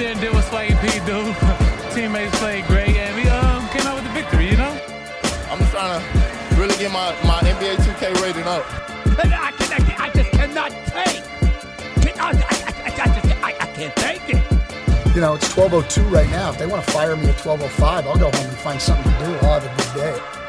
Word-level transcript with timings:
There 0.00 0.12
and 0.12 0.20
did 0.20 0.32
what 0.32 0.44
Swaggy 0.44 0.74
P 0.80 0.88
do. 1.04 1.20
Teammates 1.94 2.36
played 2.38 2.64
great, 2.66 2.96
and 2.96 3.14
we 3.16 3.28
um, 3.28 3.68
came 3.68 3.86
out 3.86 3.96
with 3.96 4.04
the 4.04 4.10
victory, 4.10 4.48
you 4.48 4.56
know? 4.56 4.72
I'm 5.50 5.58
just 5.58 5.72
trying 5.72 6.00
to 6.00 6.56
really 6.56 6.74
get 6.76 6.90
my, 6.90 7.12
my 7.24 7.38
NBA 7.40 7.76
2K 7.76 8.22
rating 8.22 8.44
up. 8.44 8.64
I, 9.18 9.28
I, 9.28 9.52
I, 9.60 10.06
I 10.06 10.10
just 10.10 10.30
cannot 10.30 10.70
take. 10.70 11.22
I, 12.18 12.28
I, 12.28 12.30
I, 12.30 12.32
I, 12.86 12.90
just, 12.90 13.42
I, 13.42 13.54
I 13.60 13.66
can't 13.74 13.96
take 13.96 14.22
it. 14.28 15.14
You 15.14 15.20
know, 15.20 15.34
it's 15.34 15.52
12.02 15.52 16.10
right 16.10 16.30
now. 16.30 16.50
If 16.50 16.58
they 16.58 16.66
want 16.66 16.84
to 16.84 16.90
fire 16.90 17.16
me 17.16 17.26
at 17.26 17.36
12.05, 17.36 17.82
I'll 17.82 18.16
go 18.16 18.30
home 18.30 18.46
and 18.46 18.58
find 18.58 18.80
something 18.80 19.12
to 19.12 19.18
do. 19.18 19.34
I'll 19.46 19.60
have 19.60 19.66
a 19.66 19.76
good 19.76 20.00
day. 20.00 20.39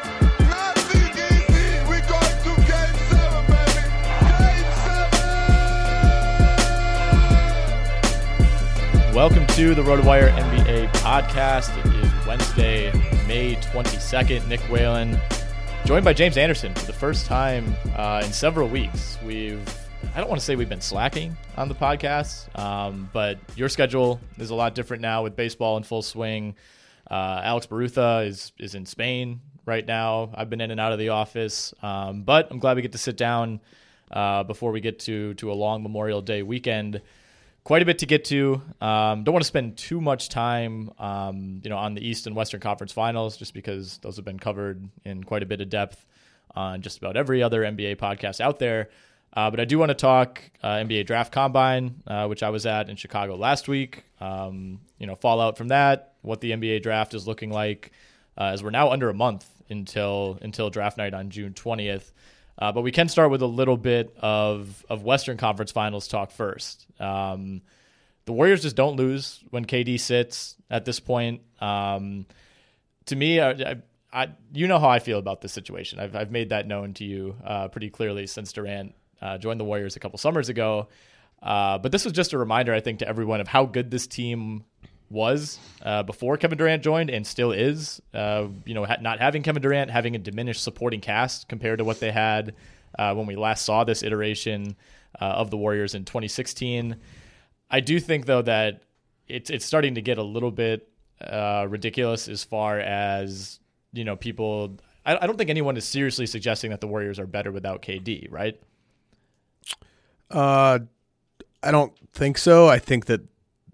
Welcome 9.14 9.46
to 9.48 9.74
the 9.74 9.82
RotoWire 9.82 10.30
NBA 10.30 10.90
podcast. 10.94 11.76
It 11.76 12.02
is 12.02 12.26
Wednesday, 12.26 12.90
May 13.28 13.56
22nd. 13.56 14.48
Nick 14.48 14.60
Whalen, 14.70 15.20
joined 15.84 16.06
by 16.06 16.14
James 16.14 16.38
Anderson 16.38 16.74
for 16.74 16.86
the 16.86 16.94
first 16.94 17.26
time 17.26 17.76
uh, 17.94 18.22
in 18.24 18.32
several 18.32 18.68
weeks. 18.68 19.18
We've, 19.22 19.60
I 20.14 20.18
don't 20.18 20.30
want 20.30 20.40
to 20.40 20.44
say 20.44 20.56
we've 20.56 20.70
been 20.70 20.80
slacking 20.80 21.36
on 21.58 21.68
the 21.68 21.74
podcast, 21.74 22.58
um, 22.58 23.10
but 23.12 23.38
your 23.54 23.68
schedule 23.68 24.18
is 24.38 24.48
a 24.48 24.54
lot 24.54 24.74
different 24.74 25.02
now 25.02 25.24
with 25.24 25.36
baseball 25.36 25.76
in 25.76 25.82
full 25.82 26.00
swing. 26.00 26.54
Uh, 27.10 27.42
Alex 27.44 27.66
Barutha 27.66 28.26
is 28.26 28.52
is 28.58 28.74
in 28.74 28.86
Spain 28.86 29.42
right 29.66 29.86
now. 29.86 30.30
I've 30.34 30.48
been 30.48 30.62
in 30.62 30.70
and 30.70 30.80
out 30.80 30.92
of 30.92 30.98
the 30.98 31.10
office, 31.10 31.74
um, 31.82 32.22
but 32.22 32.48
I'm 32.50 32.60
glad 32.60 32.76
we 32.76 32.82
get 32.82 32.92
to 32.92 32.98
sit 32.98 33.18
down 33.18 33.60
uh, 34.10 34.44
before 34.44 34.72
we 34.72 34.80
get 34.80 35.00
to 35.00 35.34
to 35.34 35.52
a 35.52 35.54
long 35.54 35.82
Memorial 35.82 36.22
Day 36.22 36.42
weekend 36.42 37.02
quite 37.64 37.82
a 37.82 37.84
bit 37.84 37.98
to 37.98 38.06
get 38.06 38.24
to. 38.26 38.60
Um, 38.80 39.24
don't 39.24 39.32
want 39.32 39.42
to 39.42 39.48
spend 39.48 39.76
too 39.76 40.00
much 40.00 40.28
time, 40.28 40.90
um, 40.98 41.60
you 41.62 41.70
know, 41.70 41.76
on 41.76 41.94
the 41.94 42.06
East 42.06 42.26
and 42.26 42.34
Western 42.34 42.60
Conference 42.60 42.92
Finals, 42.92 43.36
just 43.36 43.54
because 43.54 43.98
those 43.98 44.16
have 44.16 44.24
been 44.24 44.38
covered 44.38 44.88
in 45.04 45.22
quite 45.24 45.42
a 45.42 45.46
bit 45.46 45.60
of 45.60 45.68
depth 45.68 46.04
on 46.54 46.82
just 46.82 46.98
about 46.98 47.16
every 47.16 47.42
other 47.42 47.62
NBA 47.62 47.96
podcast 47.96 48.40
out 48.40 48.58
there. 48.58 48.90
Uh, 49.34 49.50
but 49.50 49.60
I 49.60 49.64
do 49.64 49.78
want 49.78 49.88
to 49.88 49.94
talk 49.94 50.42
uh, 50.62 50.74
NBA 50.74 51.06
Draft 51.06 51.32
Combine, 51.32 52.02
uh, 52.06 52.26
which 52.26 52.42
I 52.42 52.50
was 52.50 52.66
at 52.66 52.90
in 52.90 52.96
Chicago 52.96 53.36
last 53.36 53.66
week. 53.66 54.04
Um, 54.20 54.80
you 54.98 55.06
know, 55.06 55.14
fallout 55.14 55.56
from 55.56 55.68
that, 55.68 56.14
what 56.20 56.40
the 56.40 56.50
NBA 56.50 56.82
Draft 56.82 57.14
is 57.14 57.26
looking 57.26 57.50
like, 57.50 57.92
uh, 58.36 58.44
as 58.44 58.62
we're 58.62 58.70
now 58.70 58.90
under 58.90 59.08
a 59.08 59.14
month 59.14 59.46
until 59.70 60.38
until 60.42 60.68
draft 60.68 60.98
night 60.98 61.14
on 61.14 61.30
June 61.30 61.54
twentieth. 61.54 62.12
Uh, 62.62 62.70
but 62.70 62.82
we 62.82 62.92
can 62.92 63.08
start 63.08 63.32
with 63.32 63.42
a 63.42 63.46
little 63.46 63.76
bit 63.76 64.16
of 64.20 64.86
of 64.88 65.02
Western 65.02 65.36
Conference 65.36 65.72
Finals 65.72 66.06
talk 66.06 66.30
first. 66.30 66.86
Um, 67.00 67.60
the 68.24 68.32
Warriors 68.32 68.62
just 68.62 68.76
don't 68.76 68.94
lose 68.94 69.42
when 69.50 69.64
KD 69.64 69.98
sits 69.98 70.54
at 70.70 70.84
this 70.84 71.00
point. 71.00 71.40
Um, 71.60 72.24
to 73.06 73.16
me, 73.16 73.40
I, 73.40 73.50
I, 73.50 73.76
I, 74.12 74.28
you 74.52 74.68
know 74.68 74.78
how 74.78 74.88
I 74.90 75.00
feel 75.00 75.18
about 75.18 75.40
this 75.40 75.52
situation. 75.52 75.98
I've, 75.98 76.14
I've 76.14 76.30
made 76.30 76.50
that 76.50 76.68
known 76.68 76.94
to 76.94 77.04
you 77.04 77.34
uh, 77.44 77.66
pretty 77.66 77.90
clearly 77.90 78.28
since 78.28 78.52
Durant 78.52 78.94
uh, 79.20 79.38
joined 79.38 79.58
the 79.58 79.64
Warriors 79.64 79.96
a 79.96 79.98
couple 79.98 80.20
summers 80.20 80.48
ago. 80.48 80.86
Uh, 81.42 81.78
but 81.78 81.90
this 81.90 82.04
was 82.04 82.12
just 82.12 82.32
a 82.32 82.38
reminder, 82.38 82.72
I 82.72 82.78
think, 82.78 83.00
to 83.00 83.08
everyone 83.08 83.40
of 83.40 83.48
how 83.48 83.66
good 83.66 83.90
this 83.90 84.06
team 84.06 84.62
was 85.12 85.58
uh, 85.82 86.02
before 86.02 86.36
Kevin 86.36 86.58
Durant 86.58 86.82
joined 86.82 87.10
and 87.10 87.26
still 87.26 87.52
is. 87.52 88.00
Uh, 88.12 88.48
you 88.64 88.74
know, 88.74 88.84
ha- 88.84 88.98
not 89.00 89.20
having 89.20 89.42
Kevin 89.42 89.62
Durant, 89.62 89.90
having 89.90 90.16
a 90.16 90.18
diminished 90.18 90.62
supporting 90.62 91.00
cast 91.00 91.48
compared 91.48 91.78
to 91.78 91.84
what 91.84 92.00
they 92.00 92.10
had 92.10 92.54
uh, 92.98 93.14
when 93.14 93.26
we 93.26 93.36
last 93.36 93.64
saw 93.64 93.84
this 93.84 94.02
iteration 94.02 94.76
uh, 95.20 95.24
of 95.24 95.50
the 95.50 95.56
Warriors 95.56 95.94
in 95.94 96.04
2016. 96.04 96.96
I 97.70 97.80
do 97.80 98.00
think 98.00 98.26
though 98.26 98.42
that 98.42 98.82
it's 99.28 99.50
it's 99.50 99.64
starting 99.64 99.94
to 99.94 100.02
get 100.02 100.18
a 100.18 100.22
little 100.22 100.50
bit 100.50 100.88
uh, 101.20 101.66
ridiculous 101.68 102.28
as 102.28 102.44
far 102.44 102.78
as 102.80 103.60
you 103.92 104.04
know 104.04 104.16
people. 104.16 104.76
I, 105.04 105.16
I 105.16 105.26
don't 105.26 105.36
think 105.36 105.50
anyone 105.50 105.76
is 105.76 105.84
seriously 105.84 106.26
suggesting 106.26 106.70
that 106.70 106.80
the 106.80 106.86
Warriors 106.86 107.18
are 107.18 107.26
better 107.26 107.50
without 107.50 107.82
KD, 107.82 108.30
right? 108.30 108.60
Uh, 110.30 110.80
I 111.62 111.70
don't 111.70 111.92
think 112.12 112.38
so. 112.38 112.68
I 112.68 112.78
think 112.78 113.06
that 113.06 113.20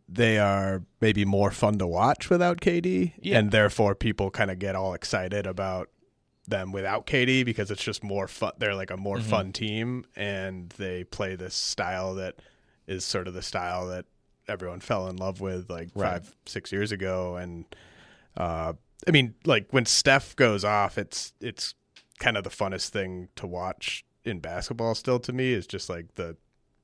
they 0.09 0.39
are 0.39 0.83
maybe 1.01 1.25
more 1.25 1.51
fun 1.51 1.79
to 1.79 1.87
watch 1.87 2.31
without 2.31 2.61
KD, 2.61 3.13
Yeah. 3.21 3.39
and 3.39 3.51
therefore 3.51 3.95
people 3.95 4.31
kind 4.31 4.51
of 4.51 4.59
get 4.59 4.75
all 4.75 4.95
excited 4.95 5.47
about 5.47 5.91
them 6.47 6.73
without 6.73 7.07
KD 7.07 7.45
because 7.45 7.71
it's 7.71 7.83
just 7.85 8.03
more 8.03 8.27
fun. 8.27 8.53
They're 8.59 8.75
like 8.75 8.91
a 8.91 8.97
more 8.97 9.19
Mhm. 9.19 9.23
fun 9.23 9.53
team, 9.53 10.07
and 10.17 10.71
they 10.79 11.05
play 11.05 11.37
this 11.37 11.55
style 11.55 12.15
that 12.15 12.37
is 12.87 13.05
sort 13.05 13.29
of 13.29 13.35
the 13.35 13.43
style 13.43 13.87
that 13.89 14.07
everyone 14.49 14.81
fell 14.81 15.09
in 15.09 15.17
love 15.17 15.43
with 15.43 15.69
like 15.69 15.91
Right. 15.95 16.23
five, 16.23 16.35
six 16.47 16.73
years 16.73 16.91
ago. 16.91 17.37
And 17.37 17.67
uh, 18.37 18.73
I 19.07 19.11
mean, 19.11 19.35
like 19.45 19.67
when 19.73 19.85
Steph 19.85 20.35
goes 20.37 20.65
off, 20.65 20.97
it's 20.97 21.35
it's 21.41 21.75
kind 22.19 22.37
of 22.39 22.45
the 22.45 22.51
funnest 22.51 22.89
thing 22.89 23.29
to 23.37 23.47
watch 23.47 24.05
in 24.25 24.41
basketball 24.41 24.95
still 24.95 25.19
to 25.21 25.33
me 25.35 25.53
is 25.53 25.67
just 25.67 25.89
like 25.91 26.15
the 26.15 26.37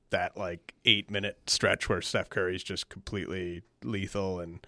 that 0.09 0.37
like 0.37 0.73
eight 0.85 1.09
minute 1.09 1.37
stretch 1.47 1.89
where 1.89 2.01
Steph 2.01 2.29
Curry's 2.29 2.63
just 2.63 2.89
completely 2.89 3.61
lethal 3.83 4.39
and 4.39 4.65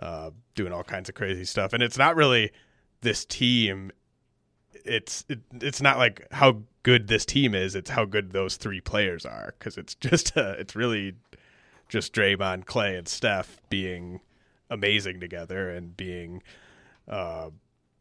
uh, 0.00 0.30
doing 0.54 0.72
all 0.72 0.84
kinds 0.84 1.08
of 1.08 1.14
crazy 1.14 1.44
stuff. 1.44 1.72
And 1.72 1.82
it's 1.82 1.98
not 1.98 2.16
really 2.16 2.50
this 3.00 3.24
team. 3.24 3.90
It's 4.84 5.24
it, 5.28 5.40
it's 5.54 5.82
not 5.82 5.98
like 5.98 6.26
how 6.32 6.62
good 6.82 7.08
this 7.08 7.24
team 7.24 7.54
is. 7.54 7.74
It's 7.74 7.90
how 7.90 8.04
good 8.04 8.32
those 8.32 8.56
three 8.56 8.80
players 8.80 9.26
are 9.26 9.54
because 9.58 9.76
it's 9.76 9.94
just 10.00 10.36
uh, 10.36 10.54
it's 10.58 10.76
really 10.76 11.14
just 11.88 12.12
Draymond, 12.12 12.66
Clay, 12.66 12.96
and 12.96 13.08
Steph 13.08 13.60
being 13.70 14.20
amazing 14.70 15.20
together 15.20 15.70
and 15.70 15.96
being, 15.96 16.42
uh, 17.08 17.48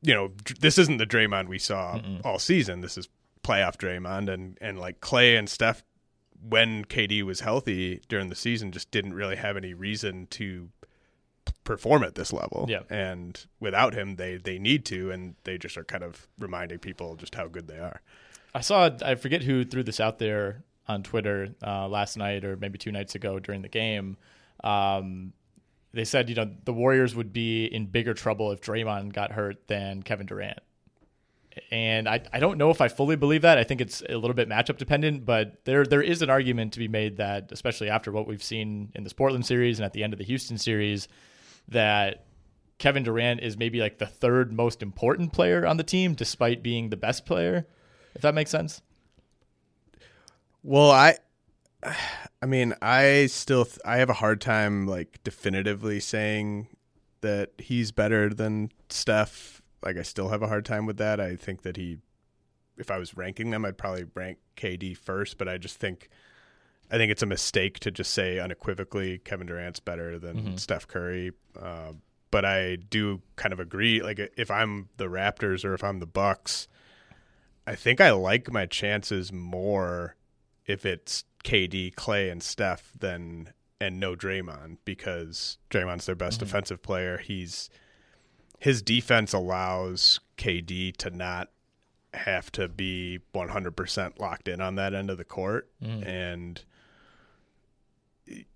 you 0.02 0.14
know, 0.14 0.32
this 0.60 0.78
isn't 0.78 0.98
the 0.98 1.06
Draymond 1.06 1.48
we 1.48 1.60
saw 1.60 1.96
Mm-mm. 1.96 2.22
all 2.26 2.40
season. 2.40 2.82
This 2.82 2.98
is 2.98 3.08
playoff 3.44 3.78
Draymond, 3.78 4.32
and 4.32 4.58
and 4.62 4.80
like 4.80 5.02
Clay 5.02 5.36
and 5.38 5.50
Steph, 5.50 5.84
when 6.42 6.86
KD 6.86 7.24
was 7.24 7.42
healthy 7.42 8.02
during 8.08 8.30
the 8.30 8.36
season, 8.36 8.72
just 8.72 8.92
didn't 8.92 9.14
really 9.14 9.36
have 9.36 9.58
any 9.58 9.74
reason 9.74 10.28
to 10.32 10.70
perform 11.64 12.04
at 12.04 12.16
this 12.16 12.34
level. 12.34 12.66
Yeah. 12.70 12.82
And 12.90 13.46
without 13.60 13.94
him, 13.94 14.16
they 14.16 14.38
they 14.38 14.60
need 14.60 14.86
to, 14.86 15.12
and 15.12 15.36
they 15.44 15.58
just 15.58 15.78
are 15.78 15.84
kind 15.84 16.04
of 16.04 16.28
reminding 16.40 16.80
people 16.80 17.16
just 17.16 17.36
how 17.36 17.48
good 17.48 17.68
they 17.68 17.80
are. 17.80 18.02
I 18.54 18.62
saw 18.62 18.90
I 19.04 19.16
forget 19.16 19.44
who 19.44 19.66
threw 19.66 19.84
this 19.84 20.00
out 20.00 20.20
there 20.20 20.64
on 20.88 21.04
Twitter 21.04 21.54
uh, 21.66 21.88
last 21.88 22.18
night 22.18 22.46
or 22.46 22.56
maybe 22.56 22.78
two 22.78 22.92
nights 22.92 23.16
ago 23.16 23.40
during 23.40 23.62
the 23.62 23.70
game. 23.70 24.18
Um, 24.64 25.34
they 25.94 26.06
said, 26.06 26.30
you 26.30 26.36
know, 26.36 26.50
the 26.66 26.74
Warriors 26.74 27.16
would 27.16 27.34
be 27.34 27.66
in 27.66 27.88
bigger 27.88 28.14
trouble 28.14 28.52
if 28.52 28.62
Draymond 28.62 29.14
got 29.14 29.32
hurt 29.32 29.68
than 29.68 30.04
Kevin 30.04 30.26
Durant. 30.26 30.60
And 31.72 32.08
I, 32.08 32.22
I 32.32 32.40
don't 32.40 32.58
know 32.58 32.70
if 32.70 32.82
I 32.82 32.88
fully 32.88 33.16
believe 33.16 33.42
that. 33.42 33.58
I 33.58 33.64
think 33.64 33.82
it's 33.82 34.02
a 34.10 34.18
little 34.18 34.34
bit 34.34 34.50
matchup 34.50 34.78
dependent, 34.78 35.26
but 35.26 35.64
there 35.66 35.86
there 35.86 36.02
is 36.02 36.22
an 36.22 36.30
argument 36.30 36.74
to 36.74 36.80
be 36.80 36.88
made 36.88 37.18
that, 37.18 37.52
especially 37.52 37.90
after 37.90 38.12
what 38.12 38.28
we've 38.28 38.44
seen 38.44 38.92
in 38.96 39.04
this 39.04 39.14
Portland 39.14 39.46
series 39.46 39.80
and 39.80 39.86
at 39.86 39.94
the 39.94 40.04
end 40.04 40.14
of 40.14 40.20
the 40.20 40.26
Houston 40.26 40.58
series, 40.58 41.08
that 41.68 42.26
Kevin 42.78 43.04
Durant 43.04 43.42
is 43.42 43.58
maybe 43.58 43.80
like 43.80 43.98
the 43.98 44.06
third 44.06 44.54
most 44.54 44.82
important 44.82 45.34
player 45.34 45.66
on 45.66 45.78
the 45.78 45.84
team, 45.84 46.14
despite 46.14 46.62
being 46.62 46.90
the 46.90 46.98
best 46.98 47.26
player. 47.26 47.68
If 48.16 48.22
that 48.22 48.34
makes 48.34 48.52
sense. 48.52 48.82
Well, 50.64 50.92
I 50.92 51.18
I 52.42 52.46
mean, 52.46 52.74
I 52.82 53.28
still 53.28 53.66
th- 53.66 53.80
I 53.86 53.98
have 53.98 54.10
a 54.10 54.14
hard 54.14 54.42
time 54.42 54.88
like 54.88 55.20
definitively 55.24 56.00
saying 56.00 56.68
that 57.22 57.52
he's 57.58 57.92
better 57.92 58.34
than 58.34 58.72
Steph. 58.90 59.57
Like 59.84 59.98
I 59.98 60.02
still 60.02 60.30
have 60.30 60.42
a 60.42 60.48
hard 60.48 60.66
time 60.66 60.86
with 60.86 60.98
that. 60.98 61.20
I 61.20 61.36
think 61.36 61.64
that 61.64 61.78
he 61.78 61.98
if 62.78 62.92
I 62.92 62.98
was 62.98 63.18
ranking 63.18 63.50
them, 63.50 63.66
I'd 63.66 63.78
probably 63.78 64.06
rank 64.14 64.38
KD 64.56 64.96
first, 64.96 65.38
but 65.38 65.48
I 65.48 65.58
just 65.58 65.78
think 65.78 66.10
I 66.90 66.98
think 66.98 67.12
it's 67.12 67.24
a 67.24 67.28
mistake 67.28 67.80
to 67.80 67.92
just 67.92 68.14
say 68.14 68.40
unequivocally 68.40 69.20
Kevin 69.20 69.48
Durant's 69.48 69.80
better 69.80 70.18
than 70.18 70.38
mm-hmm. 70.38 70.56
Steph 70.56 70.88
Curry. 70.88 71.32
Uh, 71.60 71.94
but 72.32 72.46
I 72.46 72.76
do 72.76 73.22
kind 73.36 73.54
of 73.54 73.60
agree. 73.60 74.02
Like 74.02 74.20
if 74.38 74.50
I'm 74.52 74.90
the 74.98 75.06
Raptors 75.06 75.66
or 75.66 75.74
if 75.74 75.84
I'm 75.84 76.00
the 76.00 76.06
Bucks, 76.06 76.68
I 77.66 77.76
think 77.76 78.00
I 78.00 78.12
like 78.12 78.52
my 78.52 78.66
chances 78.66 79.34
more 79.34 80.16
if 80.66 80.86
it's 80.86 81.26
KD, 81.44 81.96
Clay, 81.96 82.30
and 82.30 82.42
Steph 82.42 82.92
than 82.98 83.54
and 83.80 84.00
no 84.00 84.16
Draymond 84.16 84.78
because 84.86 85.58
Draymond's 85.70 86.06
their 86.06 86.16
best 86.16 86.38
mm-hmm. 86.38 86.46
defensive 86.46 86.82
player. 86.82 87.18
He's 87.18 87.70
his 88.58 88.82
defense 88.82 89.34
allows 89.34 90.20
KD 90.38 90.96
to 90.98 91.10
not 91.10 91.50
have 92.14 92.52
to 92.54 92.68
be 92.68 93.20
100% 93.36 94.20
locked 94.20 94.48
in 94.48 94.62
on 94.62 94.76
that 94.76 94.94
end 94.94 95.10
of 95.10 95.18
the 95.18 95.26
court 95.26 95.70
mm. 95.84 96.06
and 96.08 96.64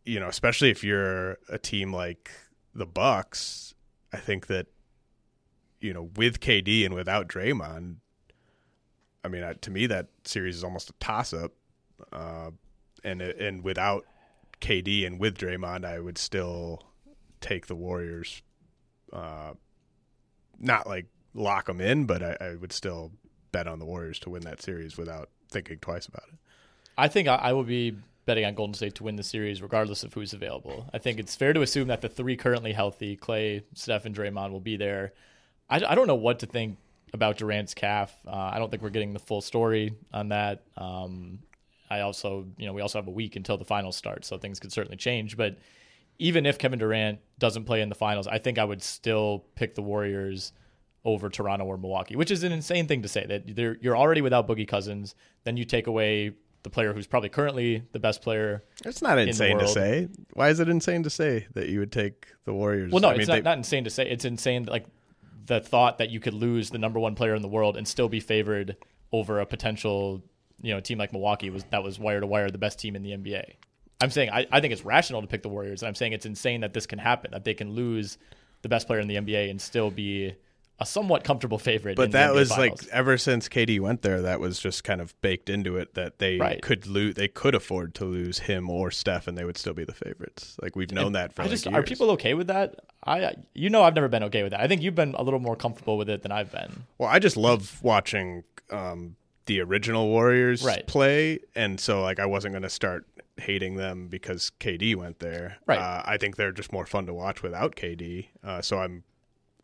you 0.03 0.19
know 0.19 0.27
especially 0.27 0.69
if 0.69 0.83
you're 0.83 1.37
a 1.49 1.57
team 1.57 1.93
like 1.93 2.31
the 2.73 2.85
Bucks 2.85 3.75
I 4.11 4.17
think 4.17 4.47
that 4.47 4.67
you 5.79 5.93
know 5.93 6.09
with 6.15 6.39
KD 6.39 6.85
and 6.85 6.95
without 6.95 7.27
Draymond 7.27 7.97
I 9.23 9.27
mean 9.27 9.43
to 9.61 9.71
me 9.71 9.85
that 9.87 10.07
series 10.23 10.55
is 10.55 10.63
almost 10.63 10.89
a 10.89 10.93
toss 10.93 11.33
up 11.33 11.51
uh, 12.11 12.51
and 13.03 13.21
and 13.21 13.63
without 13.63 14.05
KD 14.61 15.05
and 15.05 15.19
with 15.19 15.37
Draymond, 15.37 15.83
I 15.83 15.99
would 15.99 16.17
still 16.17 16.83
take 17.41 17.67
the 17.67 17.75
Warriors. 17.75 18.41
Uh, 19.11 19.53
not 20.61 20.87
like 20.87 21.05
lock 21.33 21.65
them 21.65 21.81
in, 21.81 22.05
but 22.05 22.23
I, 22.23 22.37
I, 22.39 22.55
would 22.55 22.71
still 22.71 23.11
bet 23.51 23.67
on 23.67 23.79
the 23.79 23.85
Warriors 23.85 24.19
to 24.19 24.29
win 24.29 24.43
that 24.43 24.61
series 24.61 24.97
without 24.97 25.29
thinking 25.49 25.79
twice 25.79 26.05
about 26.05 26.23
it. 26.31 26.37
I 26.97 27.07
think 27.07 27.27
I, 27.27 27.35
I 27.35 27.53
will 27.53 27.63
be 27.63 27.95
betting 28.25 28.45
on 28.45 28.53
Golden 28.53 28.73
State 28.73 28.95
to 28.95 29.03
win 29.03 29.15
the 29.15 29.23
series 29.23 29.61
regardless 29.61 30.03
of 30.03 30.13
who's 30.13 30.33
available. 30.33 30.85
I 30.93 30.99
think 30.99 31.19
it's 31.19 31.35
fair 31.35 31.53
to 31.53 31.61
assume 31.61 31.87
that 31.87 32.01
the 32.01 32.09
three 32.09 32.35
currently 32.35 32.73
healthy, 32.73 33.15
Clay, 33.15 33.63
Steph, 33.73 34.05
and 34.05 34.15
Draymond, 34.15 34.51
will 34.51 34.59
be 34.59 34.77
there. 34.77 35.13
I, 35.69 35.77
I 35.77 35.95
don't 35.95 36.07
know 36.07 36.15
what 36.15 36.39
to 36.39 36.45
think 36.45 36.77
about 37.13 37.37
Durant's 37.37 37.73
calf. 37.73 38.13
Uh, 38.27 38.51
I 38.53 38.59
don't 38.59 38.69
think 38.69 38.83
we're 38.83 38.89
getting 38.89 39.13
the 39.13 39.19
full 39.19 39.41
story 39.41 39.95
on 40.13 40.29
that. 40.29 40.63
Um, 40.77 41.39
I 41.89 42.01
also, 42.01 42.45
you 42.57 42.65
know, 42.65 42.73
we 42.73 42.81
also 42.81 42.99
have 42.99 43.07
a 43.07 43.11
week 43.11 43.35
until 43.35 43.57
the 43.57 43.65
finals 43.65 43.97
start, 43.97 44.23
so 44.23 44.37
things 44.37 44.59
could 44.59 44.71
certainly 44.71 44.97
change. 44.97 45.35
But 45.35 45.57
even 46.19 46.45
if 46.45 46.57
Kevin 46.57 46.79
Durant 46.79 47.19
doesn't 47.39 47.65
play 47.65 47.81
in 47.81 47.89
the 47.89 47.95
finals, 47.95 48.27
I 48.27 48.37
think 48.37 48.57
I 48.57 48.63
would 48.63 48.81
still 48.81 49.45
pick 49.55 49.75
the 49.75 49.81
Warriors 49.81 50.53
over 51.03 51.29
Toronto 51.29 51.65
or 51.65 51.77
Milwaukee, 51.77 52.15
which 52.15 52.29
is 52.31 52.43
an 52.43 52.51
insane 52.51 52.87
thing 52.87 53.01
to 53.01 53.07
say 53.07 53.25
that 53.25 53.77
you're 53.81 53.97
already 53.97 54.21
without 54.21 54.47
Boogie 54.47 54.67
Cousins. 54.67 55.15
Then 55.43 55.57
you 55.57 55.65
take 55.65 55.87
away 55.87 56.33
the 56.63 56.69
player 56.69 56.93
who's 56.93 57.07
probably 57.07 57.29
currently 57.29 57.83
the 57.91 57.99
best 57.99 58.21
player. 58.21 58.63
It's 58.85 59.01
not 59.01 59.17
insane 59.17 59.57
to 59.57 59.67
say. 59.67 60.09
Why 60.33 60.49
is 60.49 60.59
it 60.59 60.69
insane 60.69 61.03
to 61.03 61.09
say 61.09 61.47
that 61.53 61.69
you 61.69 61.79
would 61.79 61.91
take 61.91 62.27
the 62.45 62.53
Warriors? 62.53 62.91
Well, 62.91 63.01
no, 63.01 63.09
I 63.09 63.11
it's 63.13 63.19
mean, 63.19 63.27
not, 63.27 63.33
they... 63.35 63.41
not 63.41 63.57
insane 63.57 63.83
to 63.85 63.89
say. 63.89 64.07
It's 64.07 64.25
insane 64.25 64.65
like 64.65 64.85
the 65.47 65.59
thought 65.59 65.97
that 65.97 66.11
you 66.11 66.19
could 66.19 66.35
lose 66.35 66.69
the 66.69 66.77
number 66.77 66.99
one 66.99 67.15
player 67.15 67.33
in 67.33 67.41
the 67.41 67.47
world 67.47 67.77
and 67.77 67.87
still 67.87 68.09
be 68.09 68.19
favored 68.19 68.77
over 69.11 69.39
a 69.39 69.45
potential 69.45 70.21
you 70.61 70.73
know 70.73 70.79
team 70.79 70.97
like 70.97 71.11
Milwaukee 71.11 71.49
was 71.49 71.63
that 71.71 71.83
was 71.83 71.99
wire 71.99 72.19
to 72.19 72.27
wire 72.27 72.49
the 72.49 72.57
best 72.57 72.79
team 72.79 72.95
in 72.95 73.03
the 73.03 73.11
NBA. 73.11 73.55
I'm 74.01 74.11
saying 74.11 74.29
I, 74.31 74.45
I 74.51 74.59
think 74.59 74.73
it's 74.73 74.83
rational 74.85 75.21
to 75.21 75.27
pick 75.27 75.43
the 75.43 75.49
Warriors, 75.49 75.81
and 75.81 75.87
I'm 75.87 75.95
saying 75.95 76.13
it's 76.13 76.25
insane 76.25 76.61
that 76.61 76.73
this 76.73 76.85
can 76.85 76.99
happen 76.99 77.31
that 77.31 77.43
they 77.43 77.53
can 77.53 77.71
lose 77.71 78.17
the 78.61 78.69
best 78.69 78.87
player 78.87 78.99
in 78.99 79.07
the 79.07 79.15
NBA 79.15 79.49
and 79.49 79.59
still 79.61 79.91
be 79.91 80.35
a 80.81 80.85
somewhat 80.85 81.23
comfortable 81.23 81.59
favorite. 81.59 81.95
But 81.95 82.11
that 82.11 82.33
was 82.33 82.49
Finals. 82.49 82.81
like 82.83 82.91
ever 82.91 83.15
since 83.17 83.47
KD 83.47 83.79
went 83.79 84.01
there, 84.01 84.23
that 84.23 84.39
was 84.39 84.59
just 84.59 84.83
kind 84.83 84.99
of 84.99 85.19
baked 85.21 85.47
into 85.47 85.77
it 85.77 85.93
that 85.93 86.17
they 86.17 86.37
right. 86.37 86.59
could 86.61 86.87
lose, 86.87 87.13
they 87.13 87.27
could 87.27 87.53
afford 87.53 87.93
to 87.95 88.05
lose 88.05 88.39
him 88.39 88.67
or 88.67 88.89
Steph, 88.89 89.27
and 89.27 89.37
they 89.37 89.45
would 89.45 89.57
still 89.57 89.75
be 89.75 89.83
the 89.83 89.93
favorites. 89.93 90.57
Like 90.59 90.75
we've 90.75 90.91
known 90.91 91.07
and 91.07 91.15
that 91.15 91.33
for. 91.33 91.43
I 91.43 91.45
like 91.45 91.51
just, 91.51 91.65
years. 91.67 91.75
Are 91.75 91.83
people 91.83 92.09
okay 92.11 92.33
with 92.33 92.47
that? 92.47 92.79
I, 93.05 93.35
you 93.53 93.69
know, 93.69 93.83
I've 93.83 93.93
never 93.93 94.07
been 94.07 94.23
okay 94.23 94.41
with 94.41 94.51
that. 94.53 94.59
I 94.59 94.67
think 94.67 94.81
you've 94.81 94.95
been 94.95 95.13
a 95.13 95.23
little 95.23 95.39
more 95.39 95.55
comfortable 95.55 95.97
with 95.97 96.09
it 96.09 96.23
than 96.23 96.31
I've 96.31 96.51
been. 96.51 96.83
Well, 96.97 97.09
I 97.09 97.19
just 97.19 97.37
love 97.37 97.79
watching 97.83 98.43
um, 98.71 99.15
the 99.45 99.61
original 99.61 100.07
Warriors 100.07 100.63
right. 100.63 100.85
play, 100.87 101.39
and 101.55 101.79
so 101.79 102.01
like 102.01 102.19
I 102.19 102.25
wasn't 102.25 102.53
going 102.53 102.63
to 102.63 102.69
start 102.71 103.05
hating 103.41 103.75
them 103.75 104.07
because 104.07 104.51
KD 104.59 104.95
went 104.95 105.19
there. 105.19 105.57
Right. 105.65 105.79
Uh, 105.79 106.01
I 106.05 106.17
think 106.17 106.35
they're 106.35 106.51
just 106.51 106.71
more 106.71 106.85
fun 106.85 107.05
to 107.07 107.13
watch 107.13 107.43
without 107.43 107.75
KD. 107.75 108.27
Uh, 108.43 108.61
so 108.61 108.79
I'm. 108.79 109.03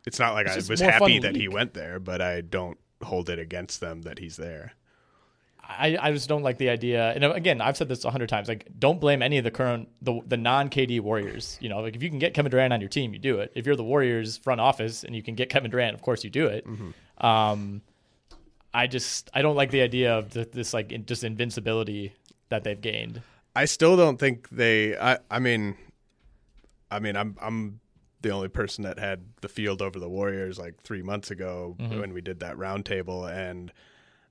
It's 0.06 0.18
not 0.18 0.34
like 0.34 0.46
it's 0.46 0.68
I 0.68 0.72
was 0.72 0.80
happy 0.80 1.18
that 1.18 1.34
league. 1.34 1.42
he 1.42 1.48
went 1.48 1.74
there, 1.74 1.98
but 1.98 2.22
I 2.22 2.40
don't 2.40 2.78
hold 3.02 3.28
it 3.28 3.38
against 3.38 3.80
them 3.80 4.02
that 4.02 4.18
he's 4.18 4.36
there. 4.36 4.72
I, 5.68 5.98
I 6.00 6.12
just 6.12 6.28
don't 6.30 6.42
like 6.42 6.56
the 6.56 6.70
idea. 6.70 7.12
And 7.12 7.24
again, 7.24 7.60
I've 7.60 7.76
said 7.76 7.88
this 7.88 8.04
a 8.04 8.10
hundred 8.10 8.30
times. 8.30 8.48
Like, 8.48 8.66
don't 8.78 9.00
blame 9.00 9.20
any 9.20 9.36
of 9.36 9.44
the 9.44 9.50
current 9.50 9.88
the 10.00 10.20
the 10.26 10.38
non 10.38 10.70
KD 10.70 11.00
Warriors. 11.00 11.58
You 11.60 11.68
know, 11.68 11.80
like 11.80 11.94
if 11.94 12.02
you 12.02 12.08
can 12.08 12.18
get 12.18 12.32
Kevin 12.32 12.50
Durant 12.50 12.72
on 12.72 12.80
your 12.80 12.88
team, 12.88 13.12
you 13.12 13.18
do 13.18 13.40
it. 13.40 13.52
If 13.54 13.66
you're 13.66 13.76
the 13.76 13.84
Warriors 13.84 14.38
front 14.38 14.62
office 14.62 15.04
and 15.04 15.14
you 15.14 15.22
can 15.22 15.34
get 15.34 15.50
Kevin 15.50 15.70
Durant, 15.70 15.94
of 15.94 16.00
course 16.00 16.24
you 16.24 16.30
do 16.30 16.46
it. 16.46 16.66
Mm-hmm. 16.66 17.26
Um, 17.26 17.82
I 18.72 18.86
just 18.86 19.30
I 19.34 19.42
don't 19.42 19.56
like 19.56 19.70
the 19.70 19.82
idea 19.82 20.16
of 20.16 20.30
the, 20.30 20.48
this 20.50 20.72
like 20.72 20.90
in, 20.90 21.04
just 21.04 21.22
invincibility 21.22 22.14
that 22.48 22.64
they've 22.64 22.80
gained. 22.80 23.22
I 23.54 23.64
still 23.64 23.96
don't 23.96 24.18
think 24.18 24.48
they. 24.50 24.96
I 24.96 25.18
I 25.30 25.38
mean, 25.38 25.76
I 26.90 26.98
mean 27.00 27.16
I'm 27.16 27.36
I'm 27.40 27.80
the 28.20 28.30
only 28.30 28.48
person 28.48 28.84
that 28.84 28.98
had 28.98 29.24
the 29.40 29.48
field 29.48 29.80
over 29.80 29.98
the 29.98 30.08
Warriors 30.08 30.58
like 30.58 30.80
three 30.82 31.02
months 31.02 31.30
ago 31.30 31.76
mm-hmm. 31.78 32.00
when 32.00 32.12
we 32.12 32.20
did 32.20 32.40
that 32.40 32.56
roundtable, 32.56 33.30
and 33.30 33.72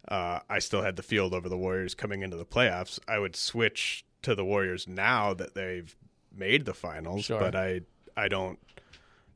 uh, 0.07 0.39
I 0.49 0.59
still 0.59 0.81
had 0.81 0.95
the 0.95 1.03
field 1.03 1.33
over 1.33 1.49
the 1.49 1.57
Warriors 1.57 1.95
coming 1.95 2.21
into 2.21 2.37
the 2.37 2.45
playoffs. 2.45 2.99
I 3.07 3.19
would 3.19 3.35
switch 3.35 4.05
to 4.23 4.35
the 4.35 4.45
Warriors 4.45 4.87
now 4.87 5.33
that 5.33 5.55
they've 5.55 5.95
made 6.35 6.65
the 6.65 6.73
finals, 6.73 7.25
sure. 7.25 7.39
but 7.39 7.55
I 7.55 7.81
I 8.15 8.27
don't 8.27 8.59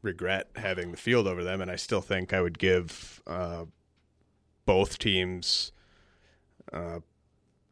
regret 0.01 0.49
having 0.55 0.91
the 0.91 0.97
field 0.97 1.27
over 1.27 1.43
them, 1.43 1.61
and 1.61 1.69
I 1.69 1.75
still 1.75 2.01
think 2.01 2.33
I 2.33 2.41
would 2.41 2.59
give. 2.59 3.21
Uh, 3.27 3.65
both 4.65 4.97
teams, 4.99 5.71
uh, 6.71 6.99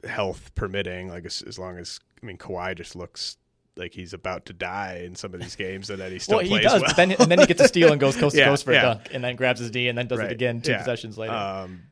health 0.08 0.54
permitting, 0.56 1.10
like 1.10 1.26
as, 1.26 1.42
as 1.42 1.60
long 1.60 1.78
as 1.78 2.00
I 2.22 2.26
mean 2.26 2.38
Kawhi 2.38 2.76
just 2.76 2.96
looks 2.96 3.38
like 3.76 3.94
he's 3.94 4.14
about 4.14 4.46
to 4.46 4.54
die 4.54 5.02
in 5.06 5.16
some 5.16 5.34
of 5.34 5.40
these 5.40 5.56
games, 5.56 5.90
and 5.90 6.00
then 6.00 6.12
he 6.12 6.20
still 6.20 6.38
well, 6.38 6.46
plays 6.46 6.60
he 6.60 6.68
does, 6.68 6.82
well. 6.82 6.94
Then, 6.96 7.12
and 7.14 7.32
then 7.32 7.40
he 7.40 7.46
gets 7.46 7.62
a 7.62 7.68
steal 7.68 7.92
and 7.92 8.00
goes 8.00 8.16
coast 8.16 8.36
to 8.36 8.44
coast 8.46 8.66
for 8.66 8.74
yeah. 8.74 8.80
a 8.80 8.82
dunk, 8.82 9.10
and 9.12 9.24
then 9.24 9.36
grabs 9.36 9.60
his 9.60 9.74
knee, 9.74 9.88
and 9.88 9.98
then 9.98 10.08
does 10.08 10.20
right. 10.20 10.30
it 10.30 10.34
again 10.34 10.62
two 10.62 10.72
yeah. 10.72 10.80
possessions 10.80 11.18
later. 11.18 11.34
Um, 11.34 11.84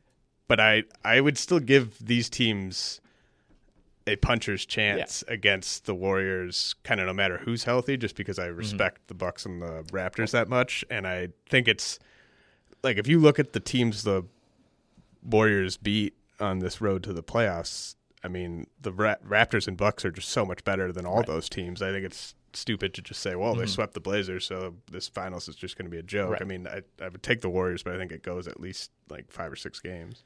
but 0.46 0.60
I 0.60 0.84
I 1.04 1.20
would 1.20 1.38
still 1.38 1.60
give 1.60 1.98
these 2.04 2.28
teams 2.28 3.00
a 4.06 4.16
puncher's 4.16 4.64
chance 4.64 5.22
yeah. 5.26 5.34
against 5.34 5.84
the 5.84 5.94
Warriors, 5.94 6.74
kind 6.82 7.00
of 7.00 7.06
no 7.06 7.12
matter 7.12 7.38
who's 7.38 7.64
healthy, 7.64 7.96
just 7.96 8.16
because 8.16 8.38
I 8.38 8.48
mm-hmm. 8.48 8.58
respect 8.58 8.98
mm-hmm. 8.98 9.08
the 9.08 9.14
Bucks 9.14 9.46
and 9.46 9.62
the 9.62 9.84
Raptors 9.92 10.30
that 10.32 10.48
much, 10.48 10.84
and 10.90 11.06
I 11.06 11.28
think 11.48 11.68
it's 11.68 11.98
like 12.82 12.96
if 12.96 13.06
you 13.06 13.18
look 13.18 13.38
at 13.38 13.52
the 13.52 13.60
teams 13.60 14.02
the 14.04 14.24
Warriors 15.22 15.76
beat 15.76 16.14
on 16.40 16.60
this 16.60 16.80
road 16.80 17.02
to 17.04 17.12
the 17.12 17.22
playoffs, 17.22 17.96
I 18.22 18.28
mean 18.28 18.66
the 18.80 18.92
Ra- 18.92 19.16
Raptors 19.26 19.68
and 19.68 19.76
Bucks 19.76 20.04
are 20.04 20.10
just 20.10 20.28
so 20.28 20.44
much 20.44 20.64
better 20.64 20.92
than 20.92 21.06
all 21.06 21.18
right. 21.18 21.26
those 21.26 21.48
teams. 21.48 21.82
I 21.82 21.90
think 21.92 22.04
it's 22.04 22.34
stupid 22.52 22.94
to 22.94 23.02
just 23.02 23.20
say, 23.20 23.34
well, 23.34 23.52
mm-hmm. 23.52 23.60
they 23.60 23.66
swept 23.66 23.94
the 23.94 24.00
Blazers, 24.00 24.46
so 24.46 24.74
this 24.90 25.08
finals 25.08 25.48
is 25.48 25.56
just 25.56 25.76
going 25.76 25.86
to 25.86 25.90
be 25.90 25.98
a 25.98 26.02
joke. 26.02 26.32
Right. 26.32 26.42
I 26.42 26.44
mean, 26.44 26.66
I, 26.66 26.82
I 27.02 27.08
would 27.08 27.22
take 27.22 27.40
the 27.40 27.50
Warriors, 27.50 27.82
but 27.82 27.94
I 27.94 27.98
think 27.98 28.12
it 28.12 28.22
goes 28.22 28.48
at 28.48 28.60
least 28.60 28.90
like 29.08 29.30
five 29.30 29.52
or 29.52 29.56
six 29.56 29.80
games. 29.80 30.24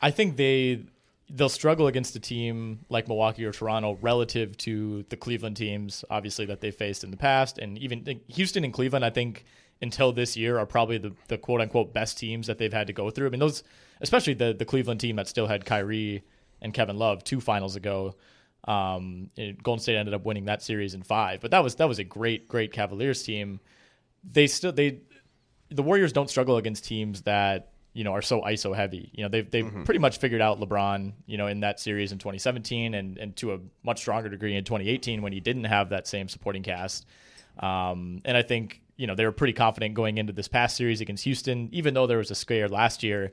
I 0.00 0.10
think 0.10 0.36
they 0.36 0.84
they'll 1.28 1.48
struggle 1.48 1.88
against 1.88 2.14
a 2.14 2.20
team 2.20 2.84
like 2.88 3.08
Milwaukee 3.08 3.44
or 3.44 3.52
Toronto 3.52 3.98
relative 4.00 4.56
to 4.58 5.04
the 5.08 5.16
Cleveland 5.16 5.56
teams, 5.56 6.04
obviously 6.08 6.46
that 6.46 6.60
they 6.60 6.70
faced 6.70 7.02
in 7.02 7.10
the 7.10 7.16
past, 7.16 7.58
and 7.58 7.76
even 7.78 8.20
Houston 8.28 8.64
and 8.64 8.72
Cleveland. 8.72 9.04
I 9.04 9.10
think 9.10 9.44
until 9.82 10.12
this 10.12 10.36
year 10.36 10.58
are 10.58 10.66
probably 10.66 10.98
the, 10.98 11.12
the 11.28 11.36
quote 11.36 11.60
unquote 11.60 11.92
best 11.92 12.18
teams 12.18 12.46
that 12.46 12.58
they've 12.58 12.72
had 12.72 12.86
to 12.86 12.92
go 12.92 13.10
through. 13.10 13.26
I 13.26 13.30
mean, 13.30 13.40
those 13.40 13.62
especially 14.00 14.34
the 14.34 14.54
the 14.54 14.64
Cleveland 14.64 15.00
team 15.00 15.16
that 15.16 15.28
still 15.28 15.46
had 15.46 15.64
Kyrie 15.64 16.22
and 16.66 16.74
Kevin 16.74 16.98
Love 16.98 17.24
two 17.24 17.40
finals 17.40 17.76
ago. 17.76 18.14
Um, 18.68 19.30
Golden 19.62 19.80
State 19.80 19.96
ended 19.96 20.12
up 20.12 20.24
winning 20.24 20.46
that 20.46 20.62
series 20.62 20.94
in 20.94 21.02
five, 21.02 21.40
but 21.40 21.52
that 21.52 21.62
was 21.62 21.76
that 21.76 21.88
was 21.88 21.98
a 21.98 22.04
great 22.04 22.48
great 22.48 22.72
Cavaliers 22.72 23.22
team. 23.22 23.60
They 24.30 24.48
still 24.48 24.72
they 24.72 25.00
the 25.70 25.82
Warriors 25.82 26.12
don't 26.12 26.28
struggle 26.28 26.56
against 26.56 26.84
teams 26.84 27.22
that 27.22 27.70
you 27.92 28.04
know 28.04 28.12
are 28.12 28.22
so 28.22 28.42
ISO 28.42 28.74
heavy. 28.74 29.10
You 29.14 29.22
know 29.22 29.28
they've 29.28 29.48
they've 29.48 29.64
mm-hmm. 29.64 29.84
pretty 29.84 30.00
much 30.00 30.18
figured 30.18 30.40
out 30.40 30.60
LeBron. 30.60 31.12
You 31.26 31.38
know 31.38 31.46
in 31.46 31.60
that 31.60 31.78
series 31.78 32.10
in 32.10 32.18
2017 32.18 32.94
and 32.94 33.16
and 33.18 33.36
to 33.36 33.54
a 33.54 33.60
much 33.84 34.00
stronger 34.00 34.28
degree 34.28 34.56
in 34.56 34.64
2018 34.64 35.22
when 35.22 35.32
he 35.32 35.40
didn't 35.40 35.64
have 35.64 35.90
that 35.90 36.06
same 36.06 36.28
supporting 36.28 36.62
cast. 36.64 37.06
Um, 37.60 38.20
and 38.24 38.36
I 38.36 38.42
think 38.42 38.82
you 38.96 39.06
know 39.06 39.14
they 39.14 39.24
were 39.24 39.32
pretty 39.32 39.52
confident 39.52 39.94
going 39.94 40.18
into 40.18 40.32
this 40.32 40.48
past 40.48 40.76
series 40.76 41.00
against 41.00 41.22
Houston, 41.22 41.68
even 41.70 41.94
though 41.94 42.08
there 42.08 42.18
was 42.18 42.32
a 42.32 42.34
scare 42.34 42.68
last 42.68 43.04
year. 43.04 43.32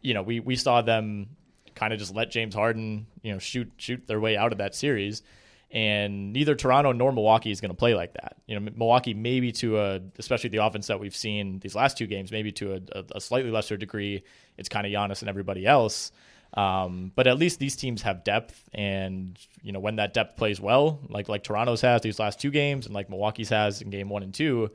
You 0.00 0.14
know 0.14 0.22
we 0.22 0.40
we 0.40 0.56
saw 0.56 0.80
them 0.80 1.28
kind 1.74 1.92
of 1.92 1.98
just 1.98 2.14
let 2.14 2.30
James 2.30 2.54
Harden, 2.54 3.06
you 3.22 3.32
know, 3.32 3.38
shoot 3.38 3.70
shoot 3.76 4.06
their 4.06 4.20
way 4.20 4.36
out 4.36 4.52
of 4.52 4.58
that 4.58 4.74
series. 4.74 5.22
And 5.70 6.34
neither 6.34 6.54
Toronto 6.54 6.92
nor 6.92 7.12
Milwaukee 7.12 7.50
is 7.50 7.62
going 7.62 7.70
to 7.70 7.76
play 7.76 7.94
like 7.94 8.12
that. 8.14 8.36
You 8.46 8.60
know, 8.60 8.70
Milwaukee 8.76 9.14
maybe 9.14 9.52
to 9.52 9.80
a, 9.80 10.00
especially 10.18 10.50
the 10.50 10.58
offense 10.58 10.86
that 10.88 11.00
we've 11.00 11.16
seen 11.16 11.60
these 11.60 11.74
last 11.74 11.96
two 11.96 12.06
games, 12.06 12.30
maybe 12.30 12.52
to 12.52 12.74
a, 12.74 13.04
a 13.14 13.20
slightly 13.20 13.50
lesser 13.50 13.78
degree, 13.78 14.22
it's 14.58 14.68
kind 14.68 14.86
of 14.86 14.92
Giannis 14.92 15.20
and 15.20 15.30
everybody 15.30 15.66
else. 15.66 16.12
Um, 16.54 17.12
but 17.14 17.26
at 17.26 17.38
least 17.38 17.58
these 17.58 17.76
teams 17.76 18.02
have 18.02 18.24
depth, 18.24 18.68
and 18.74 19.38
you 19.62 19.72
know 19.72 19.80
when 19.80 19.96
that 19.96 20.12
depth 20.12 20.36
plays 20.36 20.60
well, 20.60 21.00
like 21.08 21.28
like 21.28 21.42
Toronto's 21.42 21.80
has 21.80 22.02
these 22.02 22.18
last 22.18 22.38
two 22.40 22.50
games, 22.50 22.84
and 22.84 22.94
like 22.94 23.08
Milwaukee's 23.08 23.48
has 23.48 23.80
in 23.80 23.88
game 23.88 24.10
one 24.10 24.22
and 24.22 24.34
two, 24.34 24.70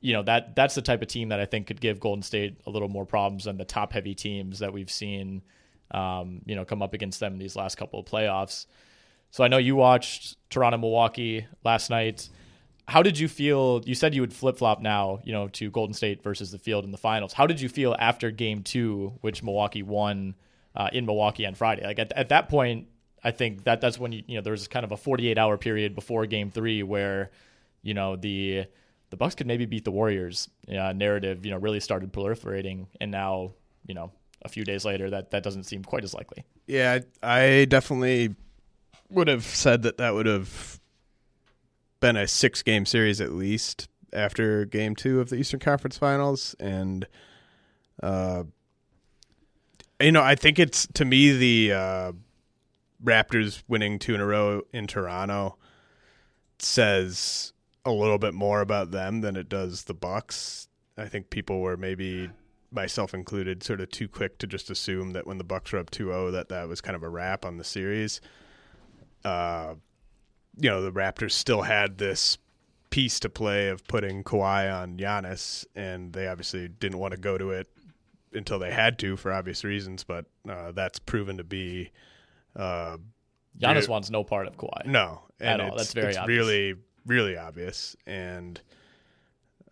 you 0.00 0.12
know 0.12 0.24
that 0.24 0.56
that's 0.56 0.74
the 0.74 0.82
type 0.82 1.02
of 1.02 1.08
team 1.08 1.28
that 1.28 1.38
I 1.38 1.46
think 1.46 1.68
could 1.68 1.80
give 1.80 2.00
Golden 2.00 2.22
State 2.22 2.60
a 2.66 2.70
little 2.70 2.88
more 2.88 3.06
problems 3.06 3.44
than 3.44 3.58
the 3.58 3.64
top 3.64 3.92
heavy 3.92 4.16
teams 4.16 4.58
that 4.58 4.72
we've 4.72 4.90
seen 4.90 5.42
um, 5.90 6.42
you 6.46 6.54
know, 6.54 6.64
come 6.64 6.82
up 6.82 6.94
against 6.94 7.20
them 7.20 7.34
in 7.34 7.38
these 7.38 7.56
last 7.56 7.76
couple 7.76 8.00
of 8.00 8.06
playoffs. 8.06 8.66
So 9.30 9.42
I 9.42 9.48
know 9.48 9.58
you 9.58 9.76
watched 9.76 10.36
Toronto 10.50 10.78
Milwaukee 10.78 11.46
last 11.64 11.90
night. 11.90 12.28
How 12.86 13.02
did 13.02 13.18
you 13.18 13.28
feel? 13.28 13.82
You 13.84 13.94
said 13.94 14.14
you 14.14 14.20
would 14.20 14.32
flip 14.32 14.58
flop 14.58 14.80
now, 14.80 15.20
you 15.24 15.32
know, 15.32 15.48
to 15.48 15.70
Golden 15.70 15.94
State 15.94 16.22
versus 16.22 16.50
the 16.50 16.58
field 16.58 16.84
in 16.84 16.90
the 16.90 16.98
finals. 16.98 17.32
How 17.32 17.46
did 17.46 17.60
you 17.60 17.68
feel 17.68 17.96
after 17.98 18.30
Game 18.30 18.62
Two, 18.62 19.14
which 19.22 19.42
Milwaukee 19.42 19.82
won 19.82 20.34
uh, 20.76 20.90
in 20.92 21.06
Milwaukee 21.06 21.46
on 21.46 21.54
Friday? 21.54 21.84
Like 21.84 21.98
at, 21.98 22.12
at 22.12 22.28
that 22.28 22.48
point, 22.48 22.88
I 23.24 23.30
think 23.30 23.64
that 23.64 23.80
that's 23.80 23.98
when 23.98 24.12
you 24.12 24.22
you 24.26 24.36
know 24.36 24.42
there 24.42 24.52
was 24.52 24.68
kind 24.68 24.84
of 24.84 24.92
a 24.92 24.96
48 24.96 25.38
hour 25.38 25.56
period 25.56 25.94
before 25.94 26.26
Game 26.26 26.50
Three 26.50 26.82
where 26.82 27.30
you 27.82 27.94
know 27.94 28.16
the 28.16 28.66
the 29.10 29.16
Bucks 29.16 29.34
could 29.34 29.46
maybe 29.46 29.64
beat 29.64 29.84
the 29.84 29.90
Warriors 29.90 30.48
uh, 30.68 30.92
narrative, 30.92 31.44
you 31.44 31.52
know, 31.52 31.58
really 31.58 31.80
started 31.80 32.12
proliferating, 32.12 32.86
and 33.00 33.10
now 33.10 33.54
you 33.86 33.94
know 33.94 34.12
a 34.44 34.48
few 34.48 34.64
days 34.64 34.84
later, 34.84 35.10
that 35.10 35.30
that 35.30 35.42
doesn't 35.42 35.64
seem 35.64 35.82
quite 35.82 36.04
as 36.04 36.14
likely. 36.14 36.44
Yeah, 36.66 37.00
I 37.22 37.66
definitely 37.68 38.34
would 39.10 39.28
have 39.28 39.44
said 39.44 39.82
that 39.82 39.98
that 39.98 40.14
would 40.14 40.26
have 40.26 40.80
been 42.00 42.16
a 42.16 42.26
six 42.26 42.62
game 42.62 42.86
series 42.86 43.20
at 43.20 43.32
least 43.32 43.88
after 44.12 44.64
game 44.64 44.94
two 44.94 45.20
of 45.20 45.30
the 45.30 45.36
Eastern 45.36 45.60
Conference 45.60 45.98
Finals, 45.98 46.54
and 46.60 47.06
uh, 48.02 48.44
you 50.00 50.12
know, 50.12 50.22
I 50.22 50.34
think 50.34 50.58
it's 50.58 50.86
to 50.94 51.04
me 51.04 51.32
the 51.32 51.72
uh, 51.72 52.12
Raptors 53.02 53.62
winning 53.68 53.98
two 53.98 54.14
in 54.14 54.20
a 54.20 54.26
row 54.26 54.62
in 54.72 54.86
Toronto 54.86 55.56
says 56.58 57.52
a 57.84 57.90
little 57.90 58.18
bit 58.18 58.34
more 58.34 58.60
about 58.60 58.90
them 58.90 59.20
than 59.20 59.36
it 59.36 59.48
does 59.48 59.84
the 59.84 59.94
Bucks. 59.94 60.68
I 60.96 61.06
think 61.06 61.30
people 61.30 61.60
were 61.60 61.76
maybe 61.76 62.30
myself 62.74 63.14
included, 63.14 63.62
sort 63.62 63.80
of 63.80 63.90
too 63.90 64.08
quick 64.08 64.38
to 64.38 64.46
just 64.46 64.70
assume 64.70 65.12
that 65.12 65.26
when 65.26 65.38
the 65.38 65.44
Bucks 65.44 65.72
were 65.72 65.78
up 65.78 65.90
2-0 65.90 66.32
that 66.32 66.48
that 66.48 66.68
was 66.68 66.80
kind 66.80 66.96
of 66.96 67.02
a 67.02 67.08
wrap 67.08 67.44
on 67.44 67.56
the 67.56 67.64
series. 67.64 68.20
Uh, 69.24 69.74
you 70.56 70.68
know, 70.68 70.82
the 70.82 70.92
Raptors 70.92 71.32
still 71.32 71.62
had 71.62 71.98
this 71.98 72.38
piece 72.90 73.18
to 73.20 73.28
play 73.28 73.68
of 73.68 73.84
putting 73.88 74.22
Kawhi 74.22 74.72
on 74.72 74.96
Giannis, 74.96 75.64
and 75.74 76.12
they 76.12 76.28
obviously 76.28 76.68
didn't 76.68 76.98
want 76.98 77.12
to 77.12 77.18
go 77.18 77.36
to 77.36 77.50
it 77.50 77.68
until 78.32 78.58
they 78.58 78.70
had 78.70 78.98
to 79.00 79.16
for 79.16 79.32
obvious 79.32 79.64
reasons. 79.64 80.04
But 80.04 80.26
uh, 80.48 80.72
that's 80.72 80.98
proven 80.98 81.38
to 81.38 81.44
be. 81.44 81.90
Uh, 82.54 82.98
Giannis 83.58 83.88
wants 83.88 84.10
no 84.10 84.22
part 84.22 84.46
of 84.46 84.56
Kawhi. 84.56 84.86
No, 84.86 85.22
at 85.40 85.60
all. 85.60 85.76
That's 85.76 85.92
very 85.92 86.08
it's 86.10 86.18
obvious. 86.18 86.38
really, 86.38 86.74
really 87.06 87.36
obvious, 87.36 87.96
and 88.06 88.60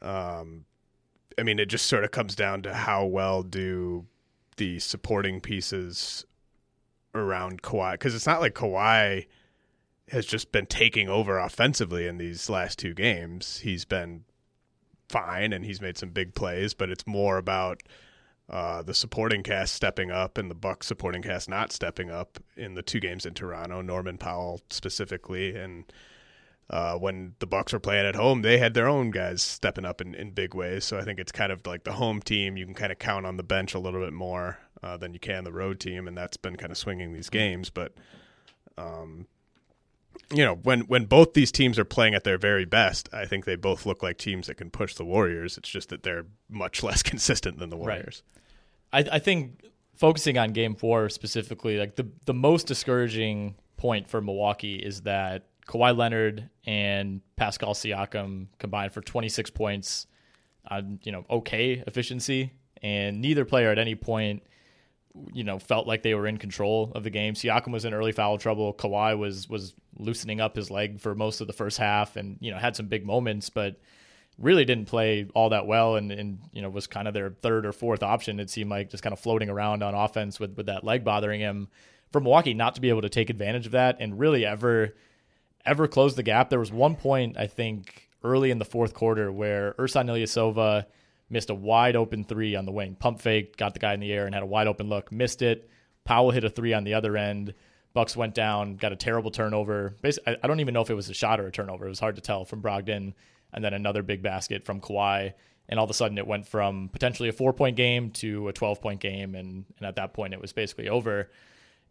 um, 0.01 0.65
I 1.39 1.43
mean, 1.43 1.59
it 1.59 1.67
just 1.67 1.87
sort 1.87 2.05
of 2.05 2.11
comes 2.11 2.35
down 2.35 2.63
to 2.63 2.75
how 2.75 3.05
well 3.05 3.43
do 3.43 4.07
the 4.57 4.79
supporting 4.79 5.41
pieces 5.41 6.27
around 7.15 7.63
Kawhi 7.63 7.93
because 7.93 8.15
it's 8.15 8.27
not 8.27 8.41
like 8.41 8.55
Kawhi 8.55 9.27
has 10.09 10.27
just 10.27 10.53
been 10.53 10.67
taking 10.67 11.09
over 11.09 11.39
offensively 11.39 12.07
in 12.07 12.19
these 12.19 12.51
last 12.51 12.79
two 12.79 12.95
games. 12.95 13.59
He's 13.59 13.85
been 13.85 14.25
fine 15.09 15.53
and 15.53 15.65
he's 15.65 15.81
made 15.81 15.97
some 15.97 16.11
big 16.11 16.35
plays, 16.35 16.75
but 16.75 16.91
it's 16.91 17.07
more 17.07 17.39
about 17.39 17.83
uh, 18.51 18.83
the 18.83 18.95
supporting 18.95 19.43
cast 19.43 19.75
stepping 19.75 20.11
up 20.11 20.37
and 20.37 20.51
the 20.51 20.55
Bucks 20.55 20.87
supporting 20.87 21.23
cast 21.23 21.49
not 21.49 21.73
stepping 21.73 22.11
up 22.11 22.39
in 22.57 22.75
the 22.75 22.83
two 22.83 23.01
games 23.01 23.25
in 23.25 23.35
Toronto. 23.35 23.81
Norman 23.81 24.19
Powell 24.19 24.61
specifically, 24.71 25.57
and 25.57 25.85
uh, 26.71 26.97
when 26.97 27.35
the 27.39 27.47
Bucks 27.47 27.73
were 27.73 27.81
playing 27.81 28.07
at 28.07 28.15
home, 28.15 28.43
they 28.43 28.59
had 28.59 28.75
their 28.75 28.89
own 28.89 29.11
guys 29.11 29.43
stepping 29.43 29.85
up 29.85 30.01
in, 30.01 30.15
in 30.15 30.31
big 30.31 30.55
ways. 30.55 30.85
So 30.85 30.99
I 30.99 31.03
think 31.03 31.19
it's 31.19 31.33
kind 31.33 31.53
of 31.53 31.67
like 31.67 31.85
the 31.85 31.93
home 31.93 32.21
team. 32.21 32.57
You 32.57 32.65
can 32.65 32.75
kind 32.75 32.93
of 32.93 32.99
count 32.99 33.27
on 33.27 33.37
the 33.37 33.43
bench 33.43 33.75
a 33.75 33.79
little 33.79 34.01
bit 34.01 34.13
more 34.13 34.59
uh, 34.83 34.97
than 34.97 35.13
you 35.13 35.21
can 35.21 35.45
the 35.45 35.53
road 35.53 35.81
team, 35.81 36.09
and 36.09 36.17
that's 36.17 36.37
been 36.37 36.57
kind 36.57 36.73
of 36.73 36.79
swinging 36.79 37.13
these 37.13 37.29
games. 37.29 37.71
But 37.71 37.93
um, 38.79 39.27
you 40.33 40.45
know, 40.45 40.55
when 40.55 40.83
when 40.83 41.05
both 41.05 41.35
these 41.35 41.53
teams 41.53 41.79
are 41.79 41.85
playing 41.85 42.15
at 42.15 42.25
their 42.25 42.39
very 42.39 42.65
best, 42.65 43.09
I 43.13 43.27
think 43.27 43.45
they 43.45 43.57
both 43.57 43.87
look 43.87 44.03
like 44.03 44.19
teams 44.19 44.47
that 44.47 44.57
can 44.57 44.71
push 44.71 44.95
the 44.95 45.05
Warriors. 45.05 45.59
It's 45.59 45.69
just 45.69 45.91
that 45.91 46.03
they're 46.03 46.27
much 46.49 46.83
less 46.83 47.03
consistent 47.03 47.59
than 47.59 47.71
the 47.71 47.77
Warriors. 47.77 48.23
Right. 48.93 49.09
I, 49.09 49.17
I 49.17 49.19
think 49.19 49.65
focusing 49.95 50.39
on 50.39 50.53
Game 50.53 50.75
Four 50.75 51.09
specifically, 51.09 51.79
like 51.79 51.97
the 51.97 52.09
the 52.25 52.35
most 52.35 52.67
discouraging 52.67 53.57
point 53.77 54.09
for 54.09 54.21
Milwaukee 54.21 54.77
is 54.77 55.03
that 55.03 55.47
Kawhi 55.67 55.97
Leonard 55.97 56.49
and 56.67 57.21
Pascal 57.37 57.75
Siakam 57.75 58.49
combined 58.59 58.93
for 58.93 59.01
26 59.01 59.51
points 59.51 60.07
on 60.71 61.01
you 61.03 61.13
know 61.13 61.25
okay 61.31 61.83
efficiency, 61.87 62.53
and 62.83 63.21
neither 63.21 63.45
player 63.45 63.71
at 63.71 63.79
any 63.79 63.95
point 63.95 64.43
you 65.33 65.45
know 65.45 65.59
felt 65.59 65.87
like 65.87 66.03
they 66.03 66.15
were 66.15 66.27
in 66.27 66.37
control 66.37 66.93
of 66.95 67.05
the 67.05 67.11
game. 67.11 67.35
Siakam 67.35 67.73
was 67.73 67.85
in 67.85 67.95
early 67.95 68.13
foul 68.13 68.39
trouble. 68.39 68.73
Kawhi 68.75 69.17
was 69.19 69.49
was 69.49 69.75
loosening 69.99 70.41
up 70.41 70.57
his 70.57 70.71
leg 70.71 71.01
for 71.01 71.15
most 71.15 71.41
of 71.41 71.47
the 71.47 71.53
first 71.53 71.79
half, 71.79 72.17
and 72.17 72.39
you 72.41 72.51
know 72.51 72.59
had 72.59 72.77
some 72.77 72.87
big 72.87 73.05
moments, 73.05 73.51
but 73.51 73.81
really 74.39 74.65
didn't 74.65 74.87
play 74.87 75.29
all 75.35 75.51
that 75.51 75.67
well, 75.67 75.97
and, 75.97 76.11
and 76.11 76.39
you 76.53 76.63
know 76.63 76.71
was 76.71 76.87
kind 76.87 77.07
of 77.07 77.15
their 77.15 77.31
third 77.31 77.67
or 77.67 77.73
fourth 77.73 78.03
option. 78.03 78.41
It 78.41 78.51
seemed 78.51 78.71
like 78.71 78.91
just 78.91 79.03
kind 79.03 79.13
of 79.13 79.21
floating 79.21 79.51
around 79.51 79.83
on 79.83 79.95
offense 79.95 80.41
with 80.41 80.57
with 80.57 80.67
that 80.67 80.85
leg 80.85 81.05
bothering 81.05 81.41
him. 81.41 81.69
For 82.11 82.21
Milwaukee 82.21 82.53
not 82.53 82.75
to 82.75 82.83
be 82.83 82.91
able 82.91 83.03
to 83.03 83.09
take 83.09 83.31
advantage 83.31 83.65
of 83.67 83.73
that 83.73 83.97
and 83.99 84.19
really 84.19 84.45
ever 84.45 84.95
ever 85.65 85.89
close 85.89 86.15
the 86.15 86.23
gap. 86.23 86.51
There 86.51 86.59
was 86.59 86.73
one 86.73 86.97
point 86.97 87.37
I 87.39 87.47
think 87.47 88.09
early 88.25 88.51
in 88.51 88.59
the 88.59 88.65
fourth 88.65 88.95
quarter 88.95 89.31
where 89.31 89.75
Ersan 89.75 90.07
Ilyasova 90.07 90.87
missed 91.29 91.51
a 91.51 91.55
wide 91.55 91.97
open 91.97 92.25
three 92.25 92.55
on 92.55 92.67
the 92.67 92.73
wing. 92.73 92.95
Pump 92.95 93.21
fake, 93.21 93.57
got 93.57 93.73
the 93.73 93.81
guy 93.81 93.95
in 93.95 94.01
the 94.01 94.13
air 94.13 94.27
and 94.27 94.35
had 94.35 94.43
a 94.43 94.47
wide 94.47 94.67
open 94.67 94.89
look, 94.89 95.11
missed 95.11 95.43
it. 95.43 95.69
Powell 96.05 96.31
hit 96.31 96.45
a 96.45 96.51
three 96.51 96.73
on 96.75 96.85
the 96.85 96.95
other 96.95 97.17
end. 97.17 97.55
Bucks 97.95 98.17
went 98.17 98.35
down, 98.35 98.77
got 98.77 98.93
a 98.93 98.97
terrible 98.97 99.31
turnover. 99.31 99.97
Basically, 100.03 100.37
I 100.43 100.47
don't 100.47 100.61
even 100.61 100.75
know 100.75 100.81
if 100.81 100.91
it 100.91 100.95
was 100.95 101.11
a 101.11 101.15
shot 101.15 101.41
or 101.41 101.47
a 101.47 101.53
turnover. 101.53 101.87
It 101.87 101.91
was 101.91 102.01
hard 102.01 102.17
to 102.17 102.23
tell 102.23 102.45
from 102.45 102.63
Brogdon, 102.63 103.15
and 103.53 103.65
then 103.65 103.75
another 103.75 104.03
big 104.03 104.23
basket 104.23 104.65
from 104.65 104.81
Kawhi. 104.81 105.35
and 105.69 105.79
all 105.79 105.85
of 105.85 105.91
a 105.91 105.95
sudden 105.95 106.19
it 106.19 106.27
went 106.27 106.47
from 106.47 106.89
potentially 106.89 107.29
a 107.29 107.33
four 107.33 107.53
point 107.53 107.77
game 107.77 108.11
to 108.13 108.49
a 108.49 108.53
12 108.53 108.81
point 108.81 109.01
game. 109.01 109.35
And, 109.35 109.65
and 109.79 109.87
at 109.87 109.97
that 109.97 110.15
point, 110.15 110.33
it 110.33 110.41
was 110.41 110.53
basically 110.53 110.89
over. 110.89 111.31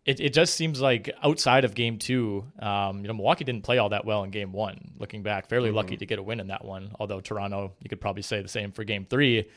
It, 0.03 0.19
it 0.19 0.33
just 0.33 0.55
seems 0.55 0.81
like 0.81 1.11
outside 1.23 1.63
of 1.63 1.75
game 1.75 1.99
two, 1.99 2.43
um, 2.59 3.01
you 3.01 3.07
know, 3.07 3.13
Milwaukee 3.13 3.43
didn't 3.43 3.63
play 3.63 3.77
all 3.77 3.89
that 3.89 4.03
well 4.03 4.23
in 4.23 4.31
game 4.31 4.51
one. 4.51 4.93
Looking 4.97 5.21
back, 5.21 5.47
fairly 5.47 5.69
Mm-hmm. 5.69 5.75
lucky 5.77 5.97
to 5.97 6.05
get 6.07 6.17
a 6.17 6.23
win 6.23 6.39
in 6.39 6.47
that 6.47 6.65
one. 6.65 6.91
Although 6.99 7.21
Toronto, 7.21 7.73
you 7.81 7.87
could 7.89 8.01
probably 8.01 8.23
say 8.23 8.41
the 8.41 8.47
same 8.47 8.71
for 8.71 8.83
game 8.83 9.05
three. 9.07 9.47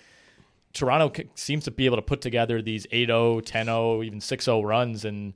Toronto 0.75 1.11
c- 1.17 1.31
seems 1.35 1.65
to 1.65 1.71
be 1.71 1.87
able 1.87 1.97
to 1.97 2.03
put 2.03 2.21
together 2.21 2.61
these 2.61 2.87
8-0, 2.89 3.43
10-0, 3.43 4.05
even 4.05 4.19
6-0 4.19 4.65
runs, 4.65 5.05
and 5.05 5.33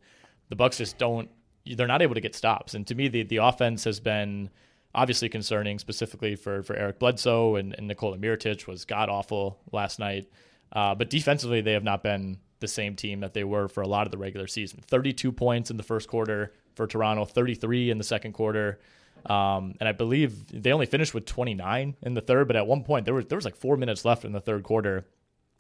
the 0.51 0.57
Bucks 0.57 0.79
just 0.79 0.99
don't. 0.99 1.31
They're 1.65 1.87
not 1.87 2.03
able 2.03 2.15
to 2.15 2.21
get 2.21 2.35
stops. 2.35 2.75
And 2.75 2.87
to 2.87 2.95
me, 2.95 3.09
the 3.09 3.23
the 3.23 3.37
offense 3.39 3.85
has 3.85 4.01
been 4.01 4.51
obviously 4.95 5.29
concerning, 5.29 5.79
specifically 5.79 6.35
for 6.35 6.63
for 6.63 6.75
Eric 6.77 6.99
Bledsoe 6.99 7.57
and, 7.57 7.75
and 7.79 7.87
Nikola 7.89 8.17
Mirotic 8.19 8.67
was 8.67 8.85
god 8.85 9.09
awful 9.09 9.59
last 9.73 9.99
night. 9.99 10.31
Uh, 10.73 10.95
but 10.95 11.09
defensively, 11.11 11.61
they 11.61 11.73
have 11.73 11.85
not 11.85 12.03
been 12.03 12.39
the 12.61 12.69
same 12.69 12.97
team 12.97 13.21
that 13.21 13.35
they 13.35 13.45
were 13.45 13.69
for 13.69 13.83
a 13.83 13.89
lot 13.89 14.07
of 14.07 14.11
the 14.11 14.19
regular 14.19 14.47
season. 14.47 14.81
32 14.87 15.33
points 15.33 15.71
in 15.71 15.77
the 15.77 15.83
first 15.83 16.09
quarter 16.09 16.53
for 16.75 16.87
Toronto, 16.87 17.25
33 17.25 17.91
in 17.91 17.99
the 17.99 18.05
second 18.05 18.33
quarter. 18.33 18.79
Um, 19.27 19.75
and 19.81 19.89
I 19.89 19.93
believe 19.93 20.47
they 20.51 20.73
only 20.73 20.87
finished 20.87 21.15
with 21.15 21.27
29 21.27 21.97
in 22.03 22.15
the 22.15 22.21
third, 22.21 22.47
but 22.47 22.57
at 22.57 22.67
one 22.67 22.85
point 22.85 23.05
there 23.05 23.15
was 23.15 23.27
there 23.27 23.37
was 23.37 23.45
like 23.45 23.57
four 23.57 23.77
minutes 23.77 24.05
left 24.05 24.25
in 24.25 24.33
the 24.33 24.41
third 24.41 24.63
quarter, 24.63 25.07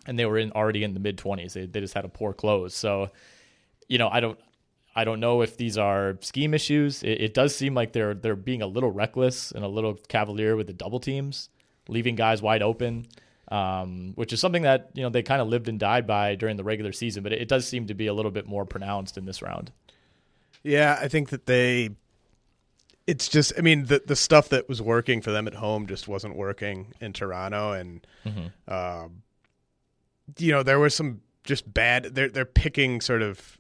and 0.07 0.19
they 0.19 0.26
were 0.26 0.38
in 0.38 0.52
already 0.52 0.85
in 0.85 0.95
the 0.95 1.00
mid 1.00 1.19
20s. 1.19 1.52
They 1.52 1.67
they 1.67 1.81
just 1.81 1.95
had 1.95 2.05
a 2.05 2.09
poor 2.09 2.33
close. 2.33 2.75
So, 2.75 3.11
you 3.88 3.99
know, 3.99 4.09
I 4.09 4.21
don't 4.21 4.38
I 4.95 5.05
don't 5.05 5.21
know 5.21 5.43
if 5.43 5.57
these 5.57 5.76
are 5.76 6.19
scheme 6.21 6.55
issues. 6.55 7.02
It, 7.02 7.21
it 7.21 7.35
does 7.35 7.55
seem 7.55 7.75
like 7.75 7.93
they're 7.93 8.14
they're 8.14 8.37
being 8.37 8.62
a 8.62 8.67
little 8.67 8.90
reckless 8.90 9.52
and 9.52 9.64
a 9.64 9.69
little 9.69 9.95
cavalier 9.95 10.57
with 10.57 10.69
the 10.69 10.73
double 10.73 11.00
teams, 11.00 11.50
leaving 11.88 12.14
guys 12.14 12.40
wide 12.40 12.62
open. 12.62 13.07
Um, 13.50 14.12
which 14.14 14.33
is 14.35 14.40
something 14.40 14.62
that 14.62 14.90
you 14.93 15.02
know 15.02 15.09
they 15.09 15.23
kind 15.23 15.40
of 15.40 15.49
lived 15.49 15.69
and 15.69 15.78
died 15.81 16.07
by 16.07 16.35
during 16.35 16.57
the 16.59 16.64
regular 16.64 16.93
season, 16.93 17.23
but 17.23 17.33
it, 17.33 17.40
it 17.43 17.49
does 17.49 17.67
seem 17.67 17.87
to 17.87 17.95
be 17.95 18.07
a 18.07 18.12
little 18.12 18.31
bit 18.31 18.47
more 18.47 18.67
pronounced 18.67 19.17
in 19.17 19.25
this 19.25 19.40
round. 19.40 19.73
Yeah, 20.62 20.99
I 21.00 21.09
think 21.09 21.31
that 21.31 21.47
they. 21.47 21.90
It's 23.07 23.26
just, 23.26 23.55
I 23.57 23.62
mean, 23.62 23.87
the 23.87 24.02
the 24.05 24.17
stuff 24.17 24.50
that 24.50 24.69
was 24.69 24.83
working 24.83 25.23
for 25.23 25.31
them 25.31 25.47
at 25.47 25.55
home 25.55 25.87
just 25.87 26.09
wasn't 26.09 26.37
working 26.37 26.93
in 27.00 27.14
Toronto, 27.14 27.73
and 27.73 28.07
Mhm. 28.26 28.52
um, 28.71 29.23
you 30.37 30.52
know 30.52 30.62
there 30.62 30.78
was 30.78 30.95
some 30.95 31.23
just 31.45 31.73
bad. 31.73 32.14
They're 32.14 32.28
they're 32.28 32.45
picking 32.45 33.00
sort 33.00 33.23
of 33.23 33.57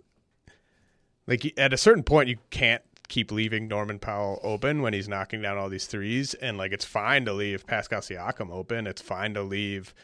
like 1.26 1.50
at 1.58 1.72
a 1.72 1.78
certain 1.78 2.02
point 2.02 2.28
you 2.28 2.36
can't 2.50 2.82
keep 3.08 3.32
leaving 3.32 3.68
Norman 3.68 3.98
Powell 3.98 4.38
open 4.42 4.82
when 4.82 4.92
he's 4.92 5.08
knocking 5.08 5.42
down 5.42 5.56
all 5.58 5.68
these 5.68 5.86
threes, 5.86 6.34
and 6.34 6.56
like 6.58 6.72
it's 6.72 6.84
fine 6.84 7.24
to 7.24 7.32
leave 7.32 7.66
Pascal 7.66 8.00
Siakam 8.00 8.50
open. 8.50 8.86
It's 8.86 9.02
fine 9.02 9.34
to 9.34 9.42
leave. 9.42 9.94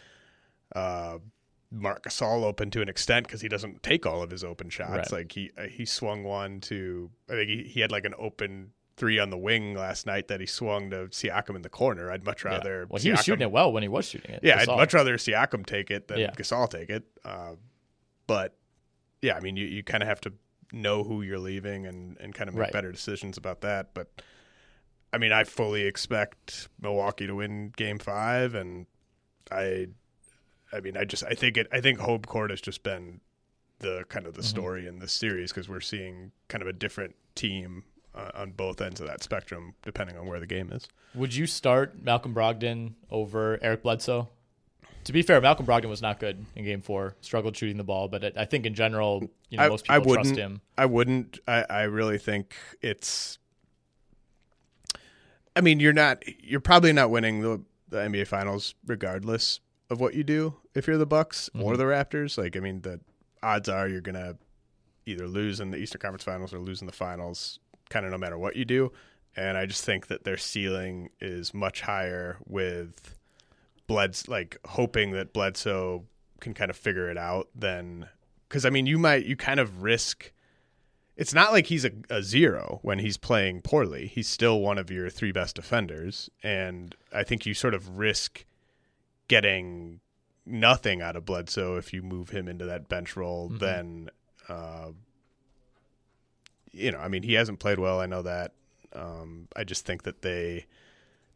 Uh, 0.75 1.19
Marc 1.71 2.05
Gasol 2.05 2.45
open 2.45 2.71
to 2.71 2.83
an 2.83 2.89
extent 2.89 3.27
because 3.27 3.41
he 3.41 3.49
doesn't 3.49 3.83
take 3.83 4.07
all 4.07 4.23
of 4.23 4.31
his 4.31 4.45
open 4.45 4.71
shots. 4.71 5.11
Right. 5.11 5.13
Like 5.13 5.33
he 5.33 5.51
uh, 5.59 5.65
he 5.65 5.85
swung 5.85 6.23
one 6.23 6.61
to 6.63 7.11
I 7.29 7.33
think 7.33 7.51
he, 7.51 7.63
he 7.65 7.81
had 7.81 7.91
like 7.91 8.05
an 8.05 8.15
open 8.19 8.71
three 8.97 9.19
on 9.19 9.31
the 9.31 9.37
wing 9.37 9.75
last 9.75 10.07
night 10.07 10.29
that 10.29 10.39
he 10.39 10.47
swung 10.47 10.91
to 10.91 11.09
Siakam 11.09 11.57
in 11.57 11.63
the 11.63 11.69
corner. 11.69 12.13
I'd 12.13 12.25
much 12.25 12.45
Yeah. 12.45 12.51
rather 12.53 12.87
Well, 12.89 13.03
he 13.03 13.11
was 13.11 13.25
shooting 13.25 13.43
it 13.43 13.51
well 13.51 13.73
when 13.73 13.83
he 13.83 13.89
was 13.89 14.07
shooting 14.09 14.31
it. 14.31 14.41
Yeah, 14.45 14.61
I'd 14.61 14.69
much 14.69 14.95
rather 14.95 15.17
Siakam 15.17 15.67
take 15.67 15.91
it 15.91 16.07
than 16.07 16.19
Yeah. 16.21 16.31
Gasol 16.31 16.71
take 16.71 16.91
it. 16.91 17.03
Uh, 17.25 17.57
but 18.29 18.55
yeah, 19.21 19.35
I 19.37 19.41
mean 19.41 19.57
you, 19.57 19.67
you 19.67 19.83
kind 19.83 20.03
of 20.03 20.09
have 20.09 20.21
to 20.23 20.33
know 20.73 21.05
who 21.05 21.23
you're 21.23 21.39
leaving 21.39 21.87
and, 21.87 22.17
and 22.19 22.35
kind 22.35 22.49
of 22.49 22.55
make 22.55 22.63
Right. 22.65 22.73
better 22.73 22.93
decisions 22.93 23.37
about 23.37 23.61
that. 23.63 23.95
But 23.95 24.09
I 25.13 25.19
mean 25.19 25.33
I 25.33 25.45
fully 25.45 25.83
expect 25.83 26.69
Milwaukee 26.81 27.27
to 27.27 27.35
win 27.35 27.73
game 27.77 27.99
five 27.99 28.55
and 28.55 28.87
I 29.51 29.89
I 30.73 30.81
mean, 30.81 30.97
I 30.97 31.05
just 31.05 31.23
I 31.25 31.35
think 31.35 31.57
it 31.57 31.69
I 31.73 31.81
think 31.81 32.01
home 32.01 32.23
court 32.23 32.51
has 32.51 32.61
just 32.61 32.83
been 32.83 33.21
the 33.79 34.05
kind 34.09 34.27
of 34.27 34.35
the 34.35 34.41
Mhm. 34.43 34.45
story 34.47 34.87
in 34.87 34.99
this 34.99 35.13
series 35.13 35.51
because 35.53 35.69
we're 35.69 35.81
seeing 35.81 36.33
kind 36.49 36.63
of 36.63 36.69
a 36.69 36.73
different 36.73 37.15
team 37.35 37.85
uh, 38.15 38.31
on 38.35 38.53
both 38.53 38.81
ends 38.81 39.01
of 39.01 39.07
that 39.07 39.23
spectrum 39.23 39.75
depending 39.83 40.17
on 40.17 40.27
where 40.27 40.41
the 40.41 40.47
game 40.47 40.71
is. 40.73 40.87
Would 41.15 41.35
you 41.35 41.47
start 41.47 42.01
Malcolm 42.03 42.33
Brogdon 42.35 42.95
over 43.11 43.59
Eric 43.63 43.83
Bledsoe? 43.83 44.29
To 45.05 45.13
be 45.13 45.23
fair, 45.23 45.41
Malcolm 45.41 45.67
Brogdon 45.67 45.89
was 45.91 46.01
not 46.03 46.19
good 46.19 46.45
in 46.57 46.65
Game 46.65 46.81
Four. 46.81 47.15
Struggled 47.21 47.57
shooting 47.57 47.77
the 47.77 47.85
ball, 47.85 48.09
but 48.09 48.25
I- 48.25 48.43
I 48.43 48.45
think 48.47 48.65
in 48.67 48.75
general, 48.75 49.29
you 49.51 49.59
know, 49.59 49.65
I, 49.65 49.69
most 49.69 49.91
I 49.91 49.99
people 49.99 50.11
wouldn't, 50.11 50.27
trust 50.29 50.39
him. 50.41 50.61
I 50.79 50.87
wouldn't. 50.87 51.39
I, 51.47 51.65
I 51.69 51.83
really 51.83 52.19
think 52.19 52.55
it's. 52.81 53.39
I 55.57 55.61
mean, 55.61 55.81
you're 55.81 55.93
not. 55.93 56.23
You're 56.43 56.61
probably 56.61 56.93
not 56.93 57.11
winning 57.11 57.41
the 57.41 57.63
the 57.89 57.99
NBA 57.99 58.27
Finals 58.27 58.75
regardless 58.87 59.61
of 59.91 60.01
what 60.01 60.15
you 60.15 60.25
do. 60.25 60.55
If 60.75 60.87
you're 60.87 60.99
the 60.99 61.07
Bucks 61.07 61.49
or 61.55 61.75
Mhm. 61.75 61.77
the 61.77 61.85
Raptors, 61.85 62.39
like 62.39 62.57
I 62.57 62.61
mean, 62.61 62.81
the 62.81 63.01
odds 63.43 63.69
are 63.69 63.87
you're 63.89 64.01
gonna 64.01 64.37
either 65.07 65.29
lose 65.29 65.61
in 65.61 65.71
the 65.71 65.77
Eastern 65.77 66.01
Conference 66.01 66.25
Finals 66.25 66.53
or 66.55 66.59
lose 66.59 66.81
in 66.81 66.87
the 66.87 66.93
finals, 66.93 67.59
kind 67.91 68.07
of 68.07 68.11
no 68.13 68.19
matter 68.19 68.39
what 68.39 68.57
you 68.57 68.65
do. 68.65 68.91
And 69.37 69.59
I 69.59 69.67
just 69.67 69.85
think 69.85 70.07
that 70.07 70.25
their 70.25 70.39
ceiling 70.39 71.11
is 71.21 71.53
much 71.53 71.83
higher 71.83 72.39
with 72.47 73.17
Bled's 73.87 74.29
like 74.29 74.57
hoping 74.67 75.11
that 75.13 75.33
Bledsoe 75.33 76.05
can 76.41 76.55
kind 76.55 76.71
of 76.71 76.77
figure 76.77 77.11
it 77.11 77.17
out 77.19 77.49
then 77.55 78.09
because 78.49 78.65
I 78.65 78.71
mean 78.71 78.87
you 78.87 78.99
might 78.99 79.25
you 79.27 79.37
kind 79.37 79.61
of 79.61 79.83
risk. 79.83 80.33
It's 81.17 81.33
not 81.33 81.53
like 81.53 81.67
he's 81.67 81.85
a, 81.85 81.93
a 82.11 82.23
zero 82.23 82.81
when 82.83 82.99
he's 82.99 83.17
playing 83.17 83.63
poorly. 83.63 84.09
He's 84.09 84.29
still 84.29 84.61
one 84.61 84.79
of 84.79 84.91
your 84.91 85.09
three 85.11 85.31
best 85.31 85.55
defenders, 85.55 86.29
and 86.43 86.95
I 87.13 87.23
think 87.23 87.47
you 87.47 87.55
sort 87.55 87.73
of 87.75 87.99
risk 87.99 88.45
getting 89.29 90.01
nothing 90.45 91.01
out 91.01 91.15
of 91.17 91.25
Bledsoe 91.25 91.77
if 91.77 91.93
you 91.93 92.03
move 92.03 92.31
him 92.31 92.49
into 92.49 92.65
that 92.67 92.89
bench 92.89 93.17
role. 93.17 93.49
Mhm. 93.49 93.59
Then, 93.61 94.11
uh, 94.49 94.91
you 96.73 96.91
know, 96.91 96.99
I 96.99 97.09
mean, 97.09 97.23
he 97.23 97.35
hasn't 97.35 97.61
played 97.61 97.79
well. 97.79 98.01
I 98.01 98.07
know 98.07 98.23
that. 98.23 98.53
Um, 98.93 99.49
I 99.57 99.65
just 99.65 99.87
think 99.87 100.03
that 100.03 100.23
they 100.23 100.67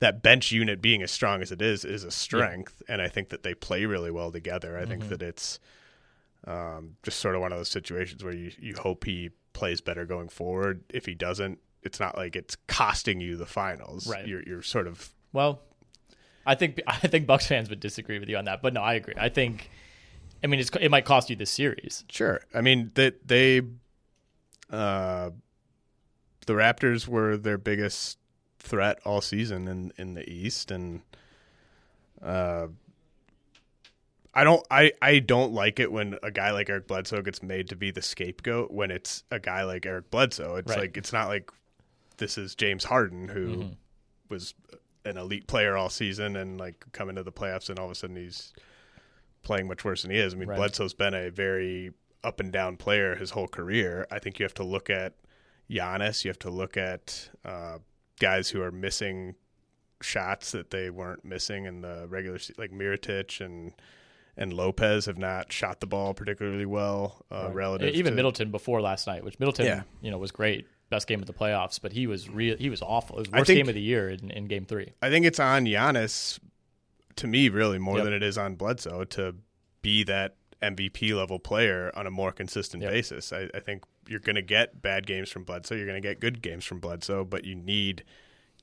that 0.01 0.23
bench 0.23 0.53
unit 0.53 0.81
being 0.81 1.03
as 1.03 1.11
strong 1.11 1.43
as 1.43 1.51
it 1.53 1.61
is 1.61 1.85
is 1.85 2.05
a 2.05 2.11
strength, 2.11 2.83
and 2.89 3.03
I 3.03 3.09
think 3.09 3.31
that 3.31 3.43
they 3.43 3.55
play 3.55 3.85
really 3.85 4.11
well 4.11 4.31
together. 4.31 4.79
I 4.79 4.85
think 4.87 5.05
Mhm. 5.05 5.09
that 5.11 5.23
it's 5.23 5.59
um, 6.47 6.97
just 7.03 7.19
sort 7.19 7.35
of 7.35 7.41
one 7.41 7.53
of 7.53 7.59
those 7.59 7.69
situations 7.69 8.23
where 8.23 8.35
you 8.35 8.53
you 8.59 8.75
hope 8.77 9.05
he 9.05 9.31
plays 9.53 9.81
better 9.81 10.07
going 10.07 10.29
forward. 10.29 10.85
If 10.89 11.05
he 11.07 11.15
doesn't, 11.15 11.59
it's 11.83 11.99
not 11.99 12.17
like 12.17 12.37
it's 12.37 12.57
costing 12.69 13.21
you 13.21 13.37
the 13.37 13.45
finals. 13.47 14.07
Right. 14.09 14.27
You're 14.27 14.43
you're 14.45 14.63
sort 14.63 14.87
of 14.87 15.11
Well, 15.33 15.61
I 16.47 16.55
think 16.55 16.81
I 16.87 16.97
think 17.09 17.27
Bucks 17.27 17.47
fans 17.47 17.69
would 17.69 17.81
disagree 17.81 18.19
with 18.21 18.29
you 18.29 18.37
on 18.37 18.45
that, 18.45 18.63
but 18.63 18.73
no, 18.73 18.83
I 18.83 18.95
agree. 18.95 19.15
I 19.19 19.29
think, 19.29 19.69
I 20.45 20.47
mean, 20.47 20.61
it's, 20.61 20.71
it 20.81 20.91
might 20.91 21.05
cost 21.05 21.29
you 21.29 21.35
this 21.37 21.51
series. 21.51 22.05
Sure. 22.09 22.41
I 22.55 22.61
mean 22.61 22.93
that 22.95 23.27
they, 23.27 23.63
uh, 24.71 25.31
the 26.47 26.53
Raptors 26.53 27.07
were 27.09 27.37
their 27.37 27.59
biggest 27.59 28.18
threat 28.59 28.99
all 29.05 29.21
season 29.21 29.68
in 29.68 29.92
in 29.99 30.14
the 30.14 30.29
East, 30.31 30.71
and 30.71 31.03
uh, 32.23 32.68
I 34.35 34.44
don't 34.44 34.64
I 34.71 34.92
I 35.03 35.18
don't 35.18 35.53
like 35.53 35.81
it 35.81 35.90
when 35.90 36.18
a 36.23 36.31
guy 36.31 36.51
like 36.53 36.68
Eric 36.71 36.87
Bledsoe 36.87 37.23
gets 37.23 37.42
made 37.42 37.68
to 37.71 37.77
be 37.77 37.90
the 37.90 38.03
scapegoat 38.03 38.71
when 38.71 38.90
it's 38.90 39.25
a 39.31 39.38
guy 39.38 39.64
like 39.64 39.87
Eric 39.87 40.11
Bledsoe. 40.11 40.57
It's 40.57 40.71
Right. 40.71 40.81
like 40.81 40.97
it's 40.97 41.12
not 41.12 41.29
like 41.29 41.51
this 42.18 42.37
is 42.38 42.55
James 42.55 42.85
Harden 42.85 43.29
who 43.29 43.47
Mhm. 43.57 43.77
was 44.29 44.55
an 45.05 45.16
elite 45.16 45.47
player 45.47 45.77
all 45.77 45.88
season 45.88 46.37
and 46.37 46.59
like 46.59 46.85
come 46.92 47.09
into 47.09 47.23
the 47.23 47.33
playoffs 47.33 47.71
and 47.71 47.79
all 47.79 47.87
of 47.87 47.92
a 47.92 47.94
sudden 47.94 48.16
he's 48.16 48.53
playing 49.42 49.66
much 49.66 49.85
worse 49.85 50.03
than 50.03 50.11
he 50.11 50.18
is. 50.18 50.35
I 50.35 50.37
mean, 50.37 50.49
Right. 50.49 50.57
Bledsoe's 50.57 50.94
been 50.94 51.14
a 51.14 51.31
very 51.31 51.92
up 52.23 52.40
and 52.40 52.53
down 52.53 52.77
player 52.77 53.14
his 53.14 53.31
whole 53.31 53.49
career. 53.49 54.07
I 54.11 54.18
think 54.18 54.38
you 54.38 54.44
have 54.44 54.55
to 54.55 54.64
look 54.64 54.90
at 54.90 55.14
Giannis. 55.71 56.25
You 56.25 56.31
have 56.31 56.38
to 56.40 56.51
look 56.51 56.77
at 56.77 57.31
uh, 57.44 57.79
guys 58.19 58.51
who 58.51 58.61
are 58.63 58.71
missing 58.73 59.35
shots 60.01 60.53
that 60.53 60.71
they 60.71 60.91
weren't 60.91 61.25
missing 61.25 61.65
in 61.65 61.81
the 61.81 62.07
regular 62.09 62.39
se- 62.39 62.55
like 62.59 62.71
Mirotic 62.71 63.45
and 63.45 63.73
and 64.37 64.53
Lopez 64.53 65.07
have 65.07 65.19
not 65.19 65.53
shot 65.53 65.81
the 65.81 65.87
ball 65.89 66.15
particularly 66.15 66.65
well 66.67 67.25
uh, 67.33 67.47
Right. 67.47 67.55
relative. 67.55 67.95
even 67.97 68.13
to, 68.13 68.17
Middleton 68.17 68.53
before 68.53 68.81
last 68.81 69.09
night, 69.09 69.25
which 69.25 69.41
Middleton, 69.41 69.67
Yeah. 69.67 69.83
you 70.01 70.13
know, 70.13 70.19
was 70.19 70.31
great, 70.31 70.69
best 70.91 71.09
game 71.09 71.19
of 71.19 71.27
the 71.27 71.33
playoffs, 71.33 71.81
but 71.83 71.91
he 71.93 72.07
was 72.07 72.31
real. 72.31 72.57
He 72.57 72.71
was 72.71 72.81
awful. 72.81 73.17
It 73.17 73.21
was 73.23 73.31
worst 73.33 73.47
think- 73.49 73.59
game 73.59 73.69
of 73.69 73.75
the 73.75 73.81
year 73.81 74.09
in, 74.11 74.31
in 74.31 74.45
Game 74.47 74.65
Three. 74.65 74.93
I 75.03 75.11
think 75.11 75.27
it's 75.27 75.41
on 75.41 75.65
Giannis 75.65 76.39
to 77.17 77.27
me 77.27 77.49
really 77.49 77.79
more 77.79 77.97
Yep. 77.97 78.05
than 78.05 78.13
it 78.13 78.23
is 78.23 78.39
on 78.39 78.55
Bledsoe 78.55 79.03
to 79.07 79.35
be 79.83 80.05
that 80.05 80.37
MVP 80.62 81.14
level 81.14 81.38
player 81.38 81.90
on 81.94 82.07
a 82.07 82.11
more 82.11 82.33
consistent 82.33 82.83
Yep. 82.83 82.92
basis. 82.92 83.33
I, 83.33 83.49
I 83.55 83.61
think 83.61 83.85
you're 84.09 84.21
going 84.21 84.37
to 84.37 84.42
get 84.42 84.81
bad 84.83 85.07
games 85.07 85.31
from 85.31 85.44
Bledsoe. 85.44 85.75
You're 85.77 85.87
going 85.87 86.01
to 86.01 86.07
get 86.09 86.21
good 86.21 86.42
games 86.42 86.64
from 86.64 86.81
Bledsoe, 86.81 87.25
but 87.25 87.44
you 87.44 87.55
need 87.55 88.03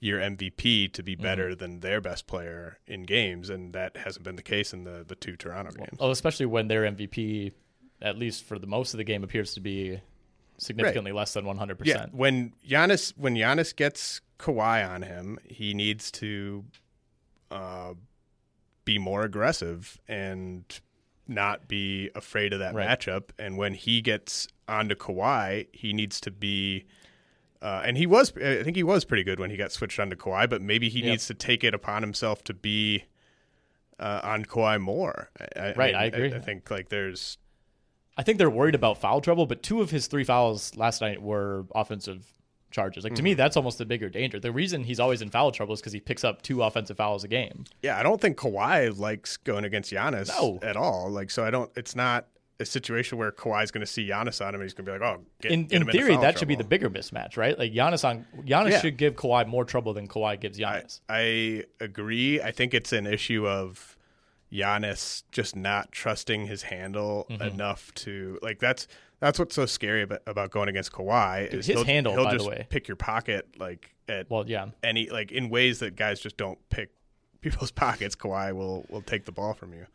your 0.02 0.20
MVP 0.20 0.92
to 0.94 1.02
be 1.04 1.16
better 1.16 1.50
Mm-hmm. 1.52 1.60
than 1.60 1.80
their 1.80 2.02
best 2.02 2.28
player 2.28 2.80
in 2.86 3.04
games, 3.04 3.50
and 3.50 3.72
that 3.74 3.96
hasn't 3.98 4.26
been 4.26 4.36
the 4.36 4.42
case 4.44 4.74
in 4.74 4.84
the 4.84 5.06
the 5.08 5.16
two 5.16 5.36
Toronto 5.38 5.72
games. 5.72 5.98
Oh, 6.00 6.12
especially 6.12 6.46
when 6.48 6.68
their 6.68 6.84
MVP, 6.84 7.54
at 8.02 8.18
least 8.18 8.44
for 8.44 8.60
the 8.60 8.68
most 8.68 8.94
of 8.94 8.98
the 8.98 9.04
game, 9.06 9.24
appears 9.24 9.54
to 9.54 9.62
be 9.62 10.02
significantly 10.58 11.12
less 11.14 11.34
than 11.34 11.46
one 11.46 11.58
hundred 11.58 11.80
Yeah, 11.86 11.94
percent. 11.96 12.14
when 12.14 12.54
Giannis 12.68 13.14
when 13.18 13.36
Giannis 13.36 13.74
gets 13.76 14.20
Kawhi 14.38 14.88
on 14.88 15.02
him, 15.04 15.40
he 15.46 15.74
needs 15.74 16.12
to 16.12 16.66
uh, 17.52 17.94
be 18.84 18.98
more 19.00 19.24
aggressive 19.24 19.98
and 20.10 20.66
not 21.28 21.68
be 21.68 22.10
afraid 22.16 22.54
of 22.54 22.60
that 22.60 22.74
Right. 22.76 22.88
matchup. 22.88 23.30
And 23.40 23.58
when 23.58 23.74
he 23.74 24.02
gets 24.02 24.48
onto 24.68 24.96
Kawhi, 24.96 25.68
he 25.74 25.94
needs 25.94 26.20
to 26.22 26.32
be. 26.32 26.86
Uh, 27.62 27.82
and 27.86 27.98
he 27.98 28.06
was, 28.06 28.32
I 28.38 28.62
think 28.64 28.76
he 28.76 28.84
was 28.84 29.06
pretty 29.06 29.24
good 29.24 29.40
when 29.40 29.50
he 29.50 29.58
got 29.58 29.72
switched 29.72 30.00
onto 30.00 30.16
Kawhi, 30.16 30.48
but 30.50 30.62
maybe 30.62 30.88
he 30.90 31.00
Yep. 31.00 31.08
needs 31.10 31.28
to 31.28 31.34
take 31.34 31.64
it 31.64 31.74
upon 31.74 32.04
himself 32.04 32.44
to 32.44 32.54
be 32.54 33.06
uh, 34.00 34.20
on 34.24 34.46
Kawhi 34.46 34.80
more. 34.80 35.32
I, 35.56 35.74
Right, 35.74 35.96
I 35.96 36.04
agree. 36.06 36.34
I, 36.34 36.40
think 36.40 36.70
like 36.70 36.90
there's 36.90 37.38
I 38.18 38.24
think 38.24 38.38
they're 38.38 38.50
worried 38.50 38.76
about 38.76 38.98
foul 39.00 39.20
trouble, 39.22 39.46
but 39.46 39.64
two 39.64 39.82
of 39.82 39.90
his 39.90 40.08
three 40.08 40.24
fouls 40.24 40.76
last 40.76 41.02
night 41.02 41.22
were 41.22 41.66
offensive 41.74 42.28
charges. 42.72 43.04
Like 43.04 43.16
to 43.16 43.24
me, 43.24 43.32
Mm-hmm. 43.32 43.38
that's 43.38 43.56
almost 43.58 43.78
the 43.78 43.86
bigger 43.86 44.10
danger. 44.10 44.40
The 44.40 44.52
reason 44.52 44.84
he's 44.84 45.00
always 45.00 45.22
in 45.22 45.30
foul 45.30 45.52
trouble 45.52 45.74
is 45.74 45.80
because 45.82 45.94
he 45.94 46.00
picks 46.00 46.24
up 46.24 46.42
two 46.42 46.62
offensive 46.64 46.98
fouls 46.98 47.24
a 47.24 47.28
game. 47.28 47.66
Yeah, 47.82 47.98
I 47.98 48.04
don't 48.04 48.20
think 48.20 48.38
Kawhi 48.38 48.98
likes 48.98 49.38
going 49.38 49.64
against 49.66 49.92
Giannis 49.92 50.28
No. 50.30 50.60
at 50.62 50.76
all. 50.76 51.10
Like, 51.10 51.32
so 51.32 51.46
I 51.46 51.52
don't. 51.52 51.72
It's 51.76 51.96
not 51.96 52.28
a 52.60 52.66
situation 52.66 53.18
where 53.18 53.32
Kawhi's 53.34 53.70
going 53.72 53.86
to 53.86 53.92
see 53.92 54.08
Giannis 54.08 54.40
on 54.42 54.50
him 54.50 54.62
and 54.62 54.64
he's 54.64 54.74
going 54.74 54.86
to 54.86 54.92
be 54.94 54.98
like, 54.98 55.02
"Oh, 55.18 55.22
get, 55.42 55.52
in 55.52 55.66
get 55.66 55.82
in 55.82 55.88
theory, 55.90 56.16
that 56.18 56.40
should 56.40 56.48
be 56.48 56.56
the 56.56 56.64
bigger 56.64 56.90
mismatch, 56.90 57.36
right? 57.36 57.58
Like 57.60 57.74
Giannis 57.74 58.08
on 58.08 58.26
Giannis 58.46 58.72
Yeah. 58.72 58.80
should 58.82 58.96
give 58.98 59.16
Kawhi 59.16 59.46
more 59.48 59.66
trouble 59.66 59.94
than 59.94 60.08
Kawhi 60.08 60.40
gives 60.40 60.58
Giannis. 60.58 61.02
I 61.10 61.64
agree. 61.82 62.42
I 62.42 62.52
think 62.52 62.74
it's 62.74 62.94
an 62.94 63.08
issue 63.08 63.46
of 63.48 63.98
Giannis 64.52 65.24
just 65.32 65.56
not 65.56 65.92
trusting 65.92 66.48
his 66.48 66.64
handle 66.64 67.26
Mm-hmm. 67.30 67.42
enough 67.44 67.94
to 67.96 68.40
like. 68.42 68.60
That's 68.60 68.88
that's 69.20 69.40
what's 69.40 69.56
so 69.56 69.66
scary 69.66 70.02
about, 70.04 70.22
about 70.28 70.52
going 70.52 70.70
against 70.70 70.92
Kawhi. 70.92 71.50
Dude, 71.50 71.60
is 71.62 71.66
his 71.68 71.76
he'll, 71.78 71.86
handle, 71.86 72.14
he'll 72.14 72.24
by 72.26 72.32
the 72.32 72.38
just 72.38 72.50
way. 72.50 72.68
pick 72.70 72.88
your 72.88 72.98
pocket 72.98 73.48
like 73.58 73.96
at 74.08 74.30
well, 74.30 74.44
yeah. 74.48 74.68
any 74.84 75.10
like 75.10 75.32
in 75.32 75.50
ways 75.50 75.80
that 75.80 75.96
guys 75.96 76.20
just 76.20 76.38
don't 76.38 76.60
pick 76.70 76.92
people's 77.42 77.72
pockets. 77.72 78.16
Kawhi 78.16 78.54
will 78.54 78.86
will 78.90 79.02
take 79.02 79.26
the 79.26 79.32
ball 79.32 79.54
from 79.54 79.74
you. 79.74 79.86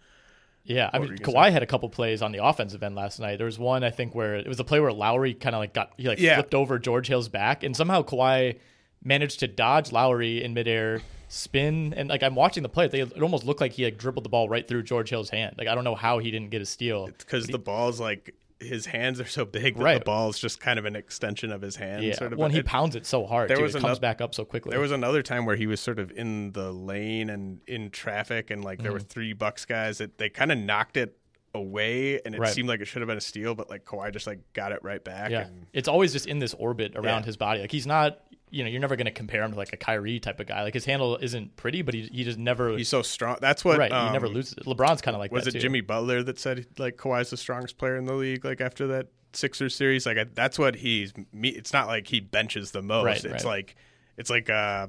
Yeah, 0.62 0.90
I 0.92 0.98
mean, 0.98 1.08
were 1.08 1.14
you 1.14 1.18
gonna 1.20 1.38
Kawhi 1.38 1.52
had 1.52 1.62
a 1.62 1.66
couple 1.66 1.88
plays 1.88 2.20
on 2.22 2.32
the 2.32 2.44
offensive 2.44 2.82
end 2.82 2.94
last 2.94 3.18
night. 3.18 3.36
There 3.36 3.46
was 3.46 3.58
one 3.58 3.82
I 3.82 3.90
think 3.90 4.14
where 4.14 4.36
it 4.36 4.46
was 4.46 4.60
a 4.60 4.64
play 4.64 4.78
where 4.78 4.92
Lowry 4.92 5.34
kind 5.34 5.54
of 5.54 5.60
like 5.60 5.72
got 5.72 5.92
he 5.96 6.06
like 6.08 6.18
Yeah. 6.20 6.34
flipped 6.34 6.54
over 6.54 6.78
George 6.78 7.08
Hill's 7.08 7.28
back, 7.28 7.62
and 7.62 7.74
somehow 7.76 8.02
Kawhi 8.02 8.58
managed 9.02 9.40
to 9.40 9.48
dodge 9.48 9.90
Lowry 9.90 10.44
in 10.44 10.52
midair, 10.52 11.00
spin, 11.28 11.94
and 11.96 12.08
like 12.10 12.22
I'm 12.22 12.34
watching 12.34 12.62
the 12.62 12.68
play, 12.68 12.86
they, 12.88 13.00
it 13.00 13.22
almost 13.22 13.44
looked 13.44 13.60
like 13.62 13.72
he 13.72 13.84
like 13.84 13.96
dribbled 13.96 14.24
the 14.24 14.28
ball 14.28 14.48
right 14.48 14.68
through 14.68 14.82
George 14.82 15.08
Hill's 15.08 15.30
hand. 15.30 15.54
Like 15.56 15.66
I 15.66 15.74
don't 15.74 15.84
know 15.84 15.94
how 15.94 16.18
he 16.18 16.30
didn't 16.30 16.50
get 16.50 16.60
a 16.60 16.66
steal. 16.66 17.06
because 17.06 17.46
the 17.46 17.58
ball's 17.58 17.98
like 17.98 18.34
his 18.60 18.86
hands 18.86 19.20
are 19.20 19.26
so 19.26 19.44
big 19.44 19.76
that 19.76 19.82
Right. 19.82 19.98
the 19.98 20.04
ball's 20.04 20.38
just 20.38 20.60
kind 20.60 20.78
of 20.78 20.84
an 20.84 20.94
extension 20.94 21.50
of 21.50 21.62
his 21.62 21.76
hand. 21.76 22.04
yeah, 22.04 22.14
sort 22.14 22.32
of. 22.32 22.38
when 22.38 22.50
he 22.50 22.58
It- 22.58 22.66
pounds 22.66 22.94
it 22.94 23.06
so 23.06 23.24
hard, 23.26 23.48
there 23.48 23.56
too, 23.56 23.62
was 23.62 23.74
it 23.74 23.80
comes 23.80 23.98
back 23.98 24.20
up 24.20 24.34
so 24.34 24.44
quickly. 24.44 24.70
There 24.70 24.80
was 24.80 24.92
another 24.92 25.22
time 25.22 25.46
where 25.46 25.56
he 25.56 25.66
was 25.66 25.80
sort 25.80 25.98
of 25.98 26.10
in 26.12 26.52
the 26.52 26.70
lane 26.72 27.30
and 27.30 27.60
in 27.66 27.90
traffic, 27.90 28.50
and 28.50 28.62
like 28.64 28.78
there 28.82 28.88
Mm-hmm. 28.92 28.94
were 28.94 29.00
three 29.00 29.32
Bucks 29.32 29.64
guys 29.64 29.98
that 29.98 30.18
they 30.18 30.28
kind 30.28 30.52
of 30.52 30.58
knocked 30.58 30.96
it 30.96 31.16
away, 31.54 32.20
and 32.24 32.34
it 32.34 32.40
Right. 32.40 32.52
seemed 32.52 32.68
like 32.68 32.80
it 32.80 32.84
should 32.86 33.02
have 33.02 33.08
been 33.08 33.16
a 33.18 33.20
steal, 33.22 33.54
but 33.54 33.68
like 33.70 33.84
Kawhi 33.84 34.12
just 34.12 34.26
like 34.26 34.38
got 34.52 34.72
it 34.72 34.78
right 34.82 35.02
back. 35.02 35.30
yeah, 35.30 35.46
and 35.46 35.66
it's 35.72 35.88
always 35.88 36.12
just 36.12 36.26
in 36.26 36.38
this 36.38 36.54
orbit 36.54 36.92
around 36.96 37.22
Yeah. 37.22 37.26
his 37.26 37.36
body. 37.36 37.60
Like 37.60 37.72
he's 37.72 37.86
not. 37.86 38.20
You 38.50 38.64
know, 38.64 38.70
you're 38.70 38.80
never 38.80 38.96
going 38.96 39.06
to 39.06 39.12
compare 39.12 39.42
him 39.42 39.52
to 39.52 39.56
like 39.56 39.72
a 39.72 39.76
Kyrie 39.76 40.20
type 40.20 40.40
of 40.40 40.46
guy. 40.46 40.62
Like 40.62 40.74
his 40.74 40.84
handle 40.84 41.16
isn't 41.16 41.56
pretty, 41.56 41.82
but 41.82 41.94
he 41.94 42.08
he 42.12 42.24
just 42.24 42.38
never. 42.38 42.76
he's 42.76 42.88
so 42.88 43.02
strong. 43.02 43.36
That's 43.40 43.64
what 43.64 43.78
right. 43.78 43.90
he 43.90 43.96
um, 43.96 44.12
never 44.12 44.28
loses. 44.28 44.54
LeBron's 44.66 45.00
kind 45.00 45.14
of 45.14 45.20
like 45.20 45.32
was 45.32 45.46
it 45.46 45.52
too. 45.52 45.60
Jimmy 45.60 45.80
Butler 45.80 46.22
that 46.24 46.38
said 46.38 46.66
like 46.78 46.96
Kawhi's 46.96 47.30
the 47.30 47.36
strongest 47.36 47.78
player 47.78 47.96
in 47.96 48.06
the 48.06 48.14
league? 48.14 48.44
Like 48.44 48.60
after 48.60 48.88
that 48.88 49.08
Sixers 49.32 49.74
series, 49.74 50.06
like 50.06 50.18
I, 50.18 50.24
that's 50.34 50.58
what 50.58 50.74
he's. 50.74 51.12
Me, 51.32 51.50
it's 51.50 51.72
not 51.72 51.86
like 51.86 52.06
he 52.06 52.20
benches 52.20 52.72
the 52.72 52.82
most. 52.82 53.04
Right, 53.04 53.24
it's 53.24 53.44
right. 53.44 53.44
like 53.44 53.76
it's 54.16 54.30
like 54.30 54.50
uh, 54.50 54.88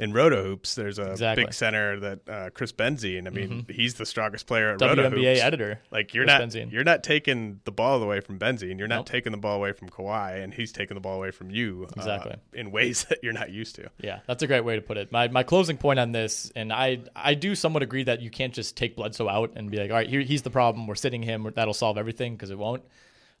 in 0.00 0.12
Roto 0.12 0.42
Hoops. 0.42 0.74
There's 0.74 0.98
a 0.98 1.10
Exactly. 1.12 1.44
big 1.44 1.52
center 1.54 2.00
that 2.00 2.28
uh, 2.28 2.50
Chris 2.50 2.72
Benzine. 2.72 3.26
I 3.26 3.30
mean, 3.30 3.66
he's 3.70 3.94
the 3.94 4.06
strongest 4.06 4.46
player 4.46 4.70
at 4.74 4.80
Roto 4.80 5.08
WNBA 5.10 5.34
Hoops. 5.34 5.40
editor. 5.42 5.80
Like 5.90 6.14
you're 6.14 6.24
Chris 6.24 6.38
not 6.38 6.48
Benzine. 6.48 6.72
you're 6.72 6.84
not 6.84 7.04
taking 7.04 7.60
the 7.64 7.70
ball 7.72 8.02
away 8.02 8.20
from 8.20 8.38
Benzine. 8.38 8.78
You're 8.78 8.88
not 8.88 8.96
Nope. 9.00 9.06
taking 9.06 9.32
the 9.32 9.38
ball 9.38 9.56
away 9.56 9.72
from 9.72 9.88
Kawhi, 9.90 10.42
and 10.42 10.52
he's 10.52 10.72
taking 10.72 10.94
the 10.94 11.00
ball 11.00 11.16
away 11.16 11.30
from 11.30 11.50
you. 11.50 11.86
uh, 11.88 11.92
Exactly. 11.96 12.36
in 12.54 12.70
ways 12.70 13.04
that 13.10 13.18
you're 13.22 13.32
not 13.32 13.50
used 13.50 13.76
to. 13.76 13.90
Yeah, 14.00 14.20
that's 14.26 14.42
a 14.42 14.46
great 14.46 14.64
way 14.64 14.74
to 14.76 14.82
put 14.82 14.96
it. 14.96 15.12
My 15.12 15.28
my 15.28 15.42
closing 15.42 15.76
point 15.76 15.98
on 16.00 16.12
this, 16.12 16.50
and 16.56 16.72
I 16.72 17.00
I 17.14 17.34
do 17.34 17.54
somewhat 17.54 17.82
agree 17.82 18.02
that 18.04 18.20
you 18.22 18.30
can't 18.30 18.54
just 18.54 18.76
take 18.76 18.96
Bledsoe 18.96 19.28
out 19.28 19.52
and 19.56 19.70
be 19.70 19.76
like, 19.76 19.90
all 19.90 19.96
right, 19.96 20.08
here, 20.08 20.22
he's 20.22 20.42
the 20.42 20.50
problem. 20.50 20.86
We're 20.86 20.94
sitting 20.94 21.22
him. 21.22 21.50
That'll 21.54 21.74
solve 21.74 21.98
everything 21.98 22.34
because 22.34 22.50
it 22.50 22.58
won't. 22.58 22.82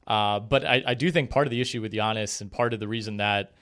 Uh, 0.06 0.40
but 0.40 0.64
I, 0.64 0.82
I 0.86 0.94
do 0.94 1.10
think 1.10 1.30
part 1.30 1.46
of 1.46 1.50
the 1.50 1.60
issue 1.60 1.80
with 1.80 1.92
Giannis 1.92 2.40
and 2.40 2.50
part 2.50 2.74
of 2.74 2.80
the 2.80 2.88
reason 2.88 3.18
that 3.18 3.52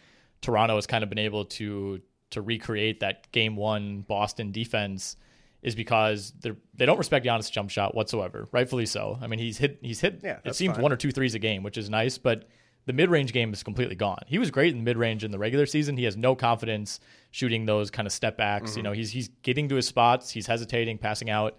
Toronto 0.41 0.77
has 0.77 0.87
kind 0.87 1.03
of 1.05 1.11
been 1.11 1.19
able 1.19 1.45
to 1.47 2.01
to 2.31 2.43
recreate 2.43 3.01
that 3.01 3.31
game 3.33 3.57
one 3.57 4.03
Boston 4.03 4.53
defense 4.53 5.17
is 5.63 5.75
because 5.75 6.33
they 6.41 6.53
they 6.75 6.87
don't 6.87 6.99
respect 6.99 7.27
Giannis' 7.27 7.51
jump 7.51 7.71
shot 7.71 7.95
whatsoever. 7.95 8.49
Rightfully 8.53 8.87
so. 8.87 9.19
I 9.21 9.27
mean, 9.27 9.39
he's 9.39 9.59
hit 9.59 9.79
he's 9.83 10.01
hit. 10.01 10.21
Yeah, 10.23 10.39
it 10.45 10.55
seems 10.55 10.75
fine. 10.75 10.83
one 10.83 10.93
or 10.93 10.97
two 10.97 11.11
threes 11.11 11.35
a 11.35 11.39
game, 11.39 11.63
which 11.63 11.77
is 11.77 11.91
nice, 11.91 12.19
but 12.19 12.49
the 12.87 12.93
mid 12.93 13.11
range 13.11 13.33
game 13.33 13.53
is 13.53 13.63
completely 13.63 13.97
gone. 13.97 14.23
He 14.27 14.39
was 14.39 14.51
great 14.51 14.73
in 14.73 14.79
the 14.79 14.85
mid 14.85 14.97
range 14.97 15.25
in 15.25 15.31
the 15.31 15.39
regular 15.39 15.67
season. 15.67 15.97
He 15.97 16.05
has 16.05 16.17
no 16.17 16.35
confidence 16.35 17.01
shooting 17.31 17.67
those 17.67 17.91
kind 17.91 18.07
of 18.07 18.13
step 18.13 18.37
backs. 18.37 18.71
Mm-hmm. 18.71 18.79
You 18.79 18.83
know, 18.85 18.93
he's 18.93 19.11
he's 19.11 19.29
getting 19.43 19.69
to 19.69 19.75
his 19.75 19.87
spots. 19.87 20.31
He's 20.31 20.47
hesitating, 20.47 20.99
passing 20.99 21.29
out. 21.29 21.57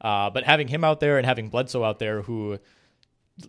Uh, 0.00 0.30
but 0.30 0.44
having 0.44 0.66
him 0.66 0.82
out 0.82 0.98
there 0.98 1.18
and 1.18 1.26
having 1.26 1.48
Bledsoe 1.48 1.84
out 1.84 2.00
there, 2.00 2.22
who, 2.22 2.58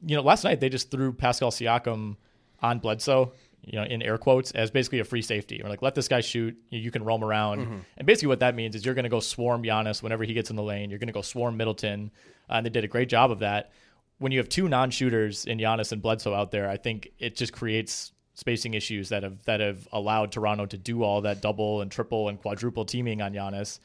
you 0.05 0.15
know, 0.15 0.21
last 0.21 0.43
night 0.43 0.59
they 0.59 0.69
just 0.69 0.91
threw 0.91 1.12
Pascal 1.12 1.49
Siakam 1.49 2.17
on 2.62 2.77
Bledsoe, 2.77 3.33
you 3.65 3.80
know, 3.80 3.86
in 3.86 4.02
air 4.02 4.17
quotes, 4.17 4.52
as 4.52 4.71
basically 4.71 4.99
a 4.99 5.04
free 5.04 5.21
safety. 5.21 5.62
Or 5.63 5.69
like, 5.69 5.82
let 5.82 5.95
this 5.95 6.08
guy 6.08 6.21
shoot. 6.21 6.58
You, 6.69 6.80
you 6.80 6.91
can 6.91 7.04
roam 7.04 7.23
around. 7.23 7.60
Mm-hmm. 7.60 7.78
And 7.97 8.06
basically, 8.06 8.28
what 8.28 8.41
that 8.41 8.56
means 8.56 8.76
is 8.76 8.86
you're 8.86 8.95
going 8.95 9.04
to 9.04 9.10
go 9.10 9.19
swarm 9.19 9.63
Giannis 9.63 10.04
whenever 10.04 10.23
he 10.23 10.34
gets 10.34 10.49
in 10.49 10.56
the 10.56 10.63
lane. 10.63 10.89
You're 10.89 10.99
going 10.99 11.08
to 11.08 11.13
go 11.13 11.21
swarm 11.21 11.58
Middleton, 11.58 12.12
uh, 12.49 12.54
and 12.54 12.65
they 12.65 12.69
did 12.69 12.84
a 12.84 12.88
great 12.88 13.10
job 13.10 13.32
of 13.32 13.39
that. 13.39 13.71
When 14.19 14.32
you 14.32 14.39
have 14.39 14.49
two 14.49 14.69
non-shooters 14.69 15.45
in 15.45 15.58
Giannis 15.58 15.91
and 15.91 16.02
Bledsoe 16.02 16.34
out 16.34 16.52
there, 16.52 16.69
I 16.69 16.78
think 16.78 17.10
it 17.19 17.36
just 17.36 17.52
creates 17.52 18.12
spacing 18.36 18.73
issues 18.73 19.10
that 19.10 19.23
have 19.23 19.43
that 19.45 19.60
have 19.60 19.88
allowed 19.91 20.32
Toronto 20.32 20.65
to 20.65 20.78
do 20.78 21.04
all 21.04 21.21
that 21.21 21.41
double 21.41 21.82
and 21.82 21.91
triple 21.91 22.30
and 22.30 22.39
quadruple 22.39 22.86
teaming 22.86 23.21
on 23.21 23.34
Giannis. 23.34 23.80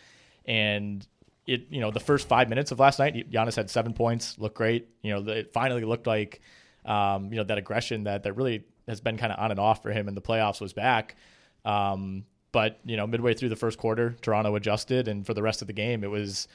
And 0.44 1.06
it, 1.46 1.66
you 1.70 1.80
know, 1.80 1.90
the 1.90 2.00
first 2.00 2.28
five 2.28 2.48
minutes 2.48 2.72
of 2.72 2.78
last 2.78 2.98
night, 2.98 3.30
Giannis 3.30 3.56
had 3.56 3.70
seven 3.70 3.92
points, 3.92 4.38
looked 4.38 4.56
great. 4.56 4.88
You 5.02 5.14
know, 5.14 5.32
it 5.32 5.52
finally 5.52 5.84
looked 5.84 6.06
like, 6.06 6.40
um, 6.84 7.30
you 7.32 7.36
know, 7.36 7.44
that 7.44 7.58
aggression 7.58 8.04
that 8.04 8.22
that 8.24 8.34
really 8.34 8.64
has 8.88 9.00
been 9.00 9.16
kind 9.16 9.32
of 9.32 9.38
on 9.38 9.50
and 9.50 9.60
off 9.60 9.82
for 9.82 9.90
him 9.92 10.08
in 10.08 10.14
the 10.14 10.22
playoffs 10.22 10.60
was 10.60 10.72
back. 10.72 11.16
Um, 11.64 12.24
but 12.52 12.80
you 12.84 12.96
know, 12.96 13.06
midway 13.06 13.34
through 13.34 13.50
the 13.50 13.56
first 13.56 13.78
quarter, 13.78 14.16
Toronto 14.22 14.54
adjusted, 14.54 15.08
and 15.08 15.26
for 15.26 15.34
the 15.34 15.42
rest 15.42 15.60
of 15.60 15.66
the 15.66 15.72
game, 15.74 16.04
it 16.04 16.10
was. 16.10 16.48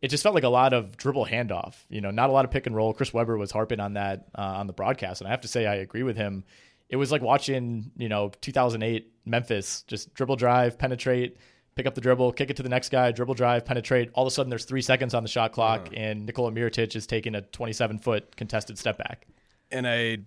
It 0.00 0.08
just 0.08 0.22
felt 0.22 0.32
like 0.36 0.44
a 0.44 0.48
lot 0.48 0.72
of 0.72 0.96
dribble 0.96 1.26
handoff, 1.26 1.74
you 1.88 2.00
know, 2.00 2.12
not 2.12 2.30
a 2.30 2.32
lot 2.32 2.44
of 2.44 2.52
pick 2.52 2.68
and 2.68 2.76
roll. 2.76 2.94
Chris 2.94 3.12
Webber 3.12 3.36
was 3.36 3.50
harping 3.50 3.80
on 3.80 3.94
that 3.94 4.28
uh, 4.38 4.42
on 4.42 4.68
the 4.68 4.72
broadcast, 4.72 5.20
and 5.20 5.26
I 5.26 5.32
have 5.32 5.40
to 5.40 5.48
say 5.48 5.66
I 5.66 5.74
agree 5.74 6.04
with 6.04 6.16
him. 6.16 6.44
It 6.88 6.94
was 6.94 7.10
like 7.10 7.20
watching, 7.20 7.90
you 7.96 8.08
know, 8.08 8.30
2008 8.40 9.12
Memphis, 9.26 9.82
just 9.88 10.14
dribble 10.14 10.36
drive, 10.36 10.78
penetrate, 10.78 11.36
pick 11.74 11.84
up 11.84 11.96
the 11.96 12.00
dribble, 12.00 12.30
kick 12.34 12.48
it 12.48 12.56
to 12.58 12.62
the 12.62 12.68
next 12.68 12.90
guy, 12.90 13.10
dribble 13.10 13.34
drive, 13.34 13.64
penetrate. 13.64 14.10
All 14.14 14.22
of 14.24 14.28
a 14.28 14.30
sudden, 14.30 14.50
there's 14.50 14.64
three 14.64 14.82
seconds 14.82 15.14
on 15.14 15.24
the 15.24 15.28
shot 15.28 15.50
clock, 15.50 15.88
and 15.96 16.26
Nikola 16.26 16.52
Mirotic 16.52 16.94
is 16.94 17.04
taking 17.06 17.34
a 17.34 17.42
27 17.42 17.98
foot 17.98 18.36
contested 18.36 18.78
step 18.78 18.98
back. 18.98 19.26
and 19.72 19.84
I 19.88 20.18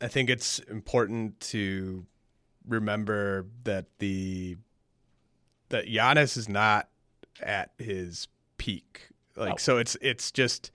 I 0.00 0.08
think 0.08 0.30
it's 0.30 0.58
important 0.60 1.40
to 1.40 2.06
remember 2.66 3.46
that 3.64 3.86
the 3.98 4.56
that 5.70 5.86
Giannis 5.86 6.36
is 6.36 6.48
not 6.48 6.88
at 7.42 7.72
his 7.78 8.28
peak. 8.58 9.08
Like 9.36 9.50
No. 9.50 9.56
so 9.56 9.78
it's 9.78 9.96
it's 10.00 10.30
just 10.30 10.70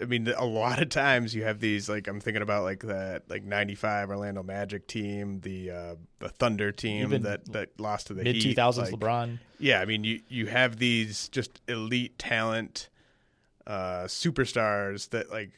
I 0.00 0.04
mean 0.04 0.28
a 0.36 0.44
lot 0.44 0.80
of 0.80 0.88
times 0.90 1.34
you 1.34 1.42
have 1.44 1.58
these 1.60 1.88
like 1.88 2.06
I'm 2.06 2.20
thinking 2.20 2.42
about 2.42 2.62
like 2.64 2.80
that 2.84 3.28
like 3.28 3.44
95 3.44 4.10
Orlando 4.10 4.42
Magic 4.42 4.86
team, 4.86 5.40
the 5.40 5.70
uh 5.70 5.94
the 6.20 6.28
Thunder 6.28 6.70
team 6.72 7.02
Even 7.02 7.22
that 7.22 7.50
that 7.52 7.78
lost 7.80 8.08
to 8.08 8.14
the 8.14 8.22
Mid 8.24 8.36
Heat, 8.36 8.56
2000s 8.56 8.76
like- 8.78 8.94
LeBron. 8.94 9.38
yeah, 9.58 9.80
I 9.80 9.84
mean, 9.84 10.04
you 10.04 10.20
you 10.28 10.46
have 10.46 10.76
these 10.78 11.28
just 11.28 11.60
elite 11.68 12.18
talent, 12.18 12.88
uh, 13.66 14.04
superstars 14.04 15.10
that 15.10 15.30
like 15.30 15.50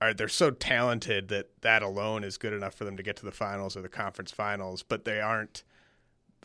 are 0.00 0.12
they're 0.12 0.28
so 0.28 0.50
talented 0.50 1.28
that 1.28 1.50
that 1.62 1.82
alone 1.82 2.24
is 2.24 2.36
good 2.36 2.52
enough 2.52 2.74
for 2.74 2.84
them 2.84 2.96
to 2.96 3.02
get 3.02 3.16
to 3.16 3.24
the 3.24 3.32
finals 3.32 3.76
or 3.76 3.82
the 3.82 3.88
conference 3.88 4.30
finals, 4.30 4.82
but 4.82 5.04
they 5.04 5.20
aren't 5.20 5.64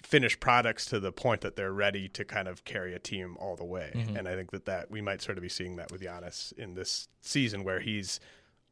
finished 0.03 0.39
products 0.39 0.85
to 0.85 0.99
the 0.99 1.11
point 1.11 1.41
that 1.41 1.55
they're 1.55 1.73
ready 1.73 2.07
to 2.09 2.25
kind 2.25 2.47
of 2.47 2.63
carry 2.65 2.93
a 2.93 2.99
team 2.99 3.37
all 3.39 3.55
the 3.55 3.63
way. 3.65 3.91
And 4.17 4.27
I 4.27 4.35
think 4.35 4.51
that 4.51 4.65
that 4.65 4.89
we 4.89 5.01
might 5.01 5.21
sort 5.21 5.37
of 5.37 5.41
be 5.43 5.49
seeing 5.49 5.75
that 5.75 5.91
with 5.91 6.01
Giannis 6.01 6.53
in 6.53 6.73
this 6.73 7.07
season, 7.21 7.63
where 7.63 7.79
he's 7.81 8.19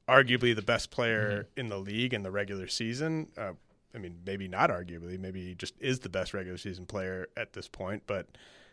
arguably 0.07 0.55
the 0.55 0.63
best 0.63 0.89
player 0.89 1.47
in 1.55 1.69
the 1.69 1.77
league 1.77 2.13
in 2.13 2.23
the 2.23 2.31
regular 2.31 2.67
season. 2.67 3.27
Uh, 3.37 3.51
I 3.93 3.97
mean, 3.99 4.19
maybe 4.25 4.47
not 4.47 4.69
arguably, 4.69 5.19
maybe 5.19 5.45
he 5.45 5.55
just 5.55 5.75
is 5.79 5.99
the 5.99 6.09
best 6.09 6.33
regular 6.33 6.57
season 6.57 6.85
player 6.85 7.27
at 7.37 7.53
this 7.53 7.67
point, 7.67 8.03
but 8.07 8.27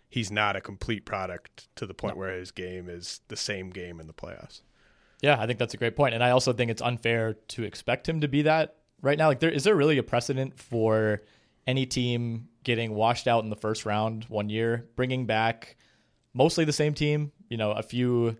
he's 0.09 0.31
not 0.31 0.57
a 0.57 0.61
complete 0.61 1.05
product 1.05 1.69
to 1.77 1.87
the 1.87 1.95
point 1.95 2.17
where 2.17 2.33
his 2.39 2.53
game 2.53 2.89
is 2.89 3.21
the 3.29 3.37
same 3.37 3.71
game 3.71 4.01
in 4.01 4.07
the 4.07 4.15
playoffs. 4.15 4.63
Yeah, 5.23 5.41
I 5.41 5.47
think 5.47 5.59
that's 5.59 5.75
a 5.75 5.79
great 5.79 5.97
point, 5.97 6.15
and 6.15 6.23
I 6.23 6.31
also 6.31 6.53
think 6.53 6.71
it's 6.71 6.83
unfair 6.83 7.35
to 7.49 7.65
expect 7.65 8.09
him 8.09 8.21
to 8.21 8.29
be 8.29 8.43
that 8.43 8.77
right 9.01 9.17
now. 9.17 9.29
Like, 9.29 9.41
there 9.41 9.51
is 9.51 9.65
there 9.65 9.75
really 9.75 9.99
a 9.99 10.03
precedent 10.03 10.59
for 10.59 11.23
any 11.67 11.87
team 11.87 12.49
getting 12.65 12.95
washed 12.95 13.27
out 13.27 13.43
in 13.45 13.51
the 13.51 13.57
first 13.57 13.87
round 13.87 14.25
one 14.25 14.49
year, 14.49 14.89
bringing 14.95 15.27
back 15.27 15.77
mostly 16.35 16.65
the 16.65 16.73
same 16.73 16.95
team. 16.95 17.33
You 17.49 17.57
know, 17.57 17.73
a 17.73 17.83
few 17.83 18.37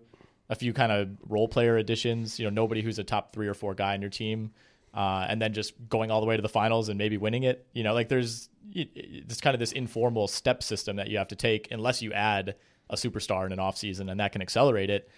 a 0.49 0.55
few 0.55 0.71
kind 0.73 0.91
of 0.91 1.09
role 1.27 1.47
player 1.47 1.77
additions. 1.77 2.39
You 2.39 2.45
know, 2.45 2.51
nobody 2.51 2.81
who's 2.81 2.99
a 2.99 3.03
top 3.03 3.33
three 3.33 3.47
or 3.47 3.53
four 3.53 3.73
guy 3.73 3.95
in 3.95 4.01
your 4.01 4.09
team, 4.09 4.51
uh, 4.93 5.25
and 5.27 5.41
then 5.41 5.53
just 5.53 5.73
going 5.89 6.11
all 6.11 6.21
the 6.21 6.27
way 6.27 6.35
to 6.35 6.41
the 6.41 6.49
finals 6.49 6.89
and 6.89 6.97
maybe 6.97 7.17
winning 7.17 7.43
it. 7.43 7.67
You 7.73 7.83
know, 7.83 7.93
like 7.93 8.09
there's 8.09 8.49
it's 8.73 9.41
kind 9.41 9.55
of 9.55 9.59
this 9.59 9.71
informal 9.71 10.27
step 10.27 10.61
system 10.61 10.97
that 10.97 11.07
you 11.07 11.17
have 11.17 11.29
to 11.29 11.35
take 11.35 11.71
unless 11.71 12.01
you 12.01 12.13
add 12.13 12.55
a 12.89 12.95
superstar 12.95 13.45
in 13.45 13.51
an 13.51 13.59
offseason 13.59 14.11
and 14.11 14.19
that 14.19 14.31
can 14.31 14.41
accelerate 14.41 14.89
it. 14.89 15.09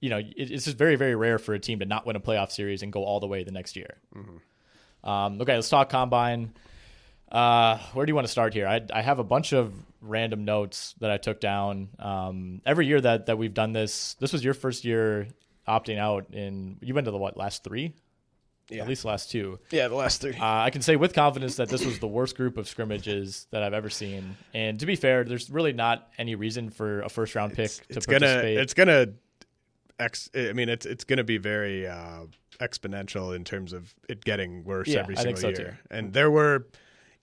You 0.00 0.10
know, 0.10 0.20
it's 0.22 0.64
just 0.64 0.78
very 0.78 0.96
very 0.96 1.14
rare 1.14 1.38
for 1.38 1.54
a 1.54 1.58
team 1.58 1.80
to 1.80 1.86
not 1.86 2.06
win 2.06 2.16
a 2.16 2.20
playoff 2.20 2.52
series 2.52 2.82
and 2.82 2.92
go 2.92 3.04
all 3.04 3.20
the 3.20 3.26
way 3.26 3.44
the 3.44 3.52
next 3.52 3.76
year. 3.76 3.98
Mm-hmm. 4.14 5.08
Um, 5.08 5.40
okay, 5.40 5.54
let's 5.54 5.68
talk 5.68 5.90
combine. 5.90 6.54
Uh, 7.30 7.78
where 7.92 8.06
do 8.06 8.10
you 8.10 8.14
want 8.14 8.26
to 8.26 8.30
start 8.30 8.54
here? 8.54 8.66
I, 8.66 8.80
I 8.92 9.02
have 9.02 9.18
a 9.18 9.24
bunch 9.24 9.52
of 9.52 9.74
random 10.00 10.44
notes 10.44 10.94
that 11.00 11.10
I 11.10 11.18
took 11.18 11.40
down. 11.40 11.88
Um, 11.98 12.62
every 12.64 12.86
year 12.86 13.00
that, 13.00 13.26
that 13.26 13.36
we've 13.36 13.52
done 13.52 13.72
this, 13.72 14.14
this 14.14 14.32
was 14.32 14.42
your 14.42 14.54
first 14.54 14.84
year 14.84 15.28
opting 15.66 15.98
out 15.98 16.32
in, 16.32 16.78
you 16.80 16.94
went 16.94 17.04
to 17.04 17.10
the 17.10 17.18
what, 17.18 17.36
last 17.36 17.64
three? 17.64 17.92
Yeah. 18.70 18.82
At 18.82 18.88
least 18.88 19.02
the 19.02 19.08
last 19.08 19.30
two. 19.30 19.58
Yeah, 19.70 19.88
the 19.88 19.94
last 19.94 20.22
three. 20.22 20.34
Uh, 20.34 20.38
I 20.40 20.70
can 20.70 20.82
say 20.82 20.96
with 20.96 21.14
confidence 21.14 21.56
that 21.56 21.68
this 21.68 21.84
was 21.84 21.98
the 21.98 22.06
worst 22.06 22.36
group 22.36 22.56
of 22.56 22.66
scrimmages 22.66 23.46
that 23.50 23.62
I've 23.62 23.74
ever 23.74 23.90
seen. 23.90 24.36
And 24.54 24.80
to 24.80 24.86
be 24.86 24.96
fair, 24.96 25.24
there's 25.24 25.50
really 25.50 25.72
not 25.72 26.08
any 26.18 26.34
reason 26.34 26.70
for 26.70 27.02
a 27.02 27.08
first 27.08 27.34
round 27.34 27.52
pick 27.52 27.66
it's, 27.66 27.76
to 27.78 27.84
it's 27.96 28.06
participate. 28.06 28.54
Gonna, 28.54 28.62
it's 28.62 28.74
gonna, 28.74 29.06
ex, 29.98 30.28
I 30.34 30.52
mean, 30.52 30.68
it's 30.68 30.86
it's 30.86 31.04
gonna 31.04 31.24
be 31.24 31.38
very 31.38 31.86
uh, 31.86 32.26
exponential 32.60 33.34
in 33.34 33.44
terms 33.44 33.72
of 33.72 33.94
it 34.08 34.24
getting 34.24 34.64
worse 34.64 34.88
Yeah, 34.88 35.00
every 35.00 35.16
single 35.16 35.36
so, 35.36 35.48
year. 35.48 35.56
too. 35.56 35.72
And 35.90 36.12
there 36.12 36.30
were 36.30 36.66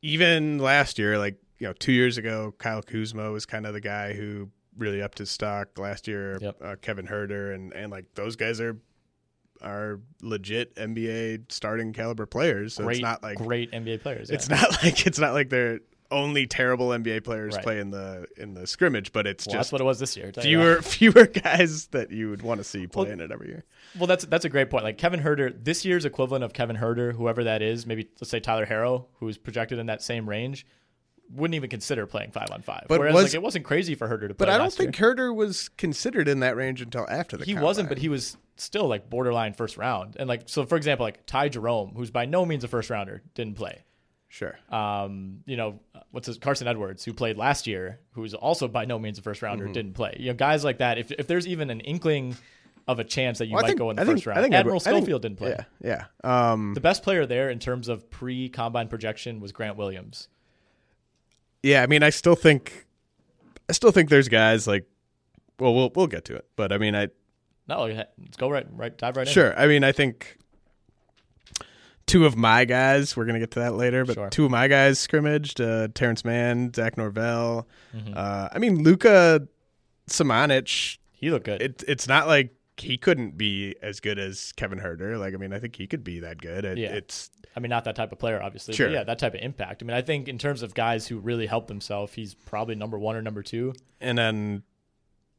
even 0.01 0.59
last 0.59 0.99
year, 0.99 1.17
like 1.17 1.37
you 1.59 1.67
know, 1.67 1.73
two 1.73 1.91
years 1.93 2.17
ago, 2.17 2.53
Kyle 2.57 2.81
Kuzma 2.81 3.31
was 3.31 3.45
kind 3.45 3.65
of 3.65 3.73
the 3.73 3.81
guy 3.81 4.13
who 4.13 4.49
really 4.77 5.01
upped 5.01 5.17
his 5.19 5.31
stock. 5.31 5.77
Last 5.77 6.07
year, 6.07 6.37
Yep. 6.41 6.57
uh, 6.61 6.75
Kevin 6.81 7.07
Huerter 7.07 7.53
and 7.55 7.73
and 7.73 7.91
like 7.91 8.05
those 8.15 8.35
guys 8.35 8.59
are 8.59 8.77
are 9.61 10.01
legit 10.21 10.75
NBA 10.75 11.51
starting 11.51 11.93
caliber 11.93 12.25
players. 12.25 12.73
So 12.75 12.83
great, 12.83 12.97
it's 12.97 13.01
not 13.01 13.23
like 13.23 13.37
great 13.37 13.71
NBA 13.71 14.01
players. 14.01 14.29
it's 14.29 14.49
not 14.49 14.69
like 14.83 15.07
it's 15.07 15.17
not 15.19 15.33
like 15.33 15.49
they're 15.49 15.79
only 16.15 16.47
terrible 16.47 16.87
NBA 16.89 17.23
players 17.23 17.55
Right. 17.55 17.63
play 17.63 17.79
in 17.79 17.91
the 17.91 18.25
in 18.37 18.53
the 18.53 18.65
scrimmage, 18.65 19.11
but 19.11 19.27
it's 19.27 19.45
Well, 19.45 19.53
just 19.53 19.67
that's 19.67 19.71
what 19.71 19.81
it 19.81 19.85
was 19.85 19.99
this 19.99 20.15
year. 20.17 20.27
I'll 20.27 20.31
tell 20.31 20.45
you 20.45 20.81
fewer 20.81 20.81
fewer 21.21 21.25
guys 21.27 21.87
that 21.87 22.11
you 22.11 22.29
would 22.29 22.41
want 22.41 22.59
to 22.59 22.63
see 22.63 22.79
Well, 22.79 23.05
playing 23.05 23.19
it 23.19 23.31
every 23.31 23.47
year. 23.47 23.65
Well, 23.97 24.07
that's 24.07 24.25
that's 24.25 24.45
a 24.45 24.49
great 24.49 24.69
point. 24.69 24.83
Like 24.83 24.97
Kevin 24.97 25.19
Huerter, 25.21 25.53
this 25.63 25.85
year's 25.85 26.05
equivalent 26.05 26.43
of 26.43 26.53
Kevin 26.53 26.77
Huerter, 26.77 27.13
whoever 27.13 27.43
that 27.43 27.61
is, 27.61 27.85
maybe 27.85 28.09
let's 28.19 28.29
say 28.31 28.39
Tyler 28.39 28.65
Herro, 28.65 29.05
who's 29.19 29.37
projected 29.37 29.77
in 29.79 29.85
that 29.87 30.01
same 30.01 30.27
range, 30.27 30.65
wouldn't 31.31 31.55
even 31.55 31.69
consider 31.69 32.05
playing 32.05 32.31
five 32.31 32.47
on 32.51 32.61
five. 32.61 32.85
But 32.87 32.99
Whereas 32.99 33.13
was- 33.15 33.23
like 33.25 33.33
it 33.33 33.41
wasn't 33.41 33.65
crazy 33.65 33.95
for 33.95 34.07
Huerter 34.07 34.27
to 34.27 34.33
play. 34.35 34.45
But 34.45 34.49
I 34.49 34.57
don't 34.57 34.71
think 34.73 34.97
year. 34.99 35.13
Huerter 35.15 35.35
was 35.35 35.69
considered 35.69 36.27
in 36.27 36.39
that 36.41 36.55
range 36.55 36.81
until 36.81 37.05
after 37.09 37.37
the. 37.37 37.45
he 37.45 37.51
combine. 37.53 37.63
wasn't, 37.63 37.89
but 37.89 37.97
he 37.97 38.09
was 38.09 38.37
still 38.57 38.87
like 38.87 39.09
borderline 39.09 39.53
first 39.53 39.75
round. 39.77 40.15
And 40.17 40.29
like 40.29 40.43
so, 40.45 40.65
for 40.65 40.77
example, 40.77 41.05
like 41.05 41.25
Ty 41.25 41.49
Jerome, 41.49 41.93
who's 41.95 42.11
by 42.11 42.25
no 42.25 42.45
means 42.45 42.63
a 42.63 42.67
first 42.67 42.89
rounder, 42.89 43.21
didn't 43.33 43.55
play. 43.55 43.83
Sure. 44.29 44.57
Um, 44.69 45.41
you 45.45 45.57
know, 45.57 45.79
what's 46.11 46.27
his 46.27 46.37
Carson 46.37 46.67
Edwards, 46.67 47.03
who 47.05 47.13
played 47.13 47.37
last 47.37 47.67
year, 47.67 47.99
who's 48.11 48.33
also 48.33 48.67
by 48.67 48.85
no 48.85 48.99
means 48.99 49.17
a 49.17 49.21
first 49.21 49.39
Mm-hmm. 49.41 49.45
rounder, 49.45 49.67
didn't 49.73 49.93
play. 49.93 50.15
You 50.19 50.27
know, 50.27 50.33
guys 50.35 50.63
like 50.63 50.79
that. 50.79 50.97
If 50.97 51.11
if 51.11 51.27
there's 51.27 51.47
even 51.47 51.69
an 51.69 51.79
inkling 51.81 52.35
of 52.87 52.99
a 52.99 53.03
chance 53.03 53.39
that 53.39 53.47
you 53.47 53.53
Well, 53.53 53.63
might 53.63 53.69
think- 53.69 53.79
go 53.79 53.89
in 53.89 53.95
the 53.95 54.01
I 54.03 54.05
think- 54.05 54.17
first 54.17 54.27
round, 54.27 54.37
I 54.39 54.41
think 54.43 54.53
Admiral 54.53 54.75
Edward- 54.77 54.89
I 54.89 54.93
think- 54.93 55.03
Schofield 55.05 55.21
didn't 55.23 55.37
play. 55.37 55.55
Yeah, 55.83 56.05
yeah. 56.23 56.51
Um, 56.51 56.73
The 56.75 56.81
best 56.81 57.01
player 57.01 57.25
there 57.25 57.49
in 57.49 57.57
terms 57.59 57.87
of 57.87 58.09
pre 58.11 58.47
combine 58.49 58.87
projection 58.89 59.39
was 59.39 59.51
Grant 59.51 59.75
Williams. 59.77 60.27
yeah. 61.63 61.81
I 61.81 61.87
mean, 61.87 62.03
I 62.03 62.09
still 62.11 62.35
think, 62.35 62.85
I 63.69 63.73
still 63.73 63.91
think 63.91 64.09
there's 64.09 64.27
guys 64.29 64.67
like, 64.67 64.85
well, 65.59 65.73
we'll 65.73 65.91
we'll 65.95 66.07
get 66.07 66.25
to 66.25 66.35
it, 66.35 66.45
but 66.55 66.71
I 66.71 66.77
mean, 66.77 66.95
I 66.95 67.07
No, 67.67 67.85
let's 67.85 68.37
go 68.37 68.49
right, 68.51 68.67
right, 68.71 68.95
dive 68.95 69.17
right 69.17 69.25
in. 69.27 69.33
Sure. 69.33 69.57
I 69.59 69.65
mean, 69.65 69.83
I 69.83 69.91
think 69.91 70.37
two 72.07 72.25
of 72.25 72.35
my 72.37 72.65
guys, 72.65 73.15
we're 73.17 73.25
going 73.25 73.33
to 73.35 73.39
get 73.39 73.51
to 73.51 73.59
that 73.59 73.75
later, 73.75 74.05
but 74.05 74.13
Sure. 74.13 74.29
two 74.29 74.45
of 74.45 74.51
my 74.51 74.67
guys 74.67 74.99
scrimmaged 74.99 75.59
uh, 75.61 75.87
Terance 75.93 76.23
Mann, 76.25 76.73
Zach 76.73 76.97
Norvell. 76.97 77.67
Mm-hmm. 77.95 78.13
Uh, 78.15 78.49
I 78.51 78.59
mean, 78.59 78.83
Luka 78.83 79.47
Samanic, 80.09 80.97
He 81.11 81.31
looked 81.31 81.45
good. 81.45 81.61
it, 81.61 81.83
it's 81.87 82.07
not 82.07 82.27
like 82.27 82.53
he 82.77 82.97
couldn't 82.97 83.37
be 83.37 83.75
as 83.81 83.99
good 83.99 84.19
as 84.19 84.51
Kevin 84.57 84.79
Huerter. 84.79 85.17
Like, 85.19 85.33
I 85.33 85.37
mean, 85.37 85.53
I 85.53 85.59
think 85.59 85.75
he 85.75 85.87
could 85.87 86.03
be 86.03 86.19
that 86.19 86.39
good. 86.41 86.65
It, 86.65 86.77
Yeah. 86.77 86.89
It's, 86.93 87.29
I 87.55 87.61
mean, 87.61 87.69
not 87.69 87.85
that 87.85 87.95
type 87.95 88.11
of 88.11 88.19
player, 88.19 88.41
obviously. 88.41 88.73
Sure. 88.73 88.87
But 88.87 88.93
yeah, 88.93 89.03
that 89.05 89.17
type 89.17 89.33
of 89.33 89.39
impact. 89.41 89.81
I 89.81 89.85
mean, 89.85 89.95
I 89.95 90.01
think 90.01 90.27
in 90.27 90.37
terms 90.37 90.61
of 90.61 90.73
guys 90.73 91.07
who 91.07 91.17
really 91.19 91.45
helped 91.45 91.69
themselves, 91.69 92.13
he's 92.13 92.33
probably 92.33 92.75
number 92.75 92.99
one 92.99 93.15
or 93.15 93.21
number 93.21 93.41
two. 93.43 93.73
and 94.01 94.17
then 94.17 94.63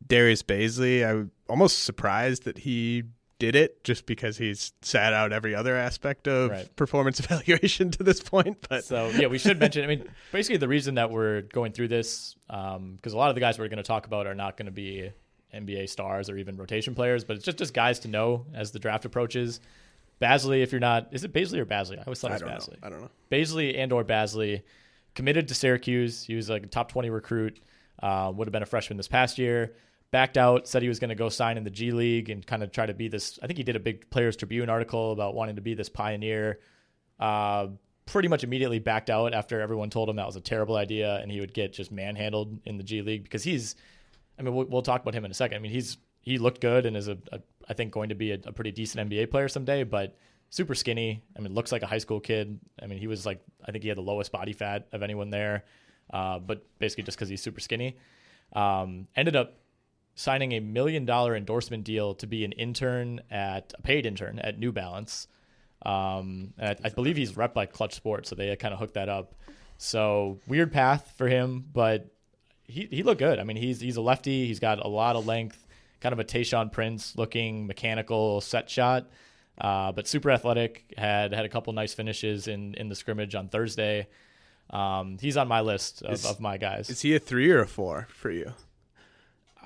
Darius 0.06 0.42
Bazley, 0.42 1.06
I 1.06 1.12
was 1.14 1.26
almost 1.48 1.84
surprised 1.84 2.44
that 2.44 2.58
he 2.58 3.04
did 3.38 3.54
it 3.54 3.84
just 3.84 4.06
because 4.06 4.38
he's 4.38 4.72
sat 4.82 5.12
out 5.12 5.32
every 5.32 5.54
other 5.54 5.76
aspect 5.76 6.26
of 6.26 6.50
Right. 6.50 6.76
performance 6.76 7.20
evaluation 7.20 7.90
to 7.92 8.02
this 8.02 8.20
point. 8.20 8.66
But 8.68 8.84
So 8.84 9.08
yeah, 9.10 9.26
we 9.26 9.38
should 9.38 9.58
mention. 9.60 9.84
I 9.84 9.86
mean, 9.88 10.04
basically 10.32 10.56
the 10.56 10.68
reason 10.68 10.94
that 10.94 11.10
we're 11.10 11.42
going 11.42 11.72
through 11.72 11.88
this, 11.88 12.34
because 12.46 13.12
a 13.12 13.16
lot 13.16 13.28
of 13.28 13.34
the 13.34 13.40
guys 13.40 13.58
we're 13.58 13.68
going 13.68 13.76
to 13.76 13.82
talk 13.82 14.06
about 14.06 14.26
are 14.26 14.34
not 14.34 14.56
going 14.56 14.66
to 14.66 14.72
be 14.72 15.10
NBA 15.54 15.88
stars 15.88 16.28
or 16.30 16.36
even 16.38 16.56
rotation 16.56 16.94
players, 16.94 17.24
but 17.24 17.36
it's 17.36 17.44
just 17.44 17.58
just 17.58 17.74
guys 17.74 17.98
to 18.00 18.08
know 18.08 18.46
as 18.54 18.70
the 18.72 18.78
draft 18.78 19.04
approaches. 19.04 19.60
Bazley, 20.20 20.62
if 20.62 20.72
you're 20.72 20.80
not, 20.80 21.08
is 21.12 21.24
it 21.24 21.32
Bazley 21.32 21.58
or 21.58 21.66
Bazley? 21.66 21.98
I 21.98 22.02
always 22.06 22.20
thought 22.20 22.30
it 22.30 22.42
was 22.42 22.68
Bazley. 22.68 22.80
know. 22.80 22.86
I 22.86 22.88
don't 22.88 23.00
know. 23.02 23.10
Bazley 23.30 23.76
and 23.78 23.92
or 23.92 24.02
Bazley 24.02 24.62
committed 25.14 25.48
to 25.48 25.54
Syracuse. 25.54 26.22
He 26.22 26.34
was 26.34 26.48
like 26.48 26.62
a 26.64 26.66
top 26.68 26.90
20 26.90 27.10
recruit. 27.10 27.60
Uh, 28.02 28.32
would 28.34 28.46
have 28.46 28.52
been 28.52 28.62
a 28.62 28.66
freshman 28.66 28.96
this 28.96 29.08
past 29.08 29.38
year. 29.38 29.74
Backed 30.16 30.38
out, 30.38 30.66
said 30.66 30.80
he 30.80 30.88
was 30.88 30.98
going 30.98 31.10
to 31.10 31.14
go 31.14 31.28
sign 31.28 31.58
in 31.58 31.64
the 31.64 31.68
G 31.68 31.90
League 31.90 32.30
and 32.30 32.46
kind 32.46 32.62
of 32.62 32.72
try 32.72 32.86
to 32.86 32.94
be 32.94 33.06
this. 33.08 33.38
I 33.42 33.46
think 33.46 33.58
he 33.58 33.62
did 33.62 33.76
a 33.76 33.78
big 33.78 34.08
Players 34.08 34.34
Tribune 34.34 34.70
article 34.70 35.12
about 35.12 35.34
wanting 35.34 35.56
to 35.56 35.60
be 35.60 35.74
this 35.74 35.90
pioneer. 35.90 36.58
Uh, 37.20 37.66
pretty 38.06 38.26
much 38.26 38.42
immediately 38.42 38.78
backed 38.78 39.10
out 39.10 39.34
after 39.34 39.60
everyone 39.60 39.90
told 39.90 40.08
him 40.08 40.16
that 40.16 40.24
was 40.24 40.36
a 40.36 40.40
terrible 40.40 40.76
idea 40.76 41.16
and 41.16 41.30
he 41.30 41.38
would 41.38 41.52
get 41.52 41.74
just 41.74 41.92
manhandled 41.92 42.58
in 42.64 42.78
the 42.78 42.82
G 42.82 43.02
League 43.02 43.24
because 43.24 43.44
he's. 43.44 43.76
I 44.38 44.42
mean, 44.42 44.54
we'll, 44.54 44.64
we'll 44.64 44.80
talk 44.80 45.02
about 45.02 45.12
him 45.12 45.26
in 45.26 45.30
a 45.30 45.34
second. 45.34 45.58
I 45.58 45.60
mean, 45.60 45.70
he's 45.70 45.98
he 46.22 46.38
looked 46.38 46.62
good 46.62 46.86
and 46.86 46.96
is 46.96 47.08
a, 47.08 47.18
a 47.30 47.40
I 47.68 47.74
think 47.74 47.92
going 47.92 48.08
to 48.08 48.14
be 48.14 48.30
a, 48.32 48.38
a 48.46 48.52
pretty 48.52 48.70
decent 48.70 49.10
NBA 49.10 49.30
player 49.30 49.48
someday, 49.48 49.84
but 49.84 50.16
super 50.48 50.74
skinny. 50.74 51.24
I 51.36 51.42
mean, 51.42 51.52
looks 51.52 51.72
like 51.72 51.82
a 51.82 51.86
high 51.86 51.98
school 51.98 52.20
kid. 52.20 52.58
I 52.82 52.86
mean, 52.86 53.00
he 53.00 53.06
was 53.06 53.26
like 53.26 53.42
I 53.66 53.70
think 53.70 53.82
he 53.82 53.90
had 53.90 53.98
the 53.98 54.02
lowest 54.02 54.32
body 54.32 54.54
fat 54.54 54.88
of 54.92 55.02
anyone 55.02 55.28
there, 55.28 55.66
uh, 56.10 56.38
but 56.38 56.64
basically 56.78 57.04
just 57.04 57.18
because 57.18 57.28
he's 57.28 57.42
super 57.42 57.60
skinny. 57.60 57.98
Um, 58.54 59.08
ended 59.14 59.36
up 59.36 59.58
signing 60.16 60.52
a 60.52 60.60
million 60.60 61.04
dollar 61.04 61.36
endorsement 61.36 61.84
deal 61.84 62.14
to 62.14 62.26
be 62.26 62.44
an 62.44 62.52
intern 62.52 63.20
at 63.30 63.72
a 63.78 63.82
paid 63.82 64.04
intern 64.06 64.38
at 64.40 64.58
New 64.58 64.72
Balance. 64.72 65.28
Um, 65.84 66.54
and 66.58 66.78
I, 66.82 66.86
I 66.86 66.88
believe 66.88 67.16
he's 67.16 67.36
rep 67.36 67.54
by 67.54 67.66
Clutch 67.66 67.94
Sports, 67.94 68.30
so 68.30 68.34
they 68.34 68.56
kind 68.56 68.74
of 68.74 68.80
hooked 68.80 68.94
that 68.94 69.08
up. 69.08 69.34
So 69.78 70.40
weird 70.48 70.72
path 70.72 71.12
for 71.16 71.28
him, 71.28 71.64
but 71.72 72.08
he 72.64 72.88
he 72.90 73.02
looked 73.02 73.18
good. 73.20 73.38
I 73.38 73.44
mean, 73.44 73.58
he's 73.58 73.78
he's 73.78 73.96
a 73.96 74.00
lefty. 74.00 74.46
He's 74.46 74.58
got 74.58 74.84
a 74.84 74.88
lot 74.88 75.16
of 75.16 75.26
length, 75.26 75.66
kind 76.00 76.12
of 76.14 76.18
a 76.18 76.24
Tayshaun 76.24 76.72
Prince 76.72 77.14
looking 77.16 77.66
mechanical 77.66 78.40
set 78.40 78.70
shot, 78.70 79.08
uh, 79.60 79.92
but 79.92 80.08
super 80.08 80.30
athletic. 80.30 80.94
Had 80.96 81.34
had 81.34 81.44
a 81.44 81.48
couple 81.50 81.72
nice 81.74 81.92
finishes 81.92 82.48
in 82.48 82.74
in 82.74 82.88
the 82.88 82.94
scrimmage 82.94 83.34
on 83.34 83.48
Thursday. 83.48 84.08
Um, 84.70 85.18
he's 85.20 85.36
on 85.36 85.46
my 85.46 85.60
list 85.60 86.02
of, 86.02 86.14
Is- 86.14 86.24
of 86.26 86.40
my 86.40 86.56
guys. 86.56 86.88
Is 86.90 87.02
he 87.02 87.14
a 87.14 87.18
three 87.20 87.50
or 87.50 87.60
a 87.60 87.66
four 87.68 88.08
for 88.10 88.30
you? 88.30 88.54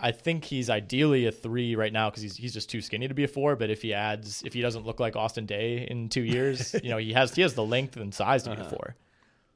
I 0.03 0.13
think 0.13 0.45
he's 0.45 0.71
ideally 0.71 1.27
a 1.27 1.33
three 1.33 1.75
right 1.77 1.93
now 1.93 2.09
because 2.11 2.23
he's 2.23 2.37
he's 2.37 2.53
just 2.53 2.71
too 2.71 2.81
skinny 2.81 3.09
to 3.09 3.15
be 3.15 3.25
a 3.25 3.29
four. 3.29 3.57
But 3.57 3.71
if 3.71 3.83
he 3.83 3.93
adds, 3.95 4.43
if 4.45 4.53
he 4.53 4.61
doesn't 4.61 4.87
look 4.87 4.99
like 5.01 5.17
Austin 5.17 5.47
Daye 5.47 5.87
in 5.91 6.09
two 6.09 6.23
years, 6.23 6.75
you 6.83 6.91
know, 6.91 6.97
he 6.99 7.13
has 7.13 7.35
he 7.35 7.43
has 7.43 7.55
the 7.55 7.65
length 7.65 7.97
and 7.97 8.15
size 8.15 8.43
to 8.45 8.55
be 8.55 8.61
a 8.63 8.65
four. 8.65 8.97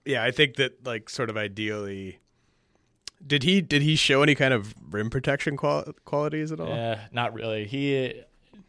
Yeah, 0.05 0.23
I 0.23 0.31
think 0.31 0.57
that 0.57 0.85
like 0.87 1.09
sort 1.09 1.31
of 1.31 1.37
ideally. 1.37 2.19
Did 3.27 3.43
he 3.43 3.63
did 3.63 3.81
he 3.81 3.97
show 3.97 4.23
any 4.23 4.35
kind 4.35 4.53
of 4.53 4.75
rim 4.91 5.09
protection 5.09 5.57
qual- 5.57 5.87
qualities 6.05 6.53
at 6.53 6.61
all? 6.61 6.71
Eh, 6.71 6.99
not 7.11 7.33
really. 7.33 7.65
He, 7.65 8.13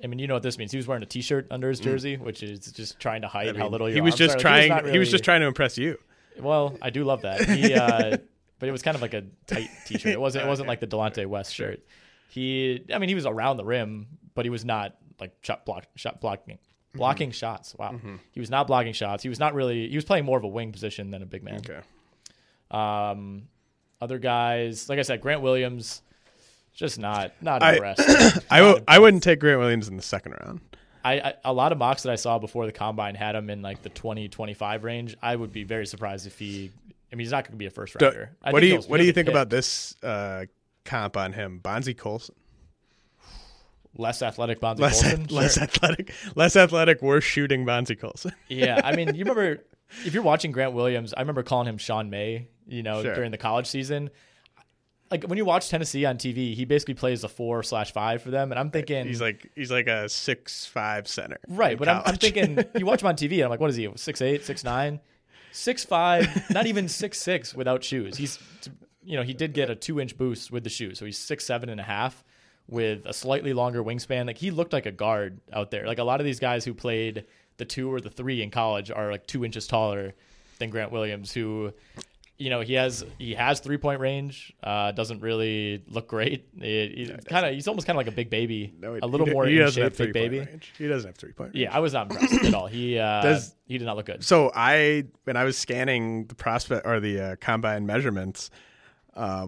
I 0.02 0.08
mean, 0.08 0.18
you 0.20 0.28
know 0.28 0.34
what 0.36 0.44
this 0.44 0.58
means. 0.58 0.72
He 0.72 0.78
was 0.78 0.88
wearing 0.88 1.04
a 1.04 1.06
T-shirt 1.08 1.48
under 1.52 1.68
his 1.68 1.82
jersey, 1.82 2.16
which 2.16 2.42
is 2.42 2.72
just 2.72 2.98
trying 3.00 3.22
to 3.24 3.28
hide 3.28 3.48
Mm. 3.48 3.56
I 3.56 3.58
how 3.58 3.64
mean, 3.66 3.72
little 3.74 3.88
he 3.88 4.00
was 4.00 4.16
just 4.16 4.40
trying. 4.40 4.70
not 4.70 4.86
He 4.86 4.98
was 4.98 5.12
just 5.12 5.26
trying 5.26 5.42
to 5.42 5.48
impress 5.48 5.78
you. 5.78 5.98
Well, 6.40 6.78
I 6.82 6.90
do 6.90 7.04
love 7.04 7.24
that. 7.24 7.50
He, 7.50 7.74
uh, 7.74 8.18
but 8.60 8.70
it 8.70 8.72
was 8.72 8.82
kind 8.82 8.96
of 8.96 9.02
like 9.02 9.14
a 9.14 9.24
tight 9.48 9.70
T-shirt. 9.86 10.12
It 10.14 10.20
wasn't. 10.20 10.46
It 10.46 10.48
wasn't 10.48 10.68
like 10.68 10.80
the 10.80 10.88
Delonte 10.88 11.26
West 11.26 11.54
shirt. 11.54 11.82
He, 12.30 12.84
I 12.94 12.98
mean, 13.00 13.10
he 13.10 13.16
was 13.16 13.26
around 13.26 13.58
the 13.58 13.66
rim, 13.66 14.08
but 14.34 14.46
he 14.46 14.50
was 14.50 14.66
not 14.66 14.96
like 15.20 15.32
shot 15.42 15.66
block, 15.66 15.86
shot 15.96 16.20
blocking, 16.22 16.58
blocking 16.94 17.32
shots. 17.32 17.76
Wow, 17.78 18.00
he 18.32 18.40
was 18.40 18.50
not 18.50 18.68
blocking 18.68 18.94
shots. 18.94 19.24
He 19.24 19.30
was 19.30 19.40
not 19.40 19.54
really. 19.54 19.88
He 19.90 19.96
was 19.96 20.06
playing 20.06 20.26
more 20.26 20.38
of 20.38 20.44
a 20.44 20.48
wing 20.48 20.72
position 20.72 21.12
than 21.12 21.22
a 21.22 21.26
big 21.26 21.44
man. 21.44 21.58
Okay. 21.58 21.80
Um, 22.72 23.48
other 24.02 24.20
guys, 24.20 24.90
like 24.90 25.00
I 25.00 25.04
said, 25.04 25.22
Grant 25.22 25.42
Williams, 25.42 26.02
just 26.74 27.00
not 27.00 27.32
not 27.42 27.62
a 27.64 27.80
rest. 27.80 28.00
I- 28.02 28.04
impressed. 28.14 28.46
I 28.52 28.60
w- 28.60 28.84
I 28.88 29.00
wouldn't 29.00 29.24
take 29.24 29.40
Grant 29.40 29.60
Williams 29.60 29.88
in 29.88 29.96
the 29.96 30.04
second 30.04 30.34
round. 30.44 30.62
I, 31.04 31.20
I 31.20 31.34
a 31.46 31.54
lot 31.54 31.72
of 31.72 31.78
mocks 31.78 32.04
that 32.04 32.12
I 32.12 32.16
saw 32.16 32.40
before 32.40 32.66
the 32.66 32.72
combine 32.72 33.16
had 33.16 33.36
him 33.36 33.50
in 33.50 33.62
like 33.62 33.82
the 33.84 33.90
20 33.90 34.28
25 34.28 34.84
range. 34.84 35.16
I 35.22 35.36
would 35.36 35.54
be 35.54 35.64
very 35.64 35.86
surprised 35.86 36.26
if 36.28 36.38
he 36.40 36.72
I 37.16 37.18
mean 37.18 37.24
he's 37.26 37.32
not 37.32 37.46
going 37.46 37.54
to 37.54 37.58
be 37.58 37.66
a 37.66 37.70
first 37.70 37.96
rounder. 38.02 38.32
What 38.50 38.60
do 38.60 38.68
you 38.68 38.80
What 38.82 38.98
do 38.98 39.06
you 39.06 39.14
think 39.14 39.28
picked. 39.28 39.36
about 39.36 39.50
this 39.50 39.96
uh, 40.04 40.46
comp 40.84 41.16
on 41.16 41.32
him, 41.32 41.60
Bonzie 41.60 41.94
Colson. 41.94 42.36
Less 43.98 44.22
athletic 44.22 44.60
Bonzie 44.60 44.84
Less, 44.84 45.02
Colson. 45.02 45.28
less 45.30 45.54
Sure. 45.54 45.64
athletic, 45.64 46.12
less 46.36 46.56
athletic, 46.58 47.02
worse 47.02 47.24
shooting 47.24 47.64
Bonzie 47.64 47.96
Colson. 47.96 48.34
yeah, 48.50 48.82
I 48.84 48.94
mean, 48.94 49.16
you 49.16 49.20
remember 49.20 49.64
if 50.06 50.14
you're 50.14 50.24
watching 50.24 50.52
Grant 50.52 50.74
Williams, 50.74 51.14
I 51.16 51.22
remember 51.22 51.44
calling 51.44 51.68
him 51.70 51.78
Sean 51.78 52.10
May, 52.10 52.50
you 52.68 52.84
know, 52.84 53.02
Sure. 53.02 53.16
during 53.16 53.32
the 53.32 53.38
college 53.38 53.68
season. 53.68 54.10
Like 55.10 55.24
when 55.26 55.38
you 55.38 55.46
watch 55.46 55.70
Tennessee 55.70 56.04
on 56.04 56.18
TV, 56.18 56.54
he 56.56 56.66
basically 56.66 56.96
plays 56.96 57.24
a 57.24 57.30
four 57.30 57.64
slash 57.64 57.94
five 57.94 58.22
for 58.22 58.32
them, 58.32 58.52
and 58.52 58.60
I'm 58.60 58.70
thinking 58.72 59.06
He's 59.08 59.22
like 59.22 59.50
he's 59.56 59.72
like 59.72 59.88
a 59.88 60.10
six 60.10 60.66
five 60.66 61.08
center. 61.08 61.38
right, 61.48 61.78
but 61.78 61.88
I'm, 61.88 62.02
I'm 62.06 62.16
thinking 62.18 62.60
you 62.78 62.86
watch 62.86 63.02
him 63.02 63.08
on 63.08 63.16
TV, 63.16 63.36
and 63.36 63.44
I'm 63.44 63.50
like, 63.50 63.60
what 63.62 63.70
is 63.70 63.78
he? 63.78 63.88
Six 63.96 64.22
eight, 64.22 64.44
six 64.44 64.64
nine, 64.66 65.00
six 65.56 65.84
five, 65.84 66.50
not 66.50 66.68
even 66.68 66.88
six 66.88 67.20
six 67.20 67.54
without 67.54 67.84
shoes. 67.84 68.18
He's 68.18 68.40
you 69.04 69.16
know 69.18 69.24
he 69.24 69.34
did 69.34 69.54
get 69.54 69.70
a 69.70 69.76
two 69.76 70.00
inch 70.00 70.18
boost 70.18 70.52
with 70.52 70.64
the 70.64 70.70
shoes, 70.70 71.00
so 71.00 71.06
he's 71.06 71.18
six 71.18 71.46
seven 71.46 71.70
and 71.70 71.80
a 71.80 71.84
half 71.84 72.24
with 72.68 73.06
a 73.06 73.14
slightly 73.14 73.54
longer 73.54 73.84
wingspan. 73.84 74.28
Like 74.28 74.38
he 74.38 74.52
looked 74.52 74.74
like 74.74 74.86
a 74.86 74.92
guard 74.92 75.40
out 75.54 75.72
there. 75.72 75.86
Like 75.86 76.00
a 76.00 76.04
lot 76.04 76.20
of 76.20 76.26
these 76.26 76.40
guys 76.40 76.66
who 76.66 76.74
played 76.74 77.26
the 77.58 77.66
two 77.66 77.92
or 77.92 78.02
the 78.02 78.10
three 78.10 78.42
in 78.42 78.52
college 78.52 78.92
are 78.92 79.12
like 79.12 79.28
two 79.28 79.46
inches 79.46 79.68
taller 79.68 80.14
than 80.60 80.70
Grant 80.70 80.92
Williams, 80.92 81.32
who 81.32 81.74
you 82.38 82.50
know 82.50 82.60
he 82.62 82.74
has 82.74 83.04
he 83.18 83.34
has 83.34 83.60
three 83.62 83.78
point 83.78 84.00
range. 84.02 84.54
Uh, 84.62 84.92
doesn't 84.92 85.22
really 85.22 85.84
look 85.88 86.08
great. 86.08 86.48
It, 86.60 87.26
kind 87.28 87.46
of 87.46 87.54
he's 87.54 87.68
almost 87.68 87.88
kind 87.88 87.96
of 87.96 88.00
like 88.06 88.12
a 88.12 88.16
big 88.16 88.30
baby, 88.30 88.74
No, 88.80 88.98
a 89.02 89.08
little 89.08 89.26
he, 89.28 89.34
more 89.34 89.46
He 89.46 89.54
in 89.54 89.60
doesn't 89.60 89.82
have 89.82 89.92
shape, 89.94 89.98
three 89.98 90.06
big 90.12 90.32
baby. 90.32 90.40
range. 90.40 90.74
He 90.78 90.88
doesn't 90.88 91.08
have 91.10 91.16
three 91.16 91.32
point. 91.32 91.54
Range. 91.54 91.64
Yeah, 91.64 91.76
I 91.76 91.80
was 91.80 91.94
not 91.94 92.12
impressed 92.12 92.46
at 92.46 92.54
all. 92.54 92.68
He 92.68 93.00
uh, 93.00 93.22
Does- 93.22 93.56
he 93.68 93.78
did 93.78 93.86
not 93.86 93.96
look 93.98 94.06
good. 94.06 94.24
So 94.24 94.52
I, 94.54 95.06
when 95.24 95.38
I 95.38 95.44
was 95.44 95.58
scanning 95.58 96.26
the 96.28 96.36
prospect 96.36 96.86
or 96.86 97.00
the 97.00 97.20
uh, 97.20 97.36
combine 97.38 97.86
measurements, 97.88 98.50
uh, 99.16 99.48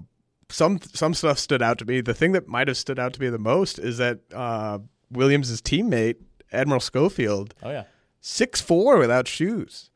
some 0.49 0.79
some 0.93 1.13
stuff 1.13 1.37
stood 1.39 1.61
out 1.61 1.77
to 1.79 1.85
me. 1.85 2.01
The 2.01 2.13
thing 2.13 2.31
that 2.31 2.47
might 2.47 2.67
have 2.69 2.77
stood 2.77 2.99
out 2.99 3.13
to 3.13 3.21
me 3.21 3.27
the 3.29 3.37
most 3.37 3.79
is 3.79 3.97
that 3.97 4.19
uh, 4.33 4.79
Williams' 5.11 5.61
teammate 5.61 6.15
Admiral 6.53 6.79
Schofield, 6.79 7.53
Oh 7.61 7.69
yeah, 7.69 7.83
six 8.21 8.61
four 8.61 8.97
without 8.97 9.27
shoes, 9.27 9.91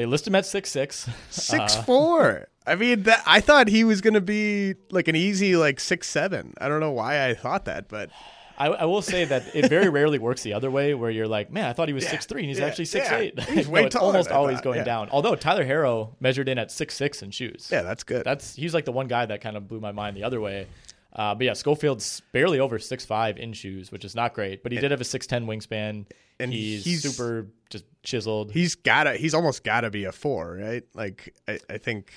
they 0.00 0.06
list 0.06 0.26
him 0.26 0.34
at 0.34 0.46
six 0.46 0.70
six. 0.70 1.06
six 1.28 1.76
uh, 1.76 1.82
four. 1.82 2.48
I 2.66 2.74
mean, 2.74 3.02
that 3.02 3.22
I 3.26 3.40
thought 3.40 3.68
he 3.68 3.84
was 3.84 4.00
going 4.00 4.14
to 4.14 4.22
be 4.22 4.76
like 4.90 5.08
an 5.08 5.16
easy 5.16 5.56
like 5.56 5.78
six 5.78 6.08
seven. 6.08 6.54
I 6.58 6.68
don't 6.68 6.80
know 6.80 6.90
why 6.90 7.28
I 7.28 7.34
thought 7.34 7.66
that, 7.66 7.88
but 7.88 8.08
I, 8.56 8.68
I 8.68 8.84
will 8.86 9.02
say 9.02 9.26
that 9.26 9.54
it 9.54 9.68
very 9.68 9.90
rarely 9.90 10.18
works 10.18 10.42
the 10.42 10.54
other 10.54 10.70
way, 10.70 10.94
where 10.94 11.10
you're 11.10 11.28
like, 11.28 11.52
man, 11.52 11.66
I 11.66 11.74
thought 11.74 11.88
he 11.88 11.92
was 11.92 12.08
six 12.08 12.24
three, 12.24 12.40
and 12.40 12.48
he's 12.48 12.60
yeah, 12.60 12.64
actually 12.64 12.86
six 12.86 13.10
yeah. 13.10 13.18
eight. 13.18 13.40
He's 13.40 13.68
way 13.68 13.84
it's 13.84 13.94
taller 13.94 14.06
almost 14.06 14.30
always 14.30 14.56
thought, 14.56 14.64
going 14.64 14.78
yeah. 14.78 14.84
down. 14.84 15.10
Although 15.10 15.34
Tyler 15.34 15.66
Herro 15.66 16.14
measured 16.18 16.48
in 16.48 16.56
at 16.56 16.70
six 16.72 16.94
six 16.94 17.22
in 17.22 17.30
shoes. 17.30 17.68
yeah, 17.70 17.82
that's 17.82 18.02
good. 18.02 18.24
that's 18.24 18.56
he's 18.56 18.72
like 18.72 18.86
the 18.86 18.92
one 18.92 19.06
guy 19.06 19.26
that 19.26 19.42
kind 19.42 19.58
of 19.58 19.68
blew 19.68 19.80
my 19.80 19.92
mind 19.92 20.16
the 20.16 20.24
other 20.24 20.40
way. 20.40 20.66
Uh, 21.12 21.34
but 21.34 21.44
yeah, 21.44 21.52
Schofield's 21.54 22.22
barely 22.32 22.60
over 22.60 22.78
six 22.78 23.04
five 23.04 23.36
in 23.38 23.52
shoes, 23.52 23.90
which 23.90 24.04
is 24.04 24.14
not 24.14 24.32
great. 24.34 24.62
But 24.62 24.72
he 24.72 24.78
did 24.78 24.90
have 24.92 25.00
a 25.00 25.04
six 25.04 25.26
ten 25.26 25.46
wingspan, 25.46 26.06
And 26.38 26.52
he's, 26.52 26.84
he's- 26.84 27.02
super 27.02 27.48
just 27.68 27.84
chiseled. 28.02 28.52
he's 28.52 28.74
gotta 28.76 29.14
he's 29.14 29.34
almost 29.34 29.62
gotta 29.64 29.90
be 29.90 30.04
a 30.04 30.12
four 30.12 30.56
right 30.60 30.82
like 30.94 31.34
i, 31.46 31.58
I 31.68 31.78
think 31.78 32.10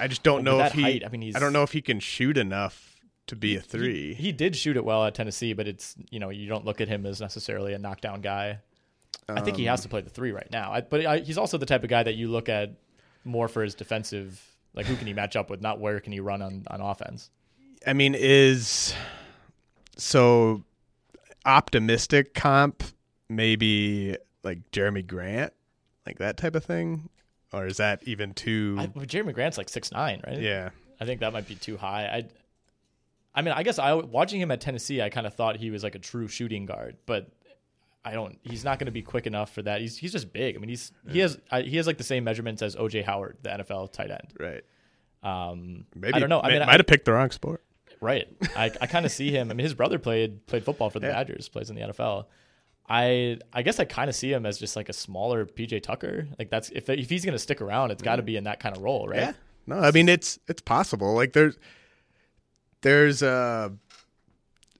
i 0.00 0.08
just 0.08 0.22
don't 0.22 0.44
Well, 0.44 0.58
know 0.58 0.64
if 0.64 0.72
he 0.72 0.82
height, 0.82 1.02
I 1.04 1.08
mean, 1.10 1.20
he's- 1.22 1.36
i 1.36 1.38
don't 1.38 1.52
know 1.52 1.62
if 1.62 1.70
he 1.72 1.82
can 1.82 2.00
shoot 2.00 2.36
enough 2.38 2.98
to 3.28 3.36
be 3.36 3.54
a 3.56 3.60
three 3.60 4.14
He, 4.14 4.32
did 4.32 4.56
shoot 4.56 4.76
it 4.76 4.84
well 4.84 5.04
at 5.04 5.14
Tennessee, 5.14 5.52
but 5.52 5.68
it's 5.68 5.94
you 6.10 6.18
know 6.18 6.30
you 6.30 6.48
don't 6.48 6.64
look 6.64 6.80
at 6.80 6.88
him 6.88 7.04
as 7.06 7.20
necessarily 7.20 7.72
a 7.74 7.78
knockdown 7.78 8.20
guy. 8.22 8.58
I 9.28 9.40
think 9.42 9.56
he 9.56 9.64
has 9.66 9.78
Um, 9.80 9.82
to 9.84 9.88
play 9.90 10.00
the 10.00 10.10
three 10.10 10.32
right 10.32 10.50
now. 10.50 10.72
I, 10.72 10.80
but 10.80 11.06
I, 11.06 11.18
he's 11.18 11.38
also 11.38 11.56
the 11.58 11.66
type 11.66 11.84
of 11.84 11.88
guy 11.90 12.02
that 12.02 12.14
you 12.16 12.28
look 12.28 12.48
at 12.48 12.74
more 13.24 13.46
for 13.46 13.62
his 13.62 13.74
defensive, 13.76 14.42
like 14.74 14.86
who 14.86 14.96
can 14.96 15.06
he 15.06 15.12
match 15.12 15.36
up 15.36 15.48
with, 15.50 15.60
not 15.60 15.78
where 15.78 16.00
can 16.00 16.12
he 16.12 16.18
run 16.20 16.42
on 16.42 16.64
on 16.68 16.80
offense. 16.80 17.30
I 17.86 17.92
mean 17.92 18.14
is 18.14 18.94
so 19.96 20.62
optimistic 21.44 22.34
comp 22.34 22.82
maybe 23.28 24.16
like 24.44 24.58
jerami 24.70 25.06
grant 25.06 25.52
like 26.06 26.18
that 26.18 26.36
type 26.36 26.54
of 26.54 26.64
thing 26.64 27.08
or 27.52 27.66
is 27.66 27.78
that 27.78 28.02
even 28.04 28.32
too 28.32 28.76
I, 28.78 28.90
well, 28.94 29.04
Jerami 29.04 29.34
Grant's 29.34 29.58
like 29.58 29.68
six 29.68 29.92
nine, 29.92 30.22
right? 30.26 30.40
yeah 30.40 30.70
I 31.02 31.04
think 31.04 31.18
that 31.20 31.32
might 31.32 31.48
be 31.48 31.56
too 31.56 31.76
high. 31.76 32.04
I, 32.04 32.24
I 33.34 33.42
mean, 33.42 33.52
I 33.54 33.64
guess 33.64 33.80
I 33.80 33.92
watching 33.94 34.40
him 34.40 34.52
at 34.52 34.60
Tennessee, 34.60 35.02
I 35.02 35.08
kind 35.08 35.26
of 35.26 35.34
thought 35.34 35.56
he 35.56 35.70
was 35.70 35.82
like 35.82 35.96
a 35.96 35.98
true 35.98 36.28
shooting 36.28 36.64
guard, 36.64 36.96
but 37.06 37.28
I 38.04 38.12
don't. 38.12 38.38
He's 38.42 38.62
not 38.64 38.78
going 38.78 38.86
to 38.86 38.92
be 38.92 39.02
quick 39.02 39.26
enough 39.26 39.52
for 39.52 39.62
that. 39.62 39.80
He's 39.80 39.96
he's 39.96 40.12
just 40.12 40.32
big. 40.32 40.54
I 40.54 40.60
mean, 40.60 40.68
he's 40.68 40.92
he 41.10 41.18
has 41.18 41.38
I, 41.50 41.62
he 41.62 41.76
has 41.76 41.88
like 41.88 41.98
the 41.98 42.04
same 42.04 42.22
measurements 42.22 42.62
as 42.62 42.76
OJ 42.76 43.04
Howard, 43.04 43.38
the 43.42 43.50
NFL 43.50 43.92
tight 43.92 44.12
end. 44.12 44.32
right 44.38 44.62
Um, 45.24 45.86
maybe 45.96 46.14
I 46.14 46.18
don't 46.20 46.28
know. 46.28 46.40
I 46.40 46.50
mean, 46.50 46.60
might 46.60 46.78
have 46.78 46.86
picked 46.86 47.06
the 47.06 47.12
wrong 47.12 47.32
sport 47.32 47.64
right. 48.02 48.28
I, 48.56 48.70
I 48.80 48.86
kind 48.86 49.06
of 49.06 49.12
see 49.12 49.30
him. 49.30 49.50
I 49.50 49.54
mean, 49.54 49.64
his 49.64 49.72
brother 49.74 49.98
played 49.98 50.46
played 50.46 50.64
football 50.64 50.90
for 50.90 50.98
the 51.00 51.06
Yeah. 51.06 51.14
Badgers, 51.14 51.48
plays 51.48 51.70
in 51.70 51.76
the 51.76 51.82
NFL. 51.82 52.26
I 52.88 53.38
I 53.52 53.62
guess 53.62 53.78
I 53.80 53.84
kind 53.84 54.10
of 54.10 54.16
see 54.16 54.32
him 54.32 54.44
as 54.44 54.58
just 54.58 54.76
like 54.76 54.88
a 54.88 54.92
smaller 54.92 55.46
PJ 55.46 55.82
Tucker. 55.82 56.26
Like 56.38 56.50
that's 56.50 56.68
if 56.70 56.90
if 56.90 57.08
he's 57.08 57.24
going 57.24 57.32
to 57.34 57.38
stick 57.38 57.60
around, 57.62 57.92
it's 57.92 58.02
got 58.02 58.16
to 58.16 58.22
be 58.22 58.36
in 58.36 58.44
that 58.44 58.60
kind 58.60 58.76
of 58.76 58.82
role, 58.82 59.06
right? 59.08 59.20
Yeah. 59.20 59.32
No, 59.66 59.78
I 59.78 59.92
mean 59.92 60.08
it's 60.08 60.38
it's 60.48 60.60
possible. 60.60 61.14
Like 61.14 61.32
there's 61.32 61.56
there's 62.82 63.22
a 63.22 63.72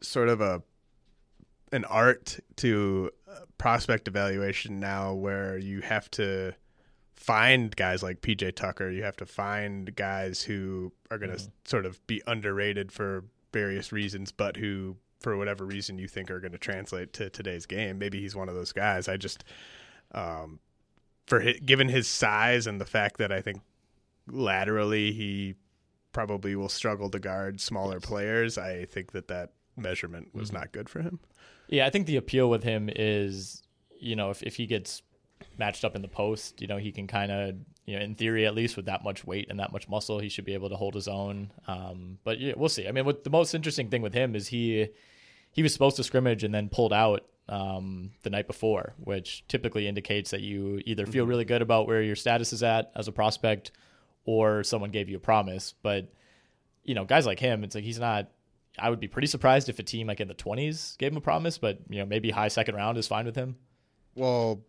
sort 0.00 0.28
of 0.28 0.40
a 0.40 0.62
an 1.70 1.84
art 1.86 2.38
to 2.56 3.10
uh, 3.30 3.40
prospect 3.56 4.08
evaluation 4.08 4.80
now 4.80 5.14
where 5.14 5.56
you 5.56 5.80
have 5.80 6.10
to 6.10 6.52
find 7.22 7.74
guys 7.76 8.02
like 8.02 8.20
PJ 8.20 8.56
Tucker, 8.56 8.90
you 8.90 9.04
have 9.04 9.16
to 9.16 9.26
find 9.26 9.94
guys 9.94 10.42
who 10.42 10.92
are 11.10 11.18
going 11.18 11.30
to 11.30 11.42
sort 11.64 11.86
of 11.86 12.04
be 12.06 12.20
underrated 12.26 12.90
for 12.90 13.24
various 13.52 13.92
reasons 13.92 14.32
but 14.32 14.56
who 14.56 14.96
for 15.20 15.36
whatever 15.36 15.64
reason 15.64 15.98
you 15.98 16.08
think 16.08 16.30
are 16.30 16.40
going 16.40 16.52
to 16.52 16.58
translate 16.58 17.12
to 17.12 17.30
today's 17.30 17.64
game. 17.64 17.98
Maybe 17.98 18.20
he's 18.20 18.34
one 18.34 18.48
of 18.48 18.56
those 18.56 18.72
guys. 18.72 19.08
I 19.08 19.16
just 19.16 19.44
um 20.12 20.58
for 21.26 21.40
hi 21.40 21.52
given 21.64 21.88
his 21.88 22.08
size 22.08 22.66
and 22.66 22.80
the 22.80 22.84
fact 22.84 23.18
that 23.18 23.30
I 23.30 23.40
think 23.40 23.60
laterally 24.26 25.12
he 25.12 25.54
probably 26.12 26.56
will 26.56 26.68
struggle 26.68 27.08
to 27.10 27.20
guard 27.20 27.60
smaller 27.60 28.00
players. 28.00 28.58
I 28.58 28.84
think 28.86 29.12
that 29.12 29.28
that 29.28 29.52
measurement 29.76 30.34
was 30.34 30.52
not 30.52 30.72
good 30.72 30.88
for 30.88 31.00
him. 31.00 31.20
Yeah, 31.68 31.86
I 31.86 31.90
think 31.90 32.06
the 32.06 32.16
appeal 32.16 32.50
with 32.50 32.64
him 32.64 32.90
is, 32.94 33.62
you 33.98 34.16
know, 34.16 34.30
if, 34.30 34.42
if 34.42 34.56
he 34.56 34.66
gets 34.66 35.02
matched 35.58 35.84
up 35.84 35.96
in 35.96 36.02
the 36.02 36.08
post, 36.08 36.60
you 36.60 36.66
know, 36.66 36.76
he 36.76 36.92
can 36.92 37.06
kind 37.06 37.32
of, 37.32 37.54
you 37.86 37.96
know, 37.96 38.04
in 38.04 38.14
theory 38.14 38.46
at 38.46 38.54
least 38.54 38.76
with 38.76 38.86
that 38.86 39.02
much 39.04 39.24
weight 39.24 39.48
and 39.50 39.58
that 39.60 39.72
much 39.72 39.88
muscle, 39.88 40.18
he 40.18 40.28
should 40.28 40.44
be 40.44 40.54
able 40.54 40.68
to 40.68 40.76
hold 40.76 40.94
his 40.94 41.08
own. 41.08 41.50
Um, 41.66 42.18
but 42.24 42.38
yeah, 42.38 42.54
we'll 42.56 42.68
see. 42.68 42.86
I 42.86 42.92
mean, 42.92 43.04
what 43.04 43.24
the 43.24 43.30
most 43.30 43.54
interesting 43.54 43.90
thing 43.90 44.02
with 44.02 44.14
him 44.14 44.34
is 44.34 44.48
he 44.48 44.88
he 45.50 45.62
was 45.62 45.72
supposed 45.72 45.96
to 45.96 46.04
scrimmage 46.04 46.44
and 46.44 46.54
then 46.54 46.68
pulled 46.68 46.92
out 46.92 47.26
um, 47.48 48.10
the 48.22 48.30
night 48.30 48.46
before, 48.46 48.94
which 48.98 49.44
typically 49.48 49.86
indicates 49.86 50.30
that 50.30 50.40
you 50.40 50.80
either 50.86 51.06
feel 51.06 51.26
really 51.26 51.44
good 51.44 51.62
about 51.62 51.86
where 51.86 52.02
your 52.02 52.16
status 52.16 52.52
is 52.52 52.62
at 52.62 52.90
as 52.94 53.08
a 53.08 53.12
prospect 53.12 53.72
or 54.24 54.62
someone 54.62 54.90
gave 54.90 55.08
you 55.08 55.16
a 55.16 55.20
promise. 55.20 55.74
But 55.82 56.12
you 56.84 56.94
know, 56.94 57.04
guys 57.04 57.26
like 57.26 57.38
him, 57.38 57.64
it's 57.64 57.74
like 57.74 57.84
he's 57.84 57.98
not. 57.98 58.28
I 58.78 58.88
would 58.88 59.00
be 59.00 59.08
pretty 59.08 59.26
surprised 59.26 59.68
if 59.68 59.78
a 59.78 59.82
team 59.82 60.06
like 60.06 60.20
in 60.20 60.28
the 60.28 60.34
twenties 60.34 60.96
gave 60.98 61.12
him 61.12 61.18
a 61.18 61.22
promise, 61.22 61.58
but 61.58 61.80
you 61.88 61.98
know, 61.98 62.06
maybe 62.06 62.30
high 62.30 62.48
second 62.48 62.74
round 62.74 62.96
is 62.96 63.06
fine 63.06 63.26
with 63.26 63.36
him. 63.36 63.56
Well, 64.14 64.62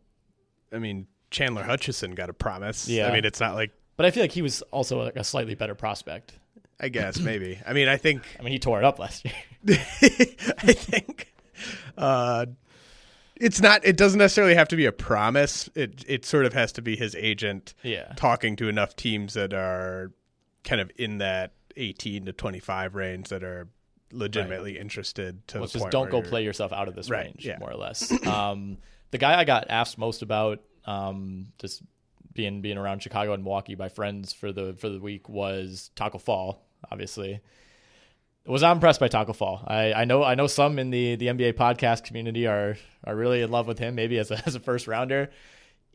I 0.74 0.80
mean, 0.80 1.08
Chandler 1.32 1.64
Hutchison 1.64 2.12
got 2.16 2.30
a 2.30 2.34
promise. 2.34 2.88
Yeah. 2.88 3.08
I 3.08 3.14
mean, 3.14 3.26
it's 3.26 3.40
not 3.40 3.56
like 3.56 3.72
But 3.98 4.06
I 4.06 4.12
feel 4.12 4.24
like 4.24 4.32
he 4.32 4.42
was 4.42 4.62
also 4.72 5.04
like 5.04 5.16
a 5.16 5.24
slightly 5.24 5.56
better 5.56 5.76
prospect. 5.76 6.34
I 6.80 6.90
guess 6.90 7.20
maybe. 7.20 7.60
I 7.66 7.74
mean, 7.74 7.88
I 7.88 7.98
think 7.98 8.24
I 8.40 8.44
mean, 8.44 8.52
he 8.54 8.60
tore 8.60 8.80
it 8.80 8.84
up 8.86 9.00
last 9.00 9.24
year. 9.26 9.34
I 9.70 10.74
think 10.74 11.34
uh 11.98 12.46
it's 13.38 13.62
not 13.62 13.86
it 13.86 13.98
doesn't 13.98 14.20
necessarily 14.20 14.56
have 14.56 14.68
to 14.70 14.76
be 14.76 14.86
a 14.86 14.92
promise. 14.92 15.70
It 15.76 16.04
it 16.08 16.26
sort 16.26 16.46
of 16.46 16.54
has 16.54 16.72
to 16.74 16.82
be 16.82 16.96
his 16.96 17.16
agent 17.16 17.74
Yeah. 17.84 18.12
talking 18.16 18.56
to 18.58 18.68
enough 18.68 18.96
teams 18.96 19.34
that 19.36 19.54
are 19.54 20.12
kind 20.64 20.82
of 20.82 20.92
in 20.98 21.18
that 21.20 21.54
18 21.78 22.26
to 22.26 22.34
25 22.34 22.96
range 22.96 23.30
that 23.30 23.44
are 23.44 23.68
legitimately 24.12 24.78
interested 24.78 25.46
to 25.48 25.60
Well, 25.60 25.68
just 25.68 25.90
don't 25.90 26.10
go 26.12 26.22
play 26.22 26.44
yourself 26.44 26.72
out 26.72 26.88
of 26.88 26.96
this 26.96 27.10
Right, 27.10 27.26
range, 27.26 27.46
yeah. 27.46 27.58
more 27.60 27.72
or 27.72 27.76
less. 27.78 28.12
um, 28.28 28.78
the 29.14 29.20
guy 29.20 29.40
I 29.40 29.46
got 29.46 29.68
asked 29.70 29.98
most 29.98 30.24
about, 30.24 30.60
um, 30.86 31.54
just 31.60 31.84
being 32.34 32.62
being 32.62 32.80
around 32.80 33.04
Chicago 33.04 33.34
and 33.34 33.44
Milwaukee 33.44 33.76
by 33.76 33.88
friends 33.88 34.34
for 34.34 34.52
the 34.52 34.74
for 34.74 34.90
the 34.90 35.00
week 35.00 35.30
was 35.30 35.92
Taco 35.96 36.18
Fall. 36.18 36.66
Obviously, 36.92 37.40
was 38.46 38.64
not 38.64 38.76
impressed 38.76 39.00
by 39.00 39.08
Taco 39.08 39.32
Fall. 39.32 39.64
I, 39.68 39.94
I 39.94 40.06
know 40.06 40.24
I 40.24 40.34
know 40.34 40.48
some 40.48 40.80
in 40.80 40.90
the 40.90 41.16
the 41.16 41.28
NBA 41.28 41.54
podcast 41.54 42.04
community 42.04 42.48
are 42.48 42.76
are 43.04 43.16
really 43.16 43.42
in 43.42 43.52
love 43.52 43.68
with 43.68 43.78
him. 43.78 43.94
Maybe 43.94 44.18
as 44.18 44.32
a 44.32 44.42
as 44.48 44.56
a 44.56 44.60
first 44.60 44.88
rounder. 44.88 45.30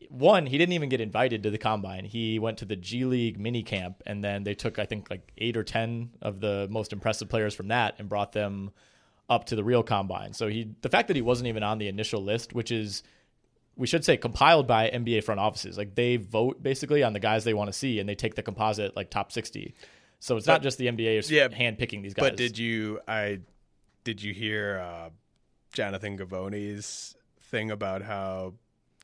One, 0.07 0.45
he 0.45 0.57
didn't 0.57 0.71
even 0.71 0.87
get 0.87 1.01
invited 1.01 1.43
to 1.43 1.49
the 1.49 1.57
combine. 1.57 2.05
He 2.05 2.39
went 2.39 2.59
to 2.59 2.65
the 2.65 2.77
G 2.77 3.03
League 3.03 3.37
mini 3.37 3.63
camp, 3.63 4.01
and 4.05 4.23
then 4.23 4.45
they 4.45 4.55
took 4.55 4.79
I 4.79 4.85
think 4.85 5.09
like 5.09 5.33
eight 5.37 5.57
or 5.57 5.63
ten 5.65 6.11
of 6.21 6.39
the 6.39 6.67
most 6.71 6.93
impressive 6.93 7.27
players 7.27 7.53
from 7.53 7.67
that 7.67 7.95
and 7.99 8.07
brought 8.07 8.31
them 8.31 8.71
up 9.29 9.45
to 9.45 9.55
the 9.55 9.63
real 9.63 9.83
combine. 9.83 10.33
So 10.33 10.47
he 10.47 10.69
the 10.81 10.89
fact 10.89 11.07
that 11.07 11.15
he 11.15 11.21
wasn't 11.21 11.47
even 11.47 11.63
on 11.63 11.77
the 11.77 11.87
initial 11.87 12.23
list, 12.23 12.53
which 12.53 12.71
is 12.71 13.03
we 13.75 13.87
should 13.87 14.03
say 14.03 14.17
compiled 14.17 14.67
by 14.67 14.89
NBA 14.89 15.23
front 15.23 15.39
offices. 15.39 15.77
Like 15.77 15.95
they 15.95 16.17
vote 16.17 16.61
basically 16.61 17.03
on 17.03 17.13
the 17.13 17.19
guys 17.19 17.43
they 17.45 17.53
want 17.53 17.69
to 17.69 17.73
see 17.73 17.99
and 17.99 18.09
they 18.09 18.15
take 18.15 18.35
the 18.35 18.43
composite 18.43 18.95
like 18.95 19.09
top 19.09 19.31
60. 19.31 19.73
So 20.19 20.35
it's 20.35 20.47
not 20.47 20.61
just 20.61 20.77
the 20.77 20.87
NBA 20.87 21.19
is 21.19 21.31
Yeah, 21.31 21.47
hand 21.53 21.77
picking 21.77 22.01
these 22.01 22.13
guys. 22.13 22.31
But 22.31 22.37
did 22.37 22.57
you 22.57 22.99
I 23.07 23.39
did 24.03 24.21
you 24.21 24.33
hear 24.33 24.79
uh, 24.79 25.09
Jonathan 25.71 26.17
Givony's 26.17 27.15
thing 27.39 27.71
about 27.71 28.01
how 28.01 28.55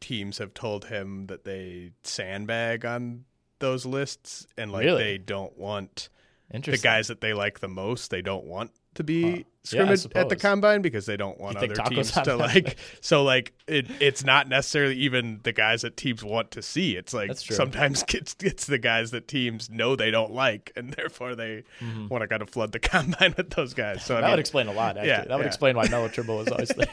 teams 0.02 0.40
have 0.40 0.54
told 0.54 0.86
him 0.86 1.28
that 1.28 1.46
they 1.46 1.92
sandbag 2.04 2.86
on 2.86 3.26
those 3.60 3.86
lists 3.86 4.46
and 4.58 4.72
like 4.72 4.84
Really? 4.84 5.04
they 5.04 5.18
don't 5.18 5.58
want 5.58 6.10
the 6.52 6.78
guys 6.78 7.08
that 7.08 7.22
they 7.22 7.34
like 7.34 7.60
the 7.60 7.68
most 7.68 8.12
they 8.12 8.22
don't 8.22 8.46
want 8.46 8.72
to 8.96 9.04
be 9.04 9.22
Huh. 9.24 9.44
Yeah, 9.72 9.80
scrimmaged 9.80 10.16
at 10.16 10.30
the 10.30 10.36
combine 10.36 10.84
because 10.84 11.08
they 11.08 11.18
don't 11.18 11.40
want 11.40 11.56
You 11.60 11.64
other 11.64 11.76
teams 11.90 12.12
to 12.12 12.36
like 12.36 12.78
so 13.02 13.24
like 13.24 13.52
it, 13.68 13.88
it's 14.00 14.24
not 14.24 14.48
necessarily 14.48 14.96
even 14.98 15.40
the 15.42 15.54
guys 15.54 15.82
that 15.82 15.98
teams 15.98 16.24
want 16.24 16.52
to 16.52 16.62
see 16.62 16.96
it's 16.96 17.16
like 17.16 17.36
sometimes 17.36 18.04
it's, 18.14 18.36
it's 18.42 18.68
the 18.68 18.78
guys 18.78 19.10
that 19.10 19.28
teams 19.28 19.68
know 19.72 19.96
they 19.96 20.12
don't 20.12 20.32
like 20.32 20.72
and 20.76 20.94
therefore 20.94 21.34
they 21.34 21.64
want 22.10 22.22
to 22.22 22.28
kind 22.28 22.44
of 22.44 22.50
flood 22.52 22.74
the 22.74 22.80
combine 22.94 23.34
with 23.36 23.50
those 23.52 23.74
guys 23.74 24.06
so 24.06 24.14
I 24.16 24.18
Mm-hmm. 24.18 24.22
that 24.22 24.28
mean, 24.28 24.32
would 24.34 24.40
explain 24.40 24.68
a 24.68 24.72
lot. 24.74 24.98
Actually, 24.98 25.08
Yeah, 25.10 25.24
that 25.24 25.36
would 25.36 25.44
yeah. 25.46 25.48
explain 25.48 25.76
why 25.76 25.86
Noah 25.88 26.10
Trimble 26.10 26.38
was 26.38 26.48
always 26.50 26.70
there. 26.70 26.88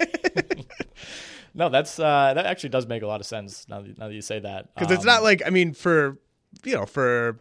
no, 1.55 1.69
that's 1.69 1.99
uh, 1.99 2.33
that 2.35 2.47
actually 2.47 2.71
does 2.71 2.87
make 2.87 3.03
a 3.03 3.07
lot 3.07 3.21
of 3.21 3.27
sense 3.27 3.67
now 3.69 3.83
that, 3.83 3.99
now 3.99 4.09
that 4.09 4.15
you 4.15 4.23
say 4.23 4.39
that. 4.41 4.75
because 4.75 4.91
it's 4.91 5.03
Um, 5.03 5.07
not 5.07 5.23
like 5.23 5.43
I 5.45 5.51
mean 5.51 5.75
for 5.75 6.17
you 6.65 6.75
know 6.75 6.87
for 6.87 7.39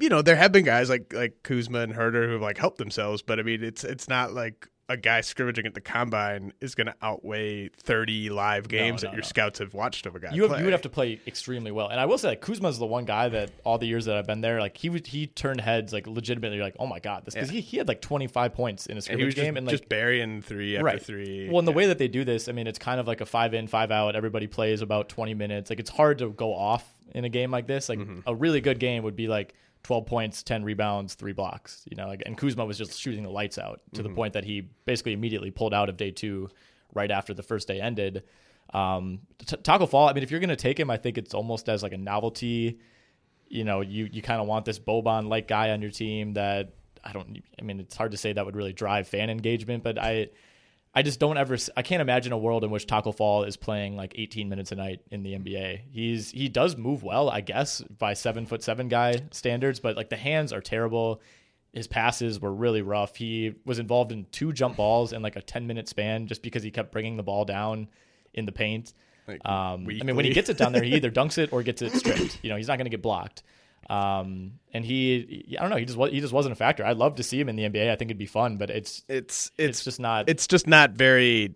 you 0.00 0.08
know 0.08 0.22
there 0.22 0.36
have 0.36 0.52
been 0.52 0.64
guys 0.64 0.88
like 0.90 1.12
like 1.12 1.42
Kuzma 1.42 1.80
and 1.80 1.94
Huerter 1.94 2.26
who 2.26 2.32
have 2.32 2.42
like 2.42 2.58
helped 2.58 2.78
themselves, 2.78 3.22
but 3.22 3.38
I 3.38 3.42
mean 3.42 3.62
it's 3.62 3.84
it's 3.84 4.08
not 4.08 4.32
like 4.32 4.68
a 4.88 4.96
guy 4.96 5.20
scrimmaging 5.20 5.66
at 5.66 5.74
the 5.74 5.80
combine 5.80 6.52
is 6.60 6.74
going 6.74 6.88
to 6.88 6.94
outweigh 7.00 7.68
30 7.68 8.28
live 8.30 8.66
games 8.66 9.04
no, 9.04 9.06
that 9.06 9.12
your 9.14 9.22
no. 9.22 9.28
scouts 9.28 9.60
have 9.60 9.72
watched 9.72 10.04
of 10.04 10.16
a 10.16 10.18
guy 10.18 10.32
you 10.32 10.42
have, 10.42 10.50
play. 10.50 10.58
you 10.58 10.64
would 10.64 10.72
have 10.72 10.82
to 10.82 10.88
play 10.88 11.20
extremely 11.28 11.70
well. 11.70 11.86
And 11.86 12.00
I 12.00 12.06
will 12.06 12.18
say, 12.18 12.26
like, 12.30 12.40
Kuzma's 12.40 12.76
the 12.76 12.86
one 12.86 13.04
guy 13.04 13.28
that 13.28 13.52
all 13.62 13.78
the 13.78 13.86
years 13.86 14.06
that 14.06 14.16
I've 14.16 14.26
been 14.26 14.40
there, 14.40 14.58
like 14.58 14.76
he 14.76 14.88
would 14.88 15.06
he 15.06 15.28
turned 15.28 15.60
heads 15.60 15.92
like 15.92 16.08
legitimately, 16.08 16.58
like 16.58 16.74
oh 16.80 16.86
my 16.88 16.98
god, 16.98 17.24
this 17.24 17.34
because 17.34 17.50
Yeah. 17.52 17.56
he, 17.56 17.60
he 17.60 17.76
had 17.76 17.86
like 17.86 18.00
25 18.00 18.52
points 18.52 18.86
in 18.86 18.92
a 18.92 18.94
and 18.96 19.04
scrimmage 19.04 19.20
he 19.20 19.26
was 19.26 19.34
just, 19.36 19.44
game, 19.44 19.56
and 19.56 19.64
like 19.64 19.74
just 19.74 19.88
burying 19.88 20.42
three 20.42 20.74
after 20.76 20.84
right. 20.84 21.00
three. 21.00 21.48
Well, 21.48 21.60
and 21.60 21.68
the 21.68 21.72
way 21.72 21.86
that 21.86 21.98
they 21.98 22.08
do 22.08 22.24
this, 22.24 22.48
I 22.48 22.52
mean, 22.52 22.66
it's 22.66 22.78
kind 22.80 22.98
of 22.98 23.06
like 23.06 23.20
a 23.20 23.26
five 23.26 23.54
in, 23.54 23.68
five 23.68 23.92
out. 23.92 24.16
Everybody 24.16 24.48
plays 24.48 24.82
about 24.82 25.08
20 25.08 25.34
minutes. 25.34 25.70
Like 25.70 25.78
it's 25.78 25.90
hard 25.90 26.18
to 26.18 26.30
go 26.30 26.52
off 26.52 26.96
in 27.14 27.24
a 27.24 27.28
game 27.28 27.52
like 27.52 27.68
this. 27.68 27.88
Like 27.88 28.00
Mm-hmm. 28.00 28.20
a 28.26 28.34
really 28.34 28.60
good 28.60 28.80
game 28.80 29.04
would 29.04 29.14
be 29.14 29.28
like 29.28 29.54
12 29.82 30.06
points, 30.06 30.42
10 30.42 30.62
rebounds, 30.64 31.14
three 31.14 31.32
blocks. 31.32 31.84
You 31.90 31.96
know, 31.96 32.06
like 32.06 32.22
and 32.26 32.36
Kuzma 32.36 32.64
was 32.64 32.76
just 32.78 32.98
shooting 33.00 33.22
the 33.22 33.30
lights 33.30 33.58
out 33.58 33.80
to 33.94 34.00
Mm-hmm. 34.02 34.08
the 34.10 34.14
point 34.14 34.32
that 34.34 34.44
he 34.44 34.62
basically 34.84 35.12
immediately 35.12 35.50
pulled 35.50 35.72
out 35.74 35.88
of 35.88 35.96
day 35.96 36.10
two, 36.10 36.48
right 36.94 37.10
after 37.10 37.32
the 37.34 37.42
first 37.42 37.66
day 37.68 37.80
ended. 37.80 38.22
Um, 38.74 39.20
T- 39.44 39.56
Taco 39.56 39.86
Fall. 39.86 40.08
I 40.08 40.12
mean, 40.12 40.22
if 40.22 40.30
you're 40.30 40.40
gonna 40.40 40.54
take 40.56 40.78
him, 40.78 40.90
I 40.90 40.96
think 40.96 41.18
it's 41.18 41.34
almost 41.34 41.68
as 41.68 41.82
like 41.82 41.92
a 41.92 41.98
novelty. 41.98 42.78
You 43.48 43.64
know, 43.64 43.80
you 43.80 44.08
you 44.12 44.22
kind 44.22 44.40
of 44.40 44.46
want 44.46 44.64
this 44.64 44.78
Boban 44.78 45.28
like 45.28 45.48
guy 45.48 45.70
on 45.70 45.82
your 45.82 45.90
team 45.90 46.34
that 46.34 46.72
I 47.02 47.12
don't. 47.12 47.42
I 47.58 47.62
mean, 47.62 47.80
it's 47.80 47.96
hard 47.96 48.12
to 48.12 48.16
say 48.16 48.32
that 48.32 48.44
would 48.46 48.54
really 48.56 48.72
drive 48.72 49.08
fan 49.08 49.30
engagement, 49.30 49.82
but 49.82 49.98
I. 49.98 50.28
I 50.92 51.02
just 51.02 51.20
don't 51.20 51.36
ever. 51.36 51.56
I 51.76 51.82
can't 51.82 52.02
imagine 52.02 52.32
a 52.32 52.38
world 52.38 52.64
in 52.64 52.70
which 52.70 52.86
Taco 52.86 53.12
Fall 53.12 53.44
is 53.44 53.56
playing 53.56 53.96
like 53.96 54.14
18 54.16 54.48
minutes 54.48 54.72
a 54.72 54.76
night 54.76 55.00
in 55.10 55.22
the 55.22 55.34
NBA. 55.34 55.82
He's 55.92 56.30
he 56.32 56.48
does 56.48 56.76
move 56.76 57.04
well, 57.04 57.30
I 57.30 57.42
guess, 57.42 57.80
by 57.82 58.14
seven 58.14 58.44
foot 58.46 58.62
seven 58.62 58.88
guy 58.88 59.20
standards, 59.30 59.78
but 59.78 59.96
like 59.96 60.10
the 60.10 60.16
hands 60.16 60.52
are 60.52 60.60
terrible. 60.60 61.20
His 61.72 61.86
passes 61.86 62.40
were 62.40 62.52
really 62.52 62.82
rough. 62.82 63.14
He 63.14 63.54
was 63.64 63.78
involved 63.78 64.10
in 64.10 64.26
two 64.32 64.52
jump 64.52 64.76
balls 64.76 65.12
in 65.12 65.22
like 65.22 65.36
a 65.36 65.42
10 65.42 65.68
minute 65.68 65.88
span 65.88 66.26
just 66.26 66.42
because 66.42 66.64
he 66.64 66.72
kept 66.72 66.90
bringing 66.90 67.16
the 67.16 67.22
ball 67.22 67.44
down 67.44 67.86
in 68.34 68.44
the 68.44 68.50
paint. 68.52 68.92
Like, 69.28 69.46
Um, 69.46 69.86
I 69.88 70.02
mean, 70.02 70.16
when 70.16 70.24
he 70.24 70.32
gets 70.32 70.48
it 70.48 70.58
down 70.58 70.72
there, 70.72 70.82
he 70.82 70.96
either 70.96 71.10
dunks 71.12 71.38
it 71.38 71.52
or 71.52 71.62
gets 71.62 71.82
it 71.82 71.92
stripped. 71.92 72.40
You 72.42 72.50
know, 72.50 72.56
he's 72.56 72.66
not 72.66 72.78
going 72.78 72.86
to 72.86 72.90
get 72.90 73.02
blocked. 73.02 73.44
Um, 73.88 74.52
and 74.72 74.84
he, 74.84 75.56
I 75.58 75.62
don't 75.62 75.70
know, 75.70 75.76
he 75.76 75.84
just 75.84 75.98
he 76.12 76.20
just 76.20 76.32
wasn't 76.32 76.52
a 76.52 76.56
factor. 76.56 76.84
I'd 76.84 76.96
love 76.96 77.16
to 77.16 77.22
see 77.22 77.40
him 77.40 77.48
in 77.48 77.56
the 77.56 77.64
NBA. 77.64 77.90
I 77.90 77.96
think 77.96 78.10
it'd 78.10 78.18
be 78.18 78.26
fun, 78.26 78.56
but 78.56 78.70
it's 78.70 79.02
it's 79.08 79.50
it's, 79.58 79.68
it's 79.78 79.84
just 79.84 79.98
not. 80.00 80.28
it's 80.28 80.46
just 80.46 80.66
not 80.66 80.92
very 80.92 81.54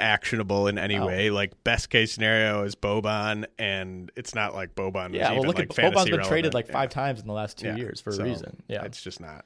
actionable 0.00 0.66
in 0.68 0.78
any 0.78 0.98
way. 0.98 1.30
Like 1.30 1.52
best 1.64 1.90
case 1.90 2.12
scenario 2.12 2.64
is 2.64 2.74
Boban, 2.74 3.46
and 3.58 4.10
it's 4.16 4.34
not 4.34 4.54
like 4.54 4.74
Boban. 4.74 5.14
yeah. 5.14 5.30
Well, 5.30 5.38
even, 5.38 5.46
look 5.46 5.58
like 5.58 5.70
at 5.78 5.92
Boban's 5.92 6.10
been 6.10 6.20
traded 6.20 6.30
relevant. 6.30 6.54
like 6.54 6.66
Yeah. 6.68 6.72
five 6.72 6.90
times 6.90 7.20
in 7.20 7.26
the 7.26 7.32
last 7.32 7.58
two 7.58 7.68
Yeah. 7.68 7.76
years 7.76 8.00
for 8.00 8.12
So, 8.12 8.22
a 8.22 8.24
reason. 8.24 8.62
Yeah. 8.68 8.84
it's 8.84 9.02
just 9.02 9.20
not. 9.20 9.44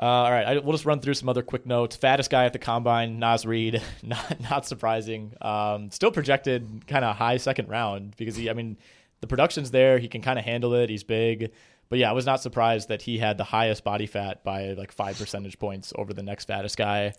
Uh, 0.00 0.04
all 0.04 0.30
right, 0.30 0.46
I, 0.46 0.58
we'll 0.58 0.72
just 0.72 0.86
run 0.86 1.00
through 1.00 1.12
some 1.14 1.28
other 1.28 1.42
quick 1.42 1.66
notes. 1.66 1.96
Fattest 1.96 2.30
guy 2.30 2.46
at 2.46 2.54
the 2.54 2.58
combine, 2.58 3.18
Naz 3.18 3.44
Reid. 3.44 3.82
Not 4.02 4.40
not 4.40 4.66
surprising. 4.66 5.34
Um, 5.42 5.90
still 5.90 6.10
projected 6.10 6.86
kind 6.86 7.04
of 7.04 7.14
high 7.14 7.36
second 7.36 7.68
round 7.68 8.16
because 8.16 8.34
he. 8.34 8.48
I 8.48 8.54
mean, 8.54 8.78
the 9.22 9.26
production's 9.26 9.70
there. 9.70 9.98
He 9.98 10.08
can 10.08 10.20
kind 10.20 10.38
of 10.38 10.44
handle 10.44 10.74
it. 10.74 10.90
He's 10.90 11.04
big. 11.04 11.52
But 11.88 11.98
yeah, 11.98 12.10
I 12.10 12.12
was 12.12 12.26
not 12.26 12.42
surprised 12.42 12.88
that 12.88 13.00
he 13.02 13.16
had 13.18 13.38
the 13.38 13.44
highest 13.44 13.84
body 13.84 14.06
fat 14.06 14.44
by 14.44 14.72
like 14.74 14.92
five 14.92 15.16
percentage 15.18 15.58
points 15.58 15.92
over 15.96 16.12
the 16.12 16.22
next 16.22 16.44
fattest 16.46 16.76
guy. 16.76 17.14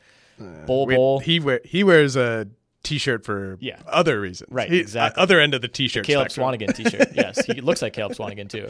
Bol 0.67 0.85
Wait, 0.85 0.95
Bol. 0.95 1.19
He 1.19 1.39
wear 1.39 1.61
he 1.63 1.83
wears 1.83 2.15
a 2.15 2.47
t-shirt 2.83 3.23
for 3.23 3.57
Yeah. 3.61 3.79
other 3.87 4.19
reasons. 4.19 4.51
Right, 4.51 4.69
He- 4.71 4.79
exactly. 4.79 5.21
Other 5.21 5.39
end 5.39 5.53
of 5.53 5.61
the 5.61 5.67
t-shirt. 5.67 6.05
Caleb 6.05 6.31
spectrum. 6.31 6.59
Swanigan 6.59 6.75
t-shirt. 6.75 7.09
yes, 7.15 7.45
he 7.45 7.61
looks 7.61 7.81
like 7.81 7.93
Caleb 7.93 8.13
Swanigan 8.13 8.49
too. 8.49 8.67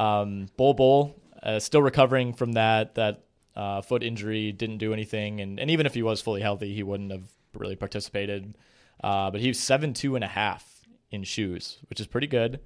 Um, 0.00 0.46
Bol 0.56 0.74
Bol 0.74 1.16
uh, 1.42 1.58
still 1.58 1.82
recovering 1.82 2.32
from 2.32 2.52
that 2.52 2.94
that 2.94 3.24
uh, 3.56 3.82
foot 3.82 4.02
injury. 4.02 4.52
Didn't 4.52 4.78
do 4.78 4.92
anything, 4.92 5.40
and 5.40 5.58
and 5.58 5.70
even 5.70 5.84
if 5.84 5.94
he 5.94 6.02
was 6.02 6.20
fully 6.20 6.40
healthy, 6.40 6.72
he 6.74 6.82
wouldn't 6.82 7.10
have 7.10 7.24
really 7.54 7.76
participated. 7.76 8.56
Uh, 9.02 9.30
but 9.32 9.40
he 9.40 9.48
was 9.48 9.58
seven 9.58 9.92
two 9.94 10.14
and 10.14 10.22
a 10.24 10.28
half 10.28 10.64
in 11.10 11.24
shoes, 11.24 11.78
which 11.88 12.00
is 12.00 12.06
pretty 12.06 12.26
good. 12.26 12.60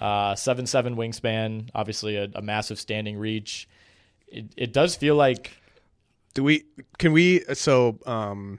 Uh, 0.00 0.34
seven 0.34 0.66
seven 0.66 0.96
wingspan, 0.96 1.68
obviously 1.74 2.16
a, 2.16 2.28
a 2.34 2.42
massive 2.42 2.78
standing 2.78 3.16
reach. 3.16 3.68
It 4.26 4.46
it 4.56 4.72
does 4.72 4.96
feel 4.96 5.14
like 5.14 5.52
Do 6.34 6.42
we? 6.42 6.64
Can 6.98 7.12
we? 7.12 7.40
So, 7.54 7.98
um, 8.06 8.58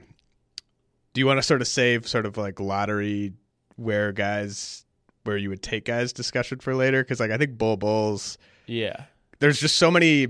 do 1.12 1.20
you 1.20 1.26
want 1.26 1.38
to 1.38 1.42
sort 1.42 1.60
of 1.60 1.68
save 1.68 2.06
sort 2.08 2.24
of 2.26 2.36
like 2.38 2.58
lottery 2.60 3.32
where 3.76 4.12
guys 4.12 4.84
where 5.24 5.36
you 5.36 5.48
would 5.50 5.62
take 5.62 5.84
guys 5.84 6.12
discussion 6.12 6.58
for 6.60 6.74
later? 6.74 7.02
Because 7.02 7.20
like 7.20 7.30
I 7.30 7.36
think 7.36 7.58
Bol 7.58 7.76
Bulls. 7.76 8.38
yeah. 8.66 9.04
There's 9.38 9.60
just 9.60 9.76
so 9.76 9.90
many 9.90 10.28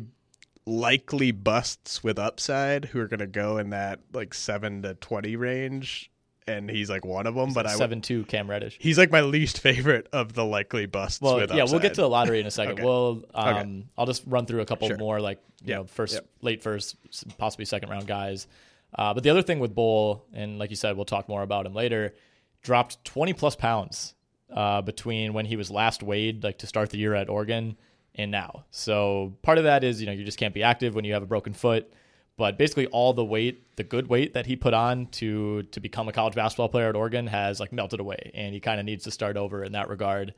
likely 0.66 1.30
busts 1.30 2.02
with 2.02 2.18
upside 2.18 2.86
who 2.86 2.98
are 2.98 3.06
going 3.06 3.20
to 3.20 3.26
go 3.28 3.56
in 3.58 3.70
that 3.70 4.00
like 4.12 4.34
seven 4.34 4.82
to 4.82 4.94
twenty 4.94 5.36
range, 5.36 6.10
and 6.48 6.70
he's 6.70 6.88
like 6.88 7.04
one 7.04 7.26
of 7.26 7.34
them. 7.34 7.52
But 7.52 7.66
I 7.66 7.70
would- 7.72 7.78
seven 7.78 8.00
two 8.00 8.24
Cam 8.24 8.48
Reddish. 8.48 8.76
he's 8.80 8.98
like 8.98 9.10
my 9.10 9.20
least 9.22 9.60
favorite 9.60 10.08
of 10.12 10.32
the 10.34 10.44
likely 10.44 10.86
busts. 10.86 11.20
Well, 11.20 11.40
yeah, 11.54 11.64
we'll 11.64 11.80
get 11.80 11.94
to 11.94 12.00
the 12.02 12.08
lottery 12.08 12.40
in 12.40 12.46
a 12.46 12.50
second. 12.50 12.72
Okay. 12.76 12.84
We'll, 12.84 13.24
um, 13.34 13.56
Okay. 13.56 13.82
I'll 13.98 14.06
just 14.06 14.22
run 14.26 14.46
through 14.46 14.60
a 14.60 14.66
couple 14.66 14.88
Sure. 14.88 14.96
more, 14.98 15.20
like 15.20 15.38
you 15.64 15.70
Yeah. 15.70 15.76
know, 15.76 15.84
first, 15.84 16.14
Yep. 16.14 16.26
late 16.42 16.62
first, 16.62 16.96
possibly 17.38 17.64
second 17.64 17.88
round 17.90 18.06
guys. 18.06 18.46
Uh, 18.94 19.12
but 19.14 19.22
the 19.22 19.30
other 19.30 19.42
thing 19.42 19.58
with 19.58 19.74
Bol, 19.74 20.24
and 20.32 20.58
like 20.58 20.70
you 20.70 20.76
said, 20.76 20.96
we'll 20.96 21.04
talk 21.04 21.28
more 21.28 21.42
about 21.42 21.66
him 21.66 21.74
later. 21.74 22.14
Dropped 22.62 23.04
twenty 23.04 23.32
plus 23.32 23.54
pounds 23.56 24.14
uh, 24.52 24.80
between 24.82 25.32
when 25.32 25.46
he 25.46 25.56
was 25.56 25.70
last 25.70 26.02
weighed, 26.02 26.42
like 26.44 26.58
to 26.58 26.66
start 26.66 26.90
the 26.90 26.98
year 26.98 27.14
at 27.14 27.28
Oregon, 27.28 27.76
and 28.14 28.30
now. 28.30 28.64
So 28.70 29.34
part 29.42 29.58
of 29.58 29.64
that 29.64 29.84
is 29.84 30.00
you 30.00 30.06
know 30.06 30.12
you 30.12 30.24
just 30.24 30.38
can't 30.38 30.54
be 30.54 30.62
active 30.62 30.94
when 30.94 31.04
you 31.04 31.12
have 31.14 31.22
a 31.22 31.26
broken 31.26 31.52
foot. 31.52 31.92
But 32.38 32.58
basically, 32.58 32.86
all 32.88 33.14
the 33.14 33.24
weight, 33.24 33.76
the 33.76 33.84
good 33.84 34.08
weight 34.08 34.34
that 34.34 34.46
he 34.46 34.56
put 34.56 34.74
on 34.74 35.06
to 35.12 35.62
to 35.62 35.80
become 35.80 36.08
a 36.08 36.12
college 36.12 36.34
basketball 36.34 36.68
player 36.68 36.88
at 36.88 36.96
Oregon 36.96 37.26
has 37.26 37.60
like 37.60 37.72
melted 37.72 37.98
away, 37.98 38.30
and 38.34 38.52
he 38.52 38.60
kind 38.60 38.78
of 38.78 38.84
needs 38.84 39.04
to 39.04 39.10
start 39.10 39.36
over 39.36 39.64
in 39.64 39.72
that 39.72 39.88
regard. 39.88 40.34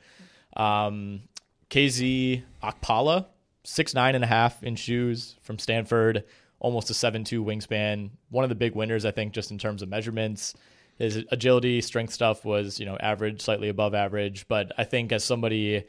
Um, 0.56 1.22
KZ 1.70 2.42
Okpala, 2.62 3.26
six 3.64 3.94
nine 3.94 4.14
and 4.14 4.22
a 4.22 4.28
half 4.28 4.62
in 4.62 4.76
shoes 4.76 5.36
from 5.42 5.58
Stanford, 5.58 6.24
almost 6.60 6.88
a 6.90 6.94
seven 6.94 7.24
two 7.24 7.44
wingspan. 7.44 8.10
One 8.30 8.44
of 8.44 8.48
the 8.48 8.54
big 8.54 8.76
winners, 8.76 9.04
I 9.04 9.10
think, 9.10 9.32
just 9.32 9.50
in 9.50 9.58
terms 9.58 9.82
of 9.82 9.88
measurements. 9.88 10.54
His 10.98 11.24
agility, 11.30 11.80
strength 11.80 12.12
stuff 12.12 12.44
was 12.44 12.78
you 12.78 12.86
know 12.86 12.96
average, 13.00 13.40
slightly 13.40 13.70
above 13.70 13.94
average. 13.94 14.46
But 14.46 14.70
I 14.78 14.84
think 14.84 15.10
as 15.10 15.24
somebody 15.24 15.84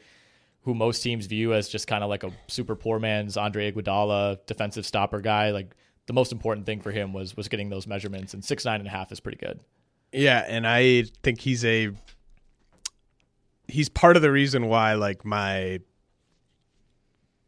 who 0.63 0.73
most 0.73 1.01
teams 1.01 1.27
view 1.27 1.53
as 1.53 1.69
just 1.69 1.87
kind 1.87 2.03
of 2.03 2.09
like 2.09 2.23
a 2.23 2.31
super 2.47 2.75
poor 2.75 2.99
man's 2.99 3.37
Andre 3.37 3.71
Iguodala 3.71 4.45
defensive 4.47 4.85
stopper 4.85 5.21
guy, 5.21 5.51
like 5.51 5.75
the 6.09 6.13
most 6.13 6.31
important 6.31 6.65
thing 6.65 6.81
for 6.81 6.89
him 6.89 7.13
was 7.13 7.37
was 7.37 7.47
getting 7.47 7.69
those 7.69 7.85
measurements. 7.85 8.33
And 8.33 8.43
six 8.43 8.65
nine 8.65 8.79
and 8.79 8.87
a 8.87 8.91
half 8.91 9.11
is 9.11 9.19
pretty 9.19 9.37
good. 9.37 9.59
Yeah, 10.11 10.43
and 10.47 10.65
I 10.65 11.03
think 11.21 11.39
he's 11.39 11.63
a 11.63 11.91
he's 13.67 13.89
part 13.89 14.15
of 14.15 14.23
the 14.23 14.31
reason 14.31 14.65
why 14.65 14.95
like 14.95 15.23
my 15.23 15.81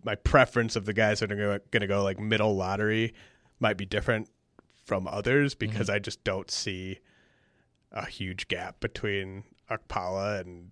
my 0.04 0.14
preference 0.14 0.76
of 0.76 0.86
the 0.86 0.94
guys 0.94 1.22
that 1.22 1.32
are 1.32 1.60
going 1.72 1.82
to 1.82 1.88
go 1.88 2.04
like 2.04 2.20
middle 2.20 2.56
lottery 2.56 3.16
might 3.60 3.78
be 3.78 3.86
different 3.86 4.30
from 4.86 5.08
others 5.08 5.56
because 5.56 5.90
I 5.90 5.98
just 5.98 6.24
don't 6.24 6.52
see 6.52 7.00
a 7.92 8.06
huge 8.06 8.48
gap 8.48 8.80
between 8.80 9.44
Okpala 9.72 10.42
and 10.42 10.70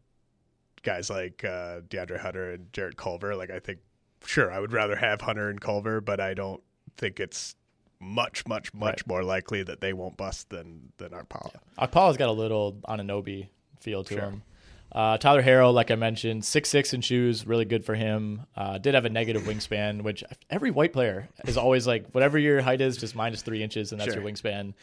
guys 0.83 1.09
like 1.09 1.43
uh, 1.43 1.81
DeAndre 1.81 2.19
Hunter 2.19 2.51
and 2.51 2.71
Jarrett 2.71 2.97
Culver. 2.97 3.35
Like 3.35 3.49
I 3.49 3.59
think, 3.59 3.79
sure, 4.25 4.51
I 4.51 4.59
would 4.59 4.73
rather 4.73 4.95
have 4.95 5.21
Hunter 5.21 5.49
and 5.49 5.59
Culver, 5.59 6.01
but 6.01 6.19
I 6.19 6.35
don't 6.35 6.61
think 6.97 7.19
it's 7.19 7.55
much, 7.99 8.45
much, 8.47 8.73
much 8.73 9.01
Right. 9.01 9.07
more 9.07 9.23
likely 9.23 9.63
that 9.63 9.81
they 9.81 9.93
won't 9.93 10.17
bust 10.17 10.49
than 10.49 10.91
than 10.97 11.11
Okpala. 11.11 11.51
Okpala's 11.77 12.17
got 12.17 12.29
a 12.29 12.33
little 12.33 12.73
Anunoby 12.87 13.49
feel 13.79 14.03
to 14.05 14.13
Sure. 14.13 14.21
him. 14.23 14.43
Uh, 14.91 15.17
Tyler 15.19 15.43
Herro, 15.43 15.71
like 15.71 15.91
I 15.91 15.95
mentioned, 15.95 16.43
six 16.43 16.69
six 16.69 16.93
in 16.93 17.01
shoes, 17.01 17.45
really 17.45 17.65
good 17.65 17.85
for 17.85 17.93
him. 17.95 18.41
Uh, 18.55 18.77
did 18.79 18.95
have 18.95 19.05
a 19.05 19.09
negative 19.09 19.43
wingspan, 19.43 20.01
which 20.01 20.23
every 20.49 20.71
white 20.71 20.93
player 20.93 21.29
is 21.45 21.57
always 21.57 21.85
like, 21.85 22.09
whatever 22.11 22.39
your 22.39 22.61
height 22.61 22.81
is, 22.81 22.97
just 22.97 23.15
minus 23.15 23.41
three 23.43 23.61
inches, 23.61 23.91
and 23.91 24.01
that's 24.01 24.13
Sure. 24.13 24.21
your 24.23 24.31
wingspan. 24.31 24.73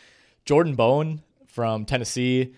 Jordan 0.44 0.76
Bone 0.76 1.22
from 1.46 1.84
Tennessee, 1.86 2.52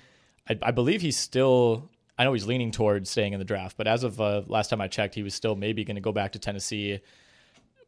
I, 0.48 0.59
I 0.62 0.70
believe 0.72 1.00
he's 1.00 1.16
still. 1.16 1.88
I 2.18 2.24
know 2.24 2.32
he's 2.32 2.46
leaning 2.46 2.72
towards 2.72 3.09
staying 3.09 3.32
in 3.32 3.38
the 3.38 3.44
draft, 3.44 3.76
but 3.76 3.86
as 3.86 4.02
of 4.02 4.20
uh, 4.20 4.42
last 4.48 4.68
time 4.70 4.80
I 4.80 4.88
checked, 4.88 5.14
he 5.14 5.22
was 5.22 5.34
still 5.34 5.54
maybe 5.54 5.84
going 5.84 5.94
to 5.94 6.00
go 6.02 6.11
back 6.12 6.32
to 6.32 6.38
Tennessee. 6.40 7.00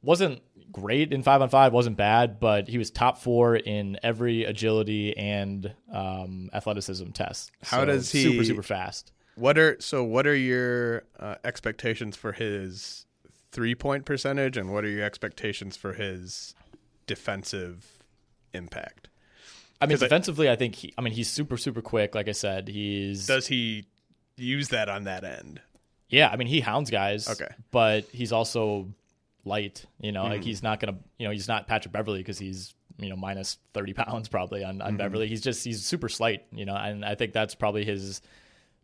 Wasn't 0.02 0.40
great 0.72 1.12
in 1.12 1.22
five 1.22 1.42
on 1.42 1.48
five, 1.50 1.72
wasn't 1.72 1.96
bad, 1.96 2.40
but 2.40 2.68
he 2.68 2.78
was 2.78 2.90
top 2.90 3.18
four 3.18 3.56
in 3.56 3.98
every 4.02 4.44
agility 4.44 5.16
and 5.16 5.74
um, 5.92 6.48
athleticism 6.54 7.10
test. 7.10 7.50
How 7.64 7.80
So 7.80 7.84
does 7.86 8.10
he 8.12 8.22
super 8.22 8.44
super 8.44 8.62
fast? 8.62 9.12
What 9.34 9.58
are 9.58 9.76
so? 9.80 10.02
What 10.04 10.26
are 10.26 10.34
your 10.36 11.02
uh, 11.18 11.34
expectations 11.44 12.16
for 12.16 12.32
his 12.32 13.04
three 13.52 13.74
point 13.74 14.04
percentage, 14.04 14.56
and 14.56 14.72
what 14.72 14.84
are 14.84 14.88
your 14.88 15.04
expectations 15.04 15.76
for 15.76 15.92
his 15.94 16.54
defensive 17.06 17.98
impact? 18.54 19.08
I 19.80 19.86
mean, 19.86 19.96
'Cause 19.96 20.02
I- 20.02 20.06
defensively, 20.06 20.50
I 20.50 20.56
think 20.56 20.74
he, 20.76 20.94
I 20.96 21.00
mean 21.02 21.12
he's 21.14 21.28
super 21.28 21.56
super 21.56 21.82
quick. 21.82 22.14
Like 22.14 22.28
I 22.28 22.32
said, 22.32 22.68
he's 22.68 23.26
Does 23.26 23.46
he 23.46 23.86
use 24.36 24.68
that 24.68 24.88
on 24.88 25.04
that 25.04 25.24
end? 25.24 25.60
yeah. 26.08 26.28
I 26.30 26.36
mean, 26.36 26.48
he 26.48 26.60
hounds 26.60 26.90
guys. 26.90 27.28
Okay. 27.28 27.52
but 27.70 28.04
he's 28.12 28.32
also 28.32 28.88
light. 29.44 29.84
You 30.00 30.12
know, 30.12 30.22
Mm-hmm. 30.22 30.32
like 30.32 30.44
he's 30.44 30.62
not 30.62 30.80
gonna. 30.80 30.98
You 31.18 31.26
know, 31.26 31.32
he's 31.32 31.48
not 31.48 31.66
Patrick 31.66 31.92
Beverley 31.92 32.18
because 32.20 32.38
he's 32.38 32.74
you 32.98 33.08
know 33.08 33.16
minus 33.16 33.58
thirty 33.74 33.92
pounds 33.94 34.28
probably 34.28 34.62
on, 34.64 34.80
on 34.82 34.96
Beverley. 34.96 35.28
He's 35.28 35.40
just 35.40 35.64
he's 35.64 35.84
super 35.84 36.08
slight. 36.08 36.44
You 36.52 36.64
know, 36.64 36.74
and 36.76 37.04
I 37.04 37.14
think 37.14 37.32
that's 37.32 37.54
probably 37.54 37.84
his 37.84 38.20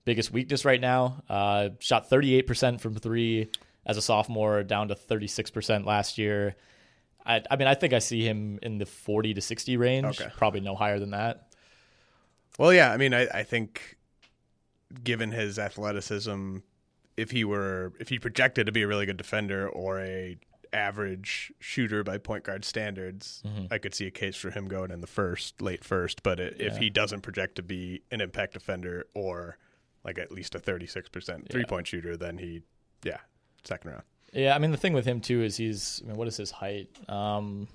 biggest 0.04 0.30
weakness 0.32 0.64
right 0.64 0.80
now. 0.80 1.22
Uh, 1.28 1.70
shot 1.80 2.08
thirty 2.08 2.34
eight 2.34 2.46
percent 2.46 2.80
from 2.80 2.94
three 2.94 3.50
as 3.84 3.96
a 3.96 4.02
sophomore, 4.02 4.62
down 4.62 4.88
to 4.88 4.94
thirty 4.94 5.26
six 5.26 5.50
percent 5.50 5.86
last 5.86 6.18
year. 6.18 6.56
I, 7.24 7.42
I 7.50 7.56
mean, 7.56 7.66
I 7.68 7.74
think 7.74 7.92
I 7.92 7.98
see 7.98 8.22
him 8.22 8.58
in 8.62 8.78
the 8.78 8.86
forty 8.86 9.34
to 9.34 9.40
sixty 9.40 9.76
range. 9.76 10.20
Okay. 10.20 10.30
Probably 10.36 10.60
no 10.60 10.74
higher 10.76 10.98
than 11.00 11.10
that. 11.10 11.48
Well, 12.58 12.72
yeah. 12.72 12.92
I 12.92 12.96
mean, 12.96 13.12
I, 13.12 13.26
I 13.26 13.42
think 13.42 13.96
given 15.04 15.32
his 15.32 15.58
athleticism, 15.58 16.58
if 17.16 17.30
he 17.30 17.44
were 17.44 17.92
if 18.00 18.08
he 18.08 18.18
projected 18.18 18.66
to 18.66 18.72
be 18.72 18.82
a 18.82 18.86
really 18.86 19.06
good 19.06 19.16
defender 19.16 19.68
or 19.68 20.00
a 20.00 20.36
average 20.72 21.52
shooter 21.60 22.02
by 22.04 22.18
point 22.18 22.44
guard 22.44 22.64
standards, 22.64 23.42
Mm-hmm. 23.46 23.66
I 23.70 23.78
could 23.78 23.94
see 23.94 24.06
a 24.06 24.10
case 24.10 24.36
for 24.36 24.50
him 24.50 24.68
going 24.68 24.90
in 24.90 25.00
the 25.00 25.06
first, 25.06 25.62
late 25.62 25.84
first. 25.84 26.22
But 26.22 26.40
i 26.40 26.50
if 26.58 26.76
he 26.76 26.90
doesn't 26.90 27.22
project 27.22 27.54
to 27.56 27.62
be 27.62 28.02
an 28.10 28.20
impact 28.20 28.52
defender 28.54 29.06
or 29.14 29.56
like 30.04 30.18
at 30.18 30.30
least 30.32 30.54
a 30.54 30.58
thirty 30.58 30.86
six 30.86 31.08
percent 31.08 31.48
three 31.50 31.64
point 31.64 31.86
shooter, 31.86 32.16
then 32.16 32.38
he, 32.38 32.62
yeah, 33.04 33.18
second 33.64 33.90
round. 33.92 34.02
Yeah, 34.32 34.54
I 34.54 34.58
mean 34.58 34.70
the 34.72 34.76
thing 34.76 34.92
with 34.92 35.06
him 35.06 35.20
too 35.20 35.42
is 35.42 35.56
he's 35.56 36.02
I 36.04 36.08
mean 36.08 36.16
what 36.16 36.28
is 36.28 36.36
his 36.36 36.50
height? 36.50 36.88
Um 37.08 37.68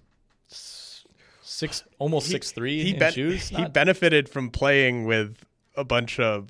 six 0.47 1.83
almost 1.99 2.27
He- 2.27 2.33
six 2.33 2.51
three 2.51 2.83
He 2.83 2.93
in 2.93 2.99
ben- 2.99 3.13
shoes. 3.13 3.49
he 3.49 3.65
benefited 3.65 4.29
from 4.29 4.49
playing 4.49 5.05
with 5.05 5.43
a 5.75 5.83
bunch 5.83 6.19
of 6.19 6.49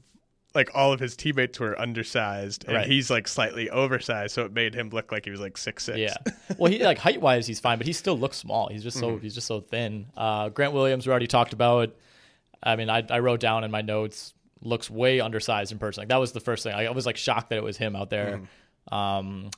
like 0.53 0.69
all 0.73 0.91
of 0.91 0.99
his 0.99 1.15
teammates 1.15 1.59
were 1.59 1.79
undersized 1.79 2.65
and 2.65 2.75
Right. 2.75 2.87
he's 2.87 3.09
like 3.09 3.27
slightly 3.27 3.69
oversized, 3.69 4.33
so 4.35 4.43
it 4.45 4.51
made 4.53 4.73
him 4.75 4.89
look 4.89 5.11
like 5.11 5.25
he 5.25 5.31
was 5.31 5.39
like 5.39 5.57
six 5.57 5.85
six. 5.85 5.97
yeah. 5.97 6.15
Well, 6.57 6.71
he 6.71 6.83
like 6.83 6.97
height 6.97 7.21
wise 7.21 7.47
he's 7.47 7.59
fine, 7.59 7.77
but 7.77 7.87
he 7.87 7.93
still 7.93 8.17
looks 8.17 8.37
small. 8.37 8.67
He's 8.69 8.83
just 8.83 8.97
so 8.99 9.11
Mm-hmm. 9.11 9.21
he's 9.23 9.35
just 9.35 9.47
so 9.47 9.61
thin. 9.61 10.07
Uh, 10.17 10.49
Grant 10.49 10.73
Williams 10.73 11.07
we 11.07 11.11
already 11.11 11.27
talked 11.27 11.53
about. 11.53 11.95
I 12.63 12.75
mean, 12.75 12.89
I 12.89 13.03
I 13.09 13.19
wrote 13.19 13.39
down 13.39 13.63
in 13.63 13.71
my 13.71 13.81
notes 13.81 14.33
looks 14.63 14.89
way 14.89 15.19
undersized 15.19 15.71
in 15.71 15.79
person. 15.79 16.01
Like 16.01 16.09
that 16.09 16.17
was 16.17 16.33
the 16.33 16.39
first 16.39 16.63
thing. 16.63 16.73
I, 16.73 16.85
I 16.85 16.91
was 16.91 17.05
like 17.05 17.17
shocked 17.17 17.49
that 17.49 17.57
it 17.57 17.63
was 17.63 17.77
him 17.77 17.95
out 17.95 18.09
there. 18.09 18.41
Mm-hmm. 18.89 18.93
Um, 18.93 19.49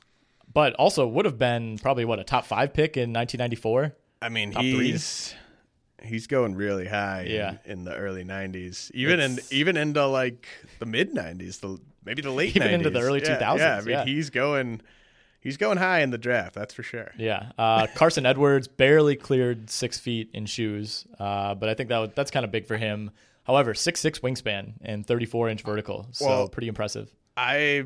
but 0.53 0.73
also 0.75 1.07
would 1.07 1.25
have 1.25 1.37
been 1.39 1.77
probably 1.79 2.05
what 2.05 2.19
a 2.19 2.23
top 2.23 2.45
five 2.45 2.73
pick 2.73 2.95
in 2.97 3.11
1994. 3.11 3.95
I 4.21 4.29
mean 4.29 4.51
Top 4.51 4.61
three? 4.61 4.91
he's 4.91 5.33
he's 6.03 6.27
going 6.27 6.55
really 6.55 6.87
high 6.87 7.25
Yeah. 7.29 7.57
in, 7.65 7.71
in 7.79 7.83
the 7.85 7.95
early 7.95 8.23
nineties. 8.23 8.91
Even 8.93 9.19
It's- 9.19 9.51
in 9.51 9.57
even 9.57 9.77
into 9.77 10.05
like 10.07 10.47
the 10.79 10.85
mid 10.85 11.13
nineties, 11.13 11.59
the 11.59 11.77
maybe 12.05 12.21
the 12.21 12.31
late 12.31 12.55
Even 12.55 12.69
into 12.71 12.89
the 12.89 12.99
90s. 12.99 13.03
early 13.03 13.21
Yeah, 13.21 13.37
2000s, 13.39 13.59
Yeah, 13.59 13.75
I 13.77 13.81
mean 13.81 13.89
yeah. 13.89 14.05
he's 14.05 14.29
going 14.29 14.81
he's 15.39 15.57
going 15.57 15.77
high 15.77 15.99
in 16.01 16.09
the 16.11 16.17
draft, 16.17 16.53
that's 16.55 16.73
for 16.73 16.83
sure. 16.83 17.11
Yeah, 17.17 17.51
uh, 17.57 17.87
Carson 17.95 18.25
Edwards 18.25 18.67
barely 18.67 19.15
cleared 19.15 19.69
six 19.69 19.97
feet 19.99 20.29
in 20.33 20.45
shoes, 20.45 21.05
uh, 21.19 21.53
but 21.55 21.67
I 21.69 21.73
think 21.73 21.89
that 21.89 21.99
would, 21.99 22.15
that's 22.15 22.31
kind 22.31 22.43
of 22.45 22.51
big 22.51 22.65
for 22.65 22.77
him. 22.77 23.11
However, 23.43 23.73
six 23.73 23.99
six 23.99 24.19
wingspan 24.19 24.73
and 24.81 25.05
thirty 25.05 25.25
four 25.25 25.49
inch 25.49 25.61
vertical, 25.63 26.07
so 26.11 26.25
Well, 26.27 26.47
pretty 26.49 26.67
impressive. 26.69 27.11
I 27.35 27.85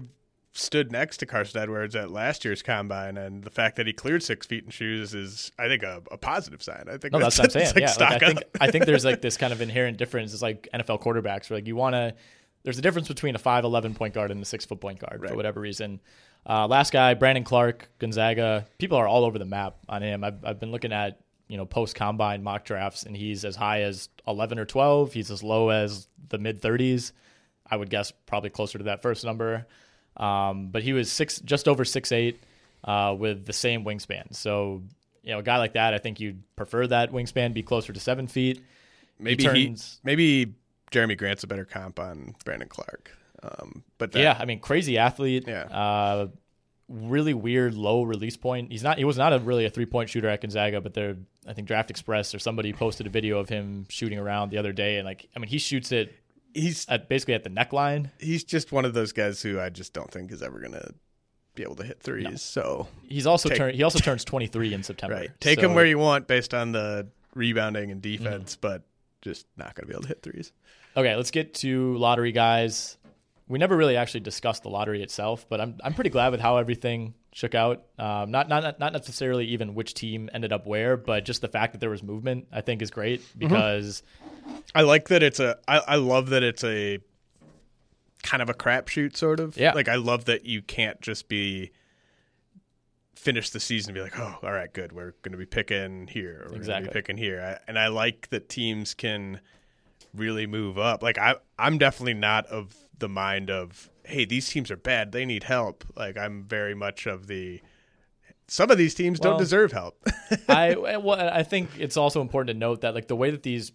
stood 0.58 0.92
next 0.92 1.18
to 1.18 1.26
Carson 1.26 1.62
Edwards 1.62 1.96
at 1.96 2.12
last 2.12 2.44
year's 2.44 2.62
combine, 2.64 3.18
and 3.18 3.44
the 3.44 3.50
fact 3.50 3.76
that 3.76 3.88
he 3.88 3.94
cleared 3.94 4.24
six 4.24 4.46
feet 4.46 4.64
in 4.64 4.72
shoes 4.72 5.14
is, 5.14 5.52
I 5.58 5.68
think, 5.68 5.84
a, 5.84 6.02
a 6.12 6.18
positive 6.18 6.64
sign. 6.64 6.86
I 6.88 6.98
think 6.98 7.14
No, 7.14 7.20
that's, 7.20 7.38
what 7.38 7.46
I'm 7.46 7.52
saying. 7.52 7.68
like 7.68 7.78
yeah, 7.80 7.88
stock 7.88 8.10
like, 8.10 8.24
I 8.24 8.28
think 8.28 8.38
up. 8.40 8.58
I 8.62 8.72
think 8.72 8.86
there's 8.86 9.06
like 9.06 9.22
this 9.22 9.38
kind 9.42 9.54
of 9.54 9.62
inherent 9.62 9.98
difference. 9.98 10.34
It's 10.34 10.42
like 10.42 10.68
NFL 10.74 11.02
quarterbacks, 11.02 11.50
where 11.50 11.58
like 11.58 11.68
you 11.68 11.76
want 11.76 11.94
to. 11.94 12.16
There's 12.64 12.80
a 12.80 12.82
difference 12.82 13.08
between 13.08 13.36
a 13.36 13.40
five 13.40 13.64
eleven 13.64 13.94
point 13.94 14.14
guard 14.14 14.32
and 14.32 14.42
a 14.42 14.46
six 14.46 14.66
foot 14.66 14.82
point 14.82 15.00
guard 15.00 15.24
for 15.26 15.36
whatever 15.36 15.62
reason. 15.62 16.02
Uh, 16.46 16.68
last 16.68 16.92
guy, 16.92 17.14
Brandon 17.14 17.44
Clarke, 17.44 17.88
Gonzaga. 18.00 18.66
People 18.78 18.98
are 18.98 19.08
all 19.08 19.24
over 19.24 19.38
the 19.38 19.46
map 19.46 19.78
on 19.88 20.02
him. 20.02 20.24
I've, 20.24 20.44
I've 20.44 20.60
been 20.60 20.72
looking 20.72 20.92
at 20.92 21.20
you 21.48 21.58
know 21.58 21.66
post 21.66 21.96
combine 21.96 22.44
mock 22.44 22.66
drafts, 22.66 23.04
and 23.04 23.16
he's 23.16 23.46
as 23.46 23.56
high 23.56 23.84
as 23.84 24.10
eleven 24.28 24.60
or 24.60 24.66
twelve. 24.66 25.14
He's 25.14 25.32
as 25.32 25.44
low 25.44 25.70
as 25.70 26.08
the 26.30 26.40
mid 26.40 26.62
thirties. 26.62 27.14
I 27.70 27.78
would 27.78 27.90
guess 27.90 28.12
probably 28.26 28.50
closer 28.50 28.78
to 28.80 28.86
that 28.86 29.02
first 29.02 29.24
number. 29.24 29.68
Um, 30.18 30.68
but 30.68 30.84
he 30.84 30.94
was 30.94 31.12
six, 31.12 31.40
just 31.40 31.68
over 31.68 31.86
six 31.86 32.12
eight, 32.12 32.42
uh, 32.84 33.16
with 33.18 33.46
the 33.46 33.54
same 33.54 33.86
wingspan. 33.86 34.36
So 34.36 34.84
you 35.24 35.32
know, 35.34 35.40
a 35.40 35.44
guy 35.44 35.58
like 35.58 35.74
that, 35.74 35.94
I 35.94 35.98
think 35.98 36.20
you'd 36.20 36.42
prefer 36.56 36.88
that 36.88 37.12
wingspan 37.12 37.54
be 37.54 37.64
closer 37.64 37.94
to 37.94 38.00
seven 38.00 38.28
feet. 38.28 38.64
maybe 39.20 39.44
he 39.44 39.68
he, 39.68 39.78
maybe 40.04 40.54
Jerami 40.92 41.18
Grant's 41.18 41.44
a 41.44 41.48
better 41.48 41.66
comp 41.66 42.00
on 42.00 42.36
Brandon 42.46 42.70
Clarke. 42.70 43.12
Um, 43.44 43.84
but 43.98 44.14
that, 44.14 44.20
yeah, 44.20 44.38
I 44.40 44.46
mean, 44.46 44.60
crazy 44.60 44.98
athlete. 44.98 45.46
Yeah. 45.48 45.64
Uh, 45.64 46.28
really 46.90 47.34
weird 47.34 47.74
low 47.74 48.04
release 48.04 48.38
point. 48.38 48.72
He's 48.72 48.84
not. 48.84 48.98
He 48.98 49.04
was 49.04 49.18
not 49.18 49.34
a 49.34 49.40
really 49.40 49.66
a 49.66 49.70
three 49.70 49.86
point 49.86 50.10
shooter 50.10 50.30
at 50.30 50.42
Gonzaga, 50.42 50.82
but 50.82 50.94
they're. 50.94 51.18
I 51.46 51.54
think 51.54 51.68
Draft 51.68 51.90
Express 51.90 52.36
or 52.36 52.40
somebody 52.40 52.74
posted 52.74 53.08
a 53.08 53.10
video 53.10 53.40
of 53.40 53.48
him 53.48 53.86
shooting 53.90 54.20
around 54.20 54.50
the 54.50 54.58
other 54.58 54.74
day, 54.74 54.98
and 54.98 55.06
like, 55.06 55.30
I 55.36 55.40
mean, 55.40 55.48
he 55.48 55.60
shoots 55.60 55.92
it 55.92 56.14
he's 56.58 56.86
at 56.90 57.08
basically 57.10 57.34
at 57.36 57.44
the 57.44 57.50
neckline. 57.50 58.10
he's 58.20 58.44
just 58.44 58.72
one 58.72 58.86
of 58.86 58.94
those 58.94 59.12
guys 59.14 59.42
who 59.42 59.60
I 59.60 59.70
just 59.70 59.94
don't 59.94 60.12
think 60.12 60.32
is 60.32 60.42
ever 60.42 60.60
gonna 60.60 60.92
be 61.56 61.64
able 61.64 61.76
to 61.76 61.84
hit 61.84 62.02
threes. 62.02 62.42
So 62.42 62.88
He's 63.08 63.26
also 63.28 63.50
turned. 63.50 63.76
He 63.76 63.84
also 63.84 64.00
turns 64.00 64.24
twenty 64.26 64.48
three 64.48 64.74
in 64.74 64.84
September. 64.84 65.16
right, 65.16 65.30
take 65.40 65.60
So- 65.60 65.66
him 65.68 65.74
where 65.76 65.86
you 65.86 65.98
want 65.98 66.28
based 66.28 66.54
on 66.54 66.72
the 66.72 67.08
rebounding 67.34 67.92
and 67.92 68.02
Mm-hmm. 68.02 68.24
defense, 68.24 68.56
but 68.56 68.84
just 69.22 69.46
not 69.58 69.74
gonna 69.76 69.88
be 69.88 69.94
able 69.94 70.04
to 70.04 70.08
hit 70.10 70.22
threes. 70.22 70.52
Okay, 70.96 71.16
let's 71.16 71.32
get 71.32 71.54
to 71.56 71.96
lottery 71.98 72.32
guys. 72.32 72.98
We 73.48 73.60
never 73.60 73.78
really 73.78 73.96
actually 73.96 74.20
discussed 74.22 74.64
the 74.64 74.70
lottery 74.70 75.02
itself, 75.04 75.46
but 75.50 75.62
I'm 75.62 75.78
I'm 75.84 75.94
pretty 75.94 76.10
glad 76.10 76.30
with 76.32 76.42
how 76.42 76.58
everything 76.58 77.14
shook 77.38 77.54
out. 77.54 77.84
Um, 78.00 78.32
not 78.32 78.50
not 78.50 78.80
not 78.80 78.94
necessarily 78.94 79.46
even 79.46 79.76
which 79.76 79.94
team 79.94 80.28
ended 80.34 80.52
up 80.52 80.66
where, 80.66 80.98
but 80.98 81.24
just 81.24 81.42
the 81.42 81.48
fact 81.48 81.74
that 81.74 81.80
there 81.80 81.92
was 81.92 82.02
movement, 82.02 82.48
I 82.52 82.62
think, 82.62 82.82
is 82.82 82.90
great 82.90 83.22
Mm-hmm. 83.22 83.40
because 83.40 84.02
I 84.74 84.82
like 84.82 85.10
that 85.10 85.22
it's 85.22 85.40
a. 85.40 85.58
I, 85.68 85.78
I 85.80 85.96
love 85.98 86.30
that 86.30 86.42
it's 86.42 86.64
a 86.64 86.98
kind 88.24 88.42
of 88.42 88.50
a 88.50 88.56
crapshoot, 88.56 89.16
sort 89.16 89.40
of. 89.40 89.56
Yeah. 89.56 89.74
Like 89.74 89.88
I 89.88 89.96
love 89.96 90.26
that 90.26 90.46
you 90.46 90.64
can't 90.64 91.00
just 91.00 91.30
be 91.30 91.72
finish 93.14 93.50
the 93.52 93.60
season 93.60 93.90
and 93.92 93.96
be 93.96 94.02
like, 94.02 94.18
oh, 94.20 94.38
all 94.42 94.52
right, 94.52 94.72
good, 94.74 94.92
we're 94.94 95.12
going 95.24 95.32
to 95.32 95.38
be 95.38 95.46
picking 95.46 96.08
here, 96.08 96.34
or 96.34 96.46
we're 96.46 96.50
going 96.50 96.52
to 96.52 96.58
Exactly. 96.58 96.88
be 96.90 96.94
picking 96.94 97.18
here, 97.18 97.42
I, 97.42 97.60
and 97.68 97.78
I 97.78 97.88
like 97.88 98.30
that 98.30 98.48
teams 98.48 98.94
can 98.94 99.42
really 100.14 100.46
move 100.48 100.78
up. 100.78 101.04
Like 101.04 101.18
I, 101.18 101.36
I'm 101.60 101.78
definitely 101.78 102.14
not 102.14 102.46
of 102.48 102.76
the 103.00 103.10
mind 103.10 103.50
of, 103.50 103.90
hey, 104.08 104.26
these 104.26 104.50
teams 104.50 104.72
are 104.72 104.78
bad, 104.78 105.12
they 105.12 105.26
need 105.26 105.44
help. 105.44 105.84
Like 105.96 106.18
I'm 106.18 106.44
very 106.44 106.74
much 106.74 107.06
of 107.06 107.28
the. 107.28 107.62
Some 108.50 108.72
of 108.72 108.78
these 108.78 108.96
teams 108.96 109.20
Well, 109.20 109.32
don't 109.32 109.40
deserve 109.40 109.74
help. 109.74 110.02
I 110.48 110.76
well, 110.76 111.20
I 111.20 111.44
think 111.44 111.70
it's 111.78 111.98
also 111.98 112.22
important 112.22 112.56
to 112.56 112.58
note 112.58 112.82
that 112.82 112.96
like 112.96 113.08
the 113.08 113.16
way 113.16 113.32
that 113.32 113.44
these, 113.44 113.74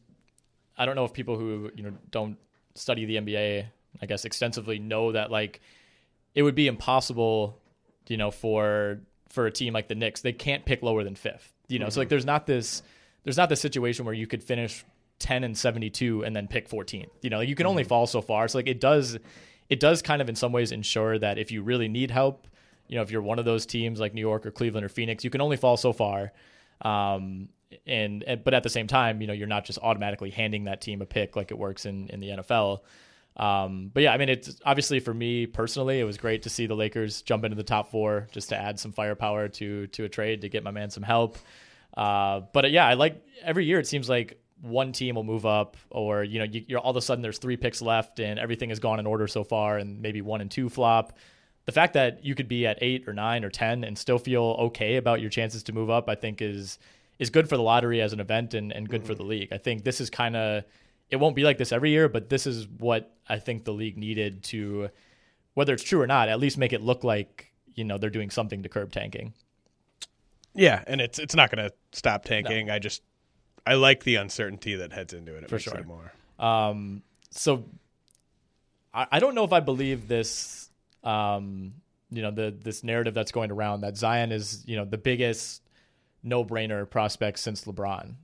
I 0.78 0.87
don't 0.87 0.97
know 0.97 1.05
if 1.05 1.12
people 1.12 1.39
who 1.39 1.70
you 1.74 1.83
know 1.83 1.93
don't 2.11 2.39
study 2.74 3.05
the 3.05 3.16
NBA, 3.16 3.66
I 4.01 4.07
guess 4.07 4.24
extensively 4.24 4.78
know 4.78 5.12
that 5.12 5.30
like 5.30 5.61
it 6.35 6.43
would 6.43 6.55
be 6.55 6.68
impossible, 6.68 7.61
you 8.09 8.16
know, 8.16 8.30
for 8.30 9.01
for 9.28 9.47
a 9.47 9.51
team 9.51 9.74
like 9.74 9.89
the 9.89 9.95
Knicks, 9.95 10.22
they 10.22 10.33
can't 10.33 10.64
pick 10.64 10.83
lower 10.83 11.05
than 11.05 11.16
fifth. 11.16 11.53
You 11.68 11.78
know, 11.78 11.89
so 11.89 12.01
like 12.01 12.07
mm-hmm. 12.07 12.11
there's 12.11 12.26
not 12.26 12.47
this 12.47 12.83
there's 13.24 13.37
not 13.37 13.49
this 13.49 13.61
situation 13.61 14.05
where 14.05 14.14
you 14.14 14.26
could 14.26 14.43
finish 14.43 14.85
ten 15.18 15.45
and 15.45 15.57
seventy 15.57 15.91
two 15.91 16.24
and 16.24 16.35
then 16.35 16.49
pick 16.49 16.68
14th. 16.68 17.11
You 17.20 17.30
know, 17.30 17.41
you 17.41 17.55
can 17.55 17.66
only 17.66 17.83
mm-hmm. 17.83 17.89
fall 17.89 18.07
so 18.07 18.22
far. 18.22 18.49
So 18.49 18.59
like 18.59 18.68
it 18.68 18.80
does 18.80 19.18
it 19.68 19.80
does 19.80 20.02
kind 20.02 20.20
of 20.22 20.28
in 20.28 20.34
some 20.34 20.52
ways 20.52 20.72
ensure 20.72 21.18
that 21.18 21.38
if 21.38 21.50
you 21.50 21.62
really 21.62 21.88
need 21.88 22.10
help, 22.10 22.46
you 22.88 22.96
know, 22.96 23.02
if 23.02 23.10
you're 23.10 23.22
one 23.22 23.38
of 23.38 23.44
those 23.44 23.64
teams 23.66 24.00
like 24.00 24.14
New 24.14 24.20
York 24.20 24.44
or 24.44 24.50
Cleveland 24.50 24.84
or 24.84 24.88
Phoenix, 24.88 25.24
you 25.24 25.30
can 25.30 25.40
only 25.40 25.56
fall 25.56 25.76
so 25.76 25.92
far. 25.92 26.32
Um, 26.82 27.48
and, 27.86 28.22
and 28.24 28.44
but 28.44 28.54
at 28.54 28.62
the 28.62 28.68
same 28.68 28.86
time, 28.86 29.20
you 29.20 29.26
know, 29.26 29.32
you're 29.32 29.46
not 29.46 29.64
just 29.64 29.78
automatically 29.78 30.30
handing 30.30 30.64
that 30.64 30.80
team 30.80 31.00
a 31.00 31.06
pick 31.06 31.36
like 31.36 31.50
it 31.50 31.58
works 31.58 31.86
in 31.86 32.08
in 32.08 32.20
the 32.20 32.28
NFL. 32.28 32.80
Um, 33.36 33.90
but 33.92 34.02
yeah, 34.02 34.12
I 34.12 34.18
mean, 34.18 34.28
it's 34.28 34.60
obviously 34.64 35.00
for 35.00 35.14
me 35.14 35.46
personally, 35.46 36.00
it 36.00 36.04
was 36.04 36.18
great 36.18 36.42
to 36.42 36.50
see 36.50 36.66
the 36.66 36.74
Lakers 36.74 37.22
jump 37.22 37.44
into 37.44 37.56
the 37.56 37.62
top 37.62 37.90
four 37.90 38.28
just 38.30 38.50
to 38.50 38.56
add 38.56 38.78
some 38.78 38.92
firepower 38.92 39.48
to 39.48 39.86
to 39.86 40.04
a 40.04 40.08
trade 40.08 40.42
to 40.42 40.48
get 40.48 40.62
my 40.62 40.70
man 40.70 40.90
some 40.90 41.02
help. 41.02 41.38
Uh, 41.96 42.40
but 42.52 42.70
yeah, 42.70 42.86
I 42.86 42.94
like 42.94 43.24
every 43.42 43.64
year. 43.64 43.78
It 43.78 43.86
seems 43.86 44.08
like 44.08 44.41
one 44.62 44.92
team 44.92 45.16
will 45.16 45.24
move 45.24 45.44
up, 45.44 45.76
or 45.90 46.24
you 46.24 46.38
know, 46.38 46.44
you, 46.44 46.64
you're 46.66 46.80
all 46.80 46.92
of 46.92 46.96
a 46.96 47.02
sudden 47.02 47.20
there's 47.20 47.38
three 47.38 47.56
picks 47.56 47.82
left 47.82 48.20
and 48.20 48.38
everything 48.38 48.70
has 48.70 48.78
gone 48.78 48.98
in 48.98 49.06
order 49.06 49.26
so 49.26 49.44
far, 49.44 49.76
and 49.78 50.00
maybe 50.00 50.22
one 50.22 50.40
and 50.40 50.50
two 50.50 50.68
flop. 50.68 51.18
The 51.64 51.72
fact 51.72 51.94
that 51.94 52.24
you 52.24 52.34
could 52.34 52.48
be 52.48 52.66
at 52.66 52.78
eight 52.80 53.06
or 53.06 53.12
nine 53.12 53.44
or 53.44 53.50
ten 53.50 53.84
and 53.84 53.98
still 53.98 54.18
feel 54.18 54.42
okay 54.42 54.96
about 54.96 55.20
your 55.20 55.30
chances 55.30 55.62
to 55.64 55.72
move 55.72 55.90
up, 55.90 56.08
I 56.08 56.14
think 56.14 56.40
is 56.40 56.78
is 57.18 57.28
good 57.28 57.48
for 57.48 57.56
the 57.56 57.62
lottery 57.62 58.00
as 58.00 58.12
an 58.12 58.20
event 58.20 58.54
and, 58.54 58.72
and 58.72 58.88
good 58.88 59.04
for 59.04 59.14
the 59.14 59.22
league. 59.22 59.52
I 59.52 59.58
think 59.58 59.84
this 59.84 60.00
is 60.00 60.10
kind 60.10 60.36
of 60.36 60.64
it 61.10 61.16
won't 61.16 61.36
be 61.36 61.44
like 61.44 61.58
this 61.58 61.72
every 61.72 61.90
year, 61.90 62.08
but 62.08 62.30
this 62.30 62.46
is 62.46 62.66
what 62.78 63.14
I 63.28 63.38
think 63.38 63.64
the 63.64 63.72
league 63.72 63.98
needed 63.98 64.42
to, 64.44 64.88
whether 65.54 65.74
it's 65.74 65.82
true 65.82 66.00
or 66.00 66.06
not, 66.06 66.28
at 66.28 66.40
least 66.40 66.56
make 66.56 66.72
it 66.72 66.80
look 66.82 67.04
like 67.04 67.52
you 67.74 67.84
know 67.84 67.98
they're 67.98 68.10
doing 68.10 68.30
something 68.30 68.62
to 68.62 68.68
curb 68.68 68.92
tanking. 68.92 69.34
Yeah, 70.54 70.84
and 70.86 71.00
it's 71.00 71.18
it's 71.18 71.34
not 71.34 71.50
going 71.50 71.68
to 71.68 71.74
stop 71.92 72.24
tanking. 72.24 72.66
No. 72.66 72.74
I 72.74 72.78
just 72.78 73.02
I 73.66 73.74
like 73.74 74.04
the 74.04 74.16
uncertainty 74.16 74.76
that 74.76 74.92
heads 74.92 75.12
into 75.12 75.36
it. 75.36 75.44
it 75.44 75.50
For 75.50 75.58
sure. 75.58 75.78
It 75.78 75.86
more. 75.86 76.12
Um, 76.38 77.02
so 77.30 77.64
I, 78.92 79.06
I 79.12 79.20
don't 79.20 79.34
know 79.34 79.44
if 79.44 79.52
I 79.52 79.60
believe 79.60 80.08
this. 80.08 80.70
Um, 81.04 81.74
you 82.10 82.22
know 82.22 82.30
the 82.30 82.54
this 82.62 82.84
narrative 82.84 83.14
that's 83.14 83.32
going 83.32 83.50
around 83.50 83.80
that 83.80 83.96
Zion 83.96 84.32
is 84.32 84.62
you 84.66 84.76
know 84.76 84.84
the 84.84 84.98
biggest 84.98 85.62
no 86.22 86.44
brainer 86.44 86.88
prospect 86.88 87.38
since 87.38 87.64
LeBron. 87.64 88.14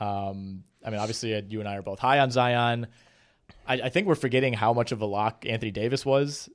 Um, 0.00 0.64
I 0.84 0.90
mean, 0.90 1.00
obviously, 1.00 1.38
you 1.48 1.60
and 1.60 1.68
I 1.68 1.76
are 1.76 1.82
both 1.82 1.98
high 1.98 2.20
on 2.20 2.30
Zion. 2.30 2.86
I, 3.66 3.74
I, 3.74 3.88
think 3.90 4.06
we're 4.06 4.14
forgetting 4.14 4.54
how 4.54 4.72
much 4.72 4.90
of 4.90 5.02
a 5.02 5.06
lock 5.06 5.44
Anthony 5.46 5.70
Davis 5.70 6.06
was. 6.06 6.48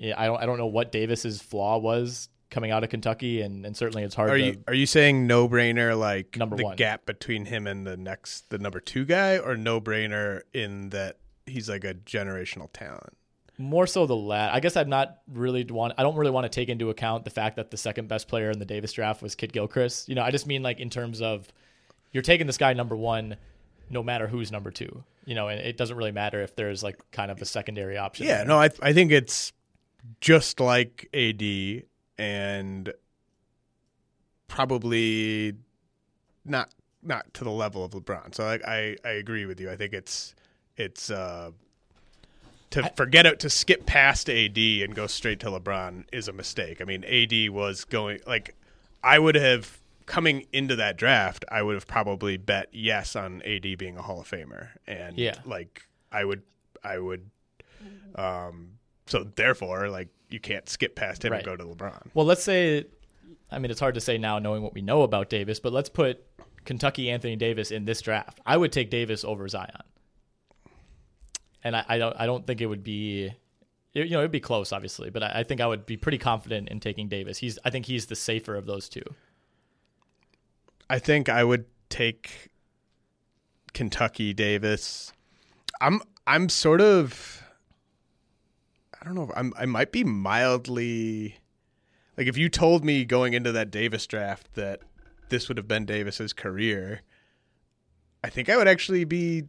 I 0.00 0.26
don't 0.26 0.40
I 0.42 0.46
don't 0.46 0.58
know 0.58 0.66
what 0.66 0.92
Davis's 0.92 1.40
flaw 1.42 1.78
was 1.78 2.28
coming 2.50 2.70
out 2.70 2.84
of 2.84 2.90
Kentucky, 2.90 3.40
and, 3.40 3.64
and 3.66 3.76
certainly 3.76 4.02
it's 4.02 4.14
hard. 4.14 4.30
Are 4.30 4.38
to, 4.38 4.44
you 4.44 4.64
are 4.68 4.74
you 4.74 4.86
saying 4.86 5.26
no 5.26 5.48
brainer 5.48 5.98
like 5.98 6.36
number 6.36 6.56
the 6.56 6.64
one. 6.64 6.76
gap 6.76 7.06
between 7.06 7.46
him 7.46 7.66
and 7.66 7.86
the 7.86 7.96
next 7.96 8.50
the 8.50 8.58
number 8.58 8.80
two 8.80 9.04
guy, 9.04 9.38
or 9.38 9.56
no 9.56 9.80
brainer 9.80 10.42
in 10.52 10.90
that 10.90 11.18
he's 11.46 11.68
like 11.68 11.84
a 11.84 11.94
generational 11.94 12.68
talent? 12.72 13.16
More 13.56 13.86
so 13.86 14.06
the 14.06 14.16
lat. 14.16 14.52
I 14.52 14.60
guess 14.60 14.76
I'm 14.76 14.88
not 14.88 15.18
really 15.32 15.64
want. 15.64 15.94
I 15.96 16.02
don't 16.02 16.16
really 16.16 16.32
want 16.32 16.44
to 16.44 16.48
take 16.48 16.68
into 16.68 16.90
account 16.90 17.24
the 17.24 17.30
fact 17.30 17.56
that 17.56 17.70
the 17.70 17.76
second 17.76 18.08
best 18.08 18.28
player 18.28 18.50
in 18.50 18.58
the 18.58 18.64
Davis 18.64 18.92
draft 18.92 19.22
was 19.22 19.34
Kidd 19.34 19.52
Gilchrist. 19.52 20.08
You 20.08 20.14
know, 20.14 20.22
I 20.22 20.30
just 20.30 20.46
mean 20.46 20.62
like 20.62 20.80
in 20.80 20.90
terms 20.90 21.22
of 21.22 21.46
you're 22.12 22.22
taking 22.22 22.46
this 22.46 22.58
guy 22.58 22.72
number 22.72 22.96
one, 22.96 23.36
no 23.90 24.02
matter 24.02 24.26
who's 24.26 24.50
number 24.50 24.70
two. 24.70 25.04
You 25.24 25.34
know, 25.34 25.48
and 25.48 25.60
it 25.60 25.76
doesn't 25.76 25.96
really 25.96 26.12
matter 26.12 26.42
if 26.42 26.54
there's 26.56 26.82
like 26.82 26.98
kind 27.12 27.30
of 27.30 27.40
a 27.40 27.44
secondary 27.44 27.96
option. 27.96 28.26
Yeah, 28.26 28.38
there. 28.38 28.46
no, 28.46 28.60
I 28.60 28.70
I 28.82 28.92
think 28.92 29.12
it's 29.12 29.52
just 30.20 30.60
like 30.60 31.08
AD 31.14 31.84
and 32.18 32.92
probably 34.48 35.54
not 36.44 36.70
not 37.02 37.32
to 37.34 37.44
the 37.44 37.50
level 37.50 37.84
of 37.84 37.92
LeBron. 37.92 38.34
So 38.34 38.44
I 38.44 38.58
I, 38.66 38.96
I 39.04 39.10
agree 39.12 39.46
with 39.46 39.60
you. 39.60 39.70
I 39.70 39.76
think 39.76 39.92
it's 39.92 40.34
it's 40.76 41.10
uh, 41.10 41.50
to 42.70 42.90
forget 42.96 43.26
it 43.26 43.40
to 43.40 43.50
skip 43.50 43.86
past 43.86 44.28
AD 44.28 44.58
and 44.58 44.94
go 44.94 45.06
straight 45.06 45.40
to 45.40 45.46
LeBron 45.46 46.04
is 46.12 46.28
a 46.28 46.32
mistake. 46.32 46.80
I 46.80 46.84
mean, 46.84 47.04
AD 47.04 47.50
was 47.50 47.84
going 47.84 48.20
like 48.26 48.54
I 49.02 49.18
would 49.18 49.34
have 49.34 49.80
coming 50.06 50.46
into 50.52 50.76
that 50.76 50.96
draft, 50.96 51.44
I 51.50 51.62
would 51.62 51.74
have 51.74 51.86
probably 51.86 52.36
bet 52.36 52.68
yes 52.72 53.16
on 53.16 53.42
AD 53.42 53.78
being 53.78 53.96
a 53.96 54.02
Hall 54.02 54.20
of 54.20 54.30
Famer, 54.30 54.68
and 54.86 55.18
yeah, 55.18 55.36
like 55.44 55.82
I 56.12 56.24
would, 56.24 56.42
I 56.82 56.98
would, 56.98 57.30
um, 58.14 58.72
so 59.06 59.24
therefore, 59.24 59.88
like 59.88 60.08
you 60.34 60.40
can't 60.40 60.68
skip 60.68 60.96
past 60.96 61.24
him 61.24 61.32
right. 61.32 61.46
and 61.46 61.46
go 61.46 61.56
to 61.56 61.64
LeBron. 61.64 62.08
Well, 62.12 62.26
let's 62.26 62.42
say, 62.42 62.84
I 63.50 63.58
mean, 63.60 63.70
it's 63.70 63.80
hard 63.80 63.94
to 63.94 64.00
say 64.00 64.18
now 64.18 64.40
knowing 64.40 64.62
what 64.62 64.74
we 64.74 64.82
know 64.82 65.02
about 65.02 65.30
Davis, 65.30 65.60
but 65.60 65.72
let's 65.72 65.88
put 65.88 66.22
Kentucky 66.64 67.08
Anthony 67.08 67.36
Davis 67.36 67.70
in 67.70 67.84
this 67.84 68.02
draft. 68.02 68.40
I 68.44 68.56
would 68.56 68.72
take 68.72 68.90
Davis 68.90 69.24
over 69.24 69.46
Zion, 69.48 69.70
and 71.62 71.76
I, 71.76 71.84
I 71.88 71.98
don't, 71.98 72.16
I 72.18 72.26
don't 72.26 72.44
think 72.46 72.60
it 72.60 72.66
would 72.66 72.82
be. 72.82 73.32
You 73.92 74.10
know, 74.10 74.18
it'd 74.18 74.32
be 74.32 74.40
close, 74.40 74.72
obviously, 74.72 75.10
but 75.10 75.22
I, 75.22 75.40
I 75.40 75.42
think 75.44 75.60
I 75.60 75.68
would 75.68 75.86
be 75.86 75.96
pretty 75.96 76.18
confident 76.18 76.68
in 76.68 76.80
taking 76.80 77.06
Davis. 77.06 77.38
He's, 77.38 77.60
I 77.64 77.70
think 77.70 77.86
he's 77.86 78.06
the 78.06 78.16
safer 78.16 78.56
of 78.56 78.66
those 78.66 78.88
two. 78.88 79.04
I 80.90 80.98
think 80.98 81.28
I 81.28 81.44
would 81.44 81.66
take 81.90 82.50
Kentucky 83.72 84.34
Davis. 84.34 85.12
I'm 85.80 86.02
I'm 86.26 86.48
sort 86.48 86.80
of 86.80 87.43
I 89.04 89.06
don't 89.08 89.14
know. 89.14 89.30
I'm 89.36 89.52
I 89.58 89.66
might 89.66 89.92
be 89.92 90.02
mildly 90.02 91.36
like 92.16 92.26
if 92.26 92.38
you 92.38 92.48
told 92.48 92.84
me 92.84 93.04
going 93.04 93.34
into 93.34 93.52
that 93.52 93.70
Davis 93.70 94.06
draft 94.06 94.54
that 94.54 94.80
this 95.28 95.48
would 95.48 95.58
have 95.58 95.68
been 95.68 95.84
Davis's 95.84 96.32
career, 96.32 97.02
I 98.22 98.30
think 98.30 98.48
I 98.48 98.56
would 98.56 98.68
actually 98.68 99.04
be 99.04 99.44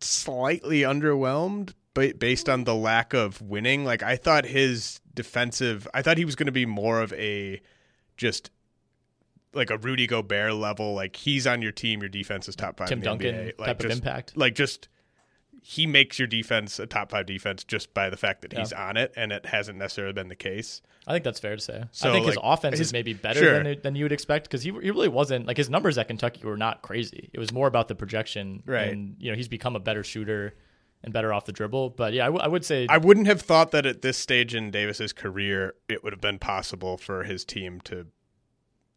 slightly 0.00 0.80
underwhelmed 0.80 1.74
but 1.96 2.18
based 2.18 2.48
on 2.50 2.64
the 2.64 2.74
lack 2.74 3.14
of 3.14 3.40
winning. 3.40 3.84
Like 3.84 4.02
I 4.02 4.16
thought 4.16 4.44
his 4.44 5.00
defensive, 5.14 5.88
I 5.94 6.02
thought 6.02 6.18
he 6.18 6.26
was 6.26 6.36
going 6.36 6.46
to 6.46 6.52
be 6.52 6.66
more 6.66 7.00
of 7.00 7.12
a 7.14 7.60
just 8.18 8.50
like 9.54 9.70
a 9.70 9.78
Rudy 9.78 10.06
Gobert 10.06 10.52
level. 10.52 10.94
Like 10.94 11.16
he's 11.16 11.46
on 11.46 11.62
your 11.62 11.72
team, 11.72 12.00
your 12.00 12.10
defense 12.10 12.48
is 12.48 12.54
top 12.54 12.76
five. 12.76 12.88
Tim 12.88 13.00
Duncan 13.00 13.34
NBA. 13.34 13.58
like 13.58 13.66
type 13.66 13.78
just, 13.78 13.84
of 13.86 13.92
impact. 13.92 14.36
Like 14.36 14.54
just 14.54 14.88
he 15.68 15.84
makes 15.84 16.16
your 16.16 16.28
defense 16.28 16.78
a 16.78 16.86
top 16.86 17.10
five 17.10 17.26
defense 17.26 17.64
just 17.64 17.92
by 17.92 18.08
the 18.08 18.16
fact 18.16 18.42
that 18.42 18.52
he's 18.52 18.72
on 18.72 18.96
it, 18.96 19.12
and 19.16 19.32
it 19.32 19.46
hasn't 19.46 19.76
necessarily 19.76 20.12
been 20.12 20.28
the 20.28 20.36
case. 20.36 20.80
I 21.08 21.12
think 21.12 21.24
that's 21.24 21.40
fair 21.40 21.56
to 21.56 21.60
say. 21.60 21.82
So, 21.90 22.08
I 22.08 22.12
think 22.12 22.26
his 22.26 22.38
offense 22.40 22.78
his- 22.78 22.88
is 22.88 22.92
maybe 22.92 23.14
better 23.14 23.40
sure. 23.40 23.62
than 23.64 23.80
than 23.82 23.96
you 23.96 24.04
would 24.04 24.12
expect 24.12 24.44
because 24.44 24.62
he, 24.62 24.70
he 24.70 24.90
really 24.92 25.08
wasn't 25.08 25.44
like 25.46 25.56
his 25.56 25.68
numbers 25.68 25.98
at 25.98 26.06
Kentucky 26.06 26.46
were 26.46 26.56
not 26.56 26.82
crazy. 26.82 27.30
It 27.32 27.40
was 27.40 27.52
more 27.52 27.66
about 27.66 27.88
the 27.88 27.96
projection, 27.96 28.62
Right. 28.64 28.92
And 28.92 29.16
you 29.18 29.32
know 29.32 29.36
he's 29.36 29.48
become 29.48 29.74
a 29.74 29.80
better 29.80 30.04
shooter 30.04 30.54
and 31.02 31.12
better 31.12 31.32
off 31.32 31.46
the 31.46 31.52
dribble. 31.52 31.90
But 31.90 32.12
yeah, 32.12 32.24
I, 32.24 32.26
w- 32.26 32.42
I 32.44 32.46
would 32.46 32.64
say 32.64 32.86
I 32.88 32.98
wouldn't 32.98 33.26
have 33.26 33.42
thought 33.42 33.72
that 33.72 33.86
at 33.86 34.02
this 34.02 34.16
stage 34.18 34.54
in 34.54 34.70
Davis's 34.70 35.12
career, 35.12 35.74
it 35.88 36.04
would 36.04 36.12
have 36.12 36.20
been 36.20 36.38
possible 36.38 36.96
for 36.96 37.24
his 37.24 37.44
team 37.44 37.80
to 37.82 38.06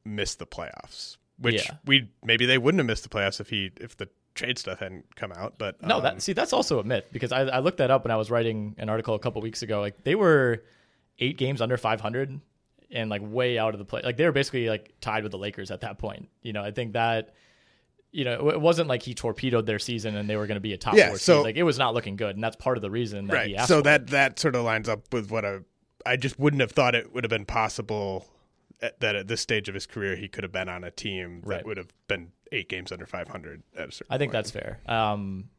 miss 0.06 0.36
the 0.36 0.46
playoffs. 0.46 1.18
Which 1.40 1.66
Yeah. 1.66 1.78
we 1.86 2.12
maybe 2.24 2.46
they 2.46 2.60
wouldn't 2.60 2.80
have 2.80 2.86
missed 2.88 3.04
the 3.04 3.10
playoffs 3.10 3.40
if 3.40 3.50
he 3.50 3.72
if 3.82 3.98
the 3.98 4.08
trade 4.36 4.58
stuff 4.58 4.80
hadn't 4.80 5.16
come 5.16 5.32
out. 5.32 5.56
But 5.58 5.82
no. 5.82 5.98
um, 5.98 6.04
That 6.04 6.22
see 6.22 6.34
that's 6.34 6.54
also 6.54 6.80
a 6.80 6.84
myth 6.84 7.06
because 7.12 7.32
I, 7.32 7.42
I 7.42 7.60
looked 7.60 7.78
that 7.78 7.92
up 7.92 8.04
when 8.04 8.12
I 8.12 8.16
was 8.16 8.30
writing 8.32 8.76
an 8.78 8.90
article 8.90 9.16
a 9.16 9.20
couple 9.20 9.42
weeks 9.42 9.62
ago. 9.62 9.80
Like 9.82 10.04
they 10.04 10.16
were 10.16 10.64
eight 11.20 11.38
games 11.38 11.62
under 11.62 11.78
500 11.78 12.40
and 12.92 13.10
like 13.10 13.22
way 13.24 13.58
out 13.58 13.74
of 13.74 13.80
the 13.80 13.86
play. 13.86 14.02
Like 14.04 14.18
they 14.18 14.26
were 14.26 14.32
basically 14.32 14.70
like 14.70 14.94
tied 15.02 15.24
with 15.24 15.32
the 15.32 15.38
Lakers 15.38 15.72
at 15.72 15.82
that 15.82 15.98
point. 16.00 16.30
You 16.42 16.54
know, 16.54 16.64
I 16.64 16.72
think 16.72 16.94
that. 16.94 17.34
You 18.12 18.26
know, 18.26 18.50
it 18.50 18.60
wasn't 18.60 18.90
like 18.90 19.04
he 19.04 19.14
torpedoed 19.14 19.68
their 19.68 19.78
season 19.78 20.16
and 20.16 20.28
they 20.28 20.36
were 20.36 20.48
going 20.48 20.56
to 20.56 20.60
be 20.62 20.74
a 20.74 20.78
top 20.78 20.96
Yeah, 20.96 21.10
four 21.10 21.20
so- 21.20 21.44
Like 21.44 21.58
it 21.58 21.62
was 21.62 21.78
not 21.78 21.94
looking 21.94 22.16
good, 22.16 22.34
and 22.34 22.44
that's 22.44 22.56
part 22.56 22.76
of 22.76 22.82
the 22.82 22.90
reason 22.90 23.28
that 23.28 23.46
he 23.46 23.54
right. 23.54 23.60
asked. 23.62 23.68
So 23.68 23.76
for 23.76 23.80
it. 23.82 23.84
that 23.84 24.08
that 24.08 24.40
sort 24.40 24.56
of 24.56 24.64
lines 24.66 24.90
up 24.90 25.14
with 25.14 25.30
what 25.30 25.46
I 25.46 25.60
I 26.08 26.16
just 26.16 26.40
wouldn't 26.40 26.62
have 26.62 26.72
thought 26.72 26.96
it 26.96 27.14
would 27.14 27.24
have 27.24 27.30
been 27.30 27.46
possible 27.46 28.26
at, 28.82 29.00
that 29.02 29.16
at 29.16 29.28
this 29.28 29.42
stage 29.42 29.68
of 29.70 29.74
his 29.76 29.86
career 29.86 30.16
he 30.16 30.28
could 30.28 30.44
have 30.44 30.52
been 30.54 30.70
on 30.70 30.84
a 30.84 30.92
team 30.92 31.42
that 31.42 31.48
Right. 31.48 31.66
would 31.66 31.78
have 31.78 31.90
been 32.08 32.32
eight 32.52 32.70
games 32.70 32.92
under 32.92 33.06
500 33.06 33.62
at 33.78 33.90
a 33.90 33.92
certain 33.92 34.14
I 34.14 34.18
think 34.18 34.32
point. 34.32 34.34
that's 34.34 34.52
fair. 34.52 34.80
Um, 34.88 35.50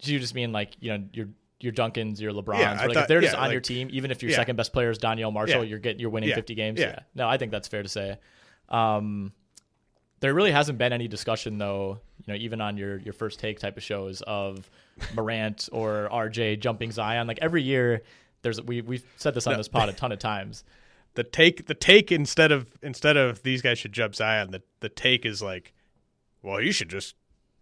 do 0.00 0.12
you 0.12 0.18
just 0.18 0.34
mean 0.34 0.52
like 0.52 0.74
you 0.80 0.96
know 0.96 1.04
your 1.12 1.28
your 1.60 1.72
Duncans, 1.72 2.20
your 2.20 2.32
LeBrons, 2.32 2.58
Yeah, 2.58 2.84
like 2.86 2.96
if 2.96 3.08
they're 3.08 3.20
just 3.22 3.34
yeah, 3.34 3.42
on 3.42 3.50
your 3.50 3.60
team, 3.60 3.88
even 3.90 4.10
if 4.10 4.22
your 4.22 4.30
yeah. 4.30 4.36
second 4.36 4.56
best 4.56 4.72
player 4.72 4.90
is 4.90 4.98
Danielle 4.98 5.30
Marshall, 5.30 5.64
you're 5.64 5.78
getting 5.78 5.98
you're 6.00 6.10
winning 6.10 6.28
Yeah. 6.28 6.34
50 6.34 6.54
games. 6.54 6.80
Yeah. 6.80 6.98
No, 7.14 7.26
I 7.28 7.38
think 7.38 7.52
that's 7.52 7.68
fair 7.68 7.82
to 7.82 7.88
say. 7.88 8.18
Um, 8.68 9.32
there 10.20 10.34
really 10.34 10.52
hasn't 10.52 10.78
been 10.78 10.92
any 10.92 11.08
discussion 11.08 11.58
though, 11.58 12.00
you 12.26 12.32
know, 12.32 12.38
even 12.38 12.60
on 12.60 12.76
your 12.76 12.98
your 12.98 13.12
first 13.12 13.38
take 13.40 13.58
type 13.60 13.76
of 13.76 13.82
shows 13.82 14.20
of 14.22 14.68
Morant 15.14 15.68
or 15.72 16.08
RJ 16.12 16.60
jumping 16.60 16.92
Zion. 16.92 17.26
Like 17.26 17.38
every 17.40 17.62
year, 17.62 18.02
there's 18.42 18.60
we 18.60 18.80
we've 18.82 19.04
said 19.16 19.34
this 19.34 19.46
on 19.46 19.52
No. 19.54 19.56
this 19.58 19.68
pod 19.68 19.88
a 19.88 19.92
ton 19.92 20.12
of 20.12 20.18
times. 20.18 20.64
The 21.14 21.24
take 21.24 21.66
the 21.66 21.74
take 21.74 22.10
instead 22.12 22.50
of 22.52 22.66
instead 22.82 23.16
of 23.16 23.42
these 23.42 23.62
guys 23.62 23.78
should 23.78 23.92
jump 23.92 24.14
Zion 24.14 24.50
the 24.50 24.62
the 24.80 24.88
take 24.88 25.24
is 25.24 25.42
like 25.42 25.72
well 26.42 26.60
you 26.60 26.72
should 26.72 26.88
just 26.88 27.14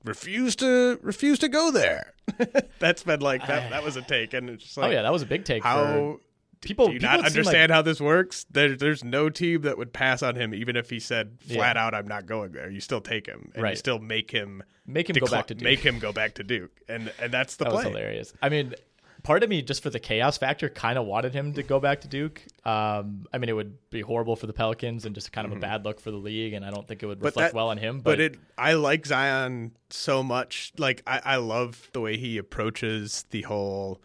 refuse 0.05 0.57
to 0.57 0.99
refuse 1.03 1.39
to 1.39 1.49
go 1.49 1.71
there 1.71 2.13
that's 2.79 3.03
been 3.05 3.21
like 3.21 3.47
that 3.47 3.71
that 3.71 3.85
was 3.85 3.97
a 3.97 4.03
take 4.03 4.35
and 4.35 4.51
it's 4.51 4.65
just 4.65 4.79
oh, 4.79 4.83
like 4.83 4.91
oh 4.91 4.93
yeah, 4.95 5.03
that 5.03 5.13
was 5.13 5.23
a 5.23 5.27
big 5.27 5.45
take. 5.45 5.63
how 5.63 5.85
for, 5.85 6.19
people 6.61 6.87
do 6.89 6.95
you 6.95 6.99
people 7.01 7.09
not 7.09 7.13
seemed 7.17 7.23
like- 7.25 7.37
understand 7.37 7.73
how 7.73 7.83
this 7.83 8.01
works 8.01 8.47
there, 8.51 8.75
there's 8.75 9.05
no 9.05 9.29
team 9.29 9.63
that 9.63 9.77
would 9.79 9.93
pass 9.93 10.23
on 10.23 10.35
him 10.35 10.55
even 10.55 10.75
if 10.77 10.91
he 10.91 10.99
said 10.99 11.39
Yeah. 11.47 11.57
flat 11.59 11.77
out 11.77 11.95
I'm 11.95 12.09
not 12.09 12.27
going 12.27 12.53
there 12.53 12.71
you 12.71 12.81
still 12.81 13.01
take 13.01 13.27
him 13.27 13.51
and 13.55 13.57
you 13.59 13.63
Right. 13.63 13.79
still 13.79 13.99
make 13.99 14.31
him 14.31 14.63
Make 14.87 15.09
him 15.09 15.15
go 15.15 15.27
back 15.29 15.47
to 15.47 15.55
Duke. 15.55 15.63
make 15.65 15.79
him 15.81 15.99
go 16.01 16.13
back 16.13 16.35
to 16.35 16.43
Duke 16.43 16.73
and 16.89 17.13
and 17.21 17.33
that's 17.33 17.55
the 17.57 17.65
that 17.67 17.73
play 17.73 17.85
hilarious. 17.85 18.33
I 18.43 18.49
mean, 18.49 18.75
part 19.23 19.43
of 19.43 19.49
me 19.49 19.63
just 19.63 19.83
for 19.83 19.91
the 19.91 20.01
chaos 20.01 20.37
factor 20.39 20.69
kind 20.69 20.99
of 20.99 21.07
wanted 21.07 21.33
him 21.35 21.53
to 21.55 21.63
go 21.63 21.79
back 21.81 22.01
to 22.03 22.09
Duke. 22.09 22.43
Um, 22.65 23.27
I 23.33 23.39
mean, 23.39 23.49
it 23.49 23.53
would 23.55 23.77
be 23.91 24.01
horrible 24.01 24.37
for 24.37 24.47
the 24.47 24.53
Pelicans 24.53 25.05
and 25.05 25.15
just 25.15 25.33
kind 25.33 25.47
of 25.47 25.53
a 25.53 25.61
bad 25.61 25.85
look 25.85 26.01
for 26.01 26.11
the 26.11 26.17
league, 26.17 26.53
and 26.53 26.65
I 26.65 26.71
don't 26.71 26.87
think 26.89 27.03
it 27.03 27.07
would 27.07 27.19
Mm-hmm. 27.19 27.27
Reflect 27.27 27.53
that- 27.53 27.57
well 27.57 27.69
on 27.69 27.79
him. 27.79 27.99
But, 28.01 28.13
But, 28.13 28.21
it, 28.21 28.37
I 28.59 28.75
like 28.75 29.07
Zion 29.07 29.73
so 29.91 30.23
much. 30.23 30.73
Like 30.79 31.03
I, 31.07 31.21
I 31.25 31.37
love 31.37 31.89
the 31.93 32.01
way 32.01 32.17
he 32.17 32.39
approaches 32.39 33.25
the 33.31 33.43
whole 33.43 34.01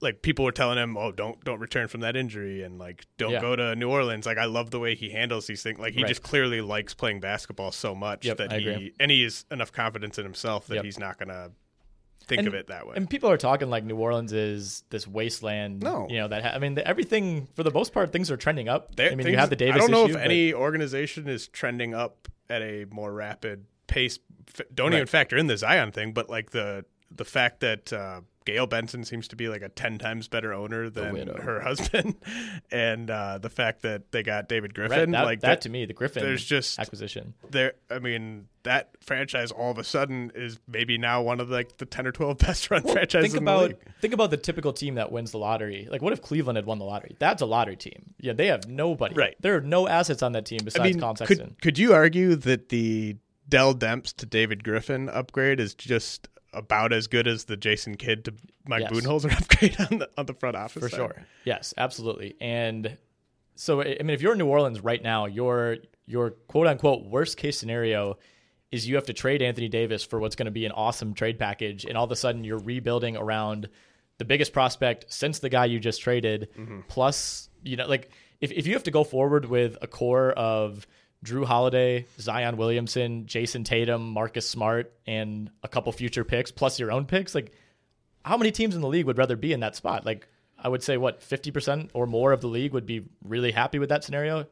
like 0.00 0.20
people 0.20 0.44
were 0.44 0.50
telling 0.50 0.78
him, 0.78 0.96
"Oh, 0.96 1.12
don't 1.12 1.42
don't 1.44 1.60
return 1.60 1.86
from 1.86 2.00
that 2.00 2.16
injury," 2.16 2.62
and 2.64 2.76
like 2.76 3.06
don't 3.18 3.30
Yeah. 3.30 3.40
go 3.40 3.54
to 3.54 3.76
New 3.76 3.88
Orleans. 3.88 4.26
Like 4.26 4.36
I 4.36 4.46
love 4.46 4.72
the 4.72 4.80
way 4.80 4.96
he 4.96 5.10
handles 5.10 5.46
these 5.46 5.62
things. 5.62 5.78
Like 5.78 5.94
he 5.94 6.02
Right. 6.02 6.08
just 6.08 6.22
clearly 6.24 6.60
likes 6.60 6.92
playing 6.92 7.20
basketball 7.20 7.70
so 7.70 7.94
much 7.94 8.26
Yep, 8.26 8.36
that 8.38 8.52
I 8.52 8.58
he 8.58 8.68
agree. 8.68 8.94
and 8.98 9.10
he 9.12 9.22
has 9.22 9.44
enough 9.52 9.70
confidence 9.70 10.18
in 10.18 10.24
himself 10.24 10.66
that 10.66 10.74
Yep. 10.76 10.84
he's 10.84 10.98
not 10.98 11.18
gonna 11.20 11.52
think 12.26 12.40
And- 12.40 12.48
of 12.48 12.54
it 12.54 12.68
that 12.68 12.86
way. 12.86 12.94
And 12.96 13.08
people 13.08 13.30
are 13.30 13.36
talking 13.36 13.68
like 13.70 13.84
New 13.84 13.96
Orleans 13.96 14.32
is 14.32 14.84
this 14.90 15.06
wasteland. 15.06 15.82
No. 15.82 16.06
you 16.10 16.18
know 16.18 16.28
that. 16.28 16.42
Ha- 16.42 16.52
I 16.54 16.58
mean, 16.58 16.74
the, 16.74 16.86
everything 16.86 17.48
for 17.54 17.62
the 17.62 17.70
most 17.70 17.92
part, 17.92 18.12
things 18.12 18.30
are 18.30 18.36
trending 18.36 18.68
up. 18.68 18.94
There- 18.96 19.10
I 19.10 19.14
mean, 19.14 19.26
you 19.26 19.36
have 19.36 19.50
the 19.50 19.56
Davis. 19.56 19.76
I 19.76 19.78
don't 19.78 19.90
know 19.90 20.04
issue, 20.04 20.10
if 20.14 20.16
but- 20.16 20.24
any 20.24 20.52
organization 20.54 21.28
is 21.28 21.48
trending 21.48 21.94
up 21.94 22.28
at 22.48 22.62
a 22.62 22.86
more 22.90 23.12
rapid 23.12 23.64
pace. 23.86 24.18
Don't 24.74 24.90
Right. 24.90 24.96
even 24.96 25.06
factor 25.06 25.36
in 25.36 25.46
the 25.46 25.56
Zion 25.56 25.92
thing, 25.92 26.12
but 26.12 26.28
like 26.30 26.50
the 26.50 26.84
the 27.14 27.24
fact 27.24 27.60
that 27.60 27.92
uh, 27.92 28.20
Gayle 28.44 28.66
Benson 28.66 29.04
seems 29.04 29.28
to 29.28 29.36
be 29.36 29.48
like 29.48 29.62
a 29.62 29.68
ten 29.68 29.98
times 29.98 30.28
better 30.28 30.52
owner 30.52 30.90
than 30.90 31.28
her 31.28 31.60
husband, 31.62 32.16
and 32.70 33.10
uh, 33.10 33.38
the 33.38 33.50
fact 33.50 33.82
that 33.82 34.12
they 34.12 34.22
got 34.22 34.48
David 34.48 34.76
Right, 34.76 34.88
Griffin, 34.88 35.10
that, 35.12 35.24
like 35.24 35.40
that, 35.40 35.60
to 35.62 35.68
me, 35.68 35.84
the 35.84 35.92
Griffin 35.92 36.22
there's 36.22 36.44
just 36.44 36.78
acquisition. 36.78 37.34
there. 37.50 37.74
I 37.90 37.98
mean, 37.98 38.48
that 38.64 38.90
franchise 39.00 39.50
all 39.50 39.70
of 39.70 39.78
a 39.78 39.84
sudden 39.84 40.32
is 40.34 40.58
maybe 40.68 40.98
now 40.98 41.22
one 41.22 41.40
of 41.40 41.50
like 41.50 41.76
the 41.78 41.86
ten 41.86 42.06
or 42.06 42.12
twelve 42.12 42.38
best 42.38 42.70
run 42.70 42.82
franchises 42.82 43.32
think 43.32 43.38
in 43.40 43.44
the 43.44 43.50
about 43.50 43.68
league. 43.70 43.78
think 44.00 44.14
about 44.14 44.30
the 44.30 44.36
typical 44.36 44.72
team 44.72 44.94
that 44.96 45.12
wins 45.12 45.30
the 45.32 45.38
lottery. 45.38 45.88
Like, 45.90 46.02
what 46.02 46.12
if 46.12 46.22
Cleveland 46.22 46.56
had 46.56 46.66
won 46.66 46.78
the 46.78 46.84
lottery? 46.84 47.16
That's 47.18 47.42
a 47.42 47.46
lottery 47.46 47.76
team. 47.76 48.14
Yeah, 48.20 48.32
they 48.32 48.46
have 48.48 48.66
nobody. 48.68 49.14
Right. 49.14 49.36
There 49.40 49.56
are 49.56 49.60
no 49.60 49.88
assets 49.88 50.22
on 50.22 50.32
that 50.32 50.46
team 50.46 50.60
besides 50.64 50.80
I 50.80 50.84
mean, 50.84 51.00
Collin 51.00 51.16
Sexton. 51.16 51.38
could 51.38 51.62
could 51.62 51.78
you 51.78 51.92
argue 51.94 52.36
that 52.36 52.68
the 52.68 53.16
Dell 53.48 53.74
Demps 53.74 54.14
to 54.16 54.26
David 54.26 54.64
Griffin 54.64 55.08
upgrade 55.08 55.60
is 55.60 55.74
just 55.74 56.28
about 56.52 56.92
as 56.92 57.06
good 57.06 57.26
as 57.26 57.44
the 57.44 57.56
Jason 57.56 57.96
Kidd 57.96 58.24
to 58.26 58.34
Mike 58.66 58.82
Yes. 58.82 58.92
Budenholzer 58.92 59.32
upgrade 59.40 59.76
on 59.90 59.98
the 59.98 60.10
on 60.18 60.26
the 60.26 60.34
front 60.34 60.56
office 60.56 60.82
for 60.82 60.88
side? 60.88 60.96
sure. 60.96 61.26
Yes, 61.44 61.72
absolutely. 61.76 62.34
And 62.40 62.96
so, 63.54 63.80
I 63.80 63.96
I 63.98 64.02
mean, 64.02 64.10
if 64.10 64.22
you're 64.22 64.32
in 64.32 64.38
New 64.38 64.46
Orleans 64.46 64.80
right 64.80 65.02
now, 65.02 65.26
your 65.26 65.78
your 66.06 66.30
quote 66.30 66.66
unquote 66.66 67.04
worst 67.06 67.36
case 67.36 67.58
scenario 67.58 68.18
is 68.70 68.88
you 68.88 68.94
have 68.96 69.04
to 69.06 69.12
trade 69.12 69.42
Anthony 69.42 69.68
Davis 69.68 70.02
for 70.02 70.18
what's 70.18 70.34
going 70.36 70.46
to 70.46 70.50
be 70.52 70.64
an 70.64 70.72
awesome 70.72 71.12
trade 71.14 71.38
package, 71.38 71.84
and 71.84 71.96
all 71.96 72.04
of 72.04 72.10
a 72.12 72.16
sudden 72.16 72.42
you're 72.44 72.58
rebuilding 72.58 73.16
around 73.16 73.68
the 74.18 74.24
biggest 74.24 74.52
prospect 74.52 75.06
since 75.08 75.38
the 75.40 75.48
guy 75.48 75.64
you 75.66 75.78
just 75.80 76.00
traded, 76.00 76.48
Mm-hmm. 76.58 76.80
plus 76.88 77.48
you 77.64 77.76
know, 77.76 77.86
like 77.86 78.10
if 78.40 78.50
if 78.52 78.66
you 78.66 78.72
have 78.74 78.82
to 78.84 78.90
go 78.90 79.04
forward 79.04 79.44
with 79.46 79.76
a 79.82 79.86
core 79.86 80.32
of 80.32 80.86
Jrue 81.24 81.44
Holiday, 81.44 82.06
Zion 82.18 82.56
Williamson, 82.56 83.26
Jayson 83.26 83.64
Tatum, 83.64 84.10
Marcus 84.10 84.48
Smart, 84.48 84.92
and 85.06 85.50
a 85.62 85.68
couple 85.68 85.92
future 85.92 86.24
picks, 86.24 86.50
plus 86.50 86.80
your 86.80 86.90
own 86.90 87.06
picks, 87.06 87.34
like 87.34 87.52
how 88.24 88.36
many 88.36 88.50
teams 88.50 88.74
in 88.74 88.80
the 88.80 88.88
league 88.88 89.06
would 89.06 89.18
rather 89.18 89.36
be 89.36 89.52
in 89.52 89.60
that 89.60 89.76
spot? 89.76 90.04
Like, 90.06 90.26
I 90.58 90.68
would 90.68 90.82
say 90.82 90.96
what 90.96 91.22
fifty 91.22 91.50
percent 91.50 91.90
or 91.94 92.06
more 92.06 92.32
of 92.32 92.40
the 92.40 92.46
league 92.48 92.72
would 92.72 92.86
be 92.86 93.04
really 93.24 93.50
happy 93.52 93.78
with 93.78 93.88
that 93.88 94.04
scenario. 94.04 94.46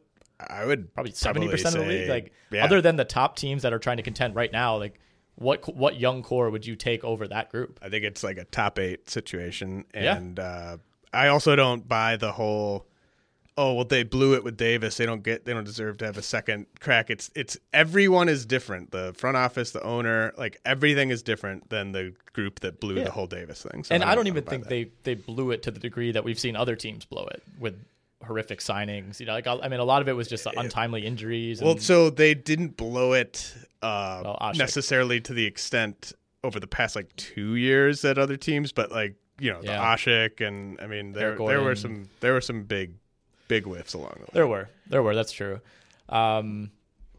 I 0.48 0.64
would 0.64 0.92
Probably 0.94 1.12
seventy 1.12 1.48
percent 1.48 1.76
of 1.76 1.82
the 1.82 1.88
league. 1.88 2.08
Like, 2.08 2.32
yeah. 2.50 2.64
other 2.64 2.80
than 2.80 2.96
the 2.96 3.04
top 3.04 3.36
teams 3.36 3.62
that 3.62 3.72
are 3.72 3.78
trying 3.78 3.98
to 3.98 4.02
contend 4.02 4.34
right 4.34 4.50
now, 4.50 4.76
like 4.76 4.98
what 5.36 5.74
what 5.76 5.98
young 6.00 6.22
core 6.22 6.50
would 6.50 6.66
you 6.66 6.76
take 6.76 7.04
over 7.04 7.28
that 7.28 7.50
group? 7.50 7.78
I 7.82 7.88
think 7.88 8.04
it's 8.04 8.22
like 8.24 8.38
a 8.38 8.44
top 8.44 8.78
eight 8.78 9.08
situation, 9.10 9.84
Yeah. 9.94 10.16
and 10.16 10.38
uh, 10.38 10.76
I 11.12 11.28
also 11.28 11.56
don't 11.56 11.86
buy 11.86 12.16
the 12.16 12.32
whole. 12.32 12.86
Oh 13.58 13.74
well, 13.74 13.84
they 13.84 14.02
blew 14.04 14.34
it 14.34 14.44
with 14.44 14.56
Davis. 14.56 14.96
They 14.96 15.06
don't 15.06 15.22
get. 15.22 15.44
They 15.44 15.52
don't 15.52 15.64
deserve 15.64 15.98
to 15.98 16.06
have 16.06 16.16
a 16.16 16.22
second 16.22 16.66
crack. 16.80 17.10
It's 17.10 17.30
it's 17.34 17.56
everyone 17.72 18.28
is 18.28 18.46
different. 18.46 18.90
The 18.92 19.12
front 19.16 19.36
office, 19.36 19.72
the 19.72 19.82
owner, 19.82 20.32
like 20.38 20.60
everything 20.64 21.10
is 21.10 21.22
different 21.22 21.68
than 21.68 21.92
the 21.92 22.14
group 22.32 22.60
that 22.60 22.80
blew 22.80 22.96
Yeah. 22.96 23.04
the 23.04 23.10
whole 23.10 23.26
Davis 23.26 23.62
thing. 23.62 23.84
So 23.84 23.94
and 23.94 24.04
I 24.04 24.14
don't 24.14 24.28
even 24.28 24.44
think 24.44 24.64
that. 24.64 24.70
they 24.70 24.90
they 25.02 25.14
blew 25.14 25.50
it 25.50 25.62
to 25.64 25.70
the 25.70 25.80
degree 25.80 26.12
that 26.12 26.24
we've 26.24 26.38
seen 26.38 26.56
other 26.56 26.76
teams 26.76 27.04
blow 27.04 27.26
it 27.30 27.42
with 27.58 27.74
horrific 28.24 28.60
signings. 28.60 29.18
You 29.20 29.26
know, 29.26 29.32
like 29.32 29.46
I 29.46 29.68
mean, 29.68 29.80
a 29.80 29.84
lot 29.84 30.00
of 30.00 30.08
it 30.08 30.12
was 30.12 30.28
just 30.28 30.46
untimely 30.46 31.04
injuries. 31.04 31.60
Well, 31.60 31.76
so 31.78 32.08
they 32.10 32.34
didn't 32.34 32.76
blow 32.76 33.12
it 33.14 33.52
uh, 33.82 34.22
Well, 34.24 34.52
necessarily 34.56 35.20
to 35.22 35.32
the 35.34 35.44
extent 35.46 36.12
over 36.44 36.60
the 36.60 36.66
past 36.66 36.96
like 36.96 37.14
two 37.16 37.56
years 37.56 38.02
that 38.02 38.16
other 38.16 38.36
teams, 38.36 38.72
but 38.72 38.90
like 38.92 39.16
you 39.38 39.50
know 39.52 39.60
the 39.60 39.66
Yeah. 39.68 39.96
Asik 39.96 40.46
and 40.46 40.80
I 40.80 40.86
mean 40.86 41.12
there 41.12 41.36
there 41.36 41.62
were 41.62 41.74
some 41.74 42.08
there 42.20 42.32
were 42.34 42.40
some 42.40 42.62
big 42.64 42.92
big 43.50 43.64
whiffs 43.64 43.92
along 43.92 44.14
the 44.14 44.22
way. 44.22 44.30
there 44.32 44.46
were 44.46 44.70
there 44.86 45.02
were 45.02 45.14
that's 45.14 45.32
true. 45.32 45.60
Um, 46.08 46.70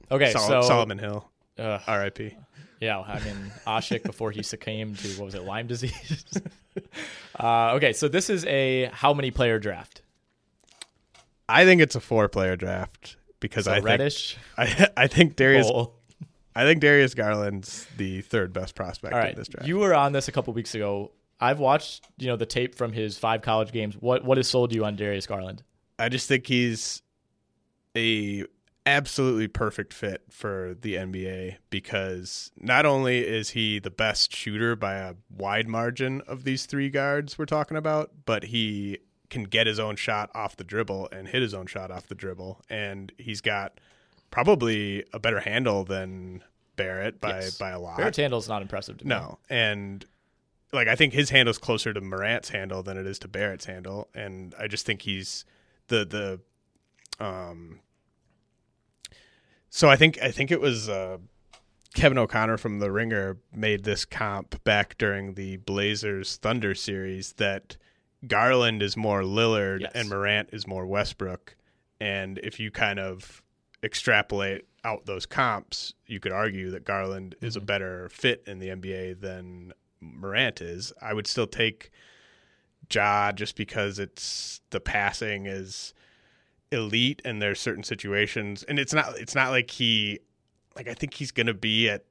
okay, 0.10 0.32
Sol- 0.32 0.48
so 0.48 0.62
Solomon 0.62 0.98
Hill, 0.98 1.30
Ugh. 1.60 1.82
R.I.P. 1.86 2.36
Yeah, 2.80 3.00
I 3.00 3.20
mean 3.20 3.52
Asik 3.68 4.04
before 4.04 4.32
he 4.32 4.42
succumbed 4.42 4.98
to 5.00 5.08
what 5.20 5.26
was 5.26 5.36
it, 5.36 5.44
Lyme 5.44 5.68
disease? 5.68 6.26
uh, 7.40 7.74
okay, 7.74 7.94
so 7.94 8.08
this 8.08 8.30
is 8.30 8.46
a 8.46 8.90
how 8.94 9.14
many 9.14 9.30
player 9.30 9.60
draft? 9.60 10.02
I 11.48 11.66
think 11.66 11.82
it's 11.82 11.96
a 11.96 12.00
four 12.00 12.30
player 12.30 12.56
draft 12.56 13.18
because 13.40 13.66
So 13.66 13.72
I 13.72 13.76
think 13.76 13.86
Reddish, 13.86 14.38
I 14.58 14.88
I 14.98 15.08
think 15.08 15.36
Darius 15.36 15.68
Cole. 15.68 15.94
I 16.56 16.64
think 16.64 16.82
Darius 16.82 17.14
Garland's 17.14 17.88
the 17.98 18.22
third 18.22 18.52
best 18.52 18.76
prospect 18.76 19.14
All 19.14 19.22
in 19.22 19.36
this 19.36 19.48
draft. 19.48 19.68
you 19.68 19.78
were 19.78 19.94
on 19.94 20.12
this 20.14 20.28
a 20.28 20.32
couple 20.32 20.54
weeks 20.54 20.76
ago. 20.76 21.12
I've 21.40 21.60
watched 21.60 22.06
you 22.18 22.28
know 22.28 22.36
the 22.38 22.46
tape 22.46 22.76
from 22.76 22.94
his 22.94 23.18
five 23.18 23.42
college 23.42 23.72
games. 23.72 23.96
What 23.96 24.24
what 24.24 24.38
has 24.38 24.48
sold 24.48 24.74
you 24.74 24.86
on 24.86 24.96
Darius 24.96 25.28
Garland? 25.28 25.64
I 26.02 26.10
just 26.10 26.28
think 26.28 26.48
he's 26.48 27.02
a 27.96 28.46
absolutely 28.86 29.48
perfect 29.48 29.94
fit 29.94 30.24
for 30.30 30.76
the 30.82 30.96
NBA 30.96 31.58
because 31.70 32.52
not 32.58 32.86
only 32.86 33.20
is 33.20 33.52
he 33.52 33.78
the 33.80 33.92
best 33.92 34.36
shooter 34.36 34.76
by 34.76 34.96
a 34.96 35.14
wide 35.30 35.68
margin 35.68 36.22
of 36.22 36.44
these 36.44 36.66
three 36.66 36.90
guards 36.90 37.38
we're 37.38 37.46
talking 37.46 37.78
about, 37.78 38.12
but 38.26 38.46
he 38.46 38.98
can 39.30 39.44
get 39.44 39.68
his 39.68 39.80
own 39.80 39.96
shot 39.96 40.30
off 40.34 40.58
the 40.58 40.64
dribble 40.64 41.10
and 41.12 41.28
hit 41.28 41.42
his 41.42 41.54
own 41.54 41.68
shot 41.68 41.92
off 41.92 42.08
the 42.08 42.16
dribble 42.16 42.62
and 42.70 43.12
he's 43.18 43.40
got 43.40 43.80
probably 44.32 45.04
a 45.14 45.20
better 45.20 45.40
handle 45.42 45.84
than 45.84 46.44
Barrett 46.76 47.22
by 47.22 47.40
Yes. 47.42 47.58
by 47.58 47.70
a 47.70 47.80
lot. 47.80 47.98
Barrett's 47.98 48.18
handle 48.18 48.40
is 48.40 48.50
not 48.50 48.62
impressive 48.64 48.98
to 48.98 49.06
me. 49.06 49.10
No, 49.10 49.38
and 49.50 50.04
like 50.74 50.88
I 50.88 50.96
think 50.96 51.14
his 51.14 51.30
handle's 51.30 51.58
closer 51.60 51.94
to 51.94 52.02
Morant's 52.02 52.50
handle 52.50 52.82
than 52.82 52.98
it 52.98 53.06
is 53.06 53.20
to 53.20 53.28
Barrett's 53.28 53.66
handle, 53.66 54.10
and 54.16 54.56
I 54.58 54.68
just 54.68 54.86
think 54.86 55.04
he's 55.04 55.46
the 55.88 56.40
the 57.20 57.24
um. 57.26 57.80
So 59.70 59.90
I 59.90 59.96
think 59.96 60.22
I 60.22 60.32
think 60.32 60.52
it 60.52 60.60
was 60.60 60.90
uh, 60.90 61.18
Kevin 61.94 62.18
O'Connor 62.18 62.58
from 62.58 62.80
The 62.80 62.92
Ringer 62.92 63.38
made 63.54 63.84
this 63.84 64.04
comp 64.06 64.62
back 64.64 64.98
during 64.98 65.36
the 65.36 65.58
Blazers 65.58 66.38
Thunder 66.38 66.76
series 66.76 67.34
that 67.34 67.78
Garland 68.28 68.82
is 68.84 68.98
more 68.98 69.22
Lillard 69.22 69.82
Yes. 69.82 69.92
and 69.96 70.10
Morant 70.10 70.50
is 70.52 70.68
more 70.68 70.86
Westbrook, 70.86 71.56
and 72.00 72.38
if 72.44 72.60
you 72.60 72.70
kind 72.70 73.00
of 73.00 73.42
extrapolate 73.84 74.66
out 74.84 75.06
those 75.06 75.26
comps, 75.26 75.94
you 76.06 76.20
could 76.20 76.32
argue 76.32 76.70
that 76.72 76.84
Garland 76.84 77.36
is 77.42 77.56
a 77.56 77.62
better 77.62 78.10
fit 78.10 78.44
in 78.48 78.60
the 78.60 78.68
NBA 78.70 79.22
than 79.22 79.74
Morant 80.02 80.60
is. 80.62 80.92
I 81.02 81.14
would 81.14 81.28
still 81.28 81.48
take 81.48 81.92
Ja 82.92 83.32
just 83.32 83.56
because 83.56 84.00
it's 84.00 84.62
the 84.72 84.80
passing 84.80 85.46
is 85.46 85.94
elite 86.72 87.22
and 87.26 87.42
there's 87.42 87.60
certain 87.60 87.84
situations 87.84 88.64
and 88.64 88.80
it's 88.80 88.94
not 88.94 89.18
it's 89.20 89.36
not 89.36 89.50
like 89.52 89.70
he 89.70 90.20
like 90.76 90.88
I 90.88 90.94
think 90.94 91.14
he's 91.14 91.32
gonna 91.32 91.54
be 91.54 91.90
at, 91.90 92.06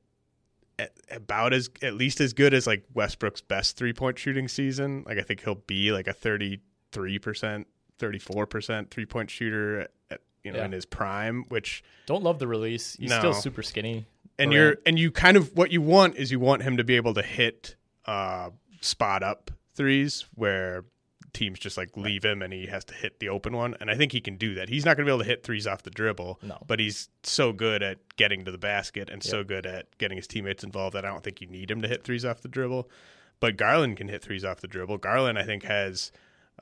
at 0.78 0.93
about 1.11 1.53
as 1.55 1.70
at 1.83 1.95
least 1.95 2.20
as 2.20 2.33
good 2.35 2.53
as 2.53 2.66
like 2.66 2.85
Westbrook's 2.95 3.41
best 3.41 3.76
three 3.76 3.93
point 3.95 4.18
shooting 4.18 4.49
season. 4.49 5.03
Like 5.07 5.18
I 5.18 5.22
think 5.22 5.43
he'll 5.43 5.55
be 5.66 5.93
like 5.93 6.07
a 6.07 6.12
thirty 6.12 6.61
three 6.93 7.18
percent, 7.18 7.66
thirty 7.99 8.18
four 8.18 8.47
percent 8.47 8.91
three 8.91 9.07
point 9.07 9.31
shooter 9.31 9.89
at, 10.11 10.20
you 10.45 10.53
know 10.53 10.59
Yeah. 10.59 10.64
in 10.66 10.72
his 10.72 10.85
prime, 10.85 11.45
which 11.49 11.83
Don't 12.07 12.22
love 12.22 12.39
the 12.39 12.47
release. 12.49 12.97
He's 12.99 13.09
No. 13.11 13.18
still 13.18 13.33
super 13.35 13.62
skinny. 13.62 14.05
and 14.39 14.53
you're 14.53 14.76
and 14.85 14.99
you 14.99 15.11
kind 15.11 15.37
of 15.39 15.55
what 15.57 15.70
you 15.72 15.81
want 15.81 16.16
is 16.16 16.31
you 16.31 16.39
want 16.41 16.62
him 16.62 16.76
to 16.76 16.85
be 16.85 16.97
able 16.97 17.14
to 17.14 17.22
hit 17.22 17.76
uh 18.07 18.51
spot 18.83 19.22
up 19.22 19.51
threes 19.75 20.27
where 20.35 20.85
teams 21.33 21.59
just 21.61 21.77
like 21.77 21.97
leave 21.97 22.25
him 22.25 22.43
and 22.43 22.53
he 22.53 22.66
has 22.66 22.85
to 22.85 22.93
hit 22.95 23.21
the 23.21 23.29
open 23.29 23.53
one 23.57 23.77
and 23.81 23.89
I 23.89 23.95
think 23.95 24.11
he 24.11 24.21
can 24.21 24.37
do 24.37 24.55
that. 24.55 24.68
He's 24.68 24.85
not 24.85 24.97
going 24.97 25.07
to 25.07 25.11
be 25.11 25.14
able 25.14 25.23
to 25.23 25.29
hit 25.29 25.45
threes 25.45 25.66
off 25.66 25.85
the 25.85 25.91
dribble, 25.91 26.41
No. 26.43 26.59
but 26.66 26.81
he's 26.81 27.09
so 27.23 27.53
good 27.53 27.83
at 27.85 27.99
getting 28.16 28.45
to 28.47 28.51
the 28.51 28.59
basket 28.59 29.09
and 29.09 29.23
so 29.23 29.45
good 29.45 29.64
at 29.64 29.97
getting 29.99 30.16
his 30.16 30.27
teammates 30.27 30.64
involved 30.64 30.97
that 30.97 31.05
I 31.05 31.09
don't 31.09 31.23
think 31.23 31.41
you 31.41 31.47
need 31.47 31.71
him 31.71 31.83
to 31.83 31.89
hit 31.89 32.03
threes 32.03 32.25
off 32.25 32.41
the 32.41 32.49
dribble. 32.49 32.91
But 33.39 33.57
Garland 33.57 33.97
can 33.97 34.09
hit 34.09 34.23
threes 34.23 34.45
off 34.45 34.61
the 34.61 34.66
dribble. 34.66 34.99
Garland 34.99 35.39
I 35.39 35.45
think 35.45 35.62
has 35.64 36.11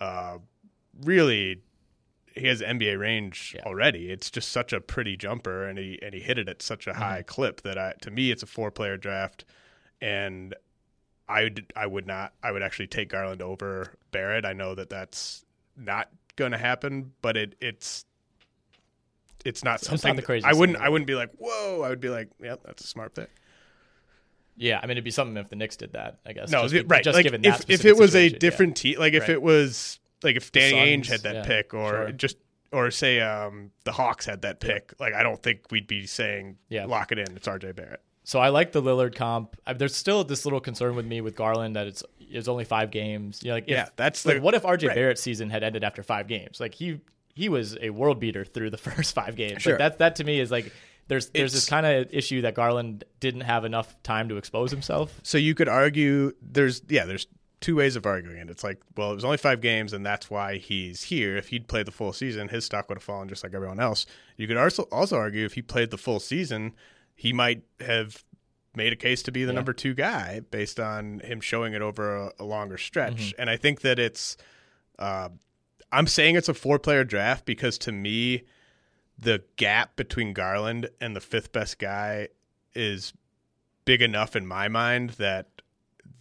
uh 0.01 0.39
really 1.03 1.63
he 2.35 2.47
has 2.47 2.61
NBA 2.61 2.99
range 2.99 3.55
Yeah. 3.57 3.63
already. 3.65 4.11
It's 4.11 4.31
just 4.31 4.53
such 4.53 4.73
a 4.73 4.81
pretty 4.81 5.17
jumper, 5.17 5.65
and 5.67 5.79
he 5.79 5.99
and 6.03 6.13
he 6.15 6.21
hit 6.21 6.39
it 6.39 6.49
at 6.49 6.61
such 6.63 6.87
a 6.87 6.93
high 6.95 7.23
clip 7.23 7.63
that 7.63 7.79
I 7.79 7.95
to 8.03 8.11
me 8.11 8.31
it's 8.31 8.43
a 8.43 8.47
four 8.47 8.71
player 8.71 8.97
draft, 8.99 9.45
and 10.01 10.55
I 11.29 11.45
would 11.45 11.73
I 11.77 11.87
would 11.87 12.07
not 12.07 12.33
I 12.43 12.53
would 12.53 12.63
actually 12.63 12.87
take 12.87 13.11
Garland 13.11 13.43
over 13.43 13.95
Barrett. 14.13 14.45
I 14.45 14.53
know 14.53 14.75
that 14.75 14.89
that's 14.91 15.45
not 15.77 16.09
going 16.37 16.53
to 16.53 16.59
happen, 16.59 17.13
but 17.23 17.37
it 17.37 17.55
it's 17.61 18.05
it's 19.45 19.63
not 19.63 19.81
It's 19.83 19.91
not 19.91 20.01
something 20.01 20.25
craziest 20.25 20.47
I 20.47 20.59
wouldn't 20.59 20.79
thing. 20.79 20.87
I 20.87 20.89
wouldn't 20.89 21.07
be 21.07 21.15
like 21.15 21.31
whoa. 21.39 21.83
I 21.83 21.89
would 21.91 22.01
be 22.01 22.09
like 22.09 22.29
yep, 22.43 22.61
that's 22.65 22.83
a 22.85 22.87
smart 22.87 23.15
pick. 23.15 23.31
Yeah, 24.57 24.81
I 24.83 24.87
mean, 24.87 24.93
it'd 24.93 25.05
be 25.05 25.13
something 25.13 25.37
if 25.37 25.49
the 25.49 25.57
Knicks 25.57 25.77
did 25.77 25.93
that. 25.93 26.19
I 26.27 26.33
guess. 26.33 26.51
No, 26.51 26.67
just, 26.67 26.87
right. 26.89 27.05
Just 27.05 27.15
like 27.15 27.23
given 27.25 27.43
that 27.43 27.61
if, 27.61 27.71
if 27.71 27.85
it 27.85 27.97
was 27.97 28.11
a 28.11 28.13
situation, 28.13 28.33
yeah. 28.35 28.39
different 28.41 28.77
team, 28.77 28.99
like 28.99 29.13
if 29.13 29.23
Right. 29.23 29.31
it 29.31 29.43
was 29.43 30.01
like 30.23 30.35
if 30.37 30.51
Danny 30.51 30.71
Suns, 30.73 31.07
Ainge 31.07 31.11
had 31.13 31.21
that 31.23 31.35
yeah, 31.37 31.45
pick, 31.45 31.75
or 31.75 31.91
sure. 31.91 32.13
just 32.13 32.37
or 32.73 32.91
say 32.91 33.21
um, 33.21 33.71
the 33.85 33.93
Hawks 33.93 34.27
had 34.27 34.43
that 34.43 34.59
pick, 34.61 34.93
like 34.99 35.15
I 35.15 35.23
don't 35.23 35.41
think 35.43 35.71
we'd 35.71 35.87
be 35.87 36.07
saying 36.07 36.57
Yeah. 36.69 36.87
lock 36.87 37.13
it 37.13 37.19
in. 37.19 37.37
It's 37.37 37.47
RJ 37.47 37.77
Barrett. 37.77 38.03
So 38.29 38.41
I 38.41 38.51
like 38.51 38.73
the 38.73 38.83
Lillard 38.83 39.15
comp. 39.15 39.57
I, 39.67 39.73
there's 39.73 39.97
still 39.97 40.23
this 40.23 40.45
little 40.45 40.61
concern 40.61 40.95
with 40.95 41.07
me 41.07 41.23
with 41.23 41.35
Garland 41.35 41.77
that 41.77 41.87
it's 41.87 42.03
it's 42.21 42.47
only 42.47 42.67
five 42.67 42.91
games. 42.91 43.43
You 43.43 43.49
know, 43.49 43.55
like 43.55 43.65
if, 43.65 43.71
Yeah, 43.71 43.89
that's 43.97 44.27
like 44.27 44.37
the- 44.37 44.43
what 44.43 44.53
if 44.53 44.65
RJ 44.65 44.89
right. 44.89 44.95
Barrett's 44.95 45.23
season 45.23 45.49
had 45.49 45.63
ended 45.63 45.83
after 45.83 46.03
five 46.03 46.29
games? 46.29 46.61
Like 46.61 46.75
he 46.75 47.01
he 47.35 47.49
was 47.49 47.79
a 47.81 47.89
world 47.89 48.21
beater 48.21 48.45
through 48.45 48.69
the 48.69 48.77
first 48.89 49.15
five 49.15 49.35
games. 49.35 49.63
Sure. 49.63 49.73
Like 49.73 49.79
that 49.79 49.99
that 50.01 50.17
to 50.17 50.25
me 50.25 50.41
is 50.41 50.51
like 50.51 50.71
there's 51.07 51.31
there's 51.31 51.55
this 51.55 51.67
kind 51.71 51.87
of 51.87 52.13
issue 52.13 52.43
that 52.43 52.53
Garland 52.53 53.05
didn't 53.19 53.41
have 53.41 53.65
enough 53.65 53.97
time 54.03 54.29
to 54.29 54.37
expose 54.37 54.71
himself. 54.71 55.19
So 55.23 55.39
you 55.39 55.55
could 55.55 55.71
argue 55.71 56.35
there's 56.43 56.83
yeah 56.87 57.07
there's 57.07 57.29
two 57.61 57.77
ways 57.77 57.97
of 57.97 58.05
arguing 58.05 58.37
it. 58.37 58.51
It's 58.51 58.63
like 58.63 58.83
well 58.95 59.11
it 59.11 59.15
was 59.15 59.25
only 59.25 59.39
five 59.39 59.63
games 59.63 59.95
and 59.95 60.05
that's 60.05 60.29
why 60.29 60.59
he's 60.59 61.05
here. 61.05 61.39
If 61.39 61.49
he'd 61.49 61.67
played 61.67 61.87
the 61.87 61.93
full 61.93 62.13
season, 62.13 62.49
his 62.49 62.67
stock 62.67 62.91
would 62.91 62.99
have 62.99 63.03
fallen 63.03 63.31
just 63.31 63.43
like 63.43 63.55
everyone 63.55 63.81
else. 63.81 64.05
You 64.37 64.47
could 64.47 64.59
also 64.59 64.83
also 64.93 65.17
argue 65.17 65.47
if 65.47 65.55
he 65.55 65.63
played 65.63 65.91
the 65.91 65.97
full 65.97 66.21
season, 66.21 66.75
he 67.19 67.33
might 67.33 67.63
have 67.81 68.25
made 68.77 68.93
a 68.93 68.97
case 68.97 69.25
to 69.25 69.33
be 69.33 69.43
the 69.45 69.51
Yeah. 69.51 69.57
number 69.57 69.73
two 69.73 69.93
guy 69.93 70.39
based 70.53 70.79
on 70.79 71.19
him 71.19 71.41
showing 71.41 71.75
it 71.75 71.83
over 71.83 72.17
a, 72.17 72.33
a 72.39 72.45
longer 72.45 72.79
stretch. 72.79 73.33
Mm-hmm. 73.33 73.41
And 73.41 73.51
I 73.51 73.57
think 73.57 73.81
that 73.81 73.99
it's 73.99 74.37
uh, 75.01 75.31
I'm 75.91 76.07
saying 76.07 76.37
it's 76.37 76.49
a 76.49 76.55
four 76.55 76.79
player 76.79 77.03
draft 77.03 77.45
because 77.45 77.77
to 77.79 77.93
me 77.93 78.45
the 79.19 79.43
gap 79.57 79.97
between 79.97 80.33
Garland 80.33 80.91
and 81.01 81.17
the 81.17 81.21
fifth 81.21 81.51
best 81.51 81.81
guy 81.81 82.29
is 82.73 83.13
big 83.85 84.01
enough 84.01 84.37
in 84.37 84.47
my 84.47 84.69
mind 84.69 85.11
that 85.11 85.49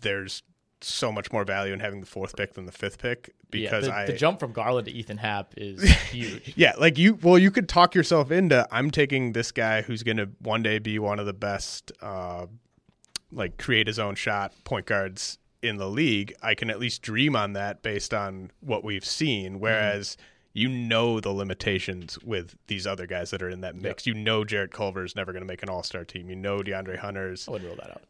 there's 0.02 0.42
so 0.82 1.12
much 1.12 1.32
more 1.32 1.44
value 1.44 1.74
in 1.74 1.80
having 1.80 2.00
the 2.00 2.06
fourth 2.06 2.36
pick 2.36 2.54
than 2.54 2.66
the 2.66 2.72
fifth 2.72 3.00
pick 3.00 3.34
because 3.50 3.88
yeah, 3.88 3.92
the, 3.92 3.98
I 3.98 4.06
the 4.06 4.14
jump 4.14 4.40
from 4.40 4.52
Garland 4.54 4.86
to 4.88 4.92
Ethan 4.92 5.18
Happ 5.18 5.54
is 5.58 5.82
huge. 6.12 6.54
yeah, 6.56 6.74
like 6.78 6.98
you 6.98 7.16
well 7.16 7.38
you 7.38 7.52
could 7.52 7.68
talk 7.68 7.96
yourself 7.96 8.32
into 8.32 8.68
I'm 8.72 8.92
taking 8.92 9.34
this 9.34 9.52
guy 9.52 9.82
who's 9.82 10.04
going 10.04 10.18
to 10.18 10.30
one 10.40 10.64
day 10.64 10.80
be 10.80 11.00
one 11.00 11.20
of 11.20 11.26
the 11.26 11.34
best 11.34 11.92
uh 12.02 12.46
like 13.32 13.58
create 13.58 13.88
his 13.88 14.00
own 14.00 14.16
shot 14.16 14.54
point 14.64 14.86
guards 14.86 15.38
in 15.62 15.78
the 15.78 15.90
league. 15.90 16.34
I 16.42 16.54
can 16.56 16.70
at 16.70 16.80
least 16.80 17.02
dream 17.02 17.36
on 17.36 17.54
that 17.54 17.82
based 17.82 18.14
on 18.14 18.52
what 18.60 18.84
we've 18.84 19.06
seen 19.06 19.60
whereas 19.60 20.18
you 20.54 20.70
know 20.70 21.20
the 21.20 21.30
limitations 21.30 22.18
with 22.24 22.56
these 22.68 22.88
other 22.88 23.06
guys 23.06 23.30
that 23.32 23.42
are 23.42 23.50
in 23.50 23.62
that 23.62 23.76
mix. 23.76 24.06
You 24.08 24.14
know 24.14 24.44
Jarrett 24.44 24.72
Culver 24.72 25.04
is 25.04 25.16
never 25.16 25.32
going 25.32 25.44
to 25.44 25.48
make 25.48 25.62
an 25.64 25.70
All-Star 25.70 26.04
team. 26.06 26.30
You 26.30 26.36
know 26.36 26.60
DeAndre 26.60 26.98
Hunter's 26.98 27.48
I 27.48 27.52
wouldn't 27.52 27.68
rule 27.70 27.80
that 27.82 27.92
out. 27.92 28.04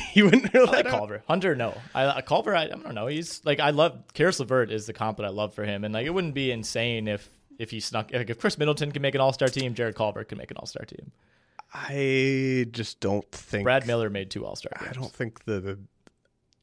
you 0.14 0.24
wouldn't 0.24 0.52
really 0.52 0.66
like? 0.66 0.86
Culver. 0.86 1.22
Hunter, 1.28 1.54
no. 1.54 1.76
I 1.94 2.20
Culver. 2.22 2.54
I, 2.54 2.64
I 2.64 2.68
don't 2.68 2.94
know. 2.94 3.06
He's 3.06 3.44
like 3.44 3.60
I 3.60 3.70
love. 3.70 4.02
Caris 4.14 4.38
LeVert 4.40 4.70
is 4.70 4.86
the 4.86 4.92
comp 4.92 5.18
that 5.18 5.26
I 5.26 5.30
love 5.30 5.54
for 5.54 5.64
him, 5.64 5.84
and 5.84 5.92
like 5.94 6.06
it 6.06 6.10
wouldn't 6.10 6.34
be 6.34 6.50
insane 6.50 7.08
if 7.08 7.28
if 7.58 7.70
he 7.70 7.80
snuck. 7.80 8.10
Like 8.12 8.30
if 8.30 8.38
Khris 8.38 8.58
Middleton 8.58 8.92
can 8.92 9.02
make 9.02 9.14
an 9.14 9.20
All 9.20 9.32
Star 9.32 9.48
team, 9.48 9.74
Jarrett 9.74 9.96
Culver 9.96 10.24
can 10.24 10.38
make 10.38 10.50
an 10.50 10.56
All 10.56 10.66
Star 10.66 10.84
team. 10.84 11.12
I 11.74 12.66
just 12.70 13.00
don't 13.00 13.30
think 13.32 13.64
Brad 13.64 13.86
Miller 13.86 14.10
made 14.10 14.30
two 14.30 14.44
All 14.44 14.56
Star. 14.56 14.72
I 14.80 14.92
don't 14.92 15.12
think 15.12 15.44
the, 15.44 15.60
the 15.60 15.78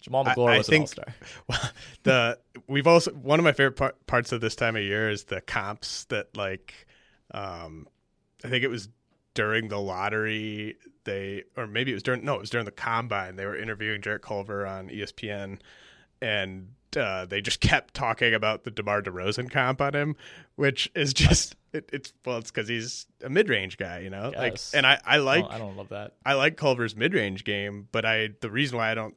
Jamaal 0.07 0.25
I- 0.25 0.29
Magloire 0.29 0.51
I 0.53 0.57
was 0.59 0.67
an 0.67 0.71
think- 0.71 0.81
All 0.83 0.87
Star. 0.87 1.05
Well, 1.47 1.71
the 2.03 2.39
we've 2.67 2.87
also 2.87 3.11
one 3.13 3.39
of 3.39 3.43
my 3.43 3.51
favorite 3.53 3.75
par- 3.77 3.95
parts 4.07 4.31
of 4.31 4.41
this 4.41 4.55
time 4.55 4.75
of 4.75 4.83
year 4.83 5.09
is 5.09 5.23
the 5.25 5.41
comps 5.41 6.05
that 6.05 6.35
like 6.37 6.73
um 7.31 7.87
I 8.43 8.49
think 8.49 8.63
it 8.63 8.69
was 8.69 8.87
during 9.33 9.67
the 9.67 9.79
lottery 9.79 10.75
they 11.03 11.43
or 11.55 11.67
maybe 11.67 11.91
it 11.91 11.93
was 11.93 12.03
during 12.03 12.23
no 12.25 12.35
it 12.35 12.41
was 12.41 12.49
during 12.49 12.65
the 12.65 12.71
combine 12.71 13.35
they 13.35 13.45
were 13.45 13.57
interviewing 13.57 14.01
Jarrett 14.01 14.21
Culver 14.21 14.65
on 14.65 14.89
ESPN 14.89 15.59
and 16.21 16.69
uh, 16.97 17.25
they 17.25 17.41
just 17.41 17.59
kept 17.61 17.93
talking 17.93 18.33
about 18.33 18.63
the 18.63 18.71
DeMar 18.71 19.01
DeRozan 19.01 19.51
comp 19.51 19.81
on 19.81 19.93
him, 19.93 20.15
which 20.55 20.91
is 20.95 21.13
just 21.13 21.55
it, 21.73 21.89
it's 21.93 22.13
well, 22.25 22.37
it's 22.37 22.51
because 22.51 22.67
he's 22.67 23.05
a 23.23 23.29
mid 23.29 23.49
range 23.49 23.77
guy, 23.77 23.99
you 23.99 24.09
know. 24.09 24.31
Like, 24.35 24.57
and 24.73 24.85
I 24.85 24.99
I 25.05 25.17
like 25.17 25.45
I 25.49 25.57
don't 25.57 25.77
love 25.77 25.89
that. 25.89 26.13
I 26.25 26.33
like 26.33 26.57
Culver's 26.57 26.95
mid 26.95 27.13
range 27.13 27.43
game, 27.43 27.87
but 27.91 28.05
I 28.05 28.29
the 28.41 28.49
reason 28.49 28.77
why 28.77 28.91
I 28.91 28.95
don't 28.95 29.15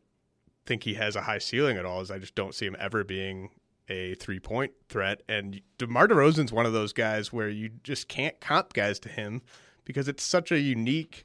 think 0.67 0.85
he 0.85 0.95
has 0.95 1.17
a 1.17 1.23
high 1.23 1.39
ceiling 1.39 1.77
at 1.77 1.85
all 1.85 2.01
is 2.01 2.11
I 2.11 2.19
just 2.19 2.35
don't 2.35 2.55
see 2.55 2.67
him 2.67 2.77
ever 2.79 3.05
being 3.05 3.51
a 3.89 4.15
three 4.17 4.39
point 4.39 4.73
threat. 4.89 5.23
And 5.29 5.61
DeMar 5.79 6.09
DeRozan's 6.09 6.53
one 6.53 6.67
of 6.67 6.73
those 6.73 6.93
guys 6.93 7.33
where 7.33 7.49
you 7.49 7.71
just 7.83 8.09
can't 8.09 8.39
comp 8.41 8.73
guys 8.73 8.99
to 9.01 9.09
him 9.09 9.43
because 9.85 10.09
it's 10.09 10.23
such 10.23 10.51
a 10.53 10.59
unique 10.61 11.25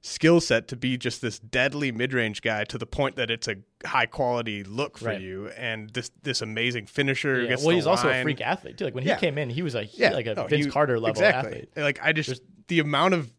skill 0.00 0.38
set 0.38 0.68
to 0.68 0.76
be 0.76 0.98
just 0.98 1.22
this 1.22 1.38
deadly 1.38 1.90
mid 1.90 2.12
range 2.12 2.42
guy 2.42 2.62
to 2.64 2.76
the 2.76 2.84
point 2.84 3.16
that 3.16 3.30
it's 3.30 3.48
a 3.48 3.56
high 3.86 4.04
quality 4.04 4.62
look 4.62 4.98
for 4.98 5.06
Right. 5.06 5.20
you 5.20 5.48
and 5.56 5.88
this 5.94 6.10
this 6.22 6.42
amazing 6.42 6.84
finisher. 6.86 7.40
Yeah, 7.42 7.56
well, 7.58 7.70
he's 7.70 7.86
also 7.86 8.10
a 8.10 8.22
freak 8.22 8.42
athlete 8.42 8.76
too. 8.76 8.84
Like 8.84 8.94
when 8.94 9.04
Yeah. 9.06 9.14
he 9.14 9.20
came 9.20 9.38
in, 9.38 9.48
he 9.48 9.62
was 9.62 9.74
a 9.74 9.84
Yeah, 9.86 10.10
like 10.10 10.26
a 10.26 10.34
no, 10.34 10.46
Vince 10.46 10.66
he- 10.66 10.70
Carter 10.70 11.00
level 11.00 11.10
exactly. 11.22 11.52
athlete. 11.52 11.68
Like 11.76 12.00
I 12.02 12.12
just 12.12 12.42
the 12.68 12.80
amount 12.80 13.14
of 13.14 13.32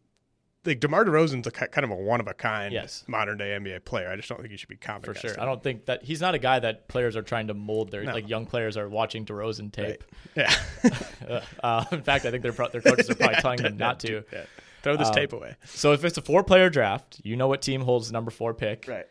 like 0.65 0.79
Demar 0.79 1.05
Derozan's 1.05 1.47
a 1.47 1.51
kind 1.51 1.83
of 1.83 1.91
a 1.91 1.95
one 1.95 2.19
of 2.19 2.27
a 2.27 2.33
kind 2.33 2.73
Yes. 2.73 3.03
modern 3.07 3.37
day 3.37 3.55
NBA 3.59 3.85
player. 3.85 4.09
I 4.09 4.15
just 4.15 4.29
don't 4.29 4.39
think 4.39 4.51
he 4.51 4.57
should 4.57 4.69
be 4.69 4.77
comping 4.77 5.05
For 5.05 5.13
sure, 5.15 5.33
to 5.33 5.41
I 5.41 5.45
don't 5.45 5.61
think 5.63 5.85
that 5.85 6.03
he's 6.03 6.21
not 6.21 6.35
a 6.35 6.39
guy 6.39 6.59
that 6.59 6.87
players 6.87 7.15
are 7.15 7.21
trying 7.21 7.47
to 7.47 7.53
mold. 7.53 7.91
Their 7.91 8.03
No. 8.03 8.13
like 8.13 8.27
young 8.29 8.45
players 8.45 8.77
are 8.77 8.87
watching 8.89 9.25
DeRozan 9.25 9.71
tape. 9.71 10.03
Yeah. 10.35 10.53
uh, 11.63 11.85
in 11.91 12.01
fact, 12.01 12.25
I 12.25 12.31
think 12.31 12.43
their 12.43 12.51
their 12.51 12.81
coaches 12.81 13.09
are 13.09 13.15
probably 13.15 13.35
telling 13.41 13.61
them 13.61 13.77
not 13.77 13.99
to. 14.01 14.23
Yeah. 14.33 14.45
Throw 14.83 14.97
this 14.97 15.07
Um, 15.07 15.13
tape 15.15 15.33
away. 15.33 15.55
So 15.65 15.93
if 15.93 16.03
it's 16.05 16.17
a 16.17 16.21
four 16.21 16.43
player 16.43 16.69
draft, 16.69 17.19
you 17.23 17.35
know 17.35 17.47
what 17.47 17.61
team 17.61 17.81
holds 17.81 18.07
the 18.07 18.13
number 18.13 18.29
four 18.31 18.53
pick. 18.53 18.85
Right. 18.87 19.05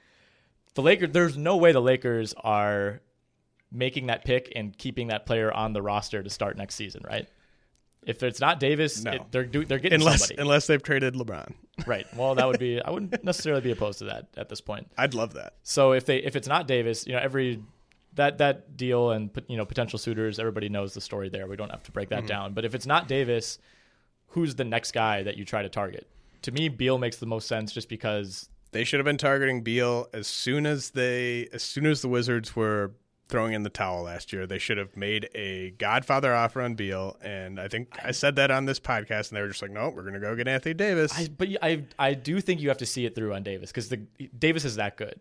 The 0.75 0.83
Lakers. 0.83 1.11
There's 1.13 1.37
no 1.37 1.57
way 1.57 1.73
the 1.73 1.81
Lakers 1.83 2.35
are 2.45 3.01
making 3.73 4.07
that 4.07 4.25
pick 4.25 4.53
and 4.55 4.77
keeping 4.79 5.09
that 5.09 5.27
player 5.27 5.53
on 5.53 5.73
the 5.73 5.83
roster 5.83 6.23
to 6.23 6.31
start 6.31 6.57
next 6.57 6.77
season, 6.77 7.03
right? 7.05 7.27
If 8.07 8.23
it's 8.23 8.41
not 8.41 8.61
Davis, 8.61 9.03
No. 9.03 9.13
it, 9.13 9.23
they're 9.31 9.45
do, 9.45 9.65
they're 9.65 9.79
getting 9.79 10.01
Unless 10.01 10.29
somebody. 10.29 10.41
unless 10.43 10.67
they've 10.67 10.83
traded 10.83 11.15
LeBron. 11.15 11.53
right. 11.87 12.07
Well, 12.17 12.35
that 12.35 12.47
would 12.47 12.59
be. 12.61 12.81
I 12.83 12.91
wouldn't 12.91 13.25
necessarily 13.25 13.61
be 13.63 13.71
opposed 13.71 13.99
to 14.01 14.05
that 14.07 14.29
at 14.37 14.49
this 14.49 14.61
point. 14.61 14.89
I'd 14.99 15.15
love 15.15 15.35
that. 15.35 15.55
So 15.63 15.93
if 15.93 16.07
they 16.07 16.19
if 16.19 16.37
it's 16.37 16.49
not 16.49 16.67
Davis, 16.69 17.07
you 17.07 17.13
know 17.15 17.19
every 17.21 17.63
that 18.15 18.39
that 18.39 18.77
deal 18.77 19.11
and 19.11 19.31
you 19.49 19.57
know 19.57 19.65
potential 19.65 19.99
suitors, 19.99 20.39
everybody 20.39 20.69
knows 20.69 20.95
the 20.95 21.01
story 21.01 21.29
there. 21.29 21.47
We 21.47 21.57
don't 21.57 21.71
have 21.71 21.83
to 21.85 21.93
break 21.93 22.11
that 22.11 22.25
Mhm. 22.25 22.29
down. 22.29 22.53
But 22.55 22.65
if 22.65 22.75
it's 22.75 22.87
not 22.87 23.09
Davis, 23.09 23.59
who's 24.29 24.55
the 24.55 24.65
next 24.65 24.93
guy 24.93 25.23
that 25.23 25.37
you 25.37 25.45
try 25.45 25.63
to 25.63 25.69
target? 25.69 26.07
To 26.43 26.53
me, 26.53 26.69
Beal 26.69 26.99
makes 26.99 27.17
the 27.17 27.27
most 27.27 27.49
sense 27.49 27.73
just 27.73 27.89
because 27.89 28.49
They 28.73 28.85
should 28.85 28.99
have 28.99 29.05
been 29.05 29.17
targeting 29.19 29.63
Beal 29.63 30.09
as 30.13 30.27
soon 30.27 30.67
as 30.67 30.91
they 30.91 31.49
as 31.53 31.63
soon 31.63 31.87
as 31.87 32.03
the 32.03 32.09
Wizards 32.09 32.55
were 32.55 32.93
throwing 33.35 33.53
in 33.53 33.65
the 33.65 33.69
towel 33.71 34.05
last 34.05 34.33
year. 34.33 34.47
They 34.47 34.59
should 34.61 34.79
have 34.79 34.97
made 34.97 35.29
a 35.35 35.71
Godfather 35.73 36.33
offer 36.33 36.63
on 36.63 36.77
Beal, 36.77 37.17
and 37.21 37.59
I 37.59 37.67
think 37.67 37.99
I 38.05 38.13
said 38.13 38.37
that 38.37 38.53
on 38.53 38.65
this 38.67 38.79
podcast, 38.79 39.31
and 39.31 39.37
they 39.37 39.43
were 39.43 39.49
just 39.49 39.61
like, 39.61 39.73
"No, 39.73 39.89
we're 39.89 40.03
going 40.03 40.15
to 40.15 40.21
go 40.21 40.37
get 40.37 40.47
Anthony 40.47 40.75
Davis." 40.75 41.13
I 41.19 41.27
but 41.37 41.49
I 41.61 41.83
I 41.99 42.15
do 42.15 42.41
think 42.41 42.61
you 42.61 42.69
have 42.69 42.79
to 42.79 42.87
see 42.87 43.07
it 43.07 43.17
through 43.17 43.35
on 43.35 43.43
Davis 43.43 43.71
because 43.73 43.89
the 43.89 43.97
Davis 44.39 44.65
is 44.65 44.77
that 44.77 44.97
good. 44.97 45.19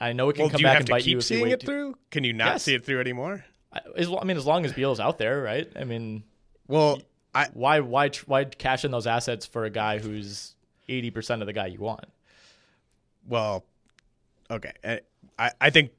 I 0.00 0.12
know 0.12 0.28
it 0.28 0.32
can 0.32 0.42
well, 0.46 0.50
come 0.50 0.62
back 0.62 0.78
and 0.78 0.86
to 0.86 0.92
bite 0.92 1.06
you 1.06 1.12
if 1.12 1.16
you 1.16 1.20
seeing 1.20 1.42
wait 1.44 1.52
it 1.52 1.60
too- 1.60 1.66
through? 1.66 1.98
Can 2.10 2.24
you 2.24 2.32
not 2.32 2.54
Yes. 2.54 2.62
see 2.64 2.74
it 2.74 2.84
through 2.84 3.00
anymore? 3.00 3.44
I, 3.72 3.80
as, 3.96 4.08
I 4.08 4.24
mean, 4.24 4.36
as 4.36 4.44
long 4.44 4.64
as 4.64 4.72
Beal's 4.72 4.98
out 4.98 5.18
there, 5.18 5.40
right? 5.40 5.70
I 5.76 5.84
mean, 5.84 6.24
well, 6.66 7.00
I, 7.32 7.46
why 7.54 7.78
why 7.78 8.10
why 8.26 8.44
cash 8.44 8.84
in 8.84 8.90
those 8.90 9.06
assets 9.06 9.46
for 9.46 9.64
a 9.66 9.70
guy 9.70 9.98
who's 9.98 10.56
eighty 10.88 11.10
percent 11.12 11.42
of 11.42 11.46
the 11.46 11.52
guy 11.52 11.66
you 11.66 11.78
want? 11.78 12.06
Well, 13.28 13.64
okay. 14.50 14.72
I- 14.82 15.00
I, 15.38 15.50
I 15.60 15.70
think 15.70 15.90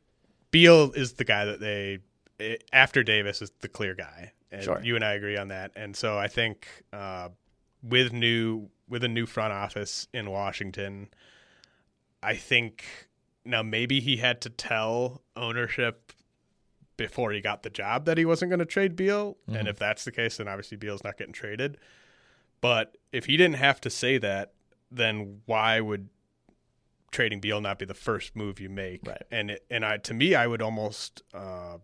Beal 0.56 0.94
is 0.94 1.14
the 1.14 1.26
guy 1.26 1.44
that 1.44 1.60
they 1.60 2.00
eh, 2.40 2.56
after 2.72 3.04
Davis 3.04 3.42
is 3.42 3.52
the 3.60 3.68
clear 3.68 3.94
guy. 3.94 4.32
And 4.54 4.64
Sure. 4.64 4.82
You 4.82 4.96
and 4.96 5.04
I 5.04 5.12
agree 5.12 5.36
on 5.36 5.50
that. 5.50 5.72
And 5.76 5.98
so 5.98 6.18
I 6.18 6.30
think 6.30 6.66
uh, 6.94 7.28
with 7.84 8.14
new 8.14 8.70
with 8.88 9.04
a 9.04 9.10
new 9.10 9.26
front 9.26 9.52
office 9.52 10.08
in 10.14 10.32
Washington, 10.32 11.10
I 12.24 12.36
think 12.36 12.86
now 13.44 13.64
maybe 13.64 14.00
he 14.00 14.16
had 14.16 14.40
to 14.42 14.50
tell 14.50 15.24
ownership 15.36 16.14
before 16.96 17.34
he 17.34 17.42
got 17.42 17.64
the 17.64 17.70
job 17.70 18.06
that 18.06 18.18
he 18.18 18.24
wasn't 18.24 18.50
going 18.50 18.60
to 18.60 18.66
trade 18.66 18.96
Beal. 18.96 19.36
Mhm. 19.50 19.60
And 19.60 19.68
if 19.68 19.78
that's 19.78 20.06
the 20.06 20.12
case, 20.14 20.38
then 20.38 20.48
obviously 20.48 20.78
Beal's 20.78 21.04
not 21.04 21.18
getting 21.18 21.34
traded. 21.34 21.78
But 22.62 22.98
if 23.12 23.26
he 23.26 23.36
didn't 23.36 23.58
have 23.58 23.82
to 23.82 23.90
say 23.90 24.18
that, 24.20 24.54
then 24.90 25.42
why 25.48 25.82
would 25.82 26.08
trading 27.16 27.40
Beal 27.40 27.62
not 27.62 27.80
be 27.80 27.86
the 27.86 27.94
first 27.94 28.36
move 28.36 28.60
you 28.60 28.70
make? 28.70 29.02
Right. 29.08 29.22
And 29.32 29.52
it, 29.52 29.66
and 29.72 29.86
I 29.86 29.98
to 29.98 30.14
me, 30.14 30.36
I 30.36 30.46
would 30.46 30.62
almost 30.62 31.24
uh, 31.34 31.78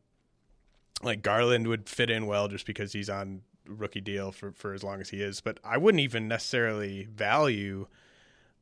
like 1.01 1.21
Garland 1.21 1.67
would 1.67 1.89
fit 1.89 2.09
in 2.09 2.27
well 2.27 2.47
just 2.47 2.65
because 2.65 2.93
he's 2.93 3.09
on 3.09 3.41
rookie 3.67 4.01
deal 4.01 4.31
for 4.31 4.51
for 4.51 4.73
as 4.73 4.83
long 4.83 5.01
as 5.01 5.09
he 5.09 5.21
is. 5.21 5.41
But 5.41 5.59
I 5.63 5.77
wouldn't 5.77 6.01
even 6.01 6.27
necessarily 6.27 7.05
value 7.05 7.87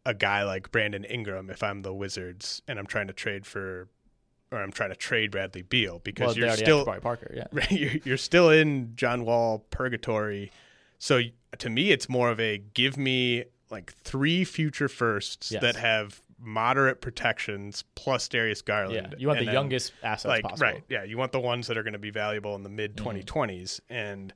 a 0.06 0.14
guy 0.14 0.44
like 0.44 0.72
Brandon 0.72 1.04
Ingram 1.04 1.50
if 1.50 1.62
I'm 1.64 1.82
the 1.82 1.94
Wizards 1.94 2.62
and 2.68 2.80
I'm 2.80 2.86
trying 2.88 3.08
to 3.08 3.14
trade 3.14 3.46
for. 3.46 3.88
Or 4.52 4.58
I'm 4.64 4.72
trying 4.72 4.90
to 4.90 4.96
trade 4.96 5.30
Bradley 5.30 5.62
Beal 5.62 6.00
because 6.04 6.36
Well, 6.36 6.48
you're 6.48 6.58
still 6.58 6.84
Parker, 6.84 7.32
yeah. 7.36 7.68
you're, 7.70 7.92
you're 8.04 8.18
still 8.18 8.50
in 8.50 8.94
John 8.96 9.24
Wall 9.24 9.60
purgatory. 9.70 10.52
So 10.98 11.22
to 11.60 11.70
me, 11.70 11.92
it's 11.92 12.10
more 12.10 12.32
of 12.32 12.40
a 12.40 12.58
give 12.74 12.98
me 12.98 13.44
like 13.70 13.94
three 13.94 14.44
future 14.44 14.88
firsts 14.90 15.52
Yes. 15.52 15.62
that 15.62 15.76
have 15.76 16.24
moderate 16.42 17.02
protections 17.02 17.84
plus 17.96 18.28
Darius 18.28 18.62
Garland. 18.62 19.10
Yeah, 19.12 19.18
you 19.20 19.28
want 19.28 19.40
the 19.40 19.46
then, 19.46 19.54
youngest 19.54 19.94
assets 20.04 20.26
like, 20.26 20.44
possible. 20.44 20.68
Right. 20.72 20.84
Yeah, 20.90 21.04
you 21.04 21.18
want 21.18 21.32
the 21.32 21.40
ones 21.40 21.68
that 21.68 21.78
are 21.78 21.84
going 21.84 21.94
to 21.94 22.00
be 22.00 22.12
valuable 22.12 22.56
in 22.56 22.64
the 22.64 22.70
mid 22.70 22.96
Mm-hmm. 22.96 23.10
2020s, 23.20 23.80
and 23.90 24.34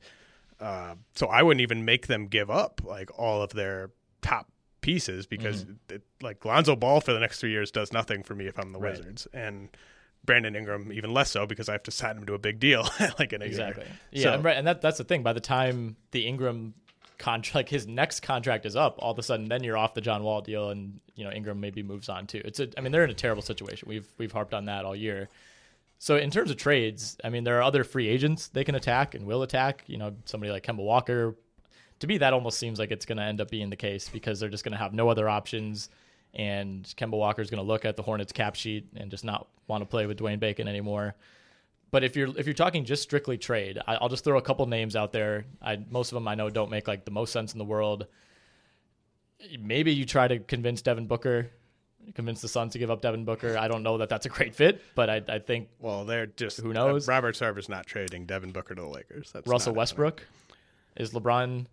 uh, 0.60 0.95
so 1.16 1.28
I 1.28 1.41
wouldn't 1.43 1.62
even 1.62 1.86
make 1.86 2.08
them 2.08 2.28
give 2.28 2.49
up 2.51 2.82
like 2.84 3.18
all 3.20 3.41
of 3.41 3.51
their 3.54 3.91
top 4.22 4.47
pieces 4.82 5.26
because 5.26 5.66
Mm-hmm. 5.66 5.95
it, 5.95 6.01
like 6.22 6.43
Lonzo 6.45 6.76
Ball 6.76 7.01
for 7.01 7.14
the 7.14 7.20
next 7.20 7.39
three 7.39 7.51
years 7.51 7.72
does 7.72 7.91
nothing 7.93 8.24
for 8.24 8.36
me 8.36 8.47
if 8.47 8.58
I'm 8.60 8.72
the 8.72 8.80
Right. 8.80 8.91
Wizards, 8.97 9.28
and 9.34 9.70
Brandon 10.26 10.56
Ingram 10.56 10.91
even 10.93 11.14
less 11.14 11.32
so 11.32 11.45
because 11.45 11.68
I 11.68 11.74
have 11.74 11.84
to 11.84 11.91
sign 11.91 12.18
him 12.18 12.26
to 12.28 12.34
a 12.34 12.39
big 12.39 12.60
deal 12.60 12.88
like 13.20 13.34
in 13.34 13.41
a 13.41 13.45
Exactly. 13.45 13.84
year. 13.84 13.93
Yeah, 14.12 14.24
So- 14.24 14.34
and 14.36 14.43
right, 14.43 14.58
and 14.58 14.68
that 14.68 14.82
that's 14.82 14.97
the 14.97 15.04
thing. 15.04 15.24
By 15.24 15.34
the 15.34 15.41
time 15.41 15.95
the 16.12 16.26
Ingram 16.28 16.74
contract, 17.24 17.55
like 17.55 17.69
his 17.69 17.88
next 17.88 18.19
contract 18.19 18.65
is 18.65 18.76
up, 18.76 18.97
all 18.99 19.11
of 19.11 19.17
a 19.17 19.24
sudden, 19.24 19.47
then 19.47 19.63
you're 19.63 19.78
off 19.78 19.93
the 19.93 20.01
John 20.01 20.24
Wall 20.24 20.41
deal, 20.41 20.69
and 20.69 20.99
you 21.15 21.24
know 21.24 21.32
Ingram 21.32 21.59
maybe 21.59 21.82
moves 21.82 22.09
on 22.09 22.28
too. 22.28 22.41
It's 22.43 22.59
a, 22.59 22.67
I 22.78 22.82
mean, 22.82 22.91
they're 22.91 23.05
in 23.05 23.09
a 23.09 23.15
terrible 23.15 23.41
situation. 23.41 23.88
We've 23.88 24.07
we've 24.17 24.32
harped 24.32 24.53
on 24.53 24.65
that 24.65 24.84
all 24.84 24.95
year. 24.95 25.30
So 25.99 26.17
in 26.17 26.32
terms 26.32 26.51
of 26.51 26.57
trades, 26.57 27.17
I 27.24 27.30
mean, 27.30 27.45
there 27.45 27.57
are 27.57 27.63
other 27.63 27.86
free 27.86 28.09
agents 28.09 28.49
they 28.49 28.65
can 28.65 28.76
attack 28.76 29.15
and 29.15 29.26
will 29.26 29.41
attack. 29.41 29.86
You 29.88 29.97
know, 29.97 30.13
somebody 30.26 30.51
like 30.51 30.65
Kemba 30.65 30.84
Walker. 30.84 31.36
To 31.99 32.07
me, 32.07 32.17
that 32.17 32.34
almost 32.34 32.59
seems 32.59 32.78
like 32.78 32.91
it's 32.91 33.05
going 33.05 33.17
to 33.17 33.24
end 33.24 33.39
up 33.39 33.49
being 33.49 33.69
the 33.69 33.78
case 33.78 34.09
because 34.09 34.41
they're 34.41 34.49
just 34.49 34.65
going 34.65 34.74
to 34.74 34.78
have 34.78 34.93
no 34.93 35.07
other 35.07 35.30
options, 35.30 35.89
and 36.34 36.84
Kemba 36.97 37.17
Walker 37.17 37.41
is 37.41 37.49
going 37.49 37.63
to 37.63 37.67
look 37.67 37.86
at 37.86 37.95
the 37.95 38.03
Hornets 38.03 38.34
cap 38.34 38.55
sheet 38.55 38.86
and 38.97 39.09
just 39.09 39.24
not 39.24 39.47
want 39.67 39.82
to 39.82 39.86
play 39.86 40.05
with 40.07 40.19
Dwayne 40.19 40.41
Bacon 40.41 40.67
anymore. 40.67 41.15
But 41.94 42.04
if 42.04 42.16
you're 42.16 42.36
if 42.39 42.48
you're 42.48 42.56
talking 42.56 42.86
just 42.86 43.04
strictly 43.04 43.38
trade, 43.38 43.78
I, 43.86 43.98
I'll 43.98 44.10
just 44.10 44.24
throw 44.24 44.39
a 44.39 44.41
couple 44.41 44.66
names 44.66 44.96
out 44.96 45.12
there. 45.12 45.46
I 45.62 45.78
most 45.91 46.12
of 46.12 46.16
them 46.16 46.28
I 46.28 46.34
know 46.34 46.50
don't 46.50 46.72
make 46.72 46.88
like 46.88 47.06
the 47.06 47.12
most 47.12 47.32
sense 47.32 47.54
in 47.54 47.60
the 47.60 47.66
world. 47.66 48.08
Maybe 49.60 49.94
you 49.94 50.04
try 50.04 50.28
to 50.28 50.39
convince 50.39 50.82
Devin 50.82 51.06
Booker, 51.06 51.52
convince 52.16 52.41
the 52.41 52.48
Suns 52.48 52.74
to 52.74 52.80
give 52.80 52.89
up 52.89 53.04
Devin 53.04 53.26
Booker. 53.26 53.60
I 53.60 53.68
don't 53.68 53.84
know 53.84 54.00
that 54.00 54.10
that's 54.10 54.26
a 54.26 54.30
great 54.30 54.56
fit, 54.56 54.82
but 54.96 55.08
I, 55.08 55.22
I 55.30 55.38
think 55.38 55.70
Well, 55.80 56.04
they're 56.04 56.26
just 56.26 56.60
Who 56.62 56.74
knows? 56.74 57.08
Uh, 57.08 57.12
Robert 57.12 57.36
Sarver's 57.36 57.70
not 57.70 57.86
trading 57.86 58.26
Devin 58.26 58.54
Booker 58.54 58.74
to 58.74 58.82
the 58.82 58.88
Lakers. 58.88 59.32
That's 59.32 59.46
Russell 59.46 59.76
Westbrook 59.76 60.26
is 60.98 61.12
LeBron 61.12 61.68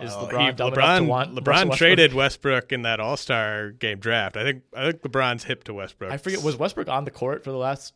is 0.00 0.10
LeBron 0.10 0.40
he- 0.46 0.52
LeBron, 0.52 1.06
LeBron 1.06 1.46
Russell 1.46 1.68
Westbrook? 1.68 1.76
traded 1.76 2.14
Westbrook 2.14 2.72
in 2.72 2.80
that 2.82 2.98
All 2.98 3.18
Star 3.18 3.72
game 3.72 3.98
draft. 3.98 4.38
I 4.38 4.42
think 4.44 4.62
I 4.74 4.90
think 4.90 5.02
LeBron's 5.02 5.44
hip 5.44 5.64
to 5.64 5.74
Westbrook. 5.74 6.10
I 6.12 6.16
forget 6.16 6.42
was 6.42 6.56
Westbrook 6.56 6.88
on 6.88 7.04
the 7.04 7.10
court 7.10 7.44
for 7.44 7.50
the 7.50 7.58
last 7.58 7.92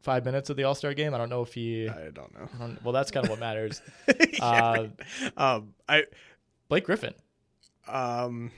five 0.00 0.24
minutes 0.24 0.50
of 0.50 0.56
the 0.56 0.64
All 0.64 0.74
Star 0.74 0.94
game. 0.94 1.14
I 1.14 1.18
don't 1.18 1.28
know 1.28 1.42
if 1.42 1.54
he. 1.54 1.88
I 1.88 2.10
don't 2.10 2.34
know. 2.34 2.48
I 2.54 2.58
don't- 2.58 2.82
well, 2.84 2.92
that's 2.92 3.10
kind 3.10 3.24
of 3.24 3.30
what 3.30 3.40
matters. 3.40 3.80
Yeah, 4.38 4.44
uh, 4.44 4.86
um, 5.36 5.74
I 5.88 6.04
Blake 6.68 6.84
Griffin. 6.84 7.14
um, 7.88 8.50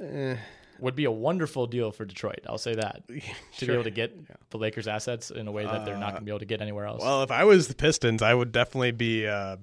eh, 0.00 0.36
would 0.78 0.94
be 0.94 1.04
a 1.04 1.10
wonderful 1.10 1.66
deal 1.66 1.92
for 1.92 2.04
Detroit. 2.04 2.40
I'll 2.46 2.56
say 2.58 2.74
that 2.74 3.02
to 3.58 3.66
be 3.66 3.72
able 3.72 3.84
to 3.84 3.90
get 3.90 4.14
the 4.50 4.58
Lakers 4.58 4.88
assets 4.88 5.30
in 5.30 5.46
a 5.46 5.52
way 5.52 5.64
that 5.66 5.84
they're 5.84 5.96
not 5.98 6.10
going 6.12 6.20
to 6.20 6.24
be 6.24 6.30
able 6.30 6.38
to 6.40 6.44
get 6.46 6.62
anywhere 6.62 6.86
else. 6.86 7.02
well, 7.02 7.22
if 7.22 7.30
I 7.30 7.44
was 7.44 7.68
the 7.68 7.74
Pistons, 7.74 8.22
I 8.22 8.32
would 8.32 8.52
definitely 8.52 8.92
be 8.92 9.26
uh, 9.26 9.56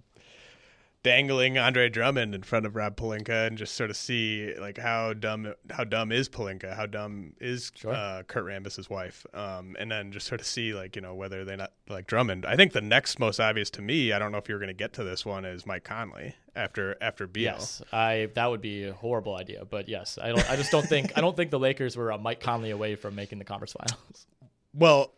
dangling 1.07 1.57
Andre 1.57 1.87
Drummond 1.87 2.35
in 2.35 2.43
front 2.43 2.65
of 2.65 2.75
Rob 2.75 2.97
Pelinka 2.97 3.47
and 3.47 3.57
just 3.57 3.75
sort 3.75 3.89
of 3.89 3.95
see 3.95 4.53
like 4.59 4.77
how 4.77 5.13
dumb 5.13 5.53
how 5.69 5.83
dumb 5.85 6.11
is 6.11 6.27
Pelinka, 6.27 6.75
how 6.75 6.85
dumb 6.85 7.33
is 7.39 7.71
Sure. 7.75 7.93
uh, 7.93 8.23
Kurt 8.23 8.43
Rambis's 8.45 8.89
wife, 8.89 9.25
um, 9.33 9.75
and 9.79 9.89
then 9.89 10.11
just 10.11 10.27
sort 10.27 10.41
of 10.41 10.47
see 10.47 10.73
like 10.73 10.95
you 10.95 11.01
know 11.01 11.15
whether 11.15 11.45
they 11.45 11.55
not 11.55 11.71
like 11.87 12.07
Drummond. 12.07 12.45
I 12.45 12.55
think 12.57 12.73
the 12.73 12.81
next 12.81 13.19
most 13.19 13.39
obvious 13.39 13.69
to 13.71 13.81
me, 13.81 14.11
I 14.11 14.19
don't 14.19 14.31
know 14.33 14.37
if 14.37 14.49
you're 14.49 14.59
going 14.59 14.67
to 14.67 14.73
get 14.73 14.91
to 14.93 15.03
this 15.05 15.25
one, 15.25 15.45
is 15.45 15.65
Mike 15.65 15.85
Conley 15.85 16.35
after 16.55 16.97
after 17.01 17.25
Beal. 17.27 17.43
yes, 17.43 17.81
I 17.93 18.29
that 18.35 18.47
would 18.49 18.61
be 18.61 18.83
a 18.85 18.93
horrible 18.93 19.35
idea, 19.35 19.63
but 19.63 19.87
yes, 19.87 20.17
I 20.21 20.27
don't. 20.29 20.49
I 20.51 20.55
just 20.57 20.71
don't 20.71 20.85
think 20.87 21.13
I 21.17 21.21
don't 21.21 21.37
think 21.37 21.51
the 21.51 21.59
Lakers 21.59 21.95
were 21.95 22.09
a 22.11 22.17
Mike 22.17 22.41
Conley 22.41 22.71
away 22.71 22.95
from 22.95 23.15
making 23.15 23.39
the 23.39 23.45
conference 23.45 23.73
finals. 23.73 24.27
Well, 24.73 25.13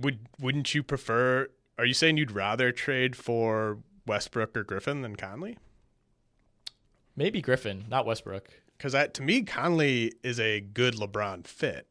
would 0.00 0.20
wouldn't 0.40 0.74
you 0.74 0.82
prefer? 0.82 1.48
Are 1.76 1.84
you 1.84 1.94
saying 1.94 2.18
you'd 2.18 2.30
rather 2.30 2.70
trade 2.70 3.16
for 3.16 3.78
Westbrook 4.06 4.56
or 4.56 4.64
Griffin 4.64 5.02
than 5.02 5.16
Conley? 5.16 5.58
Maybe 7.16 7.40
Griffin, 7.40 7.84
not 7.88 8.06
Westbrook. 8.06 8.48
Because 8.76 8.92
that 8.92 9.14
to 9.14 9.22
me, 9.22 9.42
Conley 9.42 10.12
is 10.22 10.40
a 10.40 10.60
good 10.60 10.94
LeBron 10.94 11.46
fit. 11.46 11.86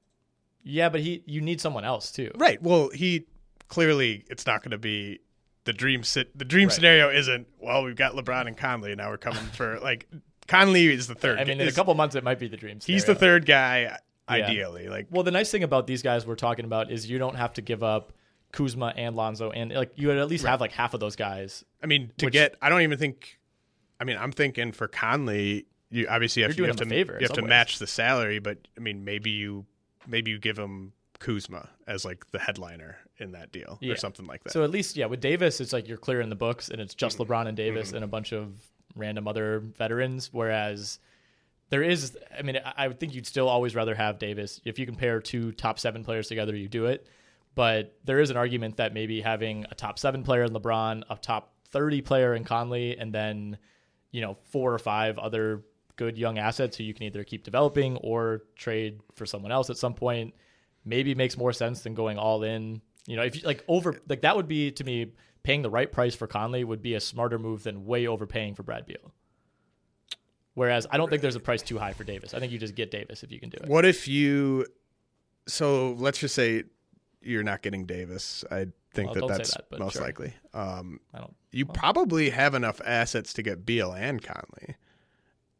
Yeah, 0.64 0.89
but 0.89 1.01
he 1.01 1.24
you 1.26 1.41
need 1.41 1.61
someone 1.61 1.86
else 1.86 2.11
too. 2.11 2.32
Right. 2.36 2.61
Well, 2.61 2.89
he 2.93 3.26
clearly 3.70 4.26
it's 4.30 4.45
not 4.45 4.61
going 4.64 4.72
to 4.72 4.78
be 4.78 5.20
the 5.64 5.74
dream. 5.74 6.03
Sit 6.03 6.38
the 6.38 6.45
dream 6.45 6.68
Right. 6.68 6.74
scenario 6.76 7.09
isn't. 7.09 7.47
Well, 7.59 7.84
we've 7.84 7.95
got 7.95 8.14
LeBron 8.14 8.47
and 8.47 8.57
Conley, 8.57 8.91
and 8.91 8.97
now 8.99 9.09
we're 9.09 9.18
coming 9.18 9.43
for 9.53 9.80
like 9.84 10.07
Conley 10.47 10.88
is 10.88 11.07
the 11.07 11.16
third. 11.16 11.39
I 11.39 11.45
mean, 11.45 11.61
in 11.61 11.68
a 11.68 11.72
couple 11.72 11.93
months 11.95 12.16
it 12.16 12.24
might 12.24 12.39
be 12.39 12.47
the 12.49 12.57
dream. 12.57 12.80
he's 12.86 13.05
the 13.05 13.16
third 13.16 13.45
guy. 13.45 13.82
Yeah. 13.82 13.97
Ideally, 14.30 14.88
like 14.88 15.07
Well, 15.11 15.24
the 15.24 15.32
nice 15.32 15.51
thing 15.51 15.64
about 15.64 15.86
these 15.86 16.01
guys 16.01 16.26
we're 16.26 16.36
talking 16.36 16.64
about 16.64 16.89
is 16.89 17.09
you 17.09 17.18
don't 17.18 17.36
have 17.36 17.51
to 17.53 17.61
give 17.61 17.84
up 17.84 18.14
Kuzma 18.54 18.93
and 18.95 19.16
Lonzo, 19.18 19.51
and 19.51 19.74
like 19.74 19.91
you 19.95 20.08
would 20.08 20.18
at 20.18 20.30
least 20.30 20.45
have 20.45 20.62
like 20.62 20.72
half 20.72 20.93
of 20.93 21.01
those 21.01 21.18
guys. 21.18 21.66
I 21.84 21.88
mean, 21.88 22.12
to 22.20 22.28
Which- 22.28 22.34
get, 22.34 22.56
I 22.62 22.70
don't 22.70 22.82
even 22.82 22.97
think. 22.97 23.38
I 23.99 24.06
mean, 24.06 24.16
I'm 24.18 24.32
thinking 24.32 24.72
for 24.72 24.88
Conley, 24.88 25.66
you 25.89 26.08
obviously 26.10 26.41
have, 26.43 26.56
doing 26.56 26.68
have 26.70 26.78
to 26.78 26.86
you 26.95 27.06
have 27.22 27.34
to 27.34 27.41
ways. 27.41 27.49
match 27.49 27.80
the 27.80 27.88
salary, 27.88 28.39
but 28.39 28.58
I 28.78 28.80
mean, 28.80 29.04
maybe 29.04 29.30
you 29.32 29.66
maybe 30.08 30.32
you 30.32 30.39
give 30.39 30.58
him 30.58 30.93
Kuzma 31.20 31.70
as 31.88 32.04
like 32.06 32.30
the 32.32 32.39
headliner 32.39 32.97
in 33.18 33.32
that 33.34 33.51
deal 33.51 33.78
Yeah. 33.82 33.93
or 33.93 33.95
something 33.95 34.26
like 34.26 34.43
that. 34.43 34.51
So 34.54 34.64
at 34.64 34.72
least, 34.72 34.97
yeah, 34.97 35.06
with 35.06 35.22
Davis, 35.22 35.62
it's 35.62 35.72
like 35.74 35.88
you're 35.88 35.97
clear 35.97 36.20
in 36.22 36.30
the 36.30 36.36
books, 36.36 36.70
and 36.70 36.80
it's 36.82 36.93
Mm-hmm. 36.93 36.99
just 36.99 37.18
LeBron 37.20 37.47
and 37.47 37.56
Davis 37.58 37.91
and 37.93 38.04
a 38.04 38.08
bunch 38.08 38.34
of 38.34 38.54
random 38.95 39.28
other 39.28 39.60
veterans. 39.60 40.30
Whereas 40.34 40.99
there 41.70 41.82
is, 41.84 42.18
I 42.38 42.41
mean, 42.43 42.58
I 42.58 42.74
I 42.78 42.88
would 42.88 42.99
think 42.99 43.14
you'd 43.16 43.26
still 43.28 43.47
always 43.47 43.74
rather 43.76 43.95
have 43.95 44.20
Davis. 44.20 44.60
If 44.66 44.78
you 44.80 44.86
compare 44.86 45.20
two 45.22 45.51
top 45.54 45.80
seven 45.80 46.04
players 46.04 46.28
together, 46.28 46.56
you 46.56 46.68
do 46.68 46.86
it. 46.88 47.08
But 47.56 47.97
there 48.04 48.20
is 48.20 48.30
an 48.30 48.38
argument 48.38 48.78
that 48.78 48.93
maybe 48.93 49.22
having 49.22 49.66
a 49.70 49.76
top 49.76 49.99
seven 49.99 50.24
player 50.24 50.43
in 50.43 50.51
LeBron, 50.51 51.04
a 51.10 51.16
top 51.16 51.54
30 51.70 52.01
player 52.01 52.34
in 52.34 52.43
Conley, 52.43 52.97
and 52.97 53.14
then, 53.14 53.58
you 54.12 54.22
know, 54.22 54.38
four 54.43 54.74
or 54.74 54.80
five 54.80 55.20
other 55.20 55.64
good 55.95 56.18
young 56.18 56.39
assets 56.39 56.78
who 56.78 56.84
you 56.84 56.93
can 56.93 57.04
either 57.04 57.24
keep 57.24 57.43
developing 57.43 57.97
or 57.97 58.43
trade 58.56 58.99
for 59.14 59.26
someone 59.26 59.51
else 59.51 59.70
at 59.70 59.78
some 59.78 59.93
point 59.93 60.34
maybe 60.86 61.16
makes 61.16 61.38
more 61.38 61.54
sense 61.54 61.82
than 61.82 61.93
going 61.93 62.18
all 62.18 62.43
in. 62.43 62.82
You 63.06 63.16
know, 63.16 63.24
if 63.24 63.36
you 63.36 63.41
like 63.43 63.64
over 63.68 63.99
like 64.08 64.22
that 64.22 64.36
would 64.36 64.47
be 64.47 64.72
to 64.72 64.84
me 64.84 65.14
paying 65.43 65.62
the 65.62 65.70
right 65.70 65.91
price 65.91 66.16
for 66.16 66.28
Conley 66.28 66.64
would 66.64 66.82
be 66.82 66.95
a 66.95 66.99
smarter 66.99 67.38
move 67.38 67.64
than 67.64 67.86
way 67.86 68.08
overpaying 68.08 68.56
for 68.56 68.64
Brad 68.64 68.86
Beal. 68.86 69.14
Whereas 70.56 70.88
I 70.89 70.97
don't 70.97 71.10
think 71.10 71.22
there's 71.22 71.36
a 71.36 71.41
price 71.41 71.62
too 71.62 71.78
high 71.78 71.93
for 71.93 72.04
Davis. 72.04 72.34
I 72.34 72.39
think 72.39 72.51
you 72.51 72.60
just 72.60 72.76
get 72.76 72.91
Davis 72.91 73.24
if 73.24 73.32
you 73.32 73.39
can 73.39 73.49
do 73.49 73.58
it. 73.62 73.68
what 73.68 73.86
if 73.86 74.08
you? 74.08 74.66
So 75.47 75.93
let's 75.93 76.20
just 76.20 76.36
say 76.36 76.64
you're 77.24 77.43
not 77.43 77.61
getting 77.61 77.86
Davis. 77.86 78.43
I 78.51 78.67
think 78.93 79.15
Well, 79.15 79.28
that 79.28 79.38
that's 79.38 79.55
that, 79.55 79.80
most 79.80 79.93
sure. 79.93 80.01
likely. 80.01 80.34
Um, 80.53 80.99
I 81.13 81.19
don't. 81.19 81.36
you 81.51 81.65
probably 81.65 82.30
have 82.30 82.53
enough 82.53 82.80
assets 82.86 83.34
to 83.34 83.43
get 83.43 83.65
Beal 83.65 83.91
and 83.93 84.21
Conley. 84.24 84.76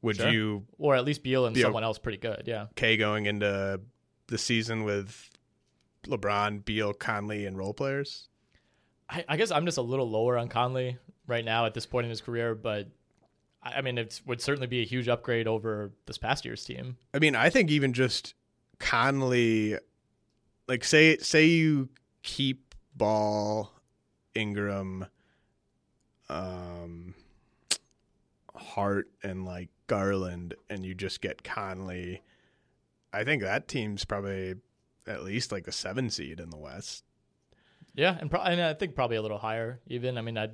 Would 0.02 0.18
Sure. 0.18 0.30
you 0.30 0.66
Or 0.78 0.96
at 0.96 1.06
least 1.06 1.24
Beal 1.24 1.46
and 1.46 1.58
someone 1.58 1.84
else 1.84 1.98
pretty 1.98 2.18
good. 2.18 2.44
Yeah. 2.46 2.64
okay 2.72 2.98
going 2.98 3.26
into 3.26 3.80
the 4.28 4.38
season 4.38 4.84
with 4.84 5.30
LeBron, 6.06 6.66
Beal, 6.66 6.94
Conley, 6.94 7.46
and 7.46 7.58
role 7.58 7.74
players? 7.74 8.28
I, 9.10 9.24
I 9.30 9.38
guess 9.38 9.52
I'm 9.52 9.66
just 9.66 9.78
a 9.78 9.82
little 9.82 10.10
lower 10.10 10.38
on 10.38 10.48
Conley 10.50 10.98
right 11.28 11.46
now 11.46 11.66
at 11.66 11.74
this 11.74 11.86
point 11.86 12.06
in 12.06 12.10
his 12.10 12.20
career, 12.22 12.54
but 12.56 12.90
I, 13.62 13.76
I 13.76 13.82
mean 13.82 13.98
it 13.98 14.20
would 14.26 14.42
certainly 14.42 14.68
be 14.68 14.82
a 14.82 14.86
huge 14.86 15.08
upgrade 15.08 15.48
over 15.48 15.92
this 16.06 16.18
past 16.18 16.44
year's 16.46 16.66
team. 16.66 16.98
I 17.14 17.20
mean, 17.20 17.36
I 17.36 17.50
think 17.50 17.72
even 17.72 17.94
just 17.94 18.34
Conley, 18.80 19.78
like 20.74 20.84
say 20.84 21.18
say 21.18 21.46
you 21.46 21.88
keep 22.24 22.74
Ball, 22.96 23.72
Ingram, 24.34 25.06
um, 26.30 27.14
Hart, 28.56 29.08
and 29.22 29.46
like 29.46 29.70
Garland, 29.86 30.56
and 30.72 30.84
you 30.84 30.96
just 30.96 31.22
get 31.22 31.44
Conley. 31.44 32.24
I 33.14 33.24
think 33.24 33.44
that 33.44 33.68
team's 33.68 34.04
probably 34.04 34.56
at 35.06 35.24
least 35.24 35.52
like 35.52 35.66
the 35.66 35.72
seven 35.72 36.10
seed 36.10 36.40
in 36.40 36.50
the 36.50 36.58
West. 36.58 37.04
Yeah, 37.94 38.18
and, 38.20 38.32
pro- 38.32 38.42
and 38.42 38.60
I 38.60 38.74
think 38.74 38.96
probably 38.96 39.18
a 39.18 39.22
little 39.22 39.38
higher 39.38 39.80
even. 39.86 40.18
I 40.18 40.22
mean, 40.22 40.40
I'd 40.40 40.54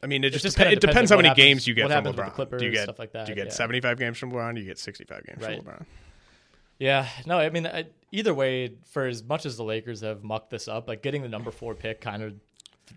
I 0.00 0.06
mean, 0.06 0.22
it 0.22 0.30
just, 0.30 0.44
just 0.44 0.56
depen- 0.56 0.60
kinda 0.60 0.72
it 0.76 0.80
depends 0.80 0.92
depends 0.94 1.10
how 1.10 1.16
many 1.16 1.28
happens- 1.28 1.44
games 1.44 1.66
you 1.66 1.74
get 1.74 1.82
from 1.82 1.90
happens 1.90 2.06
with 2.16 2.24
the 2.24 2.30
LeBron. 2.30 2.34
Clippers, 2.34 2.60
do 2.60 2.66
you 2.66 2.72
get 2.72 2.84
stuff 2.84 2.98
like 3.00 3.12
Do 3.12 3.18
you 3.26 3.34
get 3.34 3.46
yeah. 3.46 3.52
75 3.52 3.98
games 3.98 4.16
from 4.16 4.30
LeBron? 4.30 4.54
Do 4.54 4.60
you 4.60 4.66
get 4.68 4.78
65 4.78 5.26
games 5.26 5.42
Right. 5.42 5.60
from 5.64 5.72
LeBron? 5.72 5.84
Yeah, 6.80 7.06
no, 7.26 7.38
I 7.38 7.50
mean, 7.50 7.66
I, 7.66 7.84
either 8.10 8.34
way, 8.34 8.72
for 8.86 9.06
as 9.06 9.22
much 9.22 9.46
as 9.46 9.56
the 9.56 9.62
Lakers 9.62 10.00
have 10.00 10.24
mucked 10.24 10.50
this 10.50 10.66
up, 10.66 10.88
like 10.88 11.02
getting 11.02 11.22
the 11.22 11.28
number 11.28 11.50
four 11.50 11.74
pick 11.74 12.00
kind 12.00 12.22
of, 12.22 12.32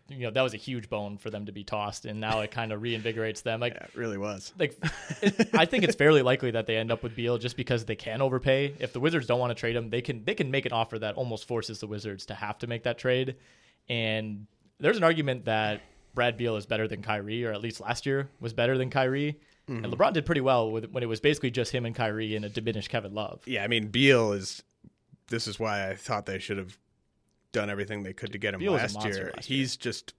you 0.10 0.20
know, 0.20 0.32
that 0.32 0.42
was 0.42 0.54
a 0.54 0.58
huge 0.58 0.90
bone 0.90 1.18
for 1.18 1.30
them 1.30 1.46
to 1.46 1.52
be 1.52 1.64
tossed, 1.64 2.06
and 2.06 2.20
now 2.20 2.40
it 2.40 2.50
kind 2.50 2.72
of 2.72 2.82
reinvigorates 2.82 3.44
them. 3.44 3.60
Like, 3.60 3.74
Yeah, 3.74 3.84
it 3.84 3.96
really 3.96 4.18
was. 4.18 4.54
like 4.58 4.76
it, 5.22 5.50
I 5.54 5.66
think 5.66 5.84
it's 5.84 5.96
fairly 5.96 6.22
likely 6.22 6.50
that 6.52 6.66
they 6.66 6.78
end 6.78 6.92
up 6.92 7.04
with 7.04 7.16
Beal 7.16 7.38
just 7.38 7.58
because 7.58 7.86
they 7.86 7.96
can 7.96 8.22
overpay. 8.22 8.74
If 8.80 8.94
the 8.94 9.00
Wizards 9.02 9.28
don't 9.28 9.40
want 9.40 9.52
to 9.52 9.56
trade 9.56 9.76
him, 9.76 9.90
they 9.90 10.02
can 10.02 10.24
they 10.24 10.34
can 10.34 10.50
make 10.50 10.66
an 10.66 10.72
offer 10.72 10.98
that 11.00 11.16
almost 11.16 11.46
forces 11.48 11.80
the 11.80 11.88
Wizards 11.88 12.26
to 12.28 12.34
have 12.34 12.58
to 12.60 12.68
make 12.68 12.84
that 12.84 12.98
trade. 12.98 13.36
And 13.90 14.48
there's 14.80 14.98
an 14.98 15.04
argument 15.04 15.46
that 15.46 15.82
Brad 16.16 16.38
Beal 16.38 16.56
is 16.56 16.66
better 16.66 16.88
than 16.88 17.02
Kyrie, 17.02 17.46
or 17.46 17.52
at 17.52 17.62
least 17.62 17.82
last 17.82 18.06
year 18.06 18.30
was 18.40 18.54
better 18.54 18.78
than 18.78 18.90
Kyrie. 18.90 19.40
And 19.68 19.84
mm-hmm. 19.84 19.94
LeBron 19.94 20.14
did 20.14 20.26
pretty 20.26 20.42
well 20.42 20.70
with, 20.72 20.92
when 20.92 21.04
it 21.04 21.08
was 21.08 21.20
basically 21.22 21.52
just 21.52 21.72
him 21.72 21.86
and 21.86 21.96
Kyrie 21.96 22.36
and 22.36 22.44
a 22.44 22.50
diminished 22.50 22.90
Kevin 22.90 23.14
Love. 23.14 23.42
Yeah, 23.46 23.64
I 23.64 23.68
mean 23.68 23.88
Beal 23.88 24.34
is. 24.34 24.64
This 25.28 25.48
is 25.48 25.58
why 25.60 25.90
I 25.90 25.96
thought 25.96 26.26
they 26.26 26.40
should 26.40 26.58
have 26.58 26.78
done 27.54 27.70
everything 27.70 28.04
they 28.04 28.14
could 28.14 28.34
to 28.34 28.38
get 28.38 28.54
him 28.54 28.60
Beal 28.60 28.74
was 28.74 28.94
a 28.94 28.98
last 28.98 29.06
year. 29.06 29.34
He's 29.42 29.78
just. 29.78 30.14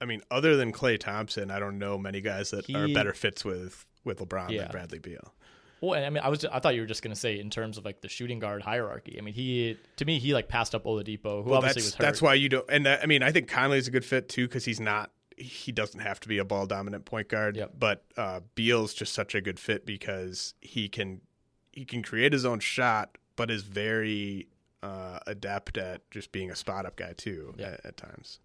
I 0.00 0.04
mean, 0.04 0.20
other 0.32 0.56
than 0.56 0.72
Klay 0.72 0.98
Thompson, 0.98 1.52
I 1.52 1.60
don't 1.60 1.78
know 1.78 1.96
many 1.96 2.20
guys 2.20 2.50
that 2.50 2.68
are 2.74 2.88
better 2.88 3.12
fits 3.12 3.44
with 3.44 3.86
with 4.04 4.18
LeBron 4.18 4.50
Yeah. 4.50 4.62
than 4.62 4.72
Bradley 4.72 4.98
Beal. 4.98 5.32
Well, 5.80 5.94
and 5.94 6.06
I 6.06 6.10
mean, 6.10 6.22
I 6.22 6.28
was 6.28 6.44
I 6.44 6.60
thought 6.60 6.74
you 6.76 6.80
were 6.80 6.86
just 6.86 7.02
going 7.02 7.12
to 7.14 7.18
say 7.18 7.40
in 7.40 7.50
terms 7.50 7.76
of 7.76 7.84
like 7.84 8.00
the 8.00 8.08
shooting 8.08 8.38
guard 8.38 8.62
hierarchy. 8.62 9.16
I 9.18 9.20
mean, 9.20 9.34
he 9.34 9.76
to 9.96 10.04
me 10.04 10.18
he 10.20 10.32
like 10.32 10.48
passed 10.48 10.74
up 10.74 10.84
Oladipo, 10.84 11.42
who 11.42 11.50
Well, 11.50 11.58
obviously 11.58 11.82
that's 11.82 11.84
was 11.84 11.94
hurt. 11.94 12.02
that's 12.02 12.22
why 12.22 12.34
you 12.34 12.48
don't. 12.48 12.64
And 12.68 12.86
that, 12.86 13.02
I 13.02 13.06
mean, 13.06 13.22
I 13.22 13.32
think 13.32 13.48
Conley's 13.48 13.88
a 13.88 13.90
good 13.90 14.04
fit 14.04 14.28
too 14.28 14.46
because 14.46 14.64
he's 14.64 14.80
not. 14.80 15.10
He 15.42 15.72
doesn't 15.72 16.00
have 16.00 16.20
to 16.20 16.28
be 16.28 16.38
a 16.38 16.44
ball 16.44 16.66
dominant 16.66 17.04
point 17.04 17.28
guard. 17.28 17.56
Yep. 17.56 17.72
But 17.78 18.04
uh, 18.16 18.40
Beal's 18.54 18.94
just 18.94 19.12
such 19.12 19.34
a 19.34 19.40
good 19.40 19.58
fit 19.58 19.84
because 19.86 20.54
he 20.60 20.88
can 20.88 21.20
he 21.72 21.84
can 21.84 22.02
create 22.02 22.32
his 22.32 22.44
own 22.44 22.60
shot, 22.60 23.16
but 23.36 23.50
is 23.50 23.62
very 23.62 24.46
uh, 24.82 25.18
adept 25.26 25.78
at 25.78 26.08
just 26.10 26.32
being 26.32 26.50
a 26.50 26.56
spot 26.56 26.84
up 26.86 26.96
guy 26.96 27.12
too 27.16 27.54
Yeah. 27.56 27.68
at, 27.68 27.86
at 27.86 27.96
times. 27.96 28.40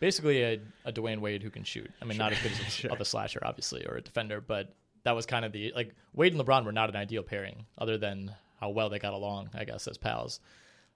basically 0.00 0.42
a, 0.44 0.60
a 0.84 0.92
Dwyane 0.92 1.18
Wade 1.18 1.42
who 1.42 1.50
can 1.50 1.64
shoot. 1.64 1.90
I 2.00 2.04
mean, 2.04 2.18
not 2.18 2.32
as 2.32 2.38
good 2.40 2.52
as 2.52 2.84
a, 2.84 2.92
of 2.92 3.00
a 3.00 3.04
slasher, 3.04 3.40
obviously, 3.44 3.84
or 3.86 3.96
a 3.96 4.00
defender, 4.00 4.40
but 4.40 4.74
that 5.04 5.12
was 5.16 5.26
kind 5.26 5.44
of 5.44 5.52
the 5.52 5.72
like 5.74 5.94
Wade 6.14 6.34
and 6.34 6.42
LeBron 6.44 6.64
were 6.64 6.72
not 6.72 6.88
an 6.88 6.96
ideal 6.96 7.22
pairing, 7.22 7.66
other 7.78 7.98
than 7.98 8.34
how 8.60 8.70
well 8.70 8.88
they 8.90 8.98
got 8.98 9.12
along, 9.14 9.50
I 9.54 9.64
guess, 9.64 9.86
as 9.88 9.96
pals. 9.98 10.40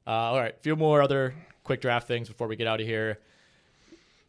Uh, 0.06 0.10
all 0.10 0.38
right, 0.40 0.54
a 0.56 0.62
few 0.62 0.76
more 0.76 1.00
other 1.02 1.34
quick 1.64 1.80
draft 1.80 2.06
things 2.08 2.28
before 2.28 2.46
we 2.48 2.56
get 2.56 2.66
out 2.66 2.80
of 2.80 2.86
here. 2.86 3.18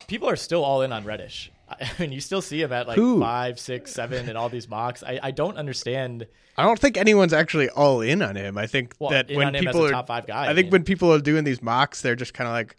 People 0.08 0.30
are 0.30 0.36
still 0.36 0.64
all 0.64 0.82
in 0.82 0.92
on 0.92 1.04
Reddish. 1.04 1.52
I 1.70 1.90
mean, 2.00 2.12
you 2.12 2.20
still 2.22 2.42
see 2.42 2.62
him 2.62 2.72
at 2.72 2.88
like 2.88 2.98
Who? 2.98 3.20
five, 3.20 3.60
six, 3.60 3.92
seven, 3.94 4.30
and 4.30 4.38
all 4.38 4.50
these 4.50 4.68
mocks. 4.70 5.04
I, 5.04 5.20
I 5.24 5.32
don't 5.32 5.58
understand. 5.58 6.28
I 6.58 6.64
don't 6.64 6.78
think 6.78 6.98
anyone's 6.98 7.34
actually 7.34 7.70
all 7.70 8.02
in 8.02 8.22
on 8.22 8.36
him. 8.36 8.58
I 8.58 8.68
think 8.68 8.94
Well, 9.00 9.10
that 9.12 9.30
when 9.32 9.48
on 9.48 9.56
him 9.56 9.68
as 9.68 9.74
people 9.74 9.86
a 9.86 9.90
are 9.90 9.92
top 9.92 10.08
five 10.08 10.28
guy, 10.28 10.46
I 10.46 10.52
I 10.52 10.54
think 10.56 10.66
mean. 10.68 10.72
when 10.72 10.84
people 10.84 11.12
are 11.14 11.20
doing 11.20 11.44
these 11.46 11.62
mocks, 11.62 12.02
they're 12.02 12.16
just 12.16 12.34
kind 12.34 12.48
of 12.48 12.54
like, 12.54 12.76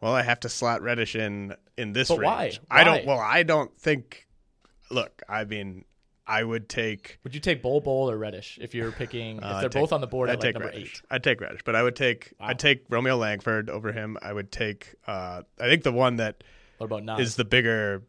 well, 0.00 0.12
I 0.14 0.22
have 0.22 0.40
to 0.40 0.48
slot 0.48 0.82
Reddish 0.82 1.14
in 1.14 1.54
in 1.76 1.92
this 1.92 2.08
But 2.08 2.18
range. 2.18 2.60
why? 2.68 2.80
I 2.80 2.84
don't. 2.84 3.06
Well, 3.06 3.20
I 3.20 3.42
don't 3.44 3.76
think. 3.78 4.26
Look, 4.90 5.22
I 5.28 5.44
mean, 5.44 5.84
I 6.26 6.42
would 6.42 6.68
take. 6.68 7.18
Would 7.22 7.34
you 7.34 7.40
take 7.40 7.62
Bol 7.62 7.80
Bol 7.80 8.10
or 8.10 8.18
Reddish 8.18 8.58
if 8.60 8.74
you're 8.74 8.90
picking? 8.90 9.36
If 9.38 9.44
uh, 9.44 9.60
they're 9.60 9.68
take- 9.68 9.80
both 9.82 9.92
on 9.92 10.00
the 10.00 10.06
board 10.08 10.28
I'd 10.28 10.32
like 10.34 10.40
take 10.40 10.54
number 10.54 10.68
Reddish. 10.70 10.94
eight. 10.96 11.02
I'd 11.10 11.22
take 11.22 11.40
Reddish, 11.40 11.60
but 11.64 11.76
I 11.76 11.82
would 11.84 11.94
take. 11.94 12.32
Wow. 12.40 12.48
I'd 12.48 12.58
take 12.58 12.84
Romeo 12.88 13.16
Langford 13.16 13.70
over 13.70 13.92
him. 13.92 14.16
I 14.20 14.32
would 14.32 14.50
take. 14.50 14.94
Uh, 15.06 15.42
I 15.60 15.68
think 15.68 15.84
the 15.84 15.92
one 15.92 16.16
that 16.16 16.42
What 16.82 16.98
about 16.98 17.18
Nas? 17.18 17.28
is 17.28 17.36
the 17.36 17.44
bigger 17.44 18.02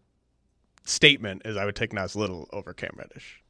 statement 0.86 1.44
is 1.46 1.58
I 1.58 1.66
would 1.66 1.76
take 1.76 1.94
Nas 1.94 2.16
Little 2.16 2.50
over 2.52 2.74
Cam 2.74 2.92
Reddish 2.96 3.42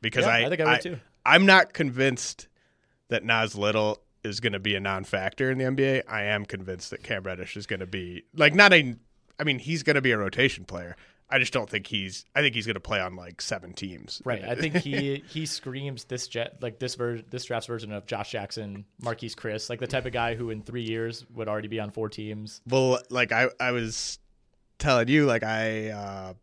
because 0.00 0.24
Yeah, 0.24 0.32
I 0.32 0.46
I 0.46 0.48
think 0.48 0.60
I 0.60 0.72
would 0.72 0.80
too. 0.80 0.98
I'm 1.24 1.46
not 1.46 1.72
convinced 1.72 2.48
that 3.08 3.24
Nas 3.24 3.54
Little 3.56 3.98
is 4.24 4.40
going 4.40 4.52
to 4.52 4.58
be 4.60 4.74
a 4.74 4.80
non-factor 4.80 5.50
in 5.50 5.58
the 5.58 5.64
NBA. 5.64 6.02
I 6.08 6.22
am 6.24 6.44
convinced 6.44 6.90
that 6.90 7.02
Cam 7.02 7.24
Reddish 7.24 7.56
is 7.56 7.66
going 7.66 7.80
to 7.80 7.86
be 7.86 8.24
like 8.34 8.54
not 8.54 8.72
a. 8.72 8.94
I 9.38 9.44
mean, 9.44 9.58
he's 9.58 9.82
going 9.82 9.96
to 9.96 10.02
be 10.02 10.12
a 10.12 10.18
rotation 10.18 10.64
player. 10.64 10.96
I 11.32 11.38
just 11.38 11.52
don't 11.54 11.68
think 11.68 11.86
he's. 11.86 12.26
I 12.36 12.42
think 12.42 12.54
he's 12.54 12.66
going 12.66 12.74
to 12.74 12.80
play 12.80 13.00
on 13.00 13.16
like 13.16 13.40
seven 13.40 13.72
teams. 13.72 14.20
Right. 14.22 14.44
I 14.44 14.54
think 14.54 14.76
he 14.76 15.24
he 15.30 15.46
screams 15.46 16.04
this 16.04 16.28
jet 16.28 16.58
like 16.60 16.78
this 16.78 16.94
ver- 16.94 17.22
this 17.30 17.46
draft's 17.46 17.66
version 17.66 17.90
of 17.90 18.04
Josh 18.06 18.30
Jackson, 18.30 18.84
Marquese 19.02 19.34
Chriss, 19.34 19.70
like 19.70 19.80
the 19.80 19.86
type 19.86 20.04
of 20.04 20.12
guy 20.12 20.34
who 20.34 20.50
in 20.50 20.62
three 20.62 20.82
years 20.82 21.24
would 21.34 21.48
already 21.48 21.68
be 21.68 21.80
on 21.80 21.90
four 21.90 22.10
teams. 22.10 22.60
Well, 22.68 23.00
like 23.08 23.32
I, 23.32 23.48
I 23.58 23.70
was 23.70 24.18
telling 24.78 25.08
you, 25.08 25.24
like 25.24 25.42
I, 25.42 25.88
uh, 25.88 26.34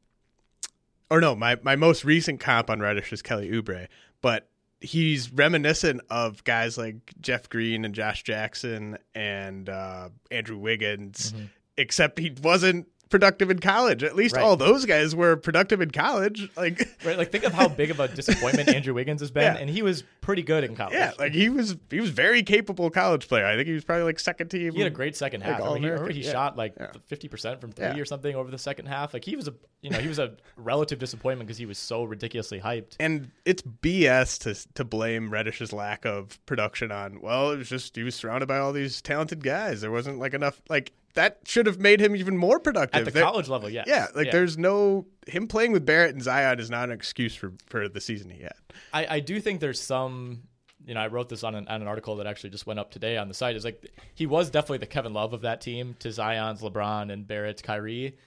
or 1.12 1.22
no, 1.22 1.36
my 1.36 1.58
my 1.62 1.76
most 1.76 2.04
recent 2.04 2.40
comp 2.40 2.72
on 2.72 2.80
Reddish 2.80 3.14
is 3.14 3.22
Kelly 3.22 3.52
Oubre, 3.52 3.88
but 4.22 4.50
he's 4.82 5.32
reminiscent 5.32 6.02
of 6.10 6.44
guys 6.46 6.80
like 6.80 6.96
Jeff 7.22 7.48
Green 7.48 7.86
and 7.86 7.94
Josh 7.94 8.24
Jackson 8.24 8.98
and 9.14 9.70
uh, 9.70 10.10
Andrew 10.32 10.58
Wiggins, 10.58 11.34
except 11.78 12.18
he 12.18 12.34
wasn't 12.42 12.88
productive 13.10 13.49
in 13.49 13.60
college. 13.60 14.03
At 14.03 14.16
least. 14.16 14.36
Right. 14.36 14.43
all 14.43 14.55
those 14.55 14.86
guys 14.86 15.16
were 15.16 15.36
productive 15.36 15.82
in 15.82 15.91
college. 15.91 16.49
Like, 16.55 16.88
Right. 17.05 17.18
Like 17.18 17.32
think 17.32 17.43
of 17.43 17.53
how 17.53 17.68
big 17.68 17.91
of 17.91 17.99
a 17.99 18.07
disappointment 18.07 18.70
Andrew 18.76 18.93
Wiggins 18.93 19.22
has 19.22 19.32
been, 19.32 19.43
Yeah. 19.55 19.57
and 19.60 19.70
he 19.70 19.82
was 19.82 20.03
pretty 20.22 20.43
good 20.43 20.64
in 20.64 20.76
college. 20.76 20.93
yeah, 20.93 21.12
like 21.18 21.32
he 21.34 21.49
was 21.49 21.76
he 21.89 21.99
was 21.99 22.10
very 22.12 22.43
capable 22.43 22.89
college 22.89 23.28
player. 23.28 23.45
I 23.45 23.55
think 23.55 23.68
he 23.68 23.74
was 23.74 23.84
probably 23.84 24.03
like 24.03 24.20
second 24.20 24.49
team. 24.49 24.74
he 24.74 24.80
had 24.80 24.88
a 24.91 24.95
great 24.95 25.16
second 25.16 25.41
like 25.41 25.49
half. 25.51 25.62
I 25.62 25.80
mean, 25.80 26.07
he, 26.10 26.14
he 26.14 26.26
Yeah. 26.26 26.32
shot 26.32 26.55
like 26.57 26.74
Yeah. 26.80 26.91
fifty 27.07 27.28
percent 27.28 27.60
from 27.62 27.72
three 27.72 27.86
Yeah. 27.86 27.97
or 27.97 28.05
something 28.05 28.36
over 28.36 28.51
the 28.51 28.57
second 28.60 28.86
half. 28.88 29.14
Like 29.14 29.26
he 29.26 29.36
was 29.36 29.47
a 29.47 29.53
you 29.82 29.89
know 29.89 29.97
he 29.99 30.07
was 30.07 30.20
a 30.20 30.34
relative 30.57 30.99
disappointment 30.99 31.47
because 31.47 31.57
he 31.57 31.66
was 31.66 31.78
so 31.78 32.03
ridiculously 32.03 32.60
hyped. 32.60 32.95
and 32.99 33.32
it's 33.45 33.62
BS 33.64 34.38
to 34.39 34.74
to 34.76 34.84
blame 34.84 35.32
Reddish's 35.32 35.74
lack 35.74 36.05
of 36.05 36.43
production 36.45 36.91
on. 36.91 37.22
Well, 37.22 37.51
it 37.51 37.57
was 37.57 37.70
just 37.70 37.95
he 37.95 38.03
was 38.03 38.14
surrounded 38.16 38.47
by 38.47 38.57
all 38.60 38.72
these 38.74 39.01
talented 39.01 39.43
guys. 39.43 39.82
There 39.82 39.91
wasn't 39.91 40.20
like 40.20 40.34
enough 40.34 40.62
like 40.70 40.91
that 41.20 41.39
should 41.45 41.65
have 41.65 41.80
made 41.80 41.99
him 41.99 42.15
even 42.15 42.38
more 42.38 42.59
productive. 42.59 42.99
At 42.99 43.05
the 43.05 43.11
There- 43.11 43.24
college 43.24 43.49
level, 43.49 43.70
Yeah, 43.70 43.84
Yeah, 43.86 44.07
like 44.15 44.28
Yeah. 44.28 44.32
there's 44.32 44.57
no 44.57 45.05
him 45.28 45.47
playing 45.47 45.74
with 45.74 45.86
Barrett 45.86 46.13
and 46.13 46.24
Zion 46.24 46.59
is 46.59 46.70
not 46.70 46.86
an 46.89 46.95
excuse 46.95 47.36
for 47.36 47.51
for 47.67 47.89
the 47.89 47.99
season 48.01 48.30
he 48.30 48.41
had. 48.43 48.55
I, 48.93 49.15
I 49.15 49.20
do 49.20 49.39
think 49.41 49.59
there's 49.59 49.80
some 49.82 50.43
you 50.86 50.93
know 50.93 51.01
I 51.01 51.07
wrote 51.07 51.28
this 51.30 51.43
on 51.43 51.55
an, 51.55 51.67
on 51.67 51.82
an 51.82 51.88
article 51.88 52.15
that 52.15 52.26
actually 52.28 52.49
just 52.51 52.65
went 52.65 52.80
up 52.80 52.89
today 52.89 53.17
on 53.17 53.28
the 53.28 53.34
site 53.34 53.55
is 53.57 53.65
like 53.65 53.86
he 54.15 54.26
was 54.26 54.49
definitely 54.49 54.78
the 54.80 54.86
Kevin 54.88 55.13
Love 55.13 55.34
of 55.34 55.41
that 55.41 55.59
team 55.61 55.95
to 55.99 56.11
Zion's 56.11 56.61
LeBron 56.61 57.11
and 57.11 57.28
Barrett's 57.28 57.61
Kyrie. 57.61 58.17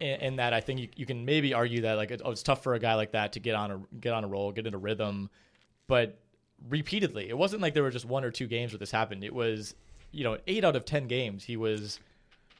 And, 0.00 0.22
and 0.22 0.38
that 0.38 0.52
I 0.52 0.60
think 0.60 0.78
you, 0.80 0.88
you 0.94 1.06
can 1.06 1.24
maybe 1.24 1.54
argue 1.54 1.80
that 1.80 1.94
like 1.96 2.10
it, 2.12 2.20
oh, 2.24 2.30
it's 2.30 2.42
tough 2.44 2.62
for 2.62 2.74
a 2.74 2.78
guy 2.78 2.94
like 2.94 3.12
that 3.12 3.32
to 3.32 3.40
get 3.40 3.54
on 3.56 3.70
a 3.72 3.80
get 3.98 4.12
on 4.12 4.22
a 4.22 4.28
roll 4.28 4.52
get 4.52 4.66
in 4.66 4.74
a 4.74 4.78
rhythm. 4.78 5.28
But 5.88 6.18
repeatedly 6.68 7.28
it 7.28 7.38
wasn't 7.38 7.62
like 7.62 7.72
there 7.74 7.82
were 7.82 7.90
just 7.90 8.04
one 8.04 8.22
or 8.24 8.30
two 8.30 8.46
games 8.46 8.72
where 8.72 8.78
this 8.78 8.90
happened. 8.90 9.24
It 9.24 9.34
was 9.34 9.74
you 10.12 10.24
know 10.24 10.38
eight 10.46 10.64
out 10.64 10.76
of 10.76 10.84
ten 10.84 11.06
games 11.08 11.44
he 11.44 11.56
was 11.56 11.98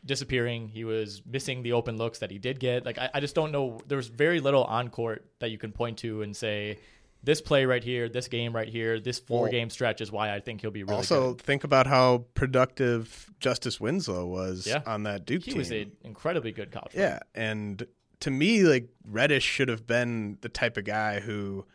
disappearing. 0.05 0.69
He 0.69 0.85
was 0.85 1.23
missing 1.27 1.63
the 1.63 1.73
open 1.73 1.97
looks 1.97 2.19
that 2.21 2.31
he 2.31 2.39
did 2.39 2.61
get. 2.61 2.85
Like 2.85 2.99
I, 2.99 3.11
I 3.15 3.21
just 3.21 3.35
don't 3.35 3.53
know. 3.53 3.81
There 3.87 3.97
was 3.97 4.09
very 4.09 4.41
little 4.41 4.65
on 4.65 4.89
court 4.89 5.27
that 5.41 5.51
you 5.51 5.59
can 5.59 5.73
point 5.73 5.99
to 5.99 6.23
and 6.23 6.37
say 6.37 6.79
this 7.25 7.41
play 7.41 7.65
right 7.67 7.83
here, 7.83 8.09
this 8.09 8.29
game 8.29 8.55
right 8.55 8.69
here, 8.69 9.01
this 9.01 9.19
four 9.19 9.43
Well, 9.43 9.51
game 9.51 9.71
stretch 9.71 10.01
is 10.01 10.13
why 10.13 10.33
I 10.33 10.39
think 10.39 10.61
he'll 10.61 10.71
be 10.71 10.85
really 10.85 10.95
also, 10.97 11.33
good. 11.35 11.43
think 11.43 11.65
about 11.65 11.87
how 11.89 12.25
productive 12.35 13.29
Justice 13.41 13.81
Winslow 13.81 14.25
was 14.27 14.67
Yeah. 14.67 14.83
on 14.87 15.03
that 15.03 15.25
Duke 15.27 15.43
He 15.43 15.51
team. 15.51 15.59
was 15.59 15.71
an 15.73 15.93
incredibly 16.05 16.53
good 16.53 16.71
college. 16.71 16.93
player. 16.93 17.19
Yeah, 17.35 17.43
and 17.43 17.85
to 18.21 18.31
me, 18.31 18.63
like 18.63 18.89
Reddish 19.05 19.43
should 19.45 19.69
have 19.69 19.85
been 19.87 20.39
the 20.43 20.49
type 20.49 20.77
of 20.77 20.85
guy 20.85 21.19
who 21.21 21.67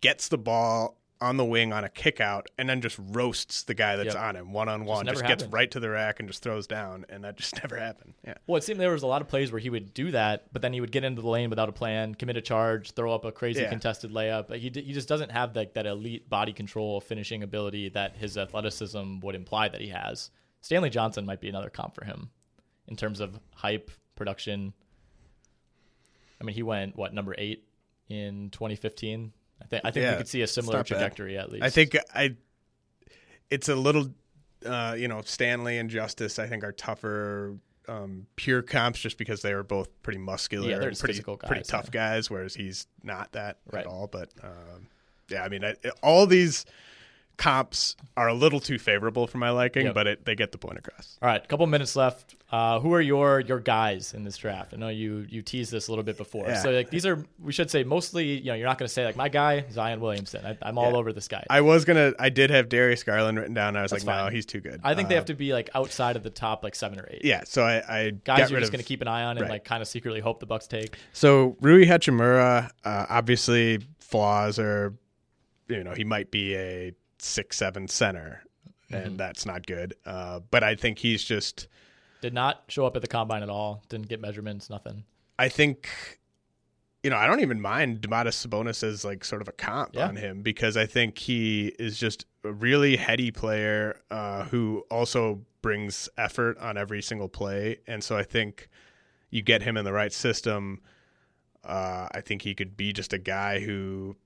gets 0.00 0.28
the 0.28 0.38
ball 0.38 0.98
on 1.22 1.36
the 1.36 1.44
wing 1.44 1.72
on 1.72 1.84
a 1.84 1.88
kick 1.88 2.20
out 2.20 2.48
and 2.58 2.68
then 2.68 2.80
just 2.82 2.98
roasts 2.98 3.62
the 3.62 3.74
guy 3.74 3.96
that's 3.96 4.14
Yep. 4.14 4.22
on 4.22 4.36
him 4.36 4.52
one 4.52 4.68
on 4.68 4.84
one. 4.84 5.06
never 5.06 5.20
Just 5.20 5.28
gets 5.28 5.44
right 5.44 5.70
to 5.70 5.80
the 5.80 5.88
rack 5.88 6.18
and 6.20 6.28
just 6.28 6.42
throws 6.42 6.66
down, 6.66 7.06
and 7.08 7.22
that 7.24 7.36
just 7.36 7.54
never 7.62 7.76
happened. 7.78 8.14
Yeah. 8.26 8.34
Well, 8.46 8.56
it 8.56 8.64
seemed 8.64 8.80
there 8.80 8.90
was 8.90 9.02
a 9.04 9.06
lot 9.06 9.22
of 9.22 9.28
plays 9.28 9.52
where 9.52 9.60
he 9.60 9.70
would 9.70 9.94
do 9.94 10.10
that, 10.10 10.52
but 10.52 10.60
then 10.60 10.72
he 10.72 10.80
would 10.80 10.92
get 10.92 11.04
into 11.04 11.22
the 11.22 11.28
lane 11.28 11.48
without 11.48 11.68
a 11.68 11.72
plan, 11.72 12.14
commit 12.14 12.36
a 12.36 12.40
charge, 12.42 12.90
throw 12.92 13.14
up 13.14 13.24
a 13.24 13.32
crazy 13.32 13.62
Yeah. 13.62 13.68
contested 13.70 14.10
layup. 14.10 14.54
He, 14.54 14.68
d- 14.68 14.82
he 14.82 14.92
just 14.92 15.08
doesn't 15.08 15.30
have 15.30 15.54
like 15.56 15.74
that 15.74 15.86
elite 15.86 16.28
body 16.28 16.52
control, 16.52 17.00
finishing 17.00 17.42
ability 17.42 17.88
that 17.90 18.16
his 18.16 18.36
athleticism 18.36 19.20
would 19.20 19.34
imply 19.34 19.68
that 19.68 19.80
he 19.80 19.88
has. 19.88 20.30
Stanley 20.60 20.90
Johnson 20.90 21.24
might 21.24 21.40
be 21.40 21.48
another 21.48 21.70
comp 21.70 21.94
for 21.94 22.04
him 22.04 22.30
in 22.88 22.96
terms 22.96 23.20
of 23.20 23.38
hype, 23.54 23.90
production. 24.16 24.72
I 26.40 26.44
mean, 26.44 26.54
he 26.54 26.62
went 26.62 26.96
what 26.96 27.14
number 27.14 27.34
eight 27.38 27.64
in 28.08 28.50
2015. 28.50 29.32
I 29.72 29.80
think 29.80 29.84
I 29.86 29.90
think 29.90 30.02
Yeah, 30.04 30.10
we 30.12 30.16
could 30.18 30.28
see 30.28 30.42
a 30.42 30.46
similar 30.46 30.78
bad. 30.78 30.86
trajectory 30.86 31.38
at 31.38 31.50
least. 31.50 31.64
I 31.64 31.70
think 31.70 31.96
I. 32.14 32.36
It's 33.50 33.68
a 33.68 33.74
little, 33.76 34.08
uh, 34.64 34.94
you 34.98 35.08
know, 35.08 35.20
Stanley 35.24 35.78
and 35.78 35.90
Justice. 35.90 36.38
I 36.38 36.46
think 36.46 36.64
are 36.64 36.72
tougher. 36.72 37.56
Um, 37.88 38.26
pure 38.36 38.62
comps 38.62 39.00
just 39.00 39.18
because 39.18 39.42
they 39.42 39.52
were 39.54 39.64
both 39.64 39.88
pretty 40.04 40.20
muscular 40.20 40.70
Yeah, 40.70 40.78
they're 40.78 40.90
pretty 40.90 41.14
physical 41.14 41.36
pretty 41.36 41.62
tough 41.64 41.86
yeah. 41.86 42.12
guys, 42.14 42.30
whereas 42.30 42.54
he's 42.54 42.86
not 43.02 43.32
that 43.32 43.58
Right. 43.72 43.80
at 43.80 43.86
all. 43.86 44.06
But 44.06 44.30
um, 44.40 44.86
yeah, 45.28 45.42
I 45.42 45.48
mean, 45.48 45.64
I, 45.64 45.74
all 46.00 46.26
these 46.26 46.64
comps 47.36 47.96
are 48.16 48.28
a 48.28 48.34
little 48.34 48.60
too 48.60 48.78
favorable 48.78 49.26
for 49.26 49.38
my 49.38 49.50
liking, 49.50 49.86
Yep. 49.86 49.94
but 49.94 50.06
it, 50.06 50.24
they 50.24 50.34
get 50.34 50.52
the 50.52 50.58
point 50.58 50.78
across. 50.78 51.18
All 51.22 51.28
right, 51.28 51.42
a 51.42 51.46
couple 51.46 51.66
minutes 51.66 51.96
left. 51.96 52.36
Uh, 52.50 52.78
who 52.80 52.92
are 52.92 53.00
your 53.00 53.40
your 53.40 53.58
guys 53.60 54.12
in 54.12 54.24
this 54.24 54.36
draft? 54.36 54.74
I 54.74 54.76
know 54.76 54.88
you 54.90 55.26
you 55.30 55.40
teased 55.40 55.72
this 55.72 55.88
a 55.88 55.90
little 55.90 56.04
bit 56.04 56.18
before. 56.18 56.46
Yeah. 56.46 56.60
So 56.60 56.70
like 56.70 56.90
these 56.90 57.06
are 57.06 57.24
we 57.40 57.50
should 57.52 57.70
say 57.70 57.82
mostly. 57.82 58.38
You 58.38 58.50
know, 58.50 58.54
you're 58.54 58.66
not 58.66 58.76
going 58.76 58.86
to 58.88 58.92
say 58.92 59.06
like 59.06 59.16
my 59.16 59.30
guy 59.30 59.64
Zion 59.70 60.00
Williamson. 60.00 60.44
I, 60.44 60.58
I'm 60.60 60.76
all 60.76 60.90
Yeah. 60.92 60.98
over 60.98 61.14
this 61.14 61.28
guy. 61.28 61.44
I 61.48 61.62
was 61.62 61.86
gonna, 61.86 62.12
I 62.18 62.28
did 62.28 62.50
have 62.50 62.68
Darius 62.68 63.04
Garland 63.04 63.38
written 63.38 63.54
down. 63.54 63.74
I 63.74 63.82
was 63.82 63.90
That's 63.90 64.04
like, 64.04 64.24
no, 64.26 64.28
he's 64.30 64.44
too 64.44 64.60
good. 64.60 64.80
I 64.84 64.94
think 64.94 65.08
they 65.08 65.14
Uh, 65.14 65.18
have 65.20 65.24
to 65.26 65.34
be 65.34 65.54
like 65.54 65.70
outside 65.74 66.16
of 66.16 66.22
the 66.24 66.30
top 66.30 66.62
like 66.62 66.74
seven 66.74 67.00
or 67.00 67.08
eight. 67.10 67.24
Yeah, 67.24 67.44
so 67.46 67.62
I, 67.64 67.82
I 67.88 68.10
guys 68.10 68.50
you're 68.50 68.60
just 68.60 68.74
of- 68.74 68.80
to 68.80 68.84
keep 68.84 69.00
an 69.00 69.08
eye 69.08 69.22
on 69.24 69.38
and 69.38 69.42
right. 69.42 69.52
like 69.52 69.64
kind 69.64 69.80
of 69.80 69.88
secretly 69.88 70.20
hope 70.20 70.38
the 70.38 70.46
Bucks 70.46 70.66
take. 70.66 70.98
So 71.14 71.56
Rui 71.62 71.86
Hachimura, 71.86 72.70
uh, 72.84 73.06
obviously 73.08 73.78
flaws 73.98 74.58
are, 74.58 74.92
you 75.68 75.82
know, 75.82 75.92
he 75.94 76.04
might 76.04 76.30
be 76.30 76.54
a 76.54 76.92
six 77.24 77.56
seven 77.56 77.88
center, 77.88 78.42
Mm-hmm. 78.90 79.06
and 79.06 79.18
that's 79.18 79.46
not 79.46 79.66
good. 79.66 79.94
Uh, 80.04 80.40
but 80.50 80.62
I 80.62 80.74
think 80.74 80.98
he's 80.98 81.24
just. 81.24 81.66
Did 82.20 82.34
not 82.34 82.64
show 82.68 82.84
up 82.84 82.94
at 82.94 83.00
the 83.02 83.08
combine 83.08 83.42
at 83.42 83.48
all. 83.48 83.82
Didn't 83.88 84.08
get 84.08 84.20
measurements. 84.20 84.68
Nothing. 84.68 85.04
I 85.38 85.48
think 85.48 85.88
you 87.02 87.10
know, 87.10 87.16
I 87.16 87.26
don't 87.26 87.40
even 87.40 87.60
mind 87.60 88.00
Domantas 88.02 88.46
Sabonis 88.46 88.84
as 88.84 89.04
like 89.04 89.24
sort 89.24 89.42
of 89.42 89.48
a 89.48 89.52
comp 89.52 89.94
Yeah. 89.94 90.06
on 90.08 90.14
him 90.16 90.42
because 90.42 90.76
I 90.76 90.86
think 90.86 91.18
he 91.18 91.68
is 91.78 91.98
just 91.98 92.26
a 92.44 92.52
really 92.52 92.96
heady 92.96 93.30
player 93.32 93.98
uh, 94.10 94.44
who 94.44 94.84
also 94.90 95.40
brings 95.62 96.08
effort 96.18 96.58
on 96.58 96.76
every 96.76 97.02
single 97.02 97.28
play, 97.28 97.78
and 97.86 98.04
so 98.04 98.16
I 98.16 98.22
think 98.24 98.68
you 99.30 99.42
get 99.42 99.62
him 99.62 99.76
in 99.76 99.84
the 99.84 99.92
right 99.92 100.12
system. 100.12 100.80
Uh, 101.64 102.08
I 102.12 102.20
think 102.20 102.42
he 102.42 102.54
could 102.54 102.76
be 102.76 102.92
just 102.92 103.12
a 103.12 103.18
guy 103.18 103.60
who 103.60 104.16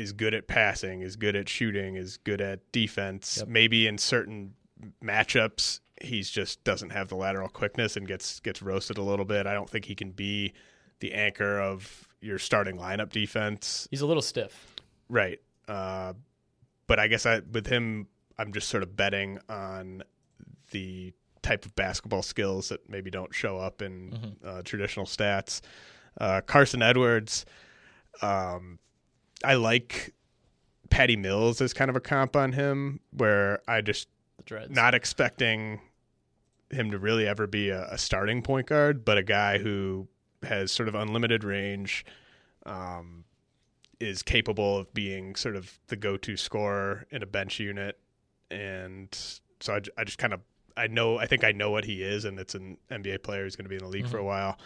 is 0.00 0.12
good 0.12 0.32
at 0.32 0.48
passing, 0.48 1.02
is 1.02 1.14
good 1.16 1.36
at 1.36 1.48
shooting, 1.48 1.96
is 1.96 2.16
good 2.16 2.40
at 2.40 2.60
defense. 2.72 3.36
Yep. 3.38 3.48
Maybe 3.48 3.86
in 3.86 3.98
certain 3.98 4.54
matchups, 5.04 5.80
he's 6.00 6.30
just 6.30 6.64
doesn't 6.64 6.90
have 6.90 7.08
the 7.08 7.16
lateral 7.16 7.48
quickness 7.48 7.96
and 7.96 8.08
gets 8.08 8.40
gets 8.40 8.62
roasted 8.62 8.96
a 8.96 9.02
little 9.02 9.26
bit. 9.26 9.46
I 9.46 9.52
don't 9.52 9.68
think 9.68 9.84
he 9.84 9.94
can 9.94 10.10
be 10.10 10.54
the 11.00 11.12
anchor 11.12 11.60
of 11.60 12.08
your 12.20 12.38
starting 12.38 12.76
lineup 12.76 13.10
defense. 13.10 13.86
He's 13.90 14.00
a 14.00 14.06
little 14.06 14.22
stiff. 14.22 14.74
Right. 15.10 15.40
Uh, 15.68 16.14
but 16.86 16.98
I 16.98 17.06
guess 17.06 17.26
I 17.26 17.40
with 17.40 17.66
him, 17.66 18.06
I'm 18.38 18.52
just 18.54 18.68
sort 18.68 18.82
of 18.82 18.96
betting 18.96 19.38
on 19.50 20.02
the 20.70 21.12
type 21.42 21.66
of 21.66 21.74
basketball 21.74 22.22
skills 22.22 22.70
that 22.70 22.88
maybe 22.88 23.10
don't 23.10 23.34
show 23.34 23.58
up 23.58 23.82
in 23.82 24.36
uh, 24.44 24.62
traditional 24.62 25.06
stats. 25.06 25.60
Uh, 26.18 26.40
Carson 26.40 26.82
Edwards, 26.82 27.44
um, 28.22 28.78
I 29.44 29.54
like 29.54 30.14
Patty 30.90 31.16
Mills 31.16 31.60
as 31.60 31.72
kind 31.72 31.88
of 31.88 31.96
a 31.96 32.00
comp 32.00 32.36
on 32.36 32.52
him, 32.52 33.00
where 33.12 33.60
I 33.68 33.80
just 33.80 34.08
not 34.70 34.94
expecting 34.94 35.80
him 36.70 36.90
to 36.90 36.98
really 36.98 37.26
ever 37.26 37.46
be 37.46 37.70
a, 37.70 37.86
a 37.90 37.98
starting 37.98 38.42
point 38.42 38.66
guard, 38.66 39.04
but 39.04 39.18
a 39.18 39.22
guy 39.22 39.58
who 39.58 40.08
has 40.42 40.72
sort 40.72 40.88
of 40.88 40.94
unlimited 40.94 41.44
range, 41.44 42.04
um, 42.66 43.24
is 43.98 44.22
capable 44.22 44.78
of 44.78 44.92
being 44.94 45.34
sort 45.36 45.56
of 45.56 45.78
the 45.88 45.96
go-to 45.96 46.36
scorer 46.36 47.06
in 47.10 47.22
a 47.22 47.26
bench 47.26 47.60
unit, 47.60 47.98
and 48.50 49.08
so 49.60 49.78
I 49.96 50.04
just 50.04 50.18
kind 50.18 50.32
of 50.32 50.40
I 50.76 50.86
know 50.86 51.18
I 51.18 51.26
think 51.26 51.44
I 51.44 51.52
know 51.52 51.70
what 51.70 51.84
he 51.84 52.02
is, 52.02 52.24
and 52.24 52.38
it's 52.38 52.54
an 52.54 52.78
NBA 52.90 53.22
player 53.22 53.44
who's 53.44 53.56
going 53.56 53.66
to 53.66 53.68
be 53.68 53.76
in 53.76 53.82
the 53.82 53.88
league 53.88 54.08
for 54.08 54.18
a 54.18 54.24
while. 54.24 54.58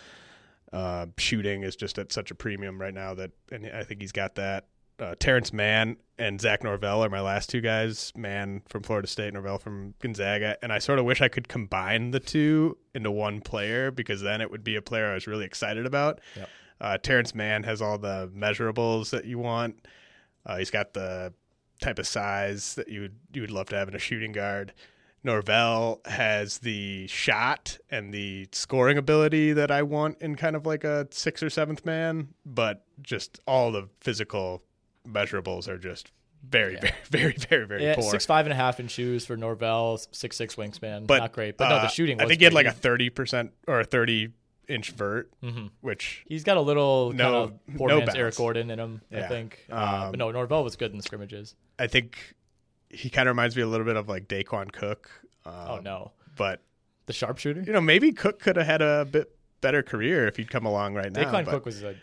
Uh, 0.74 1.06
shooting 1.18 1.62
is 1.62 1.76
just 1.76 1.98
at 1.98 2.10
such 2.10 2.32
a 2.32 2.34
premium 2.34 2.80
right 2.80 2.92
now 2.92 3.14
that, 3.14 3.30
and 3.52 3.64
I 3.66 3.84
think 3.84 4.00
he's 4.00 4.10
got 4.10 4.34
that. 4.34 4.66
Uh, 4.98 5.14
Terance 5.20 5.52
Mann 5.52 5.98
and 6.18 6.40
Zach 6.40 6.64
Norvell 6.64 7.04
are 7.04 7.08
my 7.08 7.20
last 7.20 7.48
two 7.48 7.60
guys. 7.60 8.12
Mann 8.16 8.60
from 8.68 8.82
Florida 8.82 9.06
State, 9.06 9.32
Norvell 9.32 9.58
from 9.58 9.94
Gonzaga, 10.00 10.56
and 10.62 10.72
I 10.72 10.80
sort 10.80 10.98
of 10.98 11.04
wish 11.04 11.20
I 11.20 11.28
could 11.28 11.46
combine 11.46 12.10
the 12.10 12.18
two 12.18 12.76
into 12.92 13.12
one 13.12 13.40
player 13.40 13.92
because 13.92 14.20
then 14.20 14.40
it 14.40 14.50
would 14.50 14.64
be 14.64 14.74
a 14.74 14.82
player 14.82 15.12
I 15.12 15.14
was 15.14 15.28
really 15.28 15.44
excited 15.44 15.86
about. 15.86 16.20
Yep. 16.34 16.48
Uh, 16.80 16.98
Terance 16.98 17.36
Mann 17.36 17.62
has 17.62 17.80
all 17.80 17.96
the 17.96 18.28
measurables 18.36 19.10
that 19.10 19.26
you 19.26 19.38
want. 19.38 19.86
Uh, 20.44 20.56
he's 20.56 20.72
got 20.72 20.92
the 20.92 21.32
type 21.80 22.00
of 22.00 22.06
size 22.06 22.74
that 22.74 22.88
you 22.88 23.02
would 23.02 23.14
you 23.32 23.42
would 23.42 23.50
love 23.52 23.68
to 23.68 23.76
have 23.76 23.88
in 23.88 23.94
a 23.94 24.00
shooting 24.00 24.32
guard. 24.32 24.72
Norvell 25.24 26.00
has 26.04 26.58
the 26.58 27.06
shot 27.06 27.78
and 27.90 28.12
the 28.12 28.46
scoring 28.52 28.98
ability 28.98 29.52
that 29.54 29.70
I 29.70 29.82
want 29.82 30.20
in 30.20 30.36
kind 30.36 30.54
of 30.54 30.66
like 30.66 30.84
a 30.84 31.08
sixth 31.10 31.42
or 31.42 31.50
seventh 31.50 31.84
man, 31.84 32.28
but 32.44 32.84
just 33.02 33.40
all 33.46 33.72
the 33.72 33.88
physical 34.00 34.62
measurables 35.08 35.66
are 35.66 35.78
just 35.78 36.12
very, 36.46 36.76
very, 36.76 36.92
very, 37.10 37.32
very, 37.48 37.66
very 37.66 37.82
Yeah, 37.84 37.94
poor. 37.94 38.10
six 38.10 38.26
five 38.26 38.44
and 38.46 38.52
a 38.52 38.56
half 38.56 38.78
in 38.78 38.86
shoes 38.88 39.24
for 39.24 39.36
Norvell, 39.36 39.98
six 40.12 40.36
six 40.36 40.56
wingspan. 40.56 41.06
but 41.06 41.18
not 41.18 41.32
great. 41.32 41.56
But 41.56 41.70
no, 41.70 41.76
uh, 41.76 41.82
the 41.82 41.88
shooting. 41.88 42.20
I 42.20 42.26
think 42.26 42.40
he 42.40 42.44
had 42.44 42.52
like 42.52 42.66
a 42.66 42.72
thirty 42.72 43.08
percent 43.08 43.52
or 43.66 43.80
a 43.80 43.84
thirty 43.84 44.28
inch 44.68 44.90
vert, 44.92 45.30
Mhm. 45.42 45.70
which 45.80 46.24
He's 46.26 46.44
got 46.44 46.56
a 46.56 46.60
little 46.60 47.12
No- 47.12 47.24
kind 47.24 47.34
of 47.36 47.76
poor 47.78 47.88
no 47.88 47.96
man's 47.98 48.08
bounce. 48.08 48.18
Eric 48.18 48.36
Gordon 48.36 48.70
in 48.70 48.78
him. 48.78 49.00
I 49.12 49.16
Yeah. 49.16 49.28
think. 49.28 49.64
Uh, 49.70 49.74
Um, 50.04 50.10
but 50.12 50.18
no, 50.18 50.30
Norvell 50.30 50.64
was 50.64 50.76
good 50.76 50.90
in 50.90 50.96
the 50.96 51.02
scrimmages. 51.02 51.54
I 51.78 51.86
think 51.86 52.34
he 52.94 53.10
kind 53.10 53.28
of 53.28 53.34
reminds 53.34 53.56
me 53.56 53.62
a 53.62 53.66
little 53.66 53.86
bit 53.86 53.96
of 53.96 54.08
like 54.08 54.28
Daequan 54.28 54.72
Cook. 54.72 55.10
Um, 55.44 55.54
oh 55.68 55.78
no, 55.80 56.12
but 56.36 56.60
the 57.06 57.12
sharpshooter. 57.12 57.62
you 57.62 57.72
know 57.72 57.80
maybe 57.80 58.12
Cook 58.12 58.38
could 58.40 58.56
have 58.56 58.66
had 58.66 58.82
a 58.82 59.04
bit 59.04 59.36
better 59.60 59.82
career 59.82 60.26
if 60.26 60.36
he'd 60.36 60.50
come 60.50 60.64
along 60.66 60.94
right 60.94 61.12
now. 61.12 61.22
Daequan 61.22 61.44
but- 61.44 61.50
Cook 61.50 61.66
was 61.66 61.82
a 61.82 61.94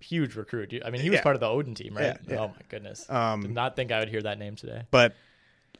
huge 0.00 0.36
recruit. 0.36 0.72
I 0.84 0.90
mean, 0.90 1.00
he 1.00 1.10
was 1.10 1.18
Yeah. 1.18 1.22
part 1.22 1.36
of 1.36 1.40
the 1.40 1.46
Oden 1.46 1.74
team, 1.74 1.96
right? 1.96 2.04
Yeah, 2.04 2.16
yeah. 2.28 2.38
Oh 2.40 2.48
my 2.48 2.62
goodness. 2.68 3.08
Um, 3.10 3.42
Did 3.42 3.50
not 3.52 3.74
think 3.76 3.90
I 3.92 3.98
would 4.00 4.08
hear 4.08 4.22
that 4.22 4.38
name 4.38 4.54
today. 4.56 4.82
but 4.90 5.14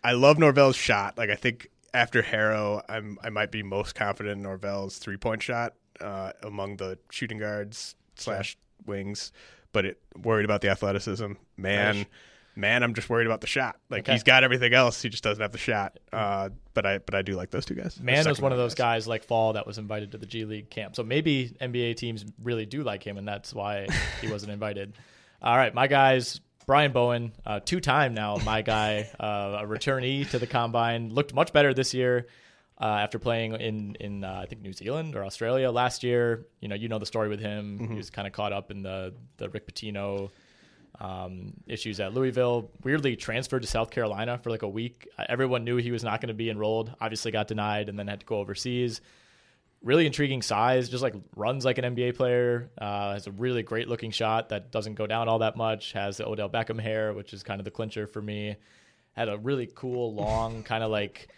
I 0.03 0.13
love 0.13 0.39
Norvell's 0.39 0.77
shot. 0.77 1.17
Like 1.19 1.31
I 1.31 1.35
think 1.37 1.69
after 1.95 2.23
Herro, 2.23 2.83
I'm 2.89 3.19
I 3.23 3.31
might 3.31 3.51
be 3.51 3.63
most 3.63 3.95
confident 3.95 4.37
in 4.37 4.43
Norvell's 4.43 4.99
three 4.99 5.17
point 5.17 5.43
shot 5.43 5.75
uh, 6.01 6.33
among 6.43 6.77
the 6.77 6.99
shooting 7.11 7.39
guards 7.39 7.95
slash 8.17 8.57
wings. 8.85 9.33
But 9.73 9.85
it 9.85 10.01
worried 10.23 10.45
about 10.45 10.61
the 10.63 10.71
athleticism. 10.71 11.33
Man. 11.57 12.07
Man, 12.57 12.83
I'm 12.83 12.95
just 12.95 13.11
worried 13.11 13.27
about 13.27 13.43
the 13.43 13.47
shot. 13.47 13.77
Like 13.91 14.01
Okay. 14.05 14.13
he's 14.13 14.23
got 14.23 14.43
everything 14.43 14.73
else, 14.73 15.03
he 15.03 15.09
just 15.11 15.23
doesn't 15.23 15.43
have 15.43 15.53
the 15.53 15.59
shot. 15.59 15.99
Uh, 16.13 16.49
but 16.75 16.87
I 16.87 16.99
but 16.99 17.15
I 17.15 17.23
do 17.23 17.35
like 17.35 17.51
those 17.51 17.67
two 17.67 17.75
guys. 17.75 18.01
Mann 18.01 18.27
was 18.27 18.41
one 18.41 18.53
of 18.53 18.59
round 18.59 18.67
those 18.67 18.75
guys 18.75 19.07
like 19.07 19.25
Fall 19.25 19.53
that 19.55 19.67
was 19.67 19.79
invited 19.79 20.13
to 20.13 20.19
the 20.19 20.27
G 20.27 20.45
League 20.45 20.71
camp. 20.71 20.97
So 20.97 21.03
maybe 21.03 21.55
NBA 21.61 21.97
teams 21.97 22.25
really 22.43 22.67
do 22.67 22.83
like 22.83 23.07
him, 23.07 23.19
and 23.19 23.29
that's 23.29 23.53
why 23.55 23.87
he 24.21 24.29
wasn't 24.31 24.53
invited. 24.53 24.95
All 25.43 25.57
right, 25.57 25.73
my 25.75 25.87
guys, 25.87 26.41
Brian 26.67 26.93
Bowen, 26.93 27.33
uh, 27.45 27.61
two 27.61 27.81
time 27.81 28.15
now, 28.15 28.37
my 28.45 28.63
guy, 28.63 29.09
uh, 29.21 29.59
a 29.61 29.67
returnee 29.67 30.29
to 30.31 30.39
the 30.39 30.47
combine, 30.47 31.11
looked 31.11 31.35
much 31.35 31.53
better 31.53 31.75
this 31.75 31.93
year. 31.95 32.27
Uh, 32.79 32.85
after 32.85 33.19
playing 33.19 33.55
in 33.55 33.95
in 34.01 34.23
uh, 34.25 34.41
I 34.43 34.47
think 34.47 34.61
New 34.61 34.75
Zealand 34.75 35.17
or 35.17 35.25
Australia 35.25 35.71
last 35.71 36.03
year, 36.03 36.47
you 36.61 36.69
know 36.69 36.75
you 36.75 36.89
know 36.89 36.99
the 36.99 37.07
story 37.07 37.29
with 37.31 37.41
him. 37.41 37.79
Mm-hmm. 37.79 37.93
He 37.93 37.97
was 37.97 38.11
kind 38.11 38.27
of 38.27 38.35
caught 38.35 38.53
up 38.53 38.71
in 38.71 38.83
the 38.83 39.15
the 39.39 39.49
Rick 39.49 39.67
Pitino 39.67 40.31
um, 41.01 41.53
issues 41.67 42.01
at 42.01 42.15
Louisville. 42.15 42.71
Weirdly 42.83 43.17
transferred 43.17 43.63
to 43.63 43.69
South 43.69 43.91
Carolina 43.91 44.39
for 44.39 44.51
like 44.51 44.63
a 44.63 44.69
week. 44.69 45.09
Uh, 45.19 45.25
Everyone 45.29 45.65
knew 45.65 45.77
he 45.77 45.91
was 45.91 46.05
not 46.05 46.21
going 46.21 46.29
to 46.29 46.35
be 46.35 46.51
enrolled. 46.51 46.93
Obviously, 47.01 47.31
got 47.31 47.49
denied 47.49 47.89
and 47.89 47.99
then 47.99 48.09
had 48.09 48.21
to 48.21 48.27
go 48.27 48.37
overseas. 48.39 49.01
Really 49.83 50.07
intriguing 50.07 50.43
size, 50.43 50.89
just 50.89 51.03
like 51.03 51.15
runs 51.37 51.65
like 51.65 51.79
an 51.79 51.95
NBA 51.95 52.17
player. 52.17 52.71
Uh, 52.79 53.13
has 53.13 53.27
a 53.27 53.31
really 53.33 53.63
great 53.63 53.89
looking 53.89 54.11
shot 54.11 54.49
that 54.49 54.71
doesn't 54.71 54.95
go 54.95 55.07
down 55.07 55.29
all 55.29 55.41
that 55.41 55.57
much. 55.57 55.93
Has 55.93 56.17
the 56.17 56.27
Odell 56.27 56.49
Beckham 56.49 56.81
hair, 56.81 57.13
which 57.13 57.33
is 57.33 57.43
kind 57.43 57.61
of 57.61 57.65
the 57.65 57.71
clincher 57.71 58.07
for 58.07 58.21
me. 58.23 58.57
Had 59.13 59.29
a 59.29 59.37
really 59.39 59.71
cool 59.75 60.15
long 60.15 60.63
kind 60.63 60.83
of 60.83 60.91
like. 60.91 61.29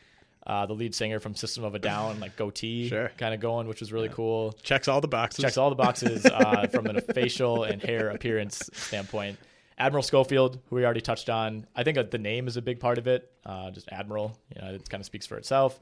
Uh, 0.49 0.65
the 0.65 0.73
lead 0.73 0.95
singer 0.95 1.20
from 1.20 1.35
System 1.35 1.62
of 1.62 1.75
a 1.75 1.79
Down, 1.79 2.20
like 2.20 2.35
goatee, 2.37 2.89
Sure. 2.89 3.11
kind 3.19 3.35
of 3.35 3.41
going, 3.41 3.69
which 3.69 3.81
was 3.81 3.93
really 3.93 4.09
cool 4.09 4.53
Checks 4.62 4.89
all 4.89 5.03
the 5.03 5.07
boxes. 5.07 5.43
checks 5.45 5.59
all 5.59 5.69
the 5.69 5.77
boxes 5.77 6.25
uh, 6.33 6.66
from 6.69 6.87
a 6.87 7.03
facial 7.03 7.65
and 7.65 7.83
hair 7.83 8.09
appearance 8.09 8.70
standpoint. 8.73 9.37
Admiral 9.77 10.03
Schofield, 10.03 10.59
who 10.70 10.77
we 10.77 10.85
already 10.87 11.03
touched 11.03 11.29
on, 11.29 11.66
I 11.77 11.83
think 11.85 11.99
uh, 11.99 12.05
the 12.05 12.16
name 12.16 12.49
is 12.49 12.57
a 12.57 12.62
big 12.62 12.81
part 12.81 12.97
of 12.97 13.07
it. 13.07 13.31
Uh, 13.45 13.70
just 13.73 13.89
Admiral, 13.93 14.39
you 14.57 14.62
know, 14.62 14.73
it 14.75 14.89
kind 14.89 15.03
of 15.03 15.05
speaks 15.05 15.27
for 15.27 15.37
itself. 15.37 15.79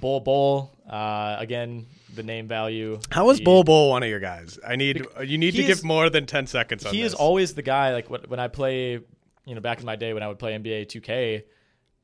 Bol 0.00 0.20
Bol, 0.20 0.72
uh, 0.90 1.36
again, 1.38 1.86
the 2.14 2.22
name 2.22 2.48
value. 2.48 2.98
How 3.10 3.28
is 3.30 3.36
He- 3.38 3.44
Bol 3.44 3.64
Bol 3.64 3.90
one 3.90 4.02
of 4.02 4.08
your 4.08 4.18
guys? 4.18 4.58
I 4.66 4.76
need 4.76 5.06
you 5.24 5.36
need 5.36 5.50
to 5.52 5.58
he 5.60 5.66
give 5.66 5.78
is- 5.78 5.84
more 5.84 6.08
than 6.10 6.24
ten 6.24 6.46
seconds 6.46 6.86
on 6.86 6.94
He 6.94 7.02
is 7.02 7.12
always 7.14 7.52
the 7.54 7.62
guy. 7.62 7.92
Like 7.92 8.08
when 8.08 8.22
when 8.28 8.40
I 8.40 8.48
play, 8.48 8.92
you 9.44 9.54
know, 9.54 9.60
back 9.60 9.78
in 9.78 9.84
my 9.86 9.94
day 9.96 10.14
when 10.14 10.22
I 10.24 10.28
would 10.28 10.38
play 10.38 10.54
NBA 10.58 10.86
2K. 10.86 11.42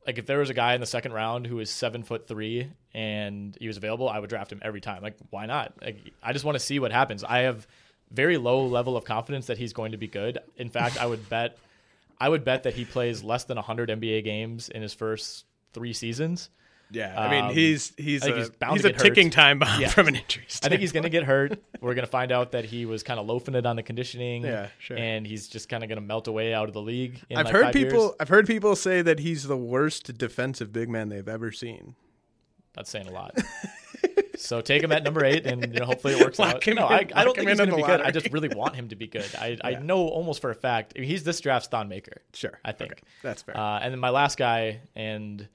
Like 0.06 0.18
if 0.18 0.26
there 0.26 0.38
was 0.38 0.50
a 0.50 0.54
guy 0.54 0.74
in 0.74 0.80
the 0.80 0.86
second 0.86 1.12
round 1.12 1.46
who 1.46 1.56
was 1.56 1.70
seven 1.70 2.02
foot 2.02 2.26
three 2.26 2.68
and 2.92 3.56
he 3.60 3.68
was 3.68 3.76
available, 3.76 4.08
I 4.08 4.18
would 4.18 4.30
draft 4.30 4.50
him 4.50 4.60
every 4.62 4.80
time. 4.80 5.02
Like 5.02 5.16
why 5.30 5.46
not? 5.46 5.74
Like, 5.80 6.12
I 6.22 6.32
just 6.32 6.44
want 6.44 6.56
to 6.56 6.60
see 6.60 6.78
what 6.78 6.92
happens. 6.92 7.22
I 7.24 7.40
have 7.40 7.66
very 8.10 8.36
low 8.36 8.66
level 8.66 8.96
of 8.96 9.04
confidence 9.04 9.46
that 9.46 9.58
he's 9.58 9.72
going 9.72 9.92
to 9.92 9.98
be 9.98 10.08
good. 10.08 10.38
In 10.56 10.68
fact, 10.68 11.00
I 11.00 11.06
would 11.06 11.28
bet, 11.28 11.56
I 12.20 12.28
would 12.28 12.44
bet 12.44 12.64
that 12.64 12.74
he 12.74 12.84
plays 12.84 13.22
less 13.22 13.44
than 13.44 13.56
100 13.56 13.88
NBA 13.88 14.24
games 14.24 14.68
in 14.68 14.82
his 14.82 14.92
first 14.92 15.44
three 15.72 15.92
seasons. 15.92 16.50
Yeah, 16.92 17.14
I 17.18 17.30
mean 17.30 17.44
Um, 17.46 17.54
he's 17.54 17.92
he's 17.96 18.22
a, 18.24 18.36
he's 18.36 18.50
he's 18.70 18.84
a 18.84 18.90
get 18.90 19.00
hurt. 19.00 19.02
ticking 19.02 19.30
time 19.30 19.58
bomb 19.58 19.80
Yeah. 19.80 19.88
from 19.88 20.08
an 20.08 20.16
injury. 20.16 20.44
Standpoint. 20.46 20.64
I 20.64 20.68
think 20.68 20.80
he's 20.82 20.92
going 20.92 21.02
to 21.04 21.08
get 21.08 21.24
hurt. 21.24 21.58
We're 21.80 21.94
going 21.94 22.04
to 22.04 22.10
find 22.10 22.30
out 22.30 22.52
that 22.52 22.64
he 22.66 22.84
was 22.86 23.02
kind 23.02 23.18
of 23.18 23.26
loafing 23.26 23.54
it 23.54 23.64
on 23.66 23.76
the 23.76 23.82
conditioning. 23.82 24.44
Yeah, 24.44 24.68
sure. 24.78 24.96
And 24.98 25.26
he's 25.26 25.48
just 25.48 25.68
kind 25.68 25.82
of 25.82 25.88
going 25.88 25.96
to 26.00 26.04
melt 26.06 26.28
away 26.28 26.52
out 26.54 26.68
of 26.68 26.74
the 26.74 26.82
league. 26.82 27.20
In 27.30 27.38
I've 27.38 27.46
like 27.46 27.54
heard 27.54 27.72
people. 27.72 28.00
years. 28.02 28.12
I've 28.20 28.28
heard 28.28 28.46
people 28.46 28.76
say 28.76 29.00
that 29.02 29.18
he's 29.20 29.44
the 29.44 29.56
worst 29.56 30.16
defensive 30.18 30.72
big 30.72 30.88
man 30.90 31.08
they've 31.08 31.26
ever 31.28 31.50
seen. 31.50 31.94
That's 32.74 32.90
saying 32.90 33.08
a 33.08 33.10
lot. 33.12 33.36
so 34.36 34.60
take 34.60 34.82
him 34.82 34.92
at 34.92 35.02
number 35.02 35.24
eight, 35.24 35.46
and 35.46 35.72
you 35.72 35.80
know, 35.80 35.86
hopefully 35.86 36.14
it 36.14 36.20
works 36.20 36.38
Lock 36.38 36.56
out. 36.56 36.66
no, 36.74 36.86
in- 36.88 36.92
I, 36.92 37.20
I 37.20 37.24
don't 37.24 37.34
think 37.36 37.48
he's 37.48 37.58
going 37.58 37.70
to 37.70 37.76
be 37.76 37.82
the 37.82 37.86
good. 37.88 38.00
I 38.00 38.10
just 38.10 38.30
really 38.32 38.48
want 38.48 38.74
him 38.74 38.88
to 38.88 38.96
be 38.96 39.06
good. 39.06 39.28
I, 39.38 39.58
I 39.62 39.74
know 39.74 39.98
almost 40.08 40.40
for 40.40 40.50
a 40.50 40.54
fact 40.54 40.96
he's 40.96 41.24
this 41.24 41.40
draft's 41.40 41.68
Thon 41.68 41.88
Maker. 41.88 42.22
Sure, 42.34 42.58
I 42.64 42.72
think 42.72 42.92
Okay, 42.92 43.02
that's 43.22 43.42
fair. 43.42 43.56
Uh, 43.56 43.78
and 43.80 43.92
then 43.92 44.00
my 44.00 44.10
last 44.10 44.38
guy 44.38 44.80
and 44.96 45.46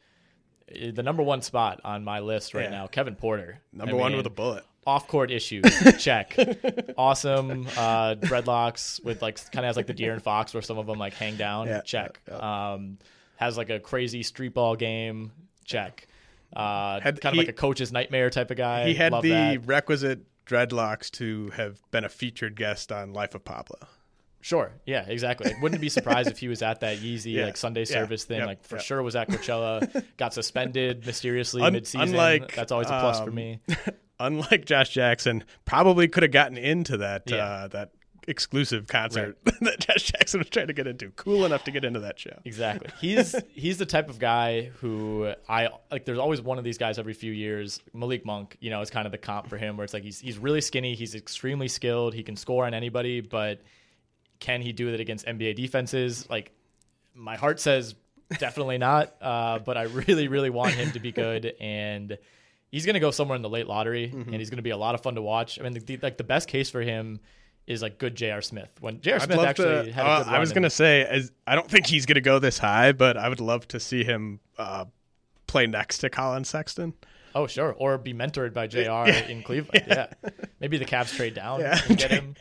the 0.67 1.03
number 1.03 1.23
one 1.23 1.41
spot 1.41 1.79
on 1.83 2.03
my 2.03 2.19
list 2.19 2.53
right 2.53 2.65
Yeah. 2.65 2.69
now, 2.71 2.87
Kevin 2.87 3.15
Porter. 3.15 3.59
Number 3.73 3.95
I 3.95 3.99
one 3.99 4.11
mean, 4.11 4.17
with 4.17 4.27
a 4.27 4.31
bullet. 4.31 4.63
Off 4.85 5.07
court 5.07 5.31
issues, 5.31 5.63
check. 5.99 6.35
awesome 6.97 7.67
uh, 7.77 8.15
dreadlocks 8.15 9.03
with 9.03 9.21
like 9.21 9.35
kind 9.51 9.65
of 9.65 9.69
has 9.69 9.75
like 9.77 9.87
the 9.87 9.93
deer 9.93 10.13
and 10.13 10.23
fox 10.23 10.53
where 10.53 10.61
some 10.61 10.77
of 10.77 10.87
them 10.87 10.97
like 10.97 11.13
hang 11.13 11.35
down, 11.35 11.67
Yeah, 11.67 11.81
check. 11.81 12.19
Um, 12.31 12.97
has 13.35 13.57
like 13.57 13.69
a 13.69 13.79
crazy 13.79 14.23
street 14.23 14.53
ball 14.53 14.75
game, 14.75 15.31
check. 15.65 16.07
Uh, 16.55 16.99
Had- 17.01 17.19
kind 17.19 17.35
he- 17.35 17.41
of 17.41 17.47
like 17.47 17.53
a 17.53 17.57
coach's 17.57 17.91
nightmare 17.91 18.29
type 18.29 18.49
of 18.51 18.57
guy. 18.57 18.87
he 18.87 18.93
had 18.93 19.11
Love 19.11 19.23
the 19.23 19.29
that. 19.31 19.65
requisite 19.67 20.21
dreadlocks 20.45 21.11
to 21.11 21.49
have 21.49 21.79
been 21.91 22.05
a 22.05 22.09
featured 22.09 22.55
guest 22.55 22.89
on 22.91 23.11
Life 23.11 23.35
of 23.35 23.43
Pablo. 23.43 23.79
Sure. 24.47 24.71
Yeah, 24.85 25.03
exactly. 25.05 25.51
Like, 25.51 25.61
wouldn't 25.61 25.81
be 25.81 25.89
surprised 25.89 26.29
if 26.31 26.37
he 26.39 26.47
was 26.47 26.61
at 26.61 26.79
that 26.79 26.99
Yeezy 26.99 27.33
Yeah. 27.33 27.45
like 27.47 27.57
Sunday 27.57 27.81
Yeah. 27.81 27.85
service 27.85 28.23
thing. 28.23 28.37
Yep. 28.37 28.47
Like 28.47 28.63
for 28.63 28.77
Yep. 28.77 28.85
sure 28.85 29.03
was 29.03 29.17
at 29.17 29.27
Coachella, 29.27 30.05
got 30.15 30.33
suspended 30.33 31.05
mysteriously 31.05 31.61
Un- 31.63 31.73
mid-season. 31.73 32.09
unlike, 32.11 32.55
That's 32.55 32.71
always 32.71 32.87
a 32.87 32.91
plus 32.97 33.19
for 33.19 33.27
um, 33.27 33.35
me. 33.35 33.59
Unlike 34.21 34.63
Josh 34.65 34.89
Jackson, 34.91 35.43
probably 35.65 36.07
could 36.07 36.23
have 36.23 36.31
gotten 36.31 36.57
into 36.57 36.95
that 36.97 37.23
Yeah. 37.29 37.35
uh, 37.43 37.67
that 37.67 37.91
exclusive 38.25 38.87
concert 38.87 39.37
that 39.61 39.79
Josh 39.79 40.11
Jackson 40.11 40.39
was 40.39 40.49
trying 40.49 40.67
to 40.67 40.73
get 40.73 40.87
into. 40.87 41.09
Cool 41.11 41.45
enough 41.45 41.63
to 41.65 41.71
get 41.71 41.83
into 41.83 41.99
that 41.99 42.17
show. 42.17 42.39
Exactly. 42.45 42.89
He's 43.01 43.35
he's 43.53 43.77
the 43.79 43.85
type 43.85 44.09
of 44.09 44.17
guy 44.17 44.71
who 44.79 45.33
I 45.49 45.69
like. 45.91 46.05
There's 46.05 46.19
always 46.19 46.41
one 46.41 46.57
of 46.57 46.63
these 46.63 46.77
guys 46.77 46.97
every 46.99 47.13
few 47.13 47.33
years. 47.33 47.81
Malik 47.93 48.25
Monk, 48.25 48.55
you 48.61 48.69
know, 48.69 48.79
is 48.79 48.89
kind 48.89 49.05
of 49.05 49.11
the 49.11 49.17
comp 49.17 49.47
for 49.49 49.57
him, 49.57 49.75
where 49.75 49.83
it's 49.83 49.93
like 49.93 50.03
he's 50.03 50.19
he's 50.21 50.37
really 50.37 50.61
skinny, 50.61 50.95
he's 50.95 51.15
extremely 51.15 51.67
skilled, 51.67 52.13
he 52.13 52.23
can 52.23 52.35
score 52.37 52.65
on 52.65 52.73
anybody, 52.73 53.19
but 53.21 53.59
can 54.39 54.61
he 54.61 54.71
do 54.73 54.89
it 54.93 54.99
against 54.99 55.25
NBA 55.25 55.55
defenses? 55.55 56.29
Like, 56.29 56.51
my 57.15 57.35
heart 57.35 57.59
says 57.59 57.95
definitely 58.39 58.77
not. 58.77 59.15
Uh, 59.21 59.59
but 59.59 59.77
I 59.77 59.83
really, 59.83 60.27
really 60.27 60.49
want 60.49 60.73
him 60.73 60.91
to 60.91 60.99
be 60.99 61.11
good, 61.11 61.53
and 61.59 62.17
he's 62.69 62.85
going 62.85 62.93
to 62.95 62.99
go 62.99 63.11
somewhere 63.11 63.35
in 63.35 63.41
the 63.41 63.49
late 63.49 63.67
lottery, 63.67 64.07
Mm-hmm. 64.07 64.29
and 64.31 64.35
he's 64.35 64.49
going 64.49 64.57
to 64.57 64.63
be 64.63 64.69
a 64.71 64.77
lot 64.77 64.95
of 64.95 65.01
fun 65.01 65.15
to 65.15 65.21
watch. 65.21 65.59
I 65.59 65.63
mean, 65.63 65.73
the, 65.73 65.79
the, 65.79 65.97
like 66.01 66.17
the 66.17 66.23
best 66.23 66.47
case 66.47 66.69
for 66.69 66.81
him 66.81 67.19
is 67.65 67.81
like 67.81 67.97
good 67.97 68.15
J.R. 68.15 68.41
Smith. 68.41 68.69
When 68.79 69.01
J.R. 69.01 69.19
Smith 69.19 69.39
actually 69.39 69.87
to. 69.87 69.91
had 69.91 70.05
a 70.05 70.09
uh, 70.09 70.23
I 70.27 70.39
was 70.39 70.51
going 70.53 70.63
to 70.63 70.69
say, 70.69 71.03
as, 71.03 71.31
I 71.45 71.55
don't 71.55 71.69
think 71.69 71.85
he's 71.87 72.05
going 72.05 72.15
to 72.15 72.21
go 72.21 72.39
this 72.39 72.57
high, 72.57 72.91
but 72.93 73.17
I 73.17 73.27
would 73.27 73.41
love 73.41 73.67
to 73.69 73.79
see 73.79 74.03
him 74.05 74.39
uh, 74.57 74.85
play 75.47 75.67
next 75.67 75.97
to 75.99 76.09
Collin 76.09 76.43
Sexton. 76.45 76.93
Oh, 77.35 77.45
sure. 77.47 77.73
Or 77.77 77.97
be 77.97 78.13
mentored 78.13 78.53
by 78.53 78.67
JR 78.67 79.09
in 79.31 79.43
Cleveland. 79.43 79.85
Yeah. 79.87 80.07
Maybe 80.61 80.77
the 80.77 80.85
Cavs 80.85 81.13
trade 81.15 81.33
down 81.33 81.59
Yeah. 81.59 81.79
and 81.89 81.97
get 81.97 82.11
him. 82.11 82.35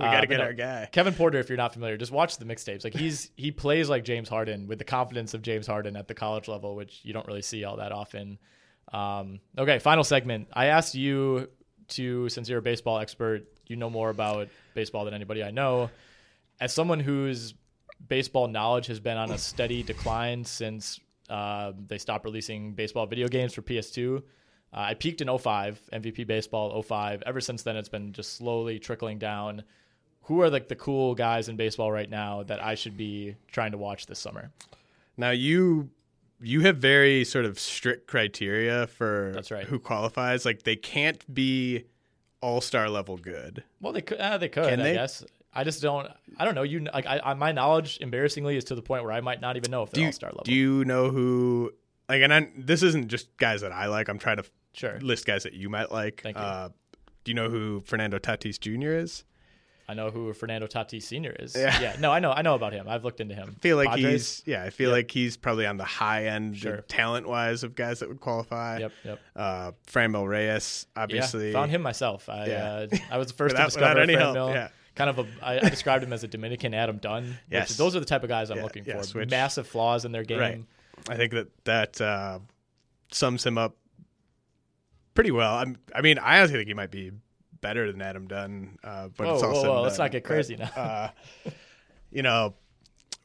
We 0.00 0.06
gotta 0.06 0.26
but 0.26 0.28
get 0.28 0.38
no, 0.38 0.44
our 0.44 0.52
guy. 0.52 0.88
Kevin 0.90 1.14
Porter, 1.14 1.38
if 1.38 1.48
you're 1.48 1.58
not 1.58 1.72
familiar, 1.72 1.96
just 1.96 2.12
watch 2.12 2.36
the 2.38 2.44
mixtapes. 2.44 2.84
Like 2.84 2.94
he's 2.94 3.30
he 3.36 3.50
plays 3.50 3.88
like 3.88 4.04
James 4.04 4.28
Harden 4.28 4.66
with 4.66 4.78
the 4.78 4.84
confidence 4.84 5.34
of 5.34 5.42
James 5.42 5.66
Harden 5.66 5.96
at 5.96 6.08
the 6.08 6.14
college 6.14 6.48
level, 6.48 6.74
which 6.74 7.00
you 7.02 7.12
don't 7.12 7.26
really 7.26 7.42
see 7.42 7.64
all 7.64 7.76
that 7.76 7.92
often. 7.92 8.38
Um, 8.92 9.40
okay, 9.58 9.78
final 9.78 10.04
segment. 10.04 10.48
I 10.52 10.66
asked 10.66 10.94
you 10.94 11.48
to, 11.88 12.28
since 12.28 12.48
you're 12.48 12.58
a 12.58 12.62
baseball 12.62 12.98
expert, 12.98 13.46
you 13.66 13.76
know 13.76 13.90
more 13.90 14.10
about 14.10 14.48
baseball 14.74 15.04
than 15.04 15.14
anybody 15.14 15.44
I 15.44 15.50
know. 15.50 15.90
As 16.60 16.72
someone 16.72 17.00
whose 17.00 17.54
baseball 18.08 18.48
knowledge 18.48 18.86
has 18.86 19.00
been 19.00 19.16
on 19.16 19.30
a 19.30 19.38
steady 19.38 19.82
decline 19.82 20.44
since 20.44 20.98
uh, 21.28 21.72
they 21.86 21.98
stopped 21.98 22.24
releasing 22.24 22.74
baseball 22.74 23.06
video 23.06 23.28
games 23.28 23.54
for 23.54 23.62
PS2. 23.62 24.18
Uh, 24.18 24.20
I 24.72 24.94
peaked 24.94 25.20
in 25.20 25.38
05, 25.38 25.80
MVP 25.92 26.26
baseball 26.26 26.82
05. 26.82 27.22
Ever 27.26 27.40
since 27.40 27.62
then, 27.62 27.76
it's 27.76 27.88
been 27.88 28.12
just 28.12 28.36
slowly 28.36 28.78
trickling 28.78 29.18
down. 29.18 29.62
Who 30.30 30.42
are 30.42 30.48
like 30.48 30.68
the 30.68 30.76
cool 30.76 31.16
guys 31.16 31.48
in 31.48 31.56
baseball 31.56 31.90
right 31.90 32.08
now 32.08 32.44
that 32.44 32.62
I 32.62 32.76
should 32.76 32.96
be 32.96 33.34
trying 33.50 33.72
to 33.72 33.78
watch 33.78 34.06
this 34.06 34.20
summer? 34.20 34.52
Now 35.16 35.30
you 35.30 35.90
you 36.40 36.60
have 36.60 36.76
very 36.76 37.24
sort 37.24 37.46
of 37.46 37.58
strict 37.58 38.06
criteria 38.06 38.86
for 38.86 39.32
That's 39.34 39.50
right. 39.50 39.64
who 39.66 39.80
qualifies. 39.80 40.44
Like 40.44 40.62
they 40.62 40.76
can't 40.76 41.22
be 41.34 41.86
all 42.40 42.60
star 42.60 42.88
level 42.88 43.16
good. 43.16 43.64
Well, 43.80 43.92
they 43.92 44.02
could. 44.02 44.18
Uh, 44.18 44.38
they 44.38 44.48
could. 44.48 44.68
Can 44.68 44.78
I 44.80 44.84
they? 44.84 44.94
guess. 44.94 45.24
I 45.52 45.64
just 45.64 45.82
don't. 45.82 46.06
I 46.38 46.44
don't 46.44 46.54
know. 46.54 46.62
You 46.62 46.86
like. 46.94 47.06
I, 47.06 47.20
I 47.24 47.34
my 47.34 47.50
knowledge, 47.50 47.98
embarrassingly, 48.00 48.56
is 48.56 48.62
to 48.66 48.76
the 48.76 48.82
point 48.82 49.02
where 49.02 49.12
I 49.12 49.20
might 49.20 49.40
not 49.40 49.56
even 49.56 49.72
know 49.72 49.82
if 49.82 49.90
they're 49.90 50.06
all 50.06 50.12
star 50.12 50.30
level. 50.30 50.44
do 50.44 50.54
you 50.54 50.84
know 50.84 51.10
who? 51.10 51.72
Like, 52.08 52.22
and 52.22 52.32
I, 52.32 52.48
this 52.56 52.84
isn't 52.84 53.08
just 53.08 53.36
guys 53.36 53.62
that 53.62 53.72
I 53.72 53.86
like. 53.86 54.08
I'm 54.08 54.18
trying 54.20 54.36
to 54.36 54.44
Sure. 54.74 55.00
list 55.00 55.26
guys 55.26 55.42
that 55.42 55.54
you 55.54 55.68
might 55.68 55.90
like. 55.90 56.20
Thank 56.22 56.36
you. 56.36 56.42
Uh, 56.44 56.68
do 57.24 57.30
you 57.32 57.34
know 57.34 57.50
who 57.50 57.80
Fernando 57.80 58.20
Tatis 58.20 58.60
Jr. 58.60 58.92
is? 58.92 59.24
I 59.90 59.94
know 59.94 60.10
who 60.10 60.32
Fernando 60.32 60.66
Tatis 60.66 61.02
Senior 61.02 61.34
is. 61.38 61.54
Yeah. 61.56 61.80
yeah. 61.80 61.96
No, 61.98 62.12
I 62.12 62.20
know. 62.20 62.30
I 62.32 62.42
know 62.42 62.54
about 62.54 62.72
him. 62.72 62.88
I've 62.88 63.02
looked 63.04 63.20
into 63.20 63.34
him. 63.34 63.54
I 63.56 63.60
feel 63.60 63.76
like 63.76 63.88
Padres? 63.88 64.12
he's 64.38 64.42
yeah. 64.46 64.62
I 64.62 64.70
feel 64.70 64.90
Yep. 64.90 64.96
like 64.96 65.10
he's 65.10 65.36
probably 65.36 65.66
on 65.66 65.76
the 65.76 65.84
high 65.84 66.26
end, 66.26 66.56
Sure. 66.56 66.78
talent 66.82 67.28
wise, 67.28 67.64
of 67.64 67.74
guys 67.74 68.00
that 68.00 68.08
would 68.08 68.20
qualify. 68.20 68.78
Yep. 68.78 68.92
Yep. 69.04 69.20
Uh, 69.36 69.72
Franmil 69.86 70.28
Reyes, 70.28 70.86
Yeah, 70.96 71.02
obviously. 71.02 71.52
found 71.52 71.70
him 71.70 71.82
myself. 71.82 72.28
I 72.28 72.46
Yeah. 72.46 72.86
uh, 72.92 72.96
I 73.10 73.18
was 73.18 73.26
the 73.28 73.34
first 73.40 73.52
Without- 73.54 73.70
to 73.70 73.78
discover 73.78 74.00
any 74.00 74.14
help, 74.14 74.36
yeah. 74.54 74.68
Kind 74.94 75.10
of 75.10 75.18
a. 75.20 75.26
I, 75.42 75.56
I 75.58 75.68
described 75.68 76.04
him 76.04 76.12
as 76.12 76.24
a 76.24 76.28
Dominican 76.28 76.74
Adam 76.74 76.98
Dunn. 76.98 77.24
which- 77.24 77.34
Yes. 77.50 77.76
those 77.76 77.94
are 77.96 78.00
the 78.00 78.06
type 78.06 78.22
of 78.22 78.28
guys 78.28 78.50
I'm 78.50 78.58
Yeah, 78.58 78.62
looking 78.64 78.84
for. 78.84 78.98
which- 79.18 79.30
Massive 79.30 79.66
flaws 79.66 80.04
in 80.04 80.12
their 80.12 80.24
game. 80.24 80.38
Right. 80.38 80.64
I 81.08 81.16
think 81.16 81.32
that 81.32 81.48
that 81.64 82.00
uh, 82.00 82.38
sums 83.10 83.44
him 83.46 83.56
up 83.58 83.76
pretty 85.14 85.30
well. 85.30 85.54
I'm, 85.54 85.76
I 85.94 86.00
mean, 86.02 86.18
I 86.18 86.38
honestly 86.38 86.58
think 86.58 86.68
he 86.68 86.74
might 86.74 86.90
be 86.90 87.12
better 87.60 87.90
than 87.90 88.00
Adam 88.02 88.26
Dunn. 88.26 88.78
Uh, 88.82 89.08
but 89.16 89.26
Whoa, 89.26 89.34
it's 89.34 89.42
whoa, 89.42 89.48
also 89.50 89.74
whoa, 89.74 89.82
let's 89.82 89.98
not 89.98 90.10
get 90.10 90.24
crazy 90.24 90.56
now. 90.56 90.70
Uh, 90.74 91.08
you 92.10 92.22
know, 92.22 92.54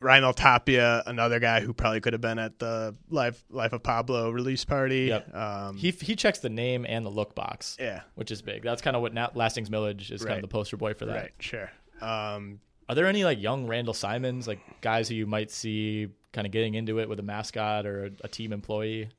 Raimel 0.02 0.36
Tapia, 0.36 1.04
another 1.06 1.40
guy 1.40 1.62
who 1.62 1.74
probably 1.74 2.02
could 2.02 2.14
have 2.14 2.22
been 2.22 2.38
at 2.38 2.60
the 2.60 2.96
Life 3.10 3.44
Life 3.50 3.74
of 3.74 3.82
Pablo 3.82 4.30
release 4.30 4.66
party. 4.66 5.06
Yep. 5.06 5.36
Um, 5.36 5.78
He 5.78 5.92
he 5.92 6.16
checks 6.16 6.40
the 6.40 6.50
name 6.50 6.86
and 6.88 7.06
the 7.06 7.10
look 7.10 7.34
box. 7.34 7.78
Yeah. 7.80 8.02
Which 8.16 8.30
is 8.32 8.42
big. 8.42 8.62
That's 8.64 8.82
kind 8.82 8.96
of 8.96 9.02
what 9.02 9.14
Lastings 9.36 9.70
Milledge 9.70 10.12
is 10.12 10.24
kind 10.24 10.36
of 10.38 10.42
the 10.42 10.48
poster 10.48 10.78
boy 10.78 10.94
for 10.94 11.06
that. 11.06 11.16
right, 11.16 11.32
sure. 11.40 11.72
Um, 12.02 12.60
Are 12.90 12.96
there 12.96 13.08
any 13.08 13.24
like 13.24 13.42
young 13.42 13.68
Randall 13.68 13.94
Simons, 13.94 14.48
like 14.48 14.60
guys 14.82 15.08
who 15.10 15.16
you 15.16 15.26
might 15.26 15.50
see 15.50 16.10
kind 16.34 16.46
of 16.46 16.52
getting 16.52 16.76
into 16.76 17.00
it 17.00 17.08
with 17.08 17.20
a 17.20 17.24
mascot 17.24 17.86
or 17.86 18.06
a, 18.06 18.12
a 18.26 18.28
team 18.28 18.52
employee? 18.54 19.10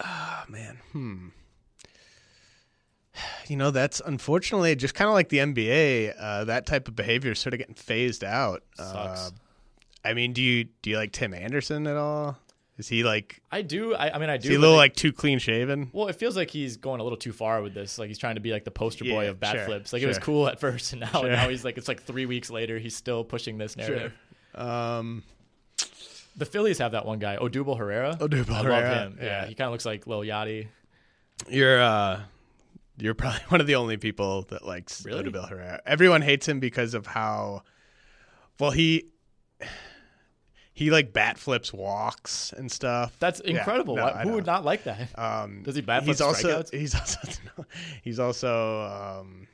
oh 0.00 0.44
man, 0.48 0.78
hmm. 0.92 1.28
You 3.48 3.56
know, 3.56 3.70
that's 3.70 4.00
unfortunately 4.04 4.74
just 4.76 4.94
kind 4.94 5.08
of 5.08 5.14
like 5.14 5.28
the 5.28 5.38
NBA. 5.38 6.14
Uh, 6.18 6.44
that 6.44 6.66
type 6.66 6.88
of 6.88 6.96
behavior 6.96 7.32
is 7.32 7.38
sort 7.38 7.54
of 7.54 7.58
getting 7.58 7.74
phased 7.74 8.22
out. 8.24 8.62
Sucks. 8.76 9.28
Uh, 9.28 9.30
I 10.04 10.14
mean, 10.14 10.32
do 10.32 10.42
you 10.42 10.64
do 10.82 10.90
you 10.90 10.96
like 10.96 11.12
Tim 11.12 11.34
Anderson 11.34 11.86
at 11.86 11.96
all? 11.96 12.38
Is 12.76 12.86
he 12.86 13.02
like 13.02 13.40
I 13.50 13.62
do. 13.62 13.94
I, 13.94 14.14
I 14.14 14.18
mean, 14.18 14.30
I 14.30 14.36
do. 14.36 14.44
is 14.44 14.48
he 14.50 14.54
a 14.54 14.58
little 14.58 14.76
it- 14.76 14.78
like 14.78 14.94
too 14.94 15.12
clean 15.12 15.38
shaven? 15.40 15.90
Well, 15.92 16.06
it 16.08 16.14
feels 16.16 16.36
like 16.36 16.48
he's 16.50 16.76
going 16.76 17.00
a 17.00 17.02
little 17.02 17.16
too 17.18 17.32
far 17.32 17.60
with 17.60 17.74
this. 17.74 17.98
Like 17.98 18.06
he's 18.08 18.18
trying 18.18 18.36
to 18.36 18.40
be 18.40 18.52
like 18.52 18.64
the 18.64 18.70
poster 18.70 19.04
boy 19.04 19.24
Yeah, 19.24 19.30
of 19.30 19.40
bat 19.40 19.56
sure, 19.56 19.64
flips. 19.64 19.92
Like 19.92 20.02
it 20.02 20.06
was 20.06 20.18
cool 20.18 20.46
at 20.46 20.60
first, 20.60 20.92
and 20.92 21.00
now 21.12 21.20
Sure. 21.22 21.28
now 21.30 21.48
he's 21.48 21.64
like 21.64 21.76
it's 21.76 21.88
like 21.88 22.02
three 22.04 22.26
weeks 22.26 22.50
later, 22.50 22.78
he's 22.78 22.94
still 22.94 23.24
pushing 23.24 23.58
this 23.58 23.76
narrative. 23.76 24.12
Um, 24.54 25.24
The 26.36 26.46
Phillies 26.46 26.78
have 26.78 26.92
that 26.92 27.04
one 27.04 27.18
guy, 27.18 27.36
Odubel 27.36 27.76
Herrera. 27.76 28.16
Odubel 28.20 28.50
I 28.50 28.62
Herrera, 28.62 28.88
love 28.88 29.12
him. 29.12 29.18
Yeah, 29.20 29.24
yeah. 29.42 29.46
he 29.46 29.54
kind 29.56 29.66
of 29.66 29.72
looks 29.72 29.84
like 29.84 30.06
Lil 30.06 30.20
Yachty. 30.20 30.68
you're 31.48 31.82
uh, 31.82 32.20
you're 32.98 33.14
probably 33.14 33.40
one 33.48 33.60
of 33.60 33.66
the 33.66 33.74
only 33.76 33.96
people 33.96 34.42
that 34.50 34.64
likes 34.66 35.04
Really? 35.04 35.24
Odubel 35.24 35.48
Herrera. 35.48 35.80
Everyone 35.86 36.22
hates 36.22 36.46
him 36.48 36.60
because 36.60 36.94
of 36.94 37.06
how 37.06 37.62
well 38.60 38.70
he 38.70 39.10
he 40.72 40.90
like 40.90 41.12
bat 41.12 41.38
flips 41.38 41.72
walks 41.72 42.52
and 42.56 42.70
stuff. 42.70 43.16
That's 43.18 43.40
Yeah, 43.44 43.58
incredible. 43.58 43.96
no, 43.96 44.04
Why- 44.04 44.22
Who 44.22 44.32
would 44.32 44.46
not 44.46 44.64
like 44.64 44.84
that? 44.84 45.08
Um, 45.18 45.62
Does 45.64 45.74
he 45.74 45.80
bat 45.82 46.04
he's 46.04 46.18
flip 46.18 46.28
also 46.28 46.62
he's 46.72 46.94
also 46.94 47.18
he's 48.02 48.18
also 48.20 48.82
um, 49.20 49.48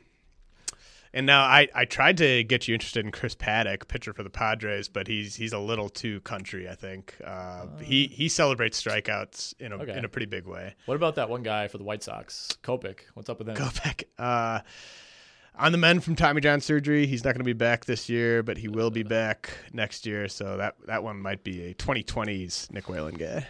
and 1.14 1.24
now 1.24 1.42
I, 1.44 1.68
I 1.74 1.84
tried 1.86 2.18
to 2.18 2.44
get 2.44 2.68
you 2.68 2.74
interested 2.74 3.04
in 3.06 3.12
Chris 3.12 3.34
Paddack, 3.34 3.88
pitcher 3.88 4.12
for 4.12 4.22
the 4.22 4.28
Padres, 4.30 4.88
but 4.88 5.06
he's 5.08 5.34
he's 5.36 5.52
a 5.54 5.58
little 5.58 5.88
too 5.88 6.20
country. 6.20 6.68
I 6.68 6.74
think 6.74 7.14
uh, 7.24 7.66
he 7.80 8.08
he 8.08 8.28
celebrates 8.28 8.82
strikeouts 8.82 9.54
in 9.60 9.72
a 9.72 9.76
Okay. 9.78 9.96
in 9.96 10.04
a 10.04 10.08
pretty 10.08 10.26
big 10.26 10.46
way. 10.46 10.74
What 10.86 10.96
about 10.96 11.14
that 11.14 11.30
one 11.30 11.42
guy 11.42 11.68
for 11.68 11.78
the 11.78 11.84
White 11.84 12.02
Sox, 12.02 12.58
Kopech? 12.62 12.98
What's 13.14 13.30
up 13.30 13.38
with 13.38 13.48
him? 13.48 13.54
Back 13.84 14.04
uh, 14.18 14.60
on 15.56 15.70
the 15.72 15.78
men 15.78 16.00
from 16.00 16.16
Tommy 16.16 16.40
John 16.40 16.60
surgery. 16.60 17.06
He's 17.06 17.22
not 17.24 17.30
going 17.32 17.38
to 17.40 17.44
be 17.44 17.52
back 17.52 17.84
this 17.84 18.08
year, 18.08 18.42
but 18.42 18.58
he 18.58 18.66
will 18.68 18.90
be 18.90 19.04
back 19.04 19.50
next 19.72 20.04
year. 20.04 20.26
So 20.28 20.56
that 20.56 20.74
that 20.86 21.02
one 21.04 21.20
might 21.20 21.44
be 21.44 21.66
a 21.70 21.74
2020s 21.74 22.70
Nick 22.72 22.88
Whalen 22.88 23.14
guy. 23.14 23.46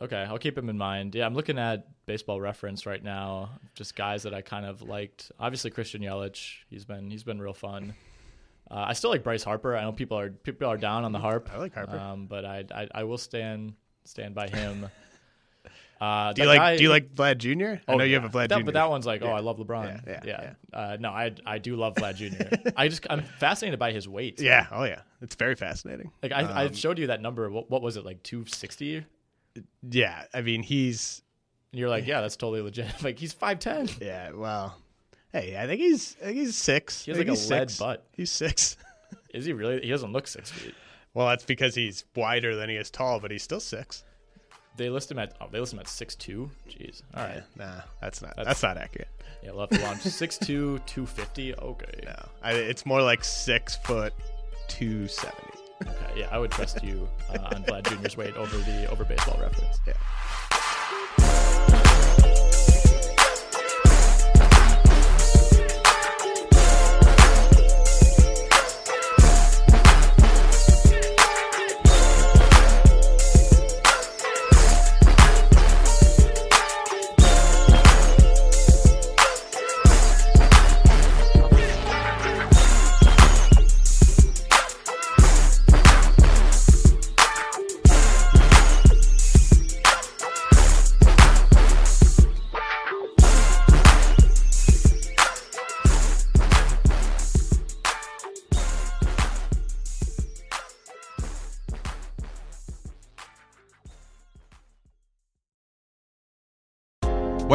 Okay, 0.00 0.24
I'll 0.28 0.38
keep 0.38 0.56
him 0.56 0.68
in 0.68 0.78
mind. 0.78 1.14
Yeah, 1.16 1.26
I'm 1.26 1.34
looking 1.34 1.58
at 1.58 1.88
Baseball 2.08 2.40
Reference 2.40 2.84
right 2.86 3.02
now. 3.04 3.50
Just 3.76 3.94
guys 3.94 4.24
that 4.24 4.34
I 4.34 4.40
kind 4.42 4.66
of 4.66 4.82
liked. 4.82 5.30
Obviously, 5.38 5.70
Christian 5.70 6.02
Yelich. 6.02 6.54
He's 6.68 6.84
been 6.84 7.08
he's 7.10 7.22
been 7.22 7.40
real 7.40 7.52
fun. 7.54 7.94
Uh, 8.70 8.86
I 8.88 8.92
still 8.94 9.10
like 9.10 9.22
Bryce 9.22 9.44
Harper. 9.44 9.76
I 9.76 9.82
know 9.82 9.92
people 9.92 10.18
are 10.18 10.30
people 10.30 10.66
are 10.68 10.76
down 10.76 11.04
on 11.04 11.12
the 11.12 11.18
Harp. 11.20 11.48
I 11.54 11.58
like 11.58 11.74
Harper. 11.74 11.96
um, 11.96 12.26
but 12.26 12.44
I, 12.44 12.64
I 12.74 12.88
I 12.92 13.04
will 13.04 13.16
stand 13.18 13.74
stand 14.04 14.34
by 14.34 14.48
him. 14.48 14.88
Uh, 16.00 16.32
Do 16.32 16.42
you 16.42 16.46
like 16.48 16.58
guy- 16.60 16.76
Do 16.76 16.82
you 16.84 16.90
like 16.90 17.12
Vlad 17.12 17.38
Jr.? 17.38 17.80
I 17.88 17.92
Oh, 17.92 17.96
know 17.96 18.04
you 18.04 18.14
have 18.14 18.24
a 18.24 18.28
Vlad 18.28 18.50
that, 18.50 18.58
Jr. 18.60 18.64
But 18.66 18.74
that 18.74 18.88
one's 18.88 19.04
like, 19.04 19.20
oh, 19.22 19.32
I 19.32 19.40
love 19.40 19.58
LeBron. 19.58 20.06
Yeah, 20.06 20.20
Yeah, 20.24 20.40
yeah, 20.40 20.52
Uh, 20.72 20.96
no, 21.00 21.08
I 21.10 21.32
I 21.44 21.58
do 21.58 21.74
love 21.74 21.94
Vlad 21.96 22.14
Jr. 22.14 22.70
I 22.76 22.86
just 22.86 23.04
I'm 23.10 23.22
fascinated 23.40 23.80
by 23.80 23.90
his 23.90 24.08
weight. 24.08 24.40
Yeah. 24.40 24.68
Oh 24.70 24.84
yeah. 24.84 25.00
It's 25.22 25.34
very 25.34 25.56
fascinating. 25.56 26.12
Like 26.22 26.30
I 26.30 26.42
I 26.42 26.64
Um, 26.66 26.72
showed 26.72 27.00
you 27.00 27.08
that 27.08 27.20
number. 27.20 27.50
What, 27.50 27.68
what 27.68 27.82
was 27.82 27.96
it 27.96 28.04
like 28.04 28.22
260? 28.22 29.04
Yeah. 29.90 30.22
I 30.32 30.40
mean, 30.42 30.62
he's 30.62 31.22
And 31.72 31.80
you're 31.80 31.88
like, 31.88 32.06
yeah, 32.06 32.20
that's 32.20 32.36
totally 32.36 32.62
legit. 32.62 32.86
like 33.02 33.18
he's 33.18 33.34
5'10. 33.34 34.00
yeah. 34.00 34.30
Well, 34.32 34.76
hey, 35.32 35.56
I 35.58 35.66
think 35.66 35.80
he's 35.80 36.16
I 36.20 36.26
think 36.26 36.38
he's 36.38 36.56
six. 36.56 37.04
He 37.04 37.10
has 37.10 37.18
like 37.18 37.28
a 37.28 37.30
he's 37.30 37.50
lead 37.50 37.70
six. 37.70 37.78
butt. 37.78 38.04
He's 38.12 38.30
six. 38.30 38.76
Is 39.34 39.44
he 39.44 39.52
really? 39.52 39.80
He 39.82 39.90
doesn't 39.90 40.12
look 40.12 40.26
six 40.26 40.50
feet. 40.50 40.74
Well, 41.14 41.26
that's 41.28 41.44
because 41.44 41.74
he's 41.74 42.04
wider 42.16 42.56
than 42.56 42.70
he 42.70 42.76
is 42.76 42.90
tall, 42.90 43.20
but 43.20 43.30
he's 43.30 43.42
still 43.42 43.60
six. 43.60 44.04
They 44.76 44.88
list 44.88 45.10
him 45.10 45.18
at 45.18 45.34
oh 45.40 45.48
they 45.50 45.58
list 45.58 45.72
him 45.72 45.80
at 45.80 45.88
six 45.88 46.14
two. 46.14 46.50
Jeez. 46.68 47.02
All 47.14 47.24
right. 47.24 47.42
Nah, 47.56 47.80
that's 48.00 48.22
not 48.22 48.34
that's, 48.36 48.62
not 48.62 48.78
accurate. 48.78 49.08
Yeah, 49.42 49.50
to 49.50 49.56
launch 49.56 50.00
six 50.02 50.38
two 50.38 50.78
two 50.86 51.04
fifty. 51.04 51.54
Okay. 51.54 52.00
No, 52.04 52.28
I, 52.42 52.52
it's 52.52 52.86
more 52.86 53.02
like 53.02 53.24
six 53.24 53.76
foot 53.76 54.14
two 54.68 55.08
seventy. 55.08 55.58
Okay. 55.82 56.20
Yeah, 56.20 56.28
I 56.30 56.38
would 56.38 56.52
trust 56.52 56.82
you 56.82 57.08
uh, 57.30 57.54
on 57.54 57.64
Vlad 57.64 57.84
Jr.'s 57.84 58.16
weight 58.16 58.36
over 58.36 58.56
the 58.56 58.88
over 58.90 59.04
baseball 59.04 59.38
reference. 59.40 59.78
Yeah. 59.86 59.94
Thank 62.20 62.38
you 62.38 62.47